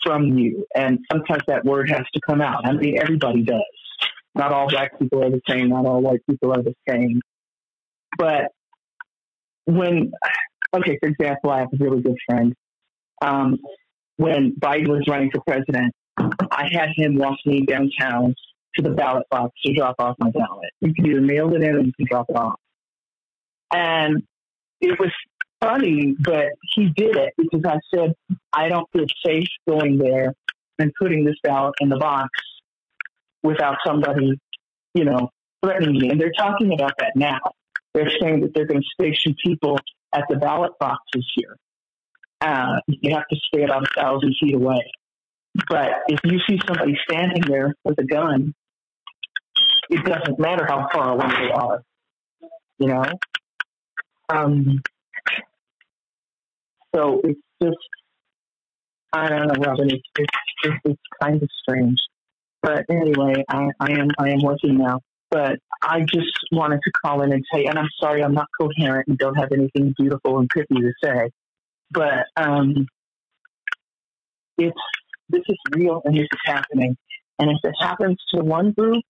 from 0.03 0.39
you, 0.39 0.67
and 0.75 0.99
sometimes 1.11 1.43
that 1.49 1.65
word 1.65 1.91
has 1.91 2.03
to 2.13 2.21
come 2.29 2.41
out. 2.41 2.67
I 2.67 2.73
mean, 2.73 2.99
everybody 3.01 3.43
does. 3.43 3.63
Not 4.35 4.53
all 4.53 4.69
black 4.69 4.99
people 4.99 5.25
are 5.25 5.31
the 5.31 5.41
same. 5.49 5.71
Not 5.71 5.87
all 5.87 6.03
white 6.03 6.21
people 6.29 6.53
are 6.53 6.63
the 6.63 6.75
same. 6.89 7.21
But 8.19 8.51
when, 9.65 10.13
okay, 10.77 10.99
for 11.01 11.09
example, 11.09 11.51
I 11.51 11.61
have 11.61 11.69
a 11.73 11.77
really 11.83 12.03
good 12.03 12.17
friend. 12.29 12.55
Um, 13.23 13.59
when 14.17 14.55
Biden 14.59 14.89
was 14.89 15.05
running 15.09 15.31
for 15.33 15.41
president, 15.47 15.95
I 16.19 16.69
had 16.73 16.91
him 16.95 17.17
walk 17.17 17.39
me 17.47 17.65
downtown 17.65 18.35
to 18.77 18.83
the 18.83 18.91
ballot 18.91 19.27
box 19.31 19.53
to 19.65 19.75
drop 19.75 19.97
off 19.99 20.17
my 20.19 20.31
ballot. 20.31 20.71
You 20.81 20.95
can 20.95 21.07
either 21.07 21.21
mail 21.21 21.55
it 21.55 21.63
in 21.63 21.75
or 21.75 21.81
you 21.81 21.93
can 21.93 22.07
drop 22.11 22.27
it 22.29 22.37
off. 22.37 22.59
And 23.73 24.23
it 24.81 24.99
was 24.99 25.11
funny, 25.61 26.15
but 26.21 26.49
he 26.75 26.91
did 26.97 27.17
it 27.17 27.33
because 27.37 27.63
I 27.67 27.79
said, 27.95 28.15
I 28.53 28.69
don't 28.69 28.89
feel 28.93 29.07
safe 29.25 29.49
going 29.69 29.99
there 29.99 30.35
and 30.79 30.93
putting 31.01 31.25
this 31.25 31.37
ballot 31.43 31.75
in 31.81 31.89
the 31.89 31.97
box 31.97 32.29
without 33.43 33.77
somebody, 33.87 34.39
you 34.95 35.05
know, 35.05 35.31
threatening 35.65 35.99
me. 35.99 36.11
And 36.11 36.21
they're 36.21 36.33
talking 36.37 36.73
about 36.73 36.93
that 36.99 37.13
now. 37.15 37.41
They're 37.95 38.11
saying 38.21 38.41
that 38.41 38.53
they're 38.55 38.67
going 38.67 38.83
to 38.83 39.05
station 39.05 39.37
people 39.45 39.79
at 40.13 40.25
the 40.29 40.37
ballot 40.37 40.73
boxes 40.81 41.27
here. 41.37 41.57
Uh, 42.41 42.81
you 42.87 43.15
have 43.15 43.27
to 43.29 43.37
stay 43.47 43.63
about 43.63 43.85
a 43.85 44.01
thousand 44.01 44.35
feet 44.41 44.55
away. 44.55 44.91
But 45.69 45.91
if 46.09 46.21
you 46.25 46.41
see 46.49 46.59
somebody 46.67 46.99
standing 47.09 47.43
there 47.47 47.75
with 47.85 47.99
a 47.99 48.05
gun, 48.05 48.55
it 49.91 50.05
doesn't 50.05 50.39
matter 50.39 50.67
how 50.67 50.89
far 50.93 51.13
away 51.13 51.29
they 51.29 51.53
are. 51.53 51.83
You 52.79 52.89
know? 52.89 53.05
Um, 54.29 54.83
so 56.95 57.21
it's 57.25 57.41
just, 57.63 57.77
I 59.13 59.29
don't 59.29 59.47
know, 59.47 59.65
Robin, 59.65 59.91
it's, 59.91 60.03
it's, 60.19 60.29
it's, 60.65 60.77
it's 60.85 61.03
kind 61.23 61.43
of 61.43 61.49
strange. 61.63 61.99
But 62.63 62.87
anyway, 62.89 63.45
I, 63.49 63.69
I 63.79 63.93
am 63.93 64.09
I 64.19 64.31
am 64.31 64.41
working 64.43 64.79
now. 64.79 65.01
But 65.31 65.59
I 65.83 66.01
just 66.01 66.33
wanted 66.51 66.81
to 66.83 66.93
call 67.05 67.21
in 67.23 67.33
and 67.33 67.45
say, 67.53 67.67
and 67.67 67.79
I'm 67.79 67.89
sorry 68.01 68.23
I'm 68.23 68.33
not 68.33 68.47
coherent 68.59 69.09
and 69.09 69.19
don't 69.19 69.35
have 69.35 69.51
anything 69.53 69.93
beautiful 69.99 70.39
and 70.39 70.49
pithy 70.49 70.77
to 70.81 70.93
say, 71.03 71.31
but 71.91 72.27
um, 72.37 72.87
it's 74.57 74.79
this 75.29 75.43
is 75.49 75.57
real 75.73 76.01
and 76.05 76.15
this 76.15 76.23
is 76.23 76.41
happening. 76.45 76.97
And 77.39 77.51
if 77.51 77.59
it 77.65 77.75
happens 77.79 78.17
to 78.33 78.43
one 78.43 78.73
group, 78.73 79.03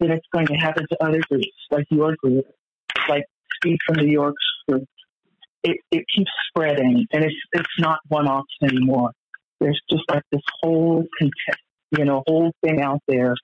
then 0.00 0.12
it's 0.12 0.26
going 0.32 0.46
to 0.46 0.54
happen 0.54 0.86
to 0.90 1.04
other 1.04 1.20
groups, 1.28 1.48
like 1.70 1.86
your 1.90 2.14
group, 2.16 2.46
like 3.08 3.24
Steve 3.56 3.78
from 3.86 3.96
New 3.96 4.10
York's 4.10 4.44
group. 4.68 4.84
It, 5.64 5.78
it 5.90 6.04
keeps 6.14 6.30
spreading, 6.48 7.06
and 7.12 7.24
it's 7.24 7.34
it's 7.52 7.78
not 7.78 7.98
one 8.08 8.28
offs 8.28 8.54
anymore. 8.62 9.10
There's 9.60 9.80
just 9.90 10.04
like 10.08 10.22
this 10.30 10.42
whole 10.62 11.04
content, 11.18 11.60
you 11.96 12.04
know, 12.04 12.22
whole 12.26 12.52
thing 12.62 12.80
out 12.80 13.02
there 13.08 13.34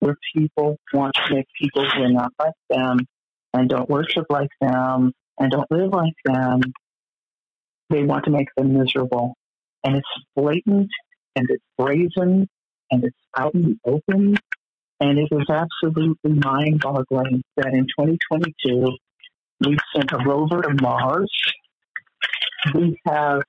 where 0.00 0.16
people 0.36 0.76
want 0.92 1.14
to 1.14 1.34
make 1.34 1.46
people 1.60 1.88
who 1.88 2.02
are 2.02 2.12
not 2.12 2.32
like 2.38 2.52
them 2.68 2.98
and 3.54 3.68
don't 3.68 3.88
worship 3.88 4.26
like 4.28 4.50
them 4.60 5.12
and 5.38 5.50
don't 5.50 5.70
live 5.70 5.90
like 5.90 6.12
them 6.26 6.60
they 7.90 8.02
want 8.02 8.24
to 8.24 8.30
make 8.30 8.48
them 8.56 8.76
miserable. 8.76 9.34
And 9.84 9.96
it's 9.96 10.08
blatant 10.34 10.90
and 11.36 11.46
it's 11.48 11.64
brazen 11.78 12.48
and 12.90 13.04
it's 13.04 13.16
out 13.36 13.54
in 13.54 13.62
the 13.62 13.76
open. 13.84 14.36
And 15.00 15.18
it 15.18 15.28
is 15.30 15.48
absolutely 15.48 16.32
mind 16.32 16.80
boggling 16.80 17.42
that 17.56 17.72
in 17.72 17.86
2022, 17.98 18.96
we 19.66 19.76
sent 19.94 20.12
a 20.12 20.18
rover 20.24 20.62
to 20.62 20.74
Mars. 20.80 21.30
We 22.74 22.98
have, 23.06 23.42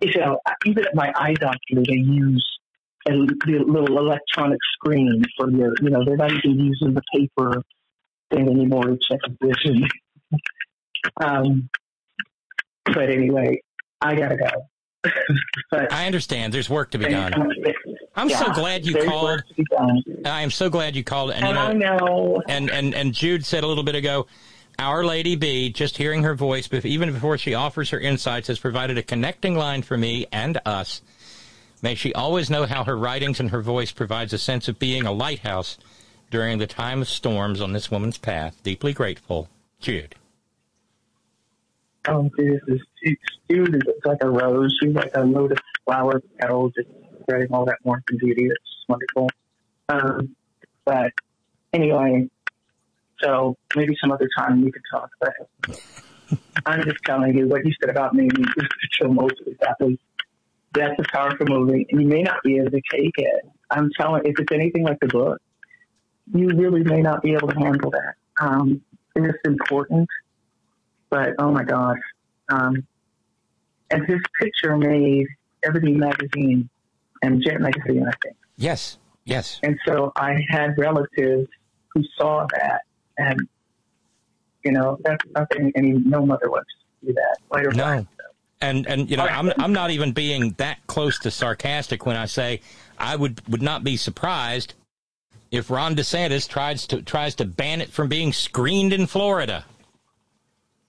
you 0.00 0.20
know, 0.20 0.38
even 0.64 0.84
at 0.84 0.94
my 0.94 1.12
eye 1.14 1.34
doctor, 1.34 1.58
they 1.74 1.92
use 1.92 2.44
a 3.06 3.12
the 3.12 3.64
little 3.66 3.98
electronic 3.98 4.58
screen 4.74 5.22
for 5.36 5.50
your, 5.50 5.72
you 5.82 5.90
know, 5.90 6.04
they're 6.04 6.16
not 6.16 6.32
even 6.32 6.58
using 6.58 6.94
the 6.94 7.02
paper 7.14 7.62
thing 8.30 8.48
anymore 8.48 8.84
to 8.84 8.98
check 9.08 9.20
vision. 9.42 9.86
um, 11.20 11.68
but 12.84 13.10
anyway, 13.10 13.60
I 14.00 14.14
gotta 14.14 14.36
go. 14.36 15.10
but 15.70 15.92
I 15.92 16.06
understand. 16.06 16.52
There's 16.52 16.70
work 16.70 16.90
to 16.92 16.98
be 16.98 17.08
done. 17.08 17.32
I'm 18.16 18.30
so 18.30 18.52
glad 18.52 18.84
you 18.84 18.94
called. 18.94 19.24
work 19.24 19.48
to 19.48 19.54
be 19.54 19.64
done. 19.70 20.02
I 20.24 20.42
am 20.42 20.50
so 20.50 20.68
glad 20.68 20.96
you 20.96 21.04
called. 21.04 21.30
And, 21.30 21.42
you 21.42 21.48
And 21.48 21.58
I 21.58 21.72
know. 21.72 22.42
And, 22.48 22.70
and, 22.70 22.94
and 22.94 23.12
Jude 23.12 23.44
said 23.44 23.64
a 23.64 23.66
little 23.66 23.84
bit 23.84 23.94
ago, 23.94 24.26
Our 24.78 25.04
Lady 25.04 25.36
B, 25.36 25.70
just 25.70 25.96
hearing 25.96 26.24
her 26.24 26.34
voice, 26.34 26.68
even 26.72 27.12
before 27.12 27.38
she 27.38 27.54
offers 27.54 27.90
her 27.90 28.00
insights, 28.00 28.48
has 28.48 28.58
provided 28.58 28.98
a 28.98 29.02
connecting 29.02 29.56
line 29.56 29.82
for 29.82 29.96
me 29.96 30.26
and 30.32 30.60
us. 30.66 31.00
May 31.80 31.94
she 31.94 32.12
always 32.12 32.50
know 32.50 32.66
how 32.66 32.82
her 32.84 32.96
writings 32.96 33.38
and 33.38 33.50
her 33.50 33.62
voice 33.62 33.92
provides 33.92 34.32
a 34.32 34.38
sense 34.38 34.66
of 34.66 34.78
being 34.78 35.06
a 35.06 35.12
lighthouse 35.12 35.78
during 36.30 36.58
the 36.58 36.66
time 36.66 37.00
of 37.00 37.08
storms 37.08 37.60
on 37.60 37.72
this 37.72 37.90
woman's 37.90 38.18
path. 38.18 38.60
Deeply 38.62 38.92
grateful, 38.92 39.48
Jude. 39.80 40.16
Oh, 42.06 42.28
dude 42.36 42.62
is 43.74 43.82
like 44.04 44.22
a 44.22 44.28
rose. 44.28 44.76
She's 44.80 44.94
like 44.94 45.10
a 45.14 45.24
lotus 45.24 45.58
flower 45.84 46.22
petal, 46.38 46.70
just 46.70 46.88
spreading 47.28 47.52
all 47.52 47.64
that 47.66 47.78
warmth 47.84 48.04
and 48.10 48.18
beauty. 48.18 48.46
It's 48.46 48.84
wonderful. 48.88 49.28
Um, 49.88 50.34
but 50.84 51.12
anyway, 51.72 52.28
so 53.20 53.56
maybe 53.76 53.96
some 54.00 54.12
other 54.12 54.28
time 54.36 54.62
we 54.62 54.70
could 54.70 54.82
talk. 54.90 55.10
But 55.20 55.34
I'm 56.66 56.82
just 56.84 56.98
telling 57.04 57.36
you 57.36 57.48
what 57.48 57.64
you 57.64 57.72
said 57.80 57.90
about 57.90 58.14
me. 58.14 58.28
So 59.00 59.08
most 59.12 59.34
exactly. 59.46 59.98
That's 60.74 60.98
a 60.98 61.04
powerful 61.12 61.46
movie, 61.46 61.86
and 61.90 62.02
you 62.02 62.06
may 62.06 62.22
not 62.22 62.42
be 62.44 62.58
able 62.58 62.70
to 62.70 62.82
take 62.92 63.14
it. 63.16 63.44
I'm 63.70 63.90
telling. 63.98 64.22
If 64.26 64.38
it's 64.38 64.52
anything 64.52 64.84
like 64.84 65.00
the 65.00 65.06
book, 65.08 65.40
you 66.34 66.48
really 66.48 66.84
may 66.84 67.00
not 67.00 67.22
be 67.22 67.32
able 67.32 67.48
to 67.48 67.58
handle 67.58 67.90
that. 67.90 68.14
Um, 68.38 68.82
it's 69.16 69.38
important 69.46 70.08
but 71.10 71.30
oh 71.38 71.50
my 71.50 71.64
gosh. 71.64 71.98
Um, 72.48 72.86
and 73.90 74.06
his 74.06 74.20
picture 74.40 74.76
made 74.76 75.26
Everything 75.64 75.98
Magazine 75.98 76.68
and 77.22 77.42
Jet 77.42 77.60
Magazine, 77.60 78.06
I 78.06 78.12
think. 78.22 78.36
Yes, 78.56 78.98
yes. 79.24 79.60
And 79.62 79.78
so 79.86 80.12
I 80.16 80.36
had 80.48 80.76
relatives 80.78 81.48
who 81.94 82.02
saw 82.18 82.46
that, 82.52 82.82
and 83.18 83.40
you 84.64 84.72
know 84.72 84.98
that's 85.04 85.24
nothing. 85.34 85.72
Any 85.76 85.92
no 85.92 86.24
mother 86.24 86.50
wants 86.50 86.68
to 87.00 87.06
do 87.06 87.12
that. 87.14 87.36
Black. 87.50 87.74
No. 87.76 88.06
And 88.60 88.86
and 88.88 89.08
you 89.08 89.16
know 89.16 89.24
I'm 89.24 89.52
I'm 89.58 89.72
not 89.72 89.90
even 89.90 90.12
being 90.12 90.54
that 90.58 90.78
close 90.88 91.18
to 91.20 91.30
sarcastic 91.30 92.04
when 92.04 92.16
I 92.16 92.26
say 92.26 92.60
I 92.98 93.14
would 93.14 93.46
would 93.48 93.62
not 93.62 93.84
be 93.84 93.96
surprised 93.96 94.74
if 95.52 95.70
Ron 95.70 95.94
DeSantis 95.94 96.48
tries 96.48 96.86
to 96.88 97.00
tries 97.02 97.36
to 97.36 97.44
ban 97.44 97.80
it 97.80 97.90
from 97.90 98.08
being 98.08 98.32
screened 98.32 98.92
in 98.92 99.06
Florida. 99.06 99.64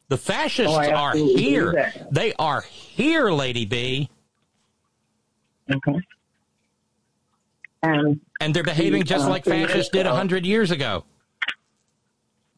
The 0.08 0.18
fascists 0.18 0.76
Oh, 0.76 0.92
are 0.92 1.16
here. 1.16 1.94
They 2.12 2.34
are 2.40 2.62
here, 2.62 3.32
Lady 3.32 3.66
B. 3.66 4.10
Okay. 5.72 6.00
And 7.82 8.20
and 8.42 8.54
they're 8.54 8.64
behaving 8.64 9.04
just 9.04 9.26
uh, 9.26 9.30
like 9.30 9.46
fascists 9.46 9.92
did 9.92 10.06
a 10.06 10.14
hundred 10.14 10.46
years 10.46 10.72
ago. 10.72 11.06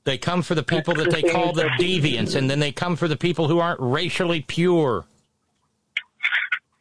They 0.03 0.17
come 0.17 0.41
for 0.41 0.55
the 0.55 0.63
people 0.63 0.95
that 0.95 1.11
they 1.11 1.21
call 1.21 1.53
the 1.53 1.65
deviants, 1.79 2.35
and 2.35 2.49
then 2.49 2.59
they 2.59 2.71
come 2.71 2.95
for 2.95 3.07
the 3.07 3.17
people 3.17 3.47
who 3.47 3.59
aren't 3.59 3.79
racially 3.79 4.41
pure. 4.41 5.05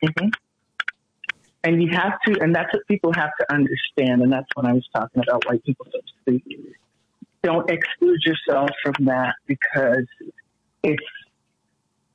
hmm 0.02 0.28
And 1.62 1.82
you 1.82 1.90
have 1.90 2.18
to, 2.26 2.40
and 2.40 2.54
that's 2.54 2.72
what 2.72 2.86
people 2.88 3.12
have 3.12 3.30
to 3.40 3.52
understand. 3.52 4.22
And 4.22 4.32
that's 4.32 4.48
what 4.54 4.64
I 4.64 4.72
was 4.72 4.88
talking 4.94 5.22
about, 5.22 5.44
white 5.46 5.62
people, 5.64 5.86
speak. 6.22 6.42
Don't 7.42 7.70
exclude 7.70 8.20
yourself 8.24 8.70
from 8.82 9.04
that 9.04 9.34
because 9.46 10.06
it's 10.82 11.02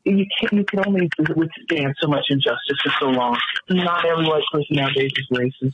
you 0.06 0.26
can 0.40 0.60
you 0.60 0.66
can 0.66 0.84
only 0.88 1.10
withstand 1.36 1.96
so 2.00 2.08
much 2.08 2.26
injustice 2.30 2.80
for 2.84 2.92
so 3.00 3.06
long. 3.08 3.38
Not 3.70 4.06
every 4.06 4.26
white 4.26 4.44
person 4.52 4.76
nowadays 4.76 5.12
is 5.18 5.28
racist. 5.32 5.74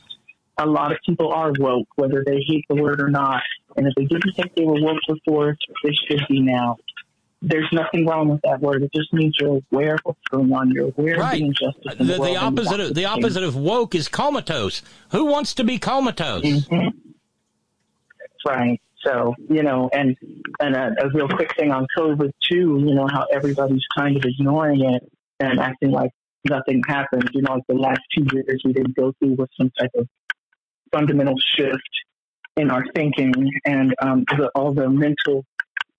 A 0.62 0.66
lot 0.66 0.92
of 0.92 0.98
people 1.04 1.32
are 1.32 1.52
woke, 1.58 1.88
whether 1.96 2.22
they 2.24 2.40
hate 2.46 2.64
the 2.68 2.76
word 2.76 3.00
or 3.00 3.08
not. 3.08 3.42
And 3.76 3.86
if 3.86 3.94
they 3.96 4.04
didn't 4.04 4.32
think 4.34 4.54
they 4.54 4.64
were 4.64 4.80
woke 4.80 5.00
before, 5.08 5.56
they 5.82 5.92
should 5.92 6.22
be 6.28 6.40
now. 6.40 6.76
There's 7.40 7.68
nothing 7.72 8.06
wrong 8.06 8.28
with 8.28 8.40
that 8.42 8.60
word. 8.60 8.84
It 8.84 8.92
just 8.94 9.12
means 9.12 9.34
you're 9.40 9.60
aware 9.72 9.94
of 9.94 10.00
what's 10.04 10.20
going 10.30 10.52
on. 10.52 10.70
You're 10.70 10.92
aware 10.96 11.20
of 11.20 11.30
the 11.32 11.42
injustice 11.42 11.94
in 11.98 12.06
The, 12.06 12.14
the, 12.14 12.22
the 12.22 12.36
opposite 12.36 12.78
of 12.78 12.94
the 12.94 13.04
opposite 13.06 13.42
of 13.42 13.56
woke 13.56 13.96
is 13.96 14.06
comatose. 14.06 14.82
Who 15.10 15.26
wants 15.26 15.52
to 15.54 15.64
be 15.64 15.78
comatose? 15.78 16.44
Mm-hmm. 16.44 16.88
Right. 18.46 18.80
So, 19.04 19.34
you 19.48 19.64
know, 19.64 19.90
and 19.92 20.16
and 20.60 20.76
a, 20.76 20.94
a 21.02 21.10
real 21.12 21.28
quick 21.28 21.56
thing 21.56 21.72
on 21.72 21.88
COVID 21.98 22.30
too, 22.48 22.84
you 22.86 22.94
know, 22.94 23.08
how 23.10 23.26
everybody's 23.32 23.84
kind 23.96 24.16
of 24.16 24.24
ignoring 24.24 24.84
it 24.84 25.02
and 25.40 25.58
acting 25.58 25.90
like 25.90 26.12
nothing 26.48 26.82
happened. 26.86 27.28
You 27.34 27.42
know, 27.42 27.54
like 27.54 27.66
the 27.68 27.74
last 27.74 28.00
two 28.16 28.24
years 28.32 28.62
we 28.64 28.72
didn't 28.72 28.94
go 28.94 29.12
through 29.18 29.34
with 29.34 29.50
some 29.56 29.70
type 29.78 29.90
of 29.96 30.08
fundamental 30.92 31.36
shift 31.56 31.90
in 32.56 32.70
our 32.70 32.84
thinking 32.94 33.50
and 33.64 33.94
um, 34.02 34.24
the, 34.36 34.50
all 34.54 34.74
the 34.74 34.88
mental 34.88 35.44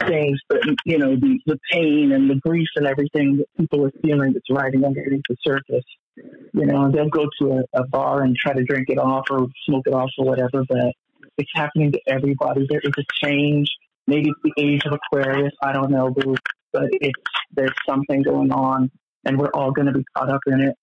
things, 0.07 0.39
but 0.49 0.59
you 0.85 0.97
know, 0.97 1.15
the, 1.15 1.39
the 1.45 1.57
pain 1.71 2.11
and 2.11 2.29
the 2.29 2.35
grief 2.35 2.67
and 2.75 2.87
everything 2.87 3.37
that 3.37 3.45
people 3.57 3.85
are 3.85 3.91
feeling 4.03 4.33
that's 4.33 4.49
riding 4.49 4.83
underneath 4.85 5.23
the 5.29 5.35
surface. 5.45 5.85
You 6.15 6.65
know, 6.65 6.91
they'll 6.91 7.09
go 7.09 7.27
to 7.39 7.51
a, 7.53 7.81
a 7.81 7.87
bar 7.87 8.21
and 8.21 8.35
try 8.35 8.53
to 8.53 8.63
drink 8.63 8.89
it 8.89 8.99
off 8.99 9.25
or 9.31 9.47
smoke 9.65 9.87
it 9.87 9.93
off 9.93 10.09
or 10.17 10.25
whatever, 10.25 10.63
but 10.67 10.93
it's 11.37 11.51
happening 11.55 11.91
to 11.93 11.99
everybody. 12.07 12.67
There 12.69 12.81
is 12.83 12.93
a 12.97 13.25
change. 13.25 13.67
Maybe 14.05 14.29
it's 14.29 14.39
the 14.43 14.63
age 14.63 14.85
of 14.85 14.93
Aquarius. 14.93 15.53
I 15.61 15.71
don't 15.73 15.89
know, 15.89 16.13
but 16.73 16.89
it's 16.91 17.19
there's 17.55 17.73
something 17.87 18.21
going 18.21 18.51
on, 18.51 18.91
and 19.25 19.39
we're 19.39 19.51
all 19.53 19.71
going 19.71 19.87
to 19.87 19.93
be 19.93 20.03
caught 20.15 20.31
up 20.31 20.41
in 20.47 20.61
it 20.61 20.75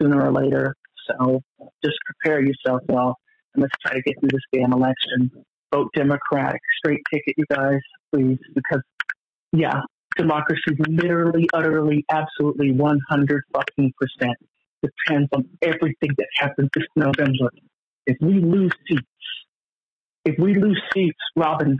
sooner 0.00 0.20
or 0.20 0.32
later. 0.32 0.74
So 1.06 1.40
just 1.84 1.96
prepare 2.04 2.42
yourself 2.42 2.80
well, 2.88 3.16
and 3.56 3.62
let's 3.62 3.74
try 3.84 3.94
to 3.94 4.02
get 4.02 4.14
through 4.20 4.30
this 4.32 4.42
damn 4.52 4.72
election. 4.72 5.30
Vote 5.74 5.90
Democratic, 5.94 6.60
straight 6.78 7.00
ticket, 7.12 7.34
you 7.36 7.44
guys, 7.50 7.80
please, 8.12 8.38
because 8.54 8.82
yeah, 9.52 9.80
democracy 10.16 10.76
literally, 10.88 11.48
utterly, 11.52 12.04
absolutely, 12.10 12.70
one 12.70 13.00
hundred 13.08 13.42
fucking 13.52 13.92
percent 13.98 14.36
depends 14.82 15.28
on 15.32 15.48
everything 15.62 16.10
that 16.18 16.28
happens 16.36 16.68
this 16.74 16.84
November. 16.94 17.50
If 18.06 18.16
we 18.20 18.34
lose 18.34 18.70
seats, 18.86 19.02
if 20.24 20.38
we 20.38 20.54
lose 20.54 20.80
seats, 20.94 21.18
Robin, 21.34 21.76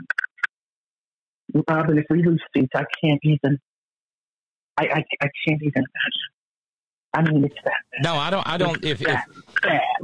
Robin, 1.68 1.98
if 1.98 2.06
we 2.10 2.24
lose 2.24 2.42
seats, 2.54 2.72
I 2.74 2.84
can't 3.02 3.20
even, 3.22 3.58
I, 4.76 4.84
I, 4.86 5.04
I 5.22 5.28
can't 5.46 5.62
even 5.62 5.84
imagine. 5.84 6.35
I 7.16 7.22
mean, 7.22 7.44
it's 7.44 7.54
that. 7.64 7.72
No, 8.02 8.14
I 8.14 8.30
don't. 8.30 8.46
I 8.46 8.56
don't. 8.58 8.84
If 8.84 9.00
if, 9.00 9.20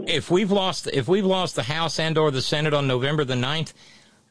if 0.06 0.30
we've 0.30 0.50
lost 0.50 0.88
if 0.92 1.08
we've 1.08 1.24
lost 1.26 1.56
the 1.56 1.62
House 1.62 1.98
and 1.98 2.16
or 2.16 2.30
the 2.30 2.40
Senate 2.42 2.72
on 2.72 2.86
November 2.86 3.24
the 3.24 3.34
9th, 3.34 3.74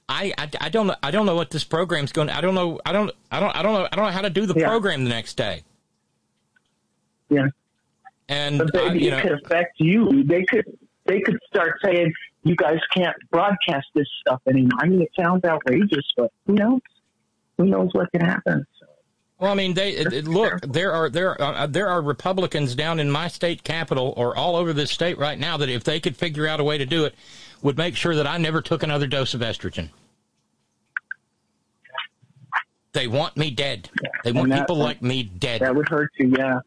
I, 0.10 0.34
I, 0.38 0.50
I 0.60 0.70
don't 0.70 0.88
know. 0.88 0.96
I 1.04 1.12
don't 1.12 1.26
know 1.26 1.36
what 1.36 1.52
this 1.52 1.64
program's 1.64 2.12
going. 2.12 2.30
I 2.30 2.42
don't 2.42 2.56
know. 2.56 2.80
I 2.86 2.92
don't. 2.92 3.12
I 3.32 3.40
don't. 3.40 3.56
I 3.56 3.62
don't 3.62 3.74
know. 3.74 3.88
I 3.92 3.96
don't 3.96 4.06
know 4.06 4.12
how 4.12 4.22
to 4.22 4.30
do 4.32 4.46
the 4.48 4.56
Yeah. 4.58 4.68
program 4.68 5.04
the 5.04 5.10
next 5.12 5.36
day. 5.36 5.64
Yeah. 7.30 7.48
And 8.28 8.58
But 8.58 8.76
uh, 8.76 8.84
you 8.94 9.08
it 9.08 9.12
know, 9.12 9.22
could 9.22 9.46
affect 9.46 9.80
you. 9.80 10.24
They 10.24 10.44
could, 10.44 10.66
they 11.06 11.20
could 11.22 11.38
start 11.48 11.80
saying, 11.84 12.14
you 12.44 12.56
guys 12.56 12.80
can't 12.96 13.16
broadcast 13.30 13.88
this 13.94 14.08
stuff 14.22 14.42
anymore. 14.48 14.80
I 14.82 14.88
mean, 14.88 15.02
it 15.02 15.12
sounds 15.20 15.44
outrageous, 15.46 16.06
but 16.18 16.32
who 16.48 16.54
knows? 16.54 16.80
Who 17.58 17.66
knows 17.66 17.90
what 17.94 18.12
can 18.12 18.22
happen? 18.22 18.66
Well, 19.42 19.52
I 19.52 19.56
mean, 19.56 19.74
they 19.74 19.94
it, 19.94 20.14
it- 20.14 20.28
look. 20.28 20.62
There 20.62 20.94
are 20.94 21.10
there 21.10 21.42
are, 21.42 21.64
uh, 21.64 21.66
there 21.68 21.90
are 21.90 22.00
Republicans 22.00 22.76
down 22.76 23.00
in 23.00 23.10
my 23.10 23.28
state 23.28 23.64
capital 23.64 24.14
or 24.16 24.38
all 24.38 24.56
over 24.56 24.72
this 24.72 24.92
state 24.92 25.18
right 25.18 25.38
now 25.40 25.58
that 25.58 25.68
if 25.68 25.84
they 25.84 26.00
could 26.00 26.16
figure 26.16 26.48
out 26.48 26.60
a 26.60 26.64
way 26.64 26.78
to 26.78 26.86
do 26.86 27.06
it, 27.06 27.16
would 27.64 27.76
make 27.76 27.96
sure 27.96 28.14
that 28.16 28.28
I 28.28 28.38
never 28.38 28.62
took 28.62 28.84
another 28.84 29.08
dose 29.08 29.34
of 29.34 29.42
estrogen. 29.42 29.90
They 32.94 33.08
want 33.08 33.36
me 33.36 33.50
dead. 33.50 33.90
They 34.24 34.32
want 34.32 34.50
that- 34.50 34.60
people 34.60 34.76
like 34.78 35.02
me 35.02 35.24
dead. 35.24 35.62
That 35.62 35.76
would 35.76 35.90
hurt 35.90 36.12
you, 36.20 36.36
yeah. 36.38 36.60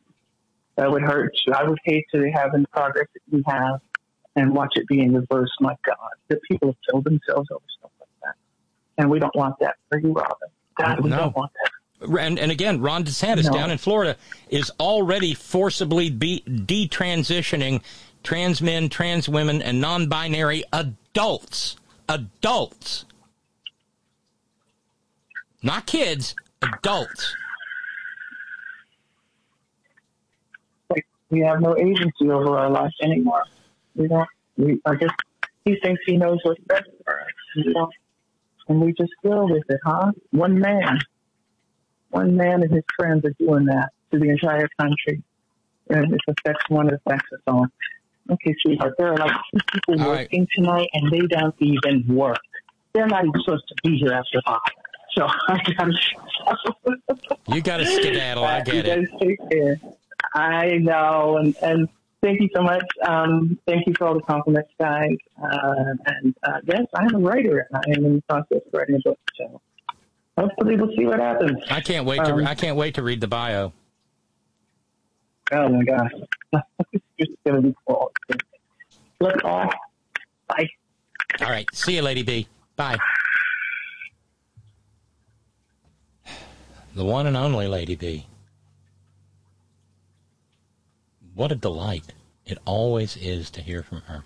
That 0.75 0.91
would 0.91 1.03
hurt 1.03 1.33
you. 1.47 1.53
I 1.53 1.63
would 1.63 1.79
hate 1.85 2.07
to 2.13 2.29
have 2.33 2.51
the 2.51 2.65
progress 2.73 3.07
that 3.15 3.21
we 3.31 3.45
have 3.47 3.81
and 4.35 4.53
watch 4.53 4.73
it 4.75 4.89
be 4.89 5.01
in 5.01 5.15
reverse. 5.15 5.51
My 5.61 5.77
God, 5.87 5.97
the 6.27 6.41
people 6.51 6.71
have 6.71 6.77
killed 6.91 7.05
themselves 7.05 7.49
over 7.53 7.63
stuff 7.79 7.93
like 8.01 8.09
that, 8.25 8.35
and 9.01 9.09
we 9.09 9.21
don't 9.21 9.37
want 9.37 9.61
that 9.61 9.77
for 9.89 10.01
you, 10.01 10.13
Robin. 10.13 10.49
God, 10.77 10.99
we 11.05 11.11
No. 11.11 11.19
don't 11.19 11.37
want 11.37 11.53
that. 11.63 11.71
And, 12.05 12.39
and 12.39 12.51
again, 12.51 12.81
Ron 12.81 13.05
DeSantis 13.05 13.45
No. 13.45 13.53
down 13.53 13.71
in 13.71 13.79
Florida 13.79 14.17
is 14.49 14.71
already 14.79 15.35
forcibly 15.35 16.11
be, 16.11 16.43
detransitioning 16.47 17.83
trans 18.23 18.63
men, 18.63 18.89
trans 18.89 19.29
women, 19.29 19.63
and 19.63 19.81
non-binary 19.81 20.65
adults. 20.73 21.77
Adults, 22.09 23.07
not 25.63 25.87
kids. 25.87 26.35
Adults. 26.61 27.35
Like 30.91 31.07
we 31.31 31.41
have 31.41 31.61
no 31.61 31.77
agency 31.79 32.31
over 32.31 32.59
our 32.59 32.71
life 32.71 32.93
anymore. 33.03 33.43
We 33.97 34.09
don't. 34.09 34.29
We 34.57 34.81
I 34.85 34.95
guess 34.97 35.11
he 35.65 35.77
thinks 35.83 36.03
he 36.07 36.17
knows 36.19 36.39
what's 36.43 36.61
best 36.65 36.89
for 37.05 37.21
us. 37.21 37.91
And 38.69 38.81
we 38.81 38.93
just 38.93 39.13
deal 39.23 39.49
with 39.49 39.65
it, 39.69 39.81
huh? 39.85 40.13
One 40.31 40.59
man, 40.59 40.99
one 42.15 42.37
man 42.37 42.63
and 42.63 42.73
his 42.73 42.85
friends 42.97 43.25
are 43.25 43.35
doing 43.39 43.67
that 43.67 43.91
to 44.13 44.19
the 44.19 44.29
entire 44.31 44.69
country, 44.79 45.23
and 45.91 46.15
it 46.15 46.21
affects 46.29 46.65
one, 46.69 46.89
it 46.89 46.95
affects 47.05 47.27
us 47.33 47.41
all. 47.49 47.67
Okay, 48.31 48.55
sweetheart, 48.63 48.95
there 48.99 49.13
are 49.13 49.17
like 49.17 49.33
two 49.53 49.61
people 49.73 50.03
All 50.03 50.13
right. 50.13 50.21
working 50.21 50.47
tonight, 50.55 50.89
and 50.93 51.13
they 51.13 51.27
don't 51.27 51.55
even 51.59 52.05
work. 52.09 52.39
They're 52.95 53.09
not 53.09 53.25
even 53.25 53.41
supposed 53.45 53.65
to 53.69 53.75
be 53.83 53.99
here 53.99 54.13
after 54.13 54.41
five. 54.47 54.61
So 55.17 55.27
I 55.49 55.59
gotta. 55.77 55.93
You 57.47 57.61
got 57.61 57.77
to 57.77 57.87
skedaddle. 57.87 58.45
I 58.45 58.59
you 58.67 58.81
it. 58.81 58.87
guys 58.87 59.05
take 59.21 59.39
care. 59.51 59.79
I 60.35 60.79
know, 60.79 61.37
and 61.37 61.55
and 61.61 61.89
thank 62.23 62.41
you 62.41 62.49
so 62.55 62.63
much. 62.63 62.85
Um, 63.07 63.59
thank 63.67 63.87
you 63.87 63.93
for 63.99 64.09
all 64.09 64.15
the 64.15 64.23
compliments, 64.23 64.71
guys. 64.81 65.17
Uh, 65.43 65.95
and 66.07 66.35
uh, 66.43 66.61
yes, 66.65 66.87
I 66.95 67.05
am 67.05 67.17
a 67.17 67.19
writer, 67.19 67.67
and 67.71 67.77
I 67.77 67.99
am 67.99 68.07
in 68.07 68.15
the 68.17 68.23
process 68.29 68.63
of 68.67 68.73
writing 68.73 68.97
a 68.97 69.09
book. 69.09 69.19
So 69.37 69.61
hopefully, 70.37 70.77
we'll 70.77 70.95
see 70.97 71.07
what 71.07 71.21
happens. 71.21 71.63
I 71.71 71.81
can't 71.81 72.07
wait 72.07 72.19
to. 72.25 72.35
Um, 72.35 72.47
I 72.47 72.55
can't 72.55 72.77
wait 72.77 72.95
to 72.95 73.03
read 73.03 73.21
the 73.21 73.29
bio. 73.29 73.73
Oh 75.53 75.69
my 75.69 75.85
gosh, 75.85 76.11
it's 77.19 77.33
gonna 77.47 77.63
be 77.63 77.75
cool. 77.87 78.13
Look 79.21 79.45
off. 79.45 79.75
Bye. 80.49 80.69
All 81.41 81.49
right. 81.51 81.67
See 81.73 81.97
you, 81.97 82.03
Lady 82.03 82.23
B. 82.23 82.47
Bye. 82.77 82.99
The 86.95 87.05
one 87.05 87.27
and 87.27 87.37
only 87.37 87.67
Lady 87.67 87.97
B. 87.97 88.27
What 91.35 91.51
a 91.51 91.57
delight 91.57 92.13
it 92.47 92.59
always 92.65 93.17
is 93.17 93.51
to 93.51 93.61
hear 93.61 93.83
from 93.83 94.03
her. 94.03 94.25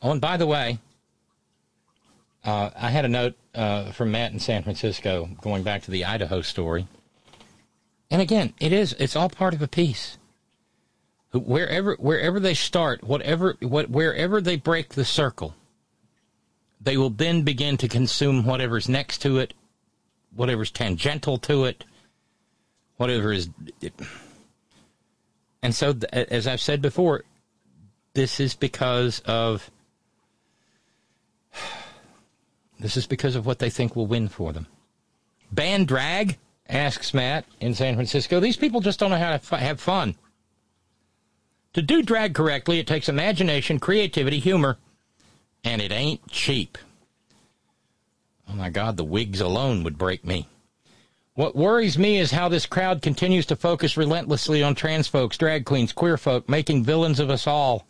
Oh, 0.00 0.12
and 0.12 0.20
by 0.20 0.36
the 0.36 0.46
way, 0.46 0.78
uh, 2.44 2.70
I 2.74 2.90
had 2.90 3.04
a 3.04 3.08
note 3.08 3.34
uh, 3.54 3.92
from 3.92 4.10
Matt 4.10 4.32
in 4.32 4.40
San 4.40 4.62
Francisco 4.62 5.28
going 5.40 5.62
back 5.62 5.82
to 5.82 5.90
the 5.90 6.04
Idaho 6.04 6.42
story. 6.42 6.86
And 8.10 8.20
again, 8.20 8.52
it 8.60 8.72
is, 8.72 8.92
it's 8.94 9.16
all 9.16 9.28
part 9.28 9.54
of 9.54 9.62
a 9.62 9.68
piece. 9.68 10.18
Wherever, 11.32 11.94
wherever 11.94 12.38
they 12.38 12.54
start, 12.54 13.02
whatever, 13.02 13.56
what, 13.60 13.88
wherever 13.88 14.40
they 14.40 14.56
break 14.56 14.90
the 14.90 15.04
circle, 15.04 15.54
they 16.80 16.96
will 16.96 17.10
then 17.10 17.42
begin 17.42 17.76
to 17.78 17.88
consume 17.88 18.44
whatever's 18.44 18.88
next 18.88 19.18
to 19.18 19.38
it, 19.38 19.54
whatever's 20.34 20.70
tangential 20.70 21.38
to 21.38 21.64
it, 21.64 21.84
whatever 22.96 23.32
is. 23.32 23.48
And 25.62 25.74
so, 25.74 25.94
as 26.12 26.46
I've 26.46 26.60
said 26.60 26.82
before, 26.82 27.24
this 28.14 28.40
is 28.40 28.54
because 28.54 29.20
of. 29.20 29.70
This 32.82 32.96
is 32.96 33.06
because 33.06 33.36
of 33.36 33.46
what 33.46 33.60
they 33.60 33.70
think 33.70 33.94
will 33.94 34.08
win 34.08 34.28
for 34.28 34.52
them. 34.52 34.66
Ban 35.52 35.84
drag? 35.84 36.36
asks 36.68 37.14
Matt 37.14 37.44
in 37.60 37.74
San 37.74 37.94
Francisco. 37.94 38.40
These 38.40 38.56
people 38.56 38.80
just 38.80 38.98
don't 38.98 39.10
know 39.10 39.18
how 39.18 39.28
to 39.30 39.34
f- 39.34 39.60
have 39.60 39.80
fun. 39.80 40.16
To 41.74 41.82
do 41.82 42.02
drag 42.02 42.34
correctly, 42.34 42.78
it 42.78 42.86
takes 42.86 43.08
imagination, 43.08 43.78
creativity, 43.78 44.40
humor, 44.40 44.78
and 45.62 45.80
it 45.80 45.92
ain't 45.92 46.26
cheap. 46.28 46.76
Oh 48.48 48.54
my 48.54 48.68
God, 48.68 48.96
the 48.96 49.04
wigs 49.04 49.40
alone 49.40 49.84
would 49.84 49.96
break 49.96 50.24
me. 50.24 50.48
What 51.34 51.56
worries 51.56 51.96
me 51.96 52.18
is 52.18 52.32
how 52.32 52.48
this 52.48 52.66
crowd 52.66 53.00
continues 53.00 53.46
to 53.46 53.56
focus 53.56 53.96
relentlessly 53.96 54.62
on 54.62 54.74
trans 54.74 55.08
folks, 55.08 55.38
drag 55.38 55.64
queens, 55.64 55.92
queer 55.92 56.16
folk, 56.16 56.48
making 56.48 56.84
villains 56.84 57.20
of 57.20 57.30
us 57.30 57.46
all. 57.46 57.86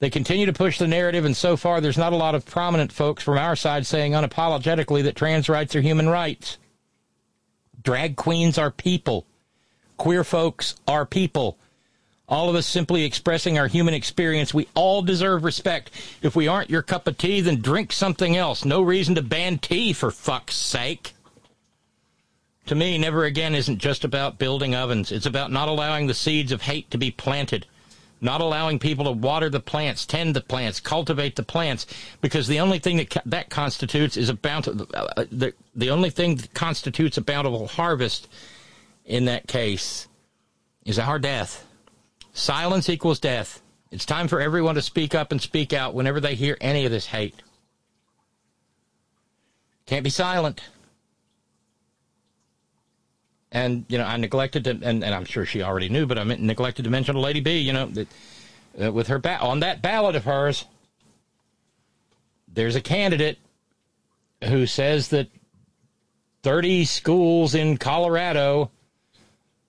They 0.00 0.10
continue 0.10 0.46
to 0.46 0.52
push 0.52 0.78
the 0.78 0.86
narrative, 0.86 1.24
and 1.24 1.36
so 1.36 1.56
far 1.56 1.80
there's 1.80 1.98
not 1.98 2.12
a 2.12 2.16
lot 2.16 2.34
of 2.34 2.46
prominent 2.46 2.92
folks 2.92 3.22
from 3.22 3.36
our 3.36 3.56
side 3.56 3.84
saying 3.86 4.12
unapologetically 4.12 5.02
that 5.02 5.16
trans 5.16 5.48
rights 5.48 5.74
are 5.74 5.80
human 5.80 6.08
rights. 6.08 6.58
Drag 7.82 8.16
queens 8.16 8.58
are 8.58 8.70
people. 8.70 9.26
Queer 9.96 10.22
folks 10.22 10.76
are 10.86 11.04
people. 11.04 11.58
All 12.28 12.48
of 12.48 12.54
us 12.54 12.66
simply 12.66 13.04
expressing 13.04 13.58
our 13.58 13.66
human 13.66 13.94
experience. 13.94 14.52
We 14.52 14.68
all 14.74 15.02
deserve 15.02 15.44
respect. 15.44 15.90
If 16.22 16.36
we 16.36 16.46
aren't 16.46 16.70
your 16.70 16.82
cup 16.82 17.08
of 17.08 17.16
tea, 17.18 17.40
then 17.40 17.60
drink 17.60 17.90
something 17.90 18.36
else. 18.36 18.64
No 18.64 18.82
reason 18.82 19.14
to 19.14 19.22
ban 19.22 19.58
tea, 19.58 19.92
for 19.92 20.10
fuck's 20.10 20.54
sake. 20.54 21.14
To 22.66 22.74
me, 22.74 22.98
never 22.98 23.24
again 23.24 23.54
isn't 23.54 23.78
just 23.78 24.04
about 24.04 24.38
building 24.38 24.74
ovens. 24.74 25.10
It's 25.10 25.24
about 25.24 25.50
not 25.50 25.68
allowing 25.68 26.06
the 26.06 26.14
seeds 26.14 26.52
of 26.52 26.62
hate 26.62 26.90
to 26.90 26.98
be 26.98 27.10
planted, 27.10 27.66
not 28.20 28.40
allowing 28.40 28.78
people 28.78 29.04
to 29.04 29.12
water 29.12 29.48
the 29.48 29.60
plants, 29.60 30.04
tend 30.06 30.34
the 30.34 30.40
plants, 30.40 30.80
cultivate 30.80 31.36
the 31.36 31.42
plants, 31.42 31.86
because 32.20 32.46
the 32.46 32.60
only 32.60 32.78
thing 32.78 32.96
that 32.96 33.16
that 33.26 33.50
constitutes 33.50 34.16
is 34.16 34.28
a 34.28 34.34
bountiful. 34.34 34.86
Uh, 34.92 35.24
the 35.30 35.52
the 35.74 35.90
only 35.90 36.10
thing 36.10 36.36
that 36.36 36.54
constitutes 36.54 37.16
a 37.16 37.22
bountiful 37.22 37.68
harvest 37.68 38.28
in 39.04 39.24
that 39.26 39.46
case 39.46 40.08
is 40.84 40.98
our 40.98 41.18
death. 41.18 41.66
Silence 42.32 42.88
equals 42.88 43.18
death. 43.18 43.60
It's 43.90 44.04
time 44.04 44.28
for 44.28 44.40
everyone 44.40 44.74
to 44.74 44.82
speak 44.82 45.14
up 45.14 45.32
and 45.32 45.40
speak 45.40 45.72
out 45.72 45.94
whenever 45.94 46.20
they 46.20 46.34
hear 46.34 46.56
any 46.60 46.84
of 46.84 46.90
this 46.90 47.06
hate. 47.06 47.34
Can't 49.86 50.04
be 50.04 50.10
silent. 50.10 50.60
And, 53.50 53.84
you 53.88 53.96
know, 53.96 54.04
I 54.04 54.16
neglected 54.16 54.64
to, 54.64 54.70
and, 54.70 55.02
and 55.02 55.04
I'm 55.04 55.24
sure 55.24 55.46
she 55.46 55.62
already 55.62 55.88
knew, 55.88 56.06
but 56.06 56.18
I 56.18 56.24
neglected 56.24 56.84
to 56.84 56.90
mention 56.90 57.16
Lady 57.16 57.40
B, 57.40 57.58
you 57.58 57.72
know, 57.72 57.86
that 57.86 58.08
uh, 58.82 58.92
with 58.92 59.08
her, 59.08 59.18
ba- 59.18 59.40
on 59.40 59.60
that 59.60 59.80
ballot 59.80 60.16
of 60.16 60.24
hers, 60.24 60.66
there's 62.46 62.76
a 62.76 62.80
candidate 62.80 63.38
who 64.44 64.66
says 64.66 65.08
that 65.08 65.28
30 66.42 66.84
schools 66.84 67.54
in 67.54 67.76
Colorado 67.78 68.70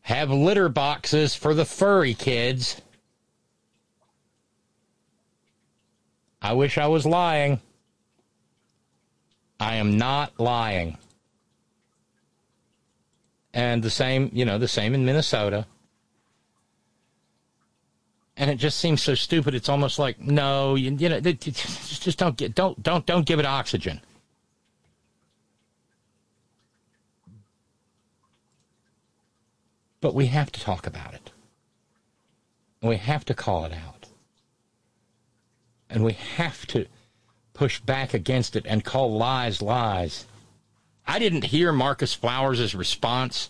have 0.01 0.29
litter 0.29 0.69
boxes 0.69 1.35
for 1.35 1.53
the 1.53 1.65
furry 1.65 2.13
kids. 2.13 2.81
I 6.41 6.53
wish 6.53 6.77
I 6.77 6.87
was 6.87 7.05
lying. 7.05 7.59
I 9.59 9.75
am 9.75 9.97
not 9.97 10.39
lying. 10.39 10.97
And 13.53 13.83
the 13.83 13.89
same, 13.89 14.29
you 14.33 14.45
know, 14.45 14.57
the 14.57 14.67
same 14.67 14.93
in 14.93 15.05
Minnesota. 15.05 15.65
And 18.37 18.49
it 18.49 18.55
just 18.55 18.77
seems 18.77 19.01
so 19.01 19.15
stupid. 19.15 19.53
It's 19.53 19.69
almost 19.69 19.99
like, 19.99 20.21
no, 20.21 20.75
you, 20.75 20.91
you 20.91 21.09
know, 21.09 21.19
just 21.19 22.17
don't 22.17 22.37
get, 22.37 22.55
don't, 22.55 22.81
don't, 22.81 23.05
don't 23.05 23.25
give 23.25 23.39
it 23.39 23.45
oxygen. 23.45 24.01
But 30.01 30.15
we 30.15 30.27
have 30.27 30.51
to 30.53 30.59
talk 30.61 30.87
about 30.87 31.13
it. 31.13 31.31
We 32.81 32.95
have 32.95 33.25
to 33.25 33.33
call 33.33 33.65
it 33.65 33.73
out. 33.73 34.07
And 35.89 36.03
we 36.03 36.13
have 36.13 36.65
to 36.67 36.85
push 37.53 37.81
back 37.81 38.13
against 38.13 38.55
it 38.55 38.65
and 38.65 38.85
call 38.85 39.17
lies 39.17 39.61
lies. 39.61 40.25
I 41.09 41.17
didn't 41.17 41.43
hear 41.43 41.73
Marcus 41.73 42.13
Flowers' 42.13 42.75
response. 42.75 43.49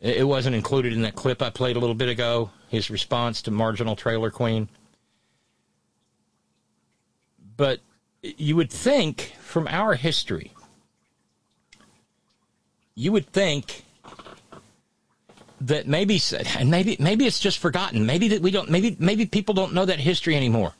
It 0.00 0.26
wasn't 0.26 0.56
included 0.56 0.94
in 0.94 1.02
that 1.02 1.14
clip 1.14 1.42
I 1.42 1.50
played 1.50 1.76
a 1.76 1.78
little 1.78 1.94
bit 1.94 2.08
ago, 2.08 2.52
his 2.70 2.88
response 2.88 3.42
to 3.42 3.50
Marginal 3.50 3.96
Trailer 3.96 4.30
Queen. 4.30 4.70
But 7.58 7.80
you 8.22 8.56
would 8.56 8.70
think, 8.70 9.34
from 9.40 9.68
our 9.68 9.94
history, 9.94 10.52
you 12.94 13.12
would 13.12 13.26
think 13.26 13.84
that 15.60 15.86
maybe 15.86 16.18
and 16.56 16.70
maybe 16.70 16.96
maybe 16.98 17.26
it's 17.26 17.40
just 17.40 17.58
forgotten. 17.58 18.06
Maybe 18.06 18.28
that 18.28 18.40
we 18.40 18.50
don't. 18.50 18.70
Maybe 18.70 18.96
maybe 18.98 19.26
people 19.26 19.54
don't 19.54 19.74
know 19.74 19.84
that 19.84 20.00
history 20.00 20.34
anymore. 20.34 20.72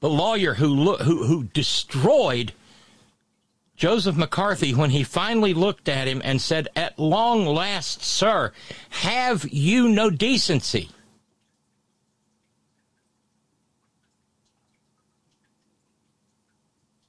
The 0.00 0.08
lawyer 0.08 0.54
who 0.54 0.96
who 0.96 1.26
who 1.26 1.44
destroyed 1.44 2.54
Joseph 3.82 4.14
McCarthy 4.14 4.72
when 4.72 4.90
he 4.90 5.02
finally 5.02 5.52
looked 5.52 5.88
at 5.88 6.06
him 6.06 6.22
and 6.24 6.40
said, 6.40 6.68
"At 6.76 7.00
long 7.00 7.44
last, 7.44 8.00
sir, 8.00 8.52
have 8.90 9.44
you 9.52 9.88
no 9.88 10.08
decency?" 10.08 10.90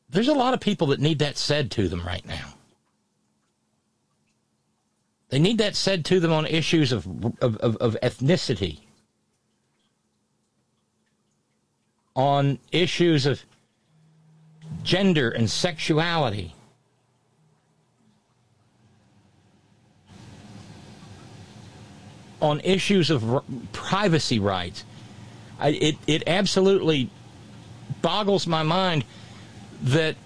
There's 0.10 0.27
a 0.27 0.34
lot 0.34 0.56
of 0.56 0.61
people 0.61 0.88
that 0.88 1.00
need 1.00 1.19
that 1.19 1.38
said 1.38 1.69
to 1.74 1.88
them 1.88 2.02
right 2.02 2.26
now. 2.26 2.56
They 5.30 5.38
need 5.38 5.60
that 5.60 5.76
said 5.76 6.03
to 6.06 6.19
them 6.19 6.32
on 6.32 6.48
issues 6.48 6.92
of, 6.92 7.06
of, 7.40 7.56
of, 7.58 7.76
of 7.76 7.98
ethnicity, 8.02 8.80
on 12.16 12.58
issues 12.72 13.27
of 13.27 13.43
gender 14.82 15.30
and 15.30 15.48
sexuality. 15.48 16.56
On 22.44 22.60
issues 22.60 23.10
of 23.10 23.34
r- 23.34 23.44
privacy 23.72 24.38
rights, 24.38 24.84
I, 25.60 25.70
it 25.70 25.96
it 26.08 26.24
absolutely 26.28 27.10
boggles 28.02 28.46
my 28.46 28.64
mind 28.64 29.06
that 29.82 30.18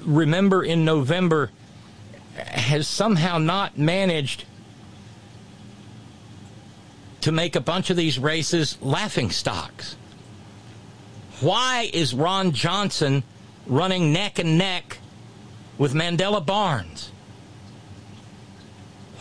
remember 0.00 0.64
in 0.64 0.84
November 0.84 1.50
has 2.36 2.88
somehow 2.88 3.36
not 3.36 3.76
managed 3.76 4.46
to 7.20 7.32
make 7.32 7.54
a 7.54 7.60
bunch 7.60 7.90
of 7.90 7.96
these 7.96 8.18
races 8.18 8.78
laughing 8.80 9.30
stocks. 9.30 9.96
Why 11.40 11.90
is 11.92 12.14
Ron 12.14 12.52
Johnson 12.52 13.24
running 13.66 14.12
neck 14.12 14.38
and 14.38 14.56
neck 14.56 14.98
with 15.76 15.92
Mandela 15.92 16.44
Barnes? 16.44 17.10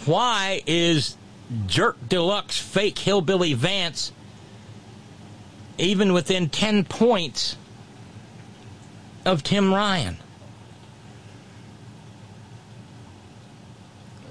Why 0.06 0.62
is 0.66 1.18
Jerk 1.68 1.98
Deluxe 2.08 2.58
fake 2.58 2.98
hillbilly 3.00 3.54
Vance 3.54 4.12
even 5.78 6.14
within 6.14 6.50
10 6.50 6.86
points 6.86 7.58
of 9.26 9.44
Tim 9.44 9.74
Ryan? 9.74 10.18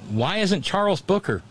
Why 0.08 0.38
isn't 0.38 0.62
Charles 0.62 1.00
Booker 1.00 1.42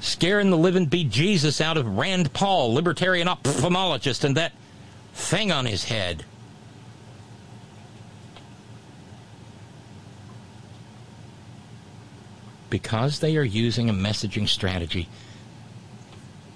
scaring 0.00 0.50
the 0.50 0.56
living 0.56 0.86
bejesus 0.86 1.60
out 1.60 1.76
of 1.76 1.86
Rand 1.86 2.32
Paul, 2.32 2.72
libertarian 2.74 3.28
ophthalmologist, 3.28 4.24
and 4.24 4.36
that 4.36 4.52
thing 5.14 5.52
on 5.52 5.66
his 5.66 5.84
head? 5.84 6.24
Because 12.70 13.20
they 13.20 13.36
are 13.36 13.44
using 13.44 13.88
a 13.88 13.94
messaging 13.94 14.48
strategy 14.48 15.08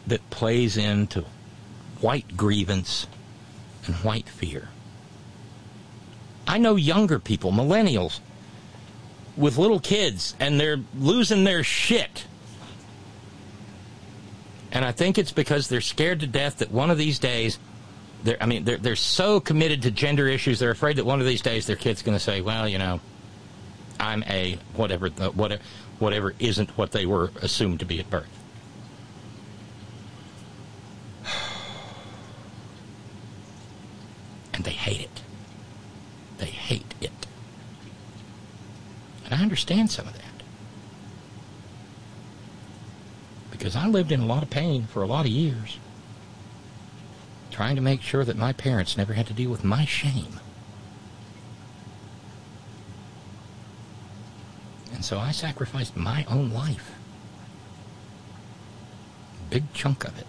that 0.07 0.29
plays 0.31 0.77
into 0.77 1.25
white 2.01 2.37
grievance 2.37 3.07
and 3.87 3.95
white 3.97 4.29
fear. 4.29 4.69
I 6.47 6.59
know 6.59 6.77
younger 6.77 7.19
people, 7.19 7.53
millennials, 7.53 8.21
with 9.37 9.57
little 9.57 9.81
kids, 9.81 10.35
and 10.39 10.61
they're 10.61 10.81
losing 10.99 11.45
their 11.45 11.63
shit. 11.63 12.27
And 14.73 14.85
I 14.85 14.93
think 14.93 15.19
it's 15.19 15.33
because 15.33 15.69
they're 15.69 15.81
scared 15.81 16.21
to 16.21 16.27
death 16.27 16.59
that 16.59 16.71
one 16.71 16.91
of 16.91 16.99
these 16.99 17.19
days, 17.19 17.59
I 18.41 18.47
mean, 18.47 18.65
they're, 18.65 18.79
they're 18.79 18.97
so 18.97 19.41
committed 19.41 19.83
to 19.83 19.91
gender 19.91 20.29
issues, 20.29 20.59
they're 20.59 20.71
afraid 20.71 20.97
that 20.97 21.07
one 21.07 21.21
of 21.21 21.27
these 21.27 21.43
days 21.43 21.67
their 21.67 21.77
kid's 21.77 22.03
going 22.03 22.17
to 22.17 22.23
say, 22.23 22.41
well, 22.41 22.69
you 22.69 22.79
know, 22.79 23.01
I'm 24.01 24.23
a 24.25 24.59
whatever, 24.75 25.09
whatever, 25.09 25.63
whatever 26.03 26.35
isn't 26.41 26.77
what 26.77 26.91
they 26.91 27.07
were 27.07 27.31
assumed 27.41 27.79
to 27.79 27.87
be 27.87 28.01
at 28.01 28.11
birth. 28.11 28.29
And 34.53 34.65
they 34.65 34.73
hate 34.73 35.01
it. 35.01 35.23
They 36.39 36.47
hate 36.47 36.95
it. 37.01 37.27
And 39.25 39.33
I 39.33 39.43
understand 39.43 39.91
some 39.91 40.07
of 40.07 40.13
that. 40.15 40.23
Because 43.51 43.77
I 43.77 43.87
lived 43.87 44.11
in 44.13 44.21
a 44.21 44.27
lot 44.27 44.43
of 44.43 44.51
pain 44.51 44.87
for 44.87 45.03
a 45.03 45.07
lot 45.07 45.25
of 45.25 45.31
years, 45.31 45.79
trying 47.51 47.77
to 47.77 47.83
make 47.83 48.03
sure 48.03 48.25
that 48.25 48.37
my 48.37 48.53
parents 48.53 48.97
never 48.97 49.15
had 49.15 49.29
to 49.29 49.33
deal 49.33 49.51
with 49.51 49.63
my 49.65 49.85
shame. 49.85 50.42
And 55.03 55.07
so 55.09 55.19
I 55.19 55.33
sacrificed 55.33 55.97
my 55.97 56.25
own 56.29 56.53
life. 56.53 56.93
Big 59.51 59.65
chunk 59.73 60.05
of 60.05 60.17
it. 60.17 60.29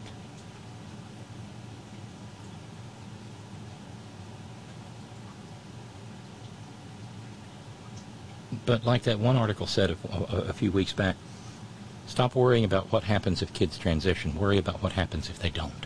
But 8.66 8.84
like 8.84 9.03
that 9.03 9.19
one 9.19 9.35
article 9.35 9.68
said 9.68 9.92
a, 9.92 9.98
a, 10.11 10.38
a 10.50 10.53
few 10.53 10.72
weeks 10.72 10.92
back, 10.92 11.18
stop 12.08 12.34
worrying 12.34 12.66
about 12.66 12.92
what 12.92 13.03
happens 13.03 13.43
if 13.43 13.53
kids 13.53 13.77
transition. 13.77 14.34
Worry 14.34 14.58
about 14.58 14.82
what 14.82 14.93
happens 14.93 15.30
if 15.30 15.38
they 15.38 15.52
don't. 15.52 15.85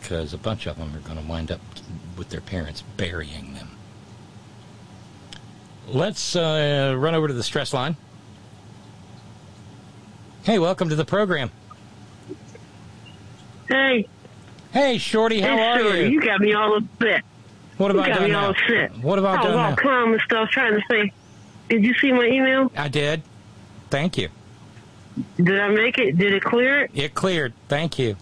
Because 0.00 0.34
a 0.34 0.38
bunch 0.38 0.66
of 0.66 0.76
them 0.76 0.92
are 0.96 0.98
going 0.98 1.22
to 1.22 1.24
wind 1.24 1.52
up 1.52 1.60
with 2.18 2.30
their 2.30 2.40
parents 2.40 2.82
burying 2.96 3.54
them. 3.54 3.71
Let's 5.88 6.36
uh, 6.36 6.94
run 6.96 7.14
over 7.14 7.28
to 7.28 7.34
the 7.34 7.42
stress 7.42 7.72
line. 7.72 7.96
Hey, 10.44 10.58
welcome 10.58 10.88
to 10.88 10.94
the 10.96 11.04
program. 11.04 11.50
Hey. 13.68 14.08
Hey, 14.72 14.98
Shorty, 14.98 15.40
how 15.40 15.56
hey, 15.56 15.62
are 15.62 15.78
Shorty, 15.78 15.98
you? 16.00 16.04
You 16.06 16.20
got 16.20 16.40
me 16.40 16.54
all 16.54 16.76
upset. 16.76 17.22
What 17.76 17.94
have 17.94 18.06
you 18.06 18.12
got 18.12 18.22
me 18.22 18.30
now? 18.30 18.44
all 18.44 18.50
upset. 18.50 18.96
What 18.98 19.18
have 19.18 19.24
I 19.24 19.34
I 19.34 19.44
was 19.44 19.46
all 19.46 19.70
now? 19.70 19.76
calm 19.76 20.12
and 20.12 20.22
stuff, 20.22 20.48
trying 20.50 20.74
to 20.74 20.82
say, 20.90 21.12
did 21.68 21.84
you 21.84 21.94
see 21.94 22.12
my 22.12 22.24
email? 22.24 22.70
I 22.76 22.88
did. 22.88 23.22
Thank 23.90 24.18
you. 24.18 24.28
Did 25.36 25.60
I 25.60 25.68
make 25.68 25.98
it? 25.98 26.16
Did 26.16 26.32
it 26.32 26.42
clear 26.42 26.84
it? 26.84 26.90
It 26.94 27.14
cleared. 27.14 27.52
Thank 27.68 27.98
you. 27.98 28.16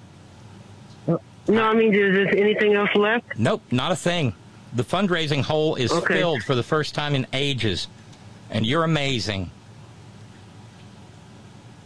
No, 1.06 1.64
I 1.64 1.74
mean, 1.74 1.94
is 1.94 2.14
there 2.14 2.36
anything 2.36 2.74
else 2.74 2.90
left? 2.94 3.38
Nope, 3.38 3.62
not 3.70 3.92
a 3.92 3.96
thing. 3.96 4.34
The 4.72 4.84
fundraising 4.84 5.42
hole 5.42 5.74
is 5.74 5.90
Okay. 5.92 6.14
filled 6.14 6.42
for 6.44 6.54
the 6.54 6.62
first 6.62 6.94
time 6.94 7.14
in 7.14 7.26
ages, 7.32 7.88
and 8.50 8.64
you're 8.66 8.84
amazing. 8.84 9.50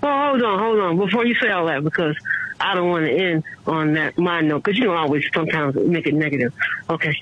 Oh, 0.02 0.28
hold 0.30 0.42
on, 0.42 0.58
hold 0.58 0.80
on. 0.80 0.96
Before 0.98 1.24
you 1.24 1.34
say 1.36 1.48
all 1.50 1.66
that, 1.66 1.82
because 1.82 2.14
I 2.60 2.74
don't 2.74 2.90
want 2.90 3.06
to 3.06 3.12
end 3.12 3.44
on 3.66 3.94
that 3.94 4.18
my 4.18 4.40
note, 4.42 4.64
because 4.64 4.78
you 4.78 4.84
know 4.84 4.92
I 4.92 5.00
always 5.00 5.24
sometimes 5.32 5.74
make 5.76 6.06
it 6.06 6.14
negative. 6.14 6.52
Okay. 6.90 7.14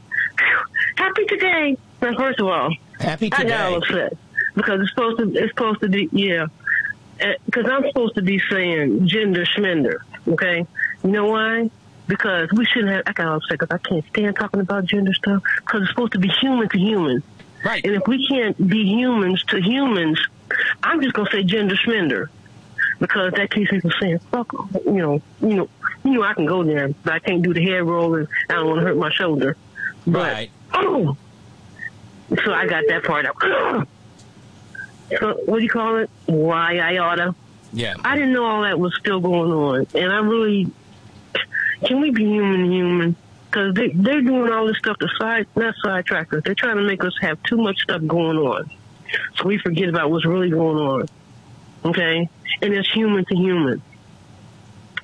Happy 0.97 1.24
today. 1.26 1.76
Now, 2.00 2.16
first 2.16 2.41
of 2.41 2.49
all, 2.49 2.74
Happy 2.99 3.31
today. 3.31 3.55
I 3.55 3.70
got 3.70 3.82
upset 3.82 4.16
because 4.57 4.81
it's 4.81 4.91
supposed 4.91 5.18
to. 5.18 5.32
It's 5.34 5.50
supposed 5.50 5.81
to 5.81 5.89
be 5.89 6.08
yeah. 6.12 6.47
Eh, 7.20 7.34
because 7.47 7.66
I'm 7.68 7.86
supposed 7.86 8.16
to 8.16 8.23
be 8.23 8.41
saying 8.50 9.07
gender 9.07 9.44
schmender. 9.44 9.99
Okay. 10.26 10.66
You 11.05 11.10
know 11.10 11.26
why? 11.26 11.70
Because 12.12 12.50
we 12.52 12.66
shouldn't 12.66 12.92
have. 12.92 13.05
I 13.07 13.12
got 13.15 13.26
all 13.26 13.36
upset 13.39 13.58
because 13.58 13.70
I 13.70 13.78
can't 13.78 14.05
stand 14.10 14.36
talking 14.36 14.60
about 14.60 14.84
gender 14.84 15.15
stuff. 15.15 15.42
Because 15.57 15.81
it's 15.81 15.91
supposed 15.92 16.12
to 16.12 16.18
be 16.18 16.28
human 16.28 16.68
to 16.68 16.78
human. 16.78 17.23
Right. 17.65 17.82
And 17.86 17.94
if 17.94 18.07
we 18.07 18.28
can't 18.28 18.68
be 18.68 18.84
humans 18.84 19.42
to 19.44 19.62
humans, 19.62 20.20
I'm 20.82 21.00
just 21.00 21.15
gonna 21.15 21.31
say 21.31 21.42
gender 21.42 21.74
schmender 21.74 22.28
because 22.99 23.32
that 23.32 23.50
keeps 23.50 23.70
people 23.70 23.91
saying, 23.99 24.18
fuck. 24.31 24.52
you 24.84 24.92
know, 24.92 25.23
you 25.41 25.55
know, 25.55 25.68
you 26.05 26.10
know, 26.10 26.23
I 26.23 26.34
can 26.34 26.44
go 26.44 26.62
there, 26.65 26.91
but 27.02 27.15
I 27.15 27.18
can't 27.18 27.41
do 27.42 27.55
the 27.55 27.65
head 27.65 27.82
roll, 27.82 28.15
and 28.16 28.28
I 28.50 28.57
don't 28.57 28.66
want 28.68 28.81
to 28.81 28.86
hurt 28.89 28.97
my 28.99 29.10
shoulder. 29.10 29.57
But 30.07 30.32
Right. 30.34 30.50
oh, 30.74 31.16
so 32.44 32.52
I 32.52 32.66
got 32.66 32.84
that 32.89 33.05
part 33.05 33.24
out. 33.24 33.36
so 35.18 35.41
what 35.47 35.60
do 35.60 35.65
you 35.65 35.70
call 35.70 35.97
it? 35.97 36.10
Why 36.26 36.76
I 36.76 36.99
oughta? 36.99 37.34
Yeah. 37.73 37.94
I 38.05 38.16
didn't 38.16 38.34
know 38.34 38.44
all 38.44 38.62
that 38.65 38.78
was 38.78 38.94
still 38.97 39.20
going 39.20 39.50
on, 39.50 39.86
and 39.94 40.12
I 40.12 40.18
really 40.18 40.70
can 41.84 42.00
we 42.00 42.10
be 42.10 42.24
human, 42.24 42.70
human? 42.70 43.16
Because 43.46 43.74
they 43.74 43.88
they're 43.88 44.22
doing 44.22 44.52
all 44.52 44.66
this 44.66 44.78
stuff 44.78 44.98
to 44.98 45.08
side 45.18 45.46
not 45.56 45.74
sidetrack 45.82 46.32
us. 46.32 46.42
They're 46.44 46.54
trying 46.54 46.76
to 46.76 46.82
make 46.82 47.04
us 47.04 47.14
have 47.20 47.42
too 47.42 47.56
much 47.56 47.80
stuff 47.82 48.00
going 48.06 48.38
on, 48.38 48.70
so 49.36 49.44
we 49.46 49.58
forget 49.58 49.88
about 49.88 50.10
what's 50.10 50.24
really 50.24 50.50
going 50.50 50.78
on. 50.78 51.08
Okay, 51.84 52.28
and 52.62 52.74
it's 52.74 52.90
human 52.90 53.24
to 53.26 53.36
human. 53.36 53.82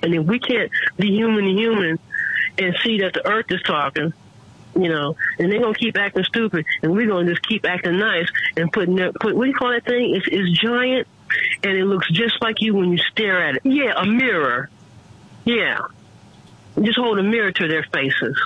And 0.03 0.15
if 0.15 0.25
we 0.25 0.39
can't 0.39 0.71
be 0.97 1.09
human 1.09 1.45
to 1.45 1.51
human 1.51 1.99
and 2.57 2.77
see 2.83 3.01
that 3.01 3.15
the 3.15 3.27
earth 3.27 3.47
is 3.51 3.61
talking, 3.63 4.13
you 4.75 4.89
know, 4.89 5.17
and 5.39 5.51
they're 5.51 5.61
gonna 5.61 5.75
keep 5.75 5.99
acting 5.99 6.25
stupid, 6.25 6.65
and 6.83 6.93
we're 6.93 7.07
gonna 7.07 7.29
just 7.29 7.43
keep 7.43 7.65
acting 7.67 7.99
nice 7.99 8.29
and 8.57 8.73
putting 8.73 8.95
their, 8.95 9.13
put 9.13 9.35
what 9.35 9.45
do 9.45 9.51
you 9.51 9.55
call 9.57 9.71
that 9.71 9.85
thing? 9.85 10.15
It's, 10.15 10.27
it's 10.31 10.59
giant, 10.59 11.07
and 11.63 11.77
it 11.77 11.85
looks 11.85 12.09
just 12.11 12.41
like 12.41 12.61
you 12.61 12.75
when 12.75 12.93
you 12.93 12.99
stare 12.99 13.43
at 13.43 13.57
it. 13.57 13.63
Yeah, 13.65 13.95
a 13.97 14.07
mirror. 14.07 14.71
Yeah, 15.45 15.81
just 16.85 16.99
hold 16.99 17.19
a 17.19 17.23
mirror 17.23 17.53
to 17.53 17.69
their 17.69 17.83
faces. 17.93 18.39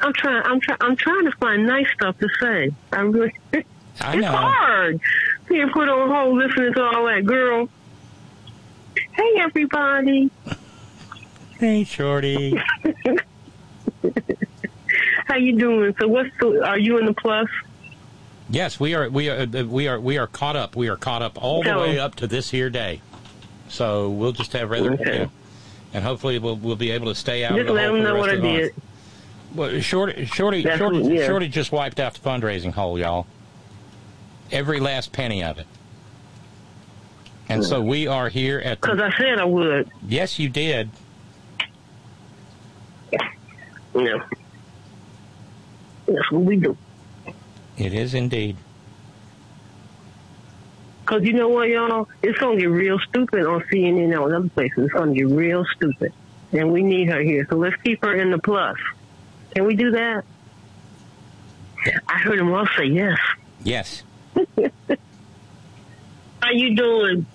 I'm 0.00 0.12
trying. 0.12 0.42
I'm 0.44 0.60
trying. 0.60 0.78
I'm 0.80 0.96
trying 0.96 1.24
to 1.24 1.32
find 1.32 1.66
nice 1.66 1.86
stuff 1.94 2.18
to 2.18 2.28
say. 2.40 2.70
I 2.92 3.00
really. 3.00 3.32
I 4.00 4.14
it's 4.14 4.22
know. 4.22 4.28
hard. 4.32 5.00
Being 5.48 5.70
put 5.70 5.88
on 5.88 6.08
hold 6.10 6.38
listening 6.38 6.72
to 6.74 6.82
all 6.82 7.04
that, 7.06 7.24
girl. 7.26 7.68
Hey, 9.12 9.34
everybody. 9.38 10.30
Hey, 11.58 11.84
Shorty. 11.84 12.60
How 15.26 15.36
you 15.36 15.58
doing? 15.58 15.94
So, 16.00 16.08
what's 16.08 16.30
the, 16.40 16.62
are 16.66 16.78
you 16.78 16.98
in 16.98 17.06
the 17.06 17.12
plus? 17.14 17.48
Yes, 18.50 18.78
we 18.80 18.94
are. 18.94 19.08
We 19.08 19.30
are. 19.30 19.40
uh, 19.42 19.64
We 19.64 19.88
are. 19.88 19.98
We 20.00 20.18
are 20.18 20.26
caught 20.26 20.56
up. 20.56 20.74
We 20.76 20.88
are 20.88 20.96
caught 20.96 21.22
up 21.22 21.42
all 21.42 21.62
the 21.62 21.76
way 21.78 21.98
up 21.98 22.16
to 22.16 22.26
this 22.26 22.50
here 22.50 22.68
day. 22.70 23.00
So 23.68 24.10
we'll 24.10 24.32
just 24.32 24.52
have 24.52 24.68
rather, 24.70 24.92
Okay. 24.92 25.12
you 25.12 25.18
know, 25.20 25.30
and 25.94 26.04
hopefully 26.04 26.38
we'll 26.38 26.56
we'll 26.56 26.76
be 26.76 26.90
able 26.90 27.06
to 27.06 27.14
stay 27.14 27.44
out. 27.44 27.52
Just 27.52 27.60
of 27.60 27.66
the 27.66 27.72
let 27.72 27.86
hole 27.86 27.96
them 27.96 28.02
for 28.02 28.08
the 28.08 28.14
know 28.14 28.20
what 28.20 28.30
rest 28.30 28.32
I 28.32 28.36
of 28.36 28.42
the 28.42 28.58
did. 28.58 28.74
Well, 29.54 29.80
Shorty, 29.80 30.24
Shorty, 30.24 30.62
That's 30.62 30.78
Shorty, 30.78 31.00
what- 31.02 31.12
yeah. 31.12 31.26
Shorty 31.26 31.48
just 31.48 31.72
wiped 31.72 32.00
out 32.00 32.14
the 32.14 32.20
fundraising 32.20 32.72
hole, 32.72 32.98
y'all. 32.98 33.26
Every 34.50 34.80
last 34.80 35.12
penny 35.12 35.44
of 35.44 35.58
it. 35.58 35.66
And 37.48 37.64
so 37.64 37.82
hmm. 37.82 37.88
we 37.88 38.06
are 38.06 38.28
here 38.28 38.60
at. 38.60 38.80
Because 38.80 38.98
I 38.98 39.10
said 39.18 39.38
I 39.38 39.44
would. 39.44 39.90
Yes, 40.06 40.38
you 40.38 40.48
did. 40.48 40.90
Yeah. 43.94 44.24
That's 46.06 46.30
what 46.30 46.42
we 46.42 46.56
do. 46.56 46.76
It 47.76 47.92
is 47.92 48.14
indeed. 48.14 48.56
Because 51.12 51.26
you 51.26 51.34
know 51.34 51.48
what, 51.48 51.68
y'all? 51.68 52.08
It's 52.22 52.38
going 52.38 52.56
to 52.56 52.62
get 52.62 52.70
real 52.70 52.98
stupid 52.98 53.44
on 53.44 53.60
CNN 53.64 54.04
and 54.04 54.14
on 54.14 54.32
other 54.32 54.48
places. 54.48 54.84
It's 54.84 54.94
going 54.94 55.12
to 55.12 55.14
get 55.14 55.28
real 55.28 55.62
stupid. 55.76 56.10
And 56.52 56.72
we 56.72 56.82
need 56.82 57.10
her 57.10 57.20
here. 57.20 57.46
So 57.50 57.56
let's 57.56 57.76
keep 57.82 58.02
her 58.02 58.14
in 58.14 58.30
the 58.30 58.38
plus. 58.38 58.78
Can 59.54 59.66
we 59.66 59.76
do 59.76 59.90
that? 59.90 60.24
I 62.08 62.16
heard 62.16 62.38
him 62.38 62.50
all 62.50 62.66
say 62.78 62.86
yes. 62.86 63.18
Yes. 63.62 64.04
How 66.40 66.50
you 66.50 66.76
doing? 66.76 67.26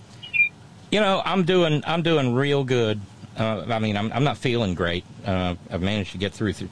You 0.91 0.99
know, 0.99 1.21
I'm 1.23 1.43
doing. 1.43 1.83
I'm 1.85 2.01
doing 2.01 2.33
real 2.33 2.63
good. 2.63 2.99
Uh, 3.37 3.63
I 3.69 3.77
mean, 3.77 3.95
I'm. 3.95 4.11
I'm 4.11 4.23
not 4.23 4.37
feeling 4.37 4.73
great. 4.73 5.05
Uh, 5.23 5.53
I've 5.69 5.83
managed 5.83 6.13
to 6.13 6.17
get 6.17 6.33
through. 6.33 6.53
through 6.53 6.69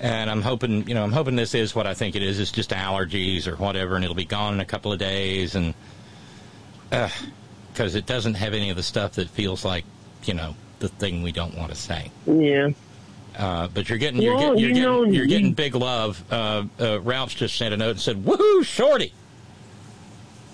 and 0.00 0.30
I'm 0.30 0.42
hoping, 0.42 0.88
you 0.88 0.94
know, 0.94 1.04
I'm 1.04 1.12
hoping 1.12 1.36
this 1.36 1.54
is 1.54 1.74
what 1.74 1.86
I 1.86 1.94
think 1.94 2.16
it 2.16 2.22
is. 2.22 2.40
It's 2.40 2.50
just 2.50 2.70
allergies 2.70 3.46
or 3.46 3.56
whatever, 3.56 3.94
and 3.96 4.04
it'll 4.04 4.16
be 4.16 4.24
gone 4.24 4.54
in 4.54 4.60
a 4.60 4.64
couple 4.64 4.92
of 4.92 4.98
days. 4.98 5.54
And 5.54 5.74
because 6.90 7.94
it 7.94 8.06
doesn't 8.06 8.34
have 8.34 8.54
any 8.54 8.70
of 8.70 8.76
the 8.76 8.82
stuff 8.82 9.12
that 9.12 9.28
feels 9.28 9.64
like, 9.64 9.84
you 10.24 10.34
know, 10.34 10.54
the 10.80 10.88
thing 10.88 11.22
we 11.22 11.32
don't 11.32 11.56
want 11.56 11.70
to 11.70 11.76
say. 11.76 12.10
Yeah. 12.26 12.70
Uh, 13.38 13.68
but 13.68 13.88
you're 13.88 13.98
getting 13.98 14.20
you're, 14.20 14.34
Well, 14.34 14.54
getting, 14.54 14.58
you're, 14.58 14.68
you 14.68 14.74
getting, 14.74 14.90
know, 14.90 15.04
you're 15.04 15.26
getting 15.26 15.52
big 15.52 15.74
love. 15.74 16.24
Uh, 16.30 16.64
uh, 16.80 17.00
Ralph 17.00 17.36
just 17.36 17.56
sent 17.56 17.72
a 17.72 17.76
note 17.76 17.90
and 17.90 18.00
said, 18.00 18.24
"Woohoo, 18.24 18.64
shorty!" 18.64 19.12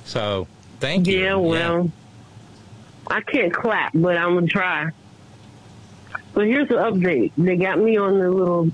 So 0.05 0.47
thank 0.78 1.07
you. 1.07 1.18
Yeah, 1.20 1.36
well, 1.36 1.91
I 3.07 3.23
can't 3.23 3.52
clap, 3.52 3.92
but 3.94 4.18
I'm 4.18 4.34
going 4.34 4.47
to 4.47 4.52
try. 4.52 4.91
But 6.34 6.47
here's 6.47 6.68
the 6.68 6.75
update. 6.75 7.33
They 7.39 7.57
got 7.57 7.78
me 7.78 7.97
on 7.97 8.18
the 8.18 8.31
little, 8.31 8.70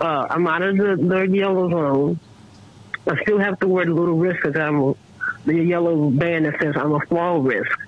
uh, 0.00 0.26
I'm 0.30 0.46
out 0.46 0.62
of 0.62 0.76
the, 0.76 0.96
the 0.96 1.28
yellow 1.28 1.70
zone. 1.70 2.20
I 3.06 3.20
still 3.22 3.38
have 3.38 3.58
to 3.60 3.68
wear 3.68 3.84
the 3.84 3.92
little 3.92 4.16
wrist 4.16 4.40
because 4.42 4.60
I'm 4.60 4.94
the 5.44 5.62
yellow 5.62 6.10
band 6.10 6.46
that 6.46 6.60
says 6.60 6.74
I'm 6.76 6.92
a 6.92 7.00
fall 7.06 7.40
risk. 7.40 7.78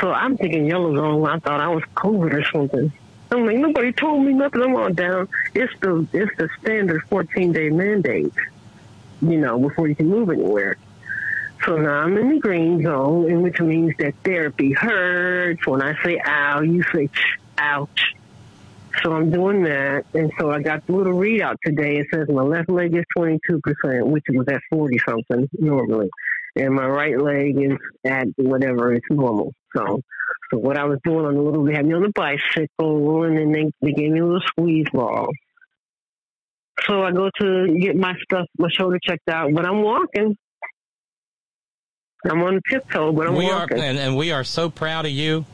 So 0.00 0.10
I'm 0.12 0.36
thinking 0.36 0.66
yellow 0.66 0.94
zone. 0.94 1.26
I 1.26 1.38
thought 1.38 1.60
I 1.60 1.68
was 1.68 1.82
COVID 1.96 2.32
or 2.32 2.44
something. 2.44 2.92
I'm 3.30 3.46
like, 3.46 3.56
nobody 3.56 3.92
told 3.92 4.24
me 4.24 4.32
nothing. 4.32 4.62
I'm 4.62 4.76
all 4.76 4.90
down. 4.90 5.28
It's 5.54 5.72
the 5.80 6.06
it's 6.12 6.36
the 6.36 6.48
standard 6.60 7.02
14 7.08 7.52
day 7.52 7.70
mandate, 7.70 8.32
you 9.20 9.38
know, 9.38 9.58
before 9.58 9.88
you 9.88 9.94
can 9.94 10.08
move 10.08 10.30
anywhere. 10.30 10.76
So 11.64 11.76
now 11.76 12.00
I'm 12.00 12.16
in 12.18 12.30
the 12.30 12.38
green 12.40 12.82
zone, 12.82 13.30
and 13.30 13.42
which 13.42 13.60
means 13.60 13.94
that 13.98 14.14
therapy 14.24 14.72
hurts. 14.72 15.66
When 15.66 15.80
I 15.80 15.94
say 16.02 16.20
ow, 16.24 16.60
you 16.60 16.82
say 16.92 17.08
ouch. 17.56 18.14
So 19.00 19.12
I'm 19.12 19.30
doing 19.30 19.62
that, 19.64 20.04
and 20.14 20.30
so 20.38 20.50
I 20.50 20.60
got 20.60 20.86
the 20.86 20.92
little 20.92 21.14
readout 21.14 21.56
today. 21.64 21.96
It 21.96 22.06
says 22.12 22.28
my 22.28 22.42
left 22.42 22.68
leg 22.68 22.94
is 22.94 23.04
22%, 23.16 24.06
which 24.06 24.24
was 24.28 24.46
at 24.48 24.60
40 24.70 24.98
something 25.08 25.48
normally, 25.58 26.10
and 26.56 26.74
my 26.74 26.86
right 26.86 27.18
leg 27.18 27.56
is 27.58 27.78
at 28.06 28.26
whatever 28.36 28.92
it's 28.92 29.06
normal. 29.10 29.54
So, 29.74 30.00
so 30.50 30.58
what 30.58 30.76
I 30.76 30.84
was 30.84 30.98
doing 31.04 31.24
on 31.24 31.34
the 31.34 31.40
little, 31.40 31.64
they 31.64 31.74
had 31.74 31.86
me 31.86 31.94
on 31.94 32.02
the 32.02 32.12
bicycle, 32.14 33.24
and 33.24 33.38
then 33.38 33.52
they, 33.52 33.72
they 33.80 33.92
gave 33.92 34.12
me 34.12 34.20
a 34.20 34.24
little 34.24 34.42
squeeze 34.42 34.86
ball. 34.92 35.28
So 36.86 37.02
I 37.02 37.12
go 37.12 37.30
to 37.40 37.78
get 37.80 37.96
my 37.96 38.14
stuff, 38.22 38.46
my 38.58 38.68
shoulder 38.70 38.98
checked 39.02 39.28
out, 39.28 39.52
but 39.54 39.64
I'm 39.64 39.82
walking. 39.82 40.36
I'm 42.24 42.42
on 42.42 42.60
tiptoe, 42.70 43.12
but 43.12 43.26
I'm 43.26 43.34
we 43.34 43.46
walking. 43.46 43.80
are, 43.80 43.84
and, 43.84 43.98
and 43.98 44.16
we 44.16 44.32
are 44.32 44.44
so 44.44 44.70
proud 44.70 45.06
of 45.06 45.12
you. 45.12 45.44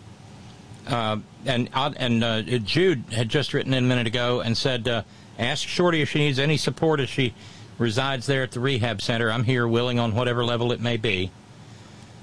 Uh, 0.87 1.19
and 1.49 1.69
and 1.75 2.23
uh, 2.23 2.43
Jude 2.43 3.05
had 3.13 3.29
just 3.29 3.55
written 3.55 3.73
in 3.75 3.85
a 3.85 3.87
minute 3.87 4.07
ago 4.07 4.41
and 4.41 4.57
said, 4.57 4.87
uh, 4.87 5.03
"Ask 5.39 5.67
Shorty 5.67 6.03
if 6.03 6.11
she 6.11 6.19
needs 6.19 6.39
any 6.39 6.57
support 6.57 7.01
as 7.01 7.09
she 7.09 7.35
resides 7.79 8.27
there 8.27 8.43
at 8.43 8.53
the 8.53 8.61
rehab 8.61 9.01
center. 9.01 9.31
I'm 9.31 9.45
here, 9.45 9.67
willing 9.67 9.99
on 9.99 10.15
whatever 10.15 10.45
level 10.45 10.73
it 10.73 10.81
may 10.81 10.97
be." 10.97 11.31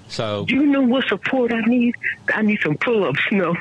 So 0.08 0.45
Do 0.45 0.56
you 0.56 0.66
know 0.68 0.82
what 0.82 1.08
support 1.08 1.52
I 1.52 1.62
need? 1.62 1.95
I 2.34 2.44
need 2.44 2.60
some 2.62 2.78
pull-ups. 2.78 3.20
No. 3.32 3.56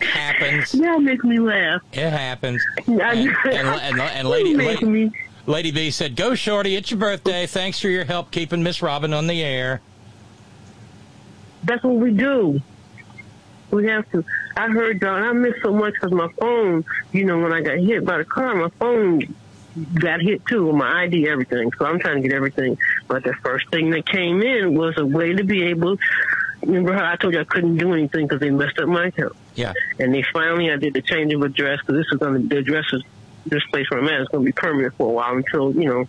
happens. 0.00 0.74
Y'all 0.74 0.98
make 1.00 1.24
me 1.24 1.38
laugh. 1.38 1.82
It 1.92 2.10
happens. 2.10 2.62
And, 2.86 3.00
and, 3.00 3.30
and, 3.44 4.00
and 4.00 4.28
lady, 4.28 4.54
lady, 4.56 4.84
me- 4.84 5.12
lady 5.46 5.70
B 5.70 5.90
said, 5.90 6.16
"Go, 6.16 6.34
Shorty! 6.34 6.76
It's 6.76 6.90
your 6.90 7.00
birthday. 7.00 7.46
Thanks 7.46 7.80
for 7.80 7.88
your 7.88 8.04
help 8.04 8.30
keeping 8.30 8.62
Miss 8.62 8.82
Robin 8.82 9.12
on 9.12 9.26
the 9.26 9.42
air." 9.42 9.80
That's 11.64 11.82
what 11.82 11.94
we 11.94 12.12
do. 12.12 12.60
We 13.70 13.86
have 13.86 14.10
to. 14.12 14.24
I 14.56 14.68
heard 14.68 15.00
y'all. 15.00 15.16
and 15.16 15.24
I 15.24 15.32
missed 15.32 15.62
so 15.62 15.72
much 15.72 15.94
because 15.94 16.12
my 16.12 16.28
phone. 16.38 16.84
You 17.12 17.24
know, 17.24 17.38
when 17.38 17.52
I 17.52 17.60
got 17.60 17.78
hit 17.78 18.04
by 18.04 18.18
the 18.18 18.24
car, 18.24 18.54
my 18.54 18.68
phone 18.78 19.34
got 19.94 20.20
hit 20.20 20.44
too 20.46 20.66
with 20.66 20.76
my 20.76 21.04
ID, 21.04 21.28
everything. 21.28 21.72
So 21.78 21.86
I'm 21.86 21.98
trying 21.98 22.22
to 22.22 22.28
get 22.28 22.34
everything. 22.34 22.76
But 23.08 23.24
the 23.24 23.34
first 23.42 23.68
thing 23.70 23.90
that 23.90 24.06
came 24.06 24.42
in 24.42 24.74
was 24.74 24.98
a 24.98 25.06
way 25.06 25.32
to 25.32 25.44
be 25.44 25.64
able. 25.64 25.98
Remember 26.62 26.92
how 26.92 27.12
I 27.12 27.16
told 27.16 27.34
you 27.34 27.40
I 27.40 27.44
couldn't 27.44 27.78
do 27.78 27.92
anything 27.92 28.26
because 28.26 28.40
they 28.40 28.50
messed 28.50 28.78
up 28.78 28.88
my 28.88 29.06
account. 29.06 29.34
Yeah. 29.54 29.72
And 29.98 30.14
they 30.14 30.22
finally, 30.32 30.70
I 30.70 30.76
did 30.76 30.94
the 30.94 31.02
change 31.02 31.32
of 31.32 31.42
address 31.42 31.80
because 31.80 31.96
this 31.96 32.06
is 32.12 32.18
going 32.18 32.34
to, 32.34 32.48
the 32.48 32.58
address 32.58 32.84
is, 32.92 33.02
this 33.44 33.64
place 33.72 33.90
where 33.90 33.98
I'm 33.98 34.08
at 34.08 34.20
is 34.20 34.28
going 34.28 34.44
to 34.44 34.46
be 34.46 34.52
permanent 34.52 34.94
for 34.94 35.08
a 35.08 35.12
while 35.12 35.36
until, 35.36 35.74
you 35.74 35.88
know, 35.88 36.06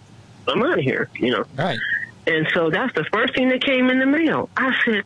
I'm 0.48 0.62
out 0.62 0.78
of 0.78 0.84
here, 0.84 1.10
you 1.16 1.32
know. 1.32 1.46
Right. 1.56 1.80
And 2.28 2.48
so 2.54 2.70
that's 2.70 2.94
the 2.94 3.04
first 3.06 3.34
thing 3.36 3.50
that 3.50 3.64
came 3.64 3.90
in 3.90 4.00
the 4.00 4.06
mail. 4.06 4.50
I 4.56 4.76
said, 4.86 5.04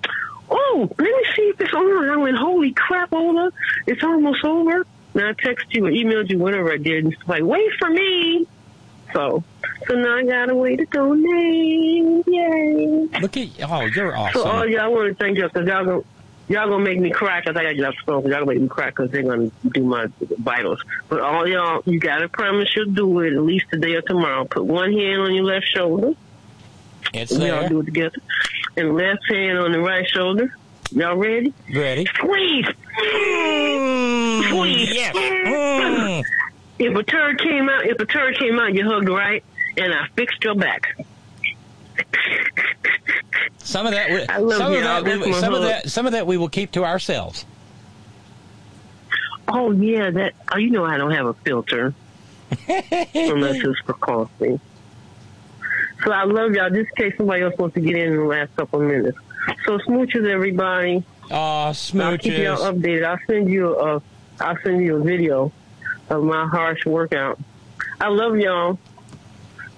oh, 0.50 0.90
let 0.98 1.00
me 1.00 1.24
see 1.36 1.42
if 1.44 1.62
it's 1.62 1.74
on. 1.74 2.10
I 2.10 2.18
went, 2.18 2.38
holy 2.38 2.72
crap, 2.72 3.14
Ola, 3.14 3.52
it's 3.86 4.04
almost 4.04 4.44
over. 4.44 4.86
And 5.14 5.26
I 5.26 5.34
texted 5.34 5.74
you 5.74 5.86
or 5.86 5.92
emailed 5.92 6.30
you, 6.30 6.38
whatever 6.38 6.72
I 6.72 6.78
did, 6.78 7.06
and 7.06 7.14
it's 7.14 7.28
like, 7.28 7.44
wait 7.44 7.72
for 7.80 7.90
me. 7.90 8.48
So, 9.14 9.44
so 9.88 9.96
now 9.96 10.18
I 10.18 10.24
got 10.24 10.50
a 10.50 10.56
way 10.56 10.76
to 10.76 10.86
donate. 10.86 12.28
Yay. 12.28 13.08
Look 13.22 13.38
at 13.38 13.50
oh, 13.70 13.82
you're 13.86 14.16
awesome. 14.16 14.42
Oh, 14.42 14.44
so 14.44 14.50
all 14.50 14.58
awesome. 14.58 14.72
y'all, 14.72 14.82
I 14.82 14.88
want 14.88 15.08
to 15.08 15.16
thank 15.16 15.38
y'all 15.38 15.48
because 15.48 15.68
y'all 15.68 15.86
gonna 15.86 16.04
y'all 16.50 16.70
gonna 16.70 16.84
make 16.84 17.00
me 17.00 17.10
cry 17.10 17.40
because 17.40 17.56
I 17.56 17.74
got 17.74 17.88
off 17.88 17.96
the 18.06 18.12
y'all 18.12 18.22
gonna 18.30 18.46
make 18.46 18.62
me 18.62 18.68
cry 18.68 18.88
because 18.88 19.10
they're 19.12 19.24
gonna 19.24 19.50
do 19.72 19.84
my 19.84 20.08
vitals. 20.20 20.84
But 21.10 21.22
all 21.22 21.48
y'all, 21.48 21.82
you 21.86 22.00
gotta 22.00 22.30
promise 22.30 22.76
you'll 22.76 22.92
do 22.92 23.20
it 23.22 23.34
at 23.34 23.42
least 23.42 23.66
today 23.72 23.96
or 23.96 24.02
tomorrow. 24.02 24.46
Put 24.46 24.66
one 24.66 24.92
hand 24.92 25.22
on 25.22 25.34
your 25.34 25.46
left 25.46 25.66
shoulder. 25.68 26.14
It's 27.14 27.32
we 27.38 27.50
all 27.50 27.68
do 27.68 27.82
it 27.82 27.86
together. 27.86 28.18
And 28.76 28.96
left 28.96 29.24
hand 29.30 29.58
on 29.58 29.72
the 29.72 29.80
right 29.80 30.08
shoulder. 30.08 30.56
Y'all 30.92 31.16
ready? 31.16 31.54
Ready? 31.74 32.06
Squeeze. 32.06 32.66
Squeeze. 34.48 34.94
yes. 34.94 35.16
Mm. 35.16 36.24
If 36.80 36.96
a 36.96 37.04
turd 37.04 37.40
came 37.40 37.70
out, 37.70 37.86
if 37.86 38.00
a 38.00 38.06
turd 38.06 38.38
came 38.38 38.60
out, 38.60 38.74
you 38.74 38.86
hugged 38.86 39.10
right, 39.10 39.44
and 39.78 39.94
I 39.94 40.08
fixed 40.16 40.44
your 40.44 40.56
back. 40.56 40.98
Some 43.58 43.86
of 43.86 43.94
that, 43.94 44.10
we, 44.10 44.26
I 44.28 44.38
love 44.38 44.58
some 44.58 44.74
y'all. 44.74 45.04
that, 45.04 45.20
we, 45.20 45.34
some 45.34 45.54
of 45.54 45.62
that, 45.64 45.90
some 45.90 46.06
of 46.06 46.12
that 46.14 46.26
we 46.26 46.38
will 46.38 46.50
keep 46.50 46.72
to 46.74 46.86
ourselves. 46.86 47.46
Oh 49.48 49.72
yeah, 49.72 50.10
that. 50.12 50.34
Oh, 50.54 50.58
you 50.58 50.70
know 50.70 50.86
I 50.86 50.98
don't 50.98 51.12
have 51.12 51.26
a 51.26 51.34
filter 51.34 51.94
unless 52.68 53.64
it's 53.64 53.80
for 53.86 53.94
coffee. 53.94 54.60
So 56.04 56.12
I 56.12 56.24
love 56.24 56.54
y'all. 56.54 56.70
Just 56.70 56.90
in 56.96 57.10
case 57.10 57.18
somebody 57.18 57.44
else 57.44 57.58
wants 57.58 57.74
to 57.76 57.82
get 57.82 57.96
in 57.96 58.14
in 58.14 58.18
the 58.18 58.24
last 58.26 58.56
couple 58.56 58.82
of 58.82 58.88
minutes. 58.88 59.18
So 59.66 59.78
smooches, 59.80 60.28
everybody. 60.28 61.04
Uh, 61.30 61.34
Aw, 61.34 61.68
I'll 61.68 62.18
keep 62.18 62.38
y'all 62.38 62.58
updated. 62.58 63.06
I'll 63.06 63.20
send 63.28 63.50
you 63.50 63.78
a. 63.78 64.02
I'll 64.40 64.58
send 64.64 64.82
you 64.82 64.98
a 64.98 65.00
video 65.00 65.52
of 66.10 66.24
my 66.24 66.48
harsh 66.48 66.86
workout. 66.86 67.40
I 68.00 68.10
love 68.10 68.38
y'all. 68.38 68.78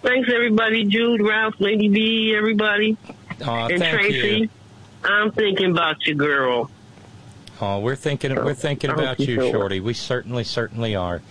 Thanks 0.02 0.30
everybody, 0.34 0.86
Jude, 0.86 1.22
Ralph, 1.22 1.56
Lady 1.60 1.90
B, 1.90 2.34
everybody, 2.36 2.98
Aw, 3.46 3.68
and 3.68 3.80
thank 3.80 4.00
Tracy. 4.00 4.38
you. 4.42 4.50
I'm 5.04 5.32
thinking 5.32 5.72
about 5.72 6.06
you, 6.06 6.16
girl. 6.16 6.70
Oh, 7.62 7.80
we're 7.80 7.96
thinking, 7.96 8.34
we're 8.36 8.54
thinking 8.54 8.90
about 8.90 9.20
you 9.20 9.38
well. 9.38 9.52
Shorty. 9.52 9.80
We 9.82 9.94
certainly, 9.94 10.46
certainly 10.46 10.96
are. 10.96 11.22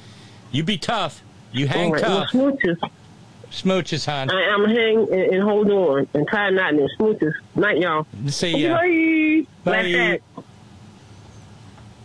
You 0.50 0.62
be 0.62 0.76
tough. 0.76 1.22
You 1.52 1.66
hang 1.66 1.92
right, 1.92 2.02
well, 2.02 2.20
tough. 2.20 2.32
smooches. 2.32 2.90
Smooches, 3.50 4.04
hon. 4.04 4.30
I 4.30 4.42
am 4.42 4.64
hang 4.64 5.12
and, 5.12 5.34
and 5.34 5.42
hold 5.42 5.70
on 5.70 6.06
and 6.14 6.28
tie 6.28 6.48
a 6.48 6.50
knot 6.50 6.74
and 6.74 6.90
smooches. 6.98 7.32
Night, 7.54 7.78
y'all. 7.78 8.06
See 8.26 8.58
ya. 8.58 8.76
Bye. 8.76 9.46
Bye. 9.64 9.82
That. 9.92 10.20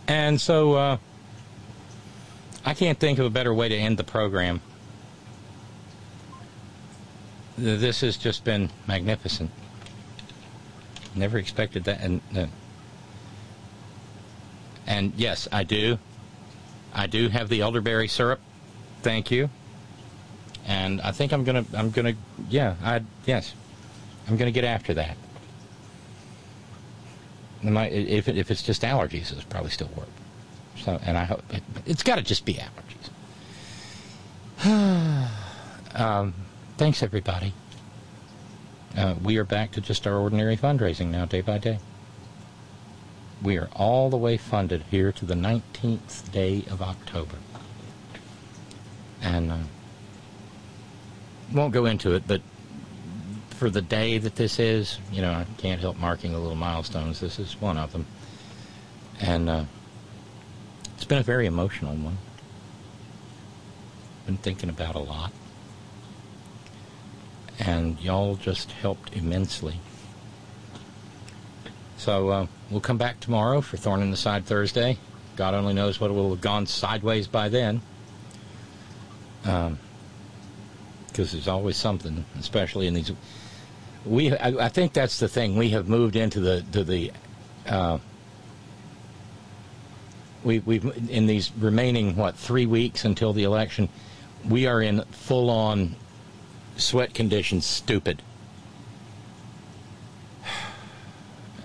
And 0.06 0.40
so, 0.40 0.74
uh, 0.74 0.96
I 2.64 2.74
can't 2.74 2.98
think 2.98 3.18
of 3.18 3.26
a 3.26 3.30
better 3.30 3.52
way 3.52 3.68
to 3.68 3.76
end 3.76 3.98
the 3.98 4.04
program. 4.04 4.60
This 7.56 8.00
has 8.00 8.16
just 8.16 8.42
been 8.42 8.70
magnificent. 8.86 9.50
Never 11.14 11.38
expected 11.38 11.84
that. 11.84 12.00
And 12.00 12.20
uh, 12.36 12.46
and 14.86 15.12
yes, 15.16 15.46
I 15.52 15.62
do. 15.62 15.98
I 16.92 17.06
do 17.06 17.28
have 17.28 17.48
the 17.48 17.60
elderberry 17.60 18.08
syrup. 18.08 18.40
Thank 19.02 19.30
you. 19.30 19.50
And 20.66 21.00
I 21.02 21.12
think 21.12 21.32
I'm 21.32 21.44
gonna. 21.44 21.64
I'm 21.74 21.90
gonna. 21.90 22.14
Yeah. 22.48 22.74
I 22.82 23.02
yes. 23.26 23.54
I'm 24.28 24.36
gonna 24.36 24.50
get 24.50 24.64
after 24.64 24.94
that. 24.94 25.16
And 27.62 27.74
might- 27.74 27.92
if 27.92 28.28
if 28.28 28.50
it's 28.50 28.62
just 28.62 28.82
allergies, 28.82 29.32
it'll 29.32 29.44
probably 29.48 29.70
still 29.70 29.90
work. 29.96 30.08
So, 30.76 31.00
and 31.04 31.16
I 31.16 31.24
hope 31.24 31.42
it, 31.52 31.62
it's 31.86 32.02
got 32.02 32.16
to 32.16 32.22
just 32.22 32.44
be 32.44 32.54
allergies. 32.54 33.10
um, 35.94 36.34
thanks, 36.76 37.02
everybody. 37.02 37.52
Uh, 38.96 39.14
we 39.22 39.36
are 39.38 39.44
back 39.44 39.72
to 39.72 39.80
just 39.80 40.06
our 40.06 40.16
ordinary 40.16 40.56
fundraising 40.56 41.08
now, 41.08 41.24
day 41.24 41.40
by 41.40 41.58
day. 41.58 41.78
We 43.42 43.58
are 43.58 43.68
all 43.74 44.08
the 44.10 44.16
way 44.16 44.36
funded 44.36 44.84
here 44.90 45.10
to 45.12 45.24
the 45.26 45.34
19th 45.34 46.30
day 46.32 46.64
of 46.70 46.80
October. 46.80 47.36
And 49.20 49.50
uh, 49.50 49.58
won't 51.54 51.72
go 51.72 51.86
into 51.86 52.14
it, 52.14 52.24
but 52.26 52.40
for 53.50 53.70
the 53.70 53.80
day 53.80 54.18
that 54.18 54.36
this 54.36 54.58
is, 54.58 54.98
you 55.12 55.22
know, 55.22 55.30
I 55.32 55.46
can't 55.58 55.80
help 55.80 55.96
marking 55.98 56.32
the 56.32 56.38
little 56.38 56.56
milestones. 56.56 57.20
This 57.20 57.38
is 57.38 57.60
one 57.60 57.78
of 57.78 57.92
them. 57.92 58.06
And 59.20 59.48
uh, 59.48 59.64
it's 60.96 61.04
been 61.04 61.18
a 61.18 61.22
very 61.22 61.46
emotional 61.46 61.94
one. 61.94 62.18
Been 64.26 64.36
thinking 64.36 64.68
about 64.68 64.96
a 64.96 65.00
lot. 65.00 65.32
And 67.58 68.00
y'all 68.00 68.34
just 68.34 68.72
helped 68.72 69.14
immensely. 69.14 69.78
So 71.96 72.28
uh, 72.28 72.46
we'll 72.70 72.80
come 72.80 72.98
back 72.98 73.20
tomorrow 73.20 73.60
for 73.60 73.76
Thorn 73.76 74.02
in 74.02 74.10
the 74.10 74.16
Side 74.16 74.44
Thursday. 74.44 74.98
God 75.36 75.54
only 75.54 75.74
knows 75.74 76.00
what 76.00 76.12
will 76.12 76.30
have 76.30 76.40
gone 76.40 76.66
sideways 76.66 77.26
by 77.28 77.48
then. 77.48 77.80
Um, 79.44 79.78
because 81.14 81.30
there's 81.30 81.46
always 81.46 81.76
something, 81.76 82.24
especially 82.40 82.88
in 82.88 82.94
these. 82.94 83.12
We, 84.04 84.36
I, 84.36 84.66
I 84.66 84.68
think 84.68 84.92
that's 84.92 85.20
the 85.20 85.28
thing. 85.28 85.56
We 85.56 85.70
have 85.70 85.88
moved 85.88 86.16
into 86.16 86.40
the 86.40 86.64
to 86.72 86.82
the. 86.82 87.12
Uh, 87.66 87.98
we 90.42 90.58
we've 90.58 90.84
in 91.08 91.26
these 91.26 91.52
remaining 91.56 92.16
what 92.16 92.34
three 92.36 92.66
weeks 92.66 93.04
until 93.04 93.32
the 93.32 93.44
election, 93.44 93.88
we 94.46 94.66
are 94.66 94.82
in 94.82 95.02
full 95.12 95.50
on 95.50 95.94
sweat 96.76 97.14
conditions. 97.14 97.64
Stupid. 97.64 98.20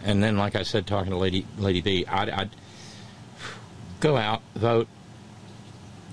And 0.04 0.24
then, 0.24 0.38
like 0.38 0.56
I 0.56 0.64
said, 0.64 0.86
talking 0.86 1.12
to 1.12 1.18
Lady 1.18 1.46
Lady 1.58 1.82
B, 1.82 2.06
I'd, 2.06 2.30
I'd 2.30 2.50
go 4.00 4.16
out, 4.16 4.42
vote, 4.56 4.88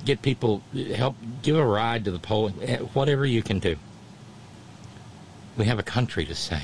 get 0.07 0.23
people, 0.23 0.63
help, 0.95 1.17
give 1.43 1.57
a 1.57 1.67
ride 1.67 2.05
to 2.05 2.11
the 2.11 2.19
poll, 2.19 2.53
eh, 2.63 2.79
whatever 2.79 3.27
you 3.27 3.43
can 3.43 3.59
do. 3.59 3.77
We 5.57 5.67
have 5.67 5.79
a 5.79 5.83
country 5.83 6.25
to 6.27 6.35
save. 6.35 6.61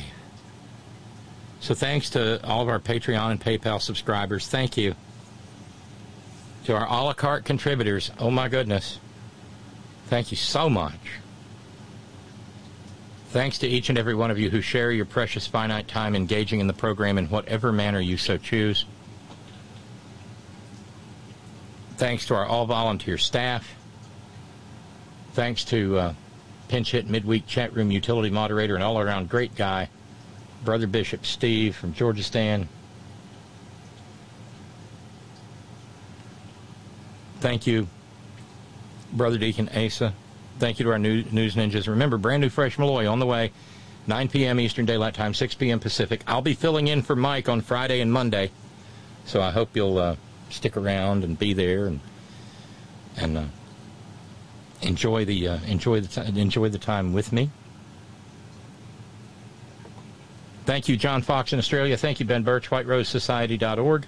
So 1.61 1.75
thanks 1.75 2.11
to 2.11 2.45
all 2.45 2.63
of 2.63 2.69
our 2.69 2.81
Patreon 2.81 3.31
and 3.31 3.41
PayPal 3.41 3.81
subscribers. 3.81 4.49
Thank 4.49 4.77
you. 4.77 4.95
To 6.65 6.77
our 6.77 6.87
a 6.87 7.05
la 7.05 7.13
carte 7.13 7.45
contributors. 7.45 8.11
Oh 8.19 8.31
my 8.31 8.49
goodness. 8.49 8.99
Thank 10.07 10.31
you 10.31 10.37
so 10.37 10.69
much. 10.69 10.99
Thanks 13.31 13.59
to 13.59 13.67
each 13.67 13.89
and 13.89 13.97
every 13.97 14.15
one 14.15 14.31
of 14.31 14.39
you 14.39 14.51
who 14.51 14.61
share 14.61 14.93
your 14.93 15.07
precious 15.07 15.47
finite 15.47 15.89
time 15.89 16.15
engaging 16.15 16.61
in 16.61 16.67
the 16.67 16.75
program 16.75 17.17
in 17.17 17.29
whatever 17.29 17.73
manner 17.73 18.01
you 18.01 18.17
so 18.17 18.37
choose. 18.37 18.85
Thanks 22.03 22.27
to 22.27 22.35
our 22.35 22.45
all 22.45 22.67
volunteer 22.67 23.17
staff. 23.17 23.77
Thanks 25.35 25.63
to 25.67 25.97
uh, 25.97 26.15
pinch 26.67 26.91
hit 26.91 27.09
midweek 27.09 27.47
chat 27.47 27.77
room 27.77 27.93
utility 27.93 28.29
moderator 28.29 28.75
and 28.75 28.83
all 28.83 28.99
around 28.99 29.29
great 29.29 29.55
guy, 29.55 29.89
Brother 30.65 30.89
Bishop 30.89 31.25
Steve 31.25 31.77
from 31.77 31.95
Georgistan. 31.95 32.67
Thank 37.39 37.69
you, 37.69 37.87
Brother 39.13 39.39
Deacon 39.39 39.69
Asa. 39.69 40.13
Thank 40.59 40.81
you 40.81 40.87
to 40.87 40.91
our 40.91 40.99
new, 40.99 41.23
news 41.31 41.55
ninjas. 41.55 41.87
Remember, 41.87 42.19
brand 42.19 42.41
new 42.41 42.51
fresh 42.51 42.81
Malloy 42.81 43.07
on 43.07 43.21
the 43.21 43.27
way, 43.27 43.53
9 44.09 44.29
p.m. 44.29 44.59
Eastern 44.59 44.87
Daylight 44.87 45.15
Time, 45.15 45.35
6 45.35 45.55
p.m. 45.55 45.79
Pacific. 45.79 46.25
I'll 46.27 46.43
be 46.43 46.55
filling 46.55 46.89
in 46.89 47.03
for 47.03 47.15
Mike 47.15 47.49
on 47.49 47.61
Friday 47.61 48.01
and 48.01 48.13
Monday, 48.13 48.51
so 49.25 49.41
I 49.41 49.53
hope 49.53 49.77
you'll 49.77 49.99
uh, 49.99 50.17
stick 50.53 50.77
around 50.77 51.25
and 51.25 51.39
be 51.39 51.53
there 51.53 51.87
and 51.87 52.01
and 53.17 53.39
uh, 53.39 53.45
enjoy 54.83 55.25
the 55.25 55.49
uh, 55.49 55.59
enjoy 55.67 56.01
the 56.01 56.09
ti 56.09 56.41
enjoy 56.41 56.69
the 56.69 56.79
time 56.79 57.13
with 57.13 57.33
me. 57.33 57.51
Thank 60.65 60.89
you, 60.89 60.97
John 60.97 61.23
Fox 61.23 61.53
in 61.53 61.59
Australia. 61.59 61.97
Thank 61.97 62.21
you, 62.21 62.27
Ben 62.27 62.45
Birch, 62.45 62.71
WhiteRoseSociety.org. 62.71 64.07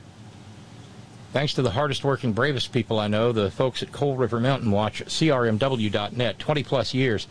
Thanks 1.32 1.54
to 1.54 1.62
the 1.62 1.70
hardest 1.70 2.04
working, 2.04 2.32
bravest 2.32 2.72
people 2.72 3.00
I 3.00 3.08
know, 3.08 3.32
the 3.32 3.50
folks 3.50 3.82
at 3.82 3.90
Coal 3.90 4.16
River 4.16 4.38
Mountain 4.38 4.70
Watch, 4.70 5.04
CRMW.net, 5.04 6.38
20 6.38 6.62
plus 6.62 6.94
years 6.94 7.26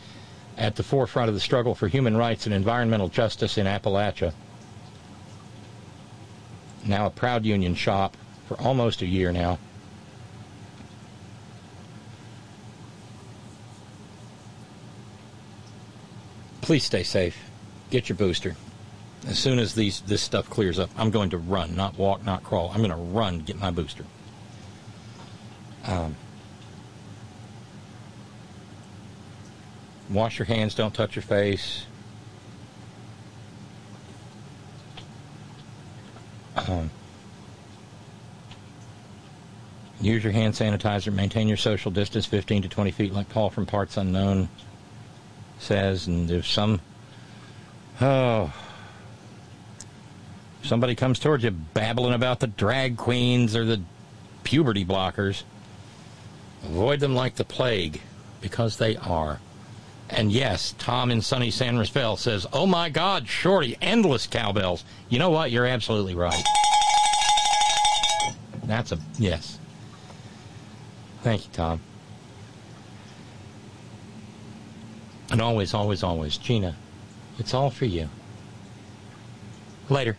at 0.57 0.75
the 0.75 0.83
forefront 0.83 1.29
of 1.29 1.35
the 1.35 1.39
struggle 1.39 1.73
for 1.73 1.87
human 1.87 2.17
rights 2.17 2.45
and 2.45 2.53
environmental 2.53 3.07
justice 3.07 3.57
in 3.57 3.65
Appalachia. 3.65 4.33
Now 6.85 7.05
a 7.05 7.09
proud 7.09 7.45
union 7.45 7.75
shop 7.75 8.17
for 8.47 8.59
almost 8.61 9.01
a 9.01 9.05
year 9.05 9.31
now. 9.31 9.57
Please 16.61 16.83
stay 16.85 17.03
safe. 17.03 17.37
Get 17.89 18.07
your 18.07 18.15
booster. 18.15 18.55
As 19.27 19.37
soon 19.37 19.59
as 19.59 19.75
these 19.75 20.01
this 20.01 20.21
stuff 20.21 20.49
clears 20.49 20.79
up, 20.79 20.89
I'm 20.97 21.11
going 21.11 21.29
to 21.31 21.37
run, 21.37 21.75
not 21.75 21.97
walk, 21.97 22.25
not 22.25 22.43
crawl. 22.43 22.71
I'm 22.71 22.77
going 22.77 22.89
to 22.89 22.95
run 22.95 23.39
get 23.39 23.57
my 23.57 23.71
booster. 23.71 24.05
Um, 25.85 26.15
wash 30.09 30.39
your 30.39 30.45
hands. 30.45 30.75
Don't 30.75 30.93
touch 30.93 31.15
your 31.15 31.23
face. 31.23 31.85
Um, 36.55 36.89
use 40.05 40.23
your 40.23 40.33
hand 40.33 40.53
sanitizer. 40.53 41.13
Maintain 41.13 41.47
your 41.47 41.57
social 41.57 41.91
distance, 41.91 42.25
15 42.25 42.63
to 42.63 42.69
20 42.69 42.91
feet, 42.91 43.13
like 43.13 43.29
Paul 43.29 43.49
from 43.49 43.65
Parts 43.65 43.97
Unknown 43.97 44.49
says. 45.59 46.07
And 46.07 46.29
if 46.29 46.47
some, 46.47 46.81
oh, 48.01 48.53
somebody 50.63 50.95
comes 50.95 51.19
towards 51.19 51.43
you 51.43 51.51
babbling 51.51 52.13
about 52.13 52.39
the 52.39 52.47
drag 52.47 52.97
queens 52.97 53.55
or 53.55 53.65
the 53.65 53.81
puberty 54.43 54.85
blockers, 54.85 55.43
avoid 56.63 56.99
them 56.99 57.15
like 57.15 57.35
the 57.35 57.45
plague 57.45 58.01
because 58.41 58.77
they 58.77 58.97
are. 58.97 59.39
And 60.09 60.31
yes, 60.31 60.75
Tom 60.77 61.09
in 61.11 61.21
sunny 61.21 61.49
San 61.49 61.77
Rafael 61.77 62.17
says, 62.17 62.45
Oh 62.53 62.67
my 62.67 62.89
God, 62.89 63.27
Shorty, 63.27 63.77
endless 63.81 64.27
cowbells. 64.27 64.83
You 65.09 65.17
know 65.17 65.29
what? 65.29 65.49
You're 65.49 65.65
absolutely 65.65 66.13
right. 66.13 66.43
That's 68.65 68.91
a 68.91 68.99
yes. 69.17 69.59
Thank 71.23 71.45
you, 71.45 71.51
Tom. 71.53 71.79
And 75.31 75.41
always, 75.41 75.73
always, 75.73 76.03
always, 76.03 76.37
Gina, 76.37 76.75
it's 77.39 77.53
all 77.53 77.69
for 77.69 77.85
you. 77.85 78.09
Later. 79.89 80.17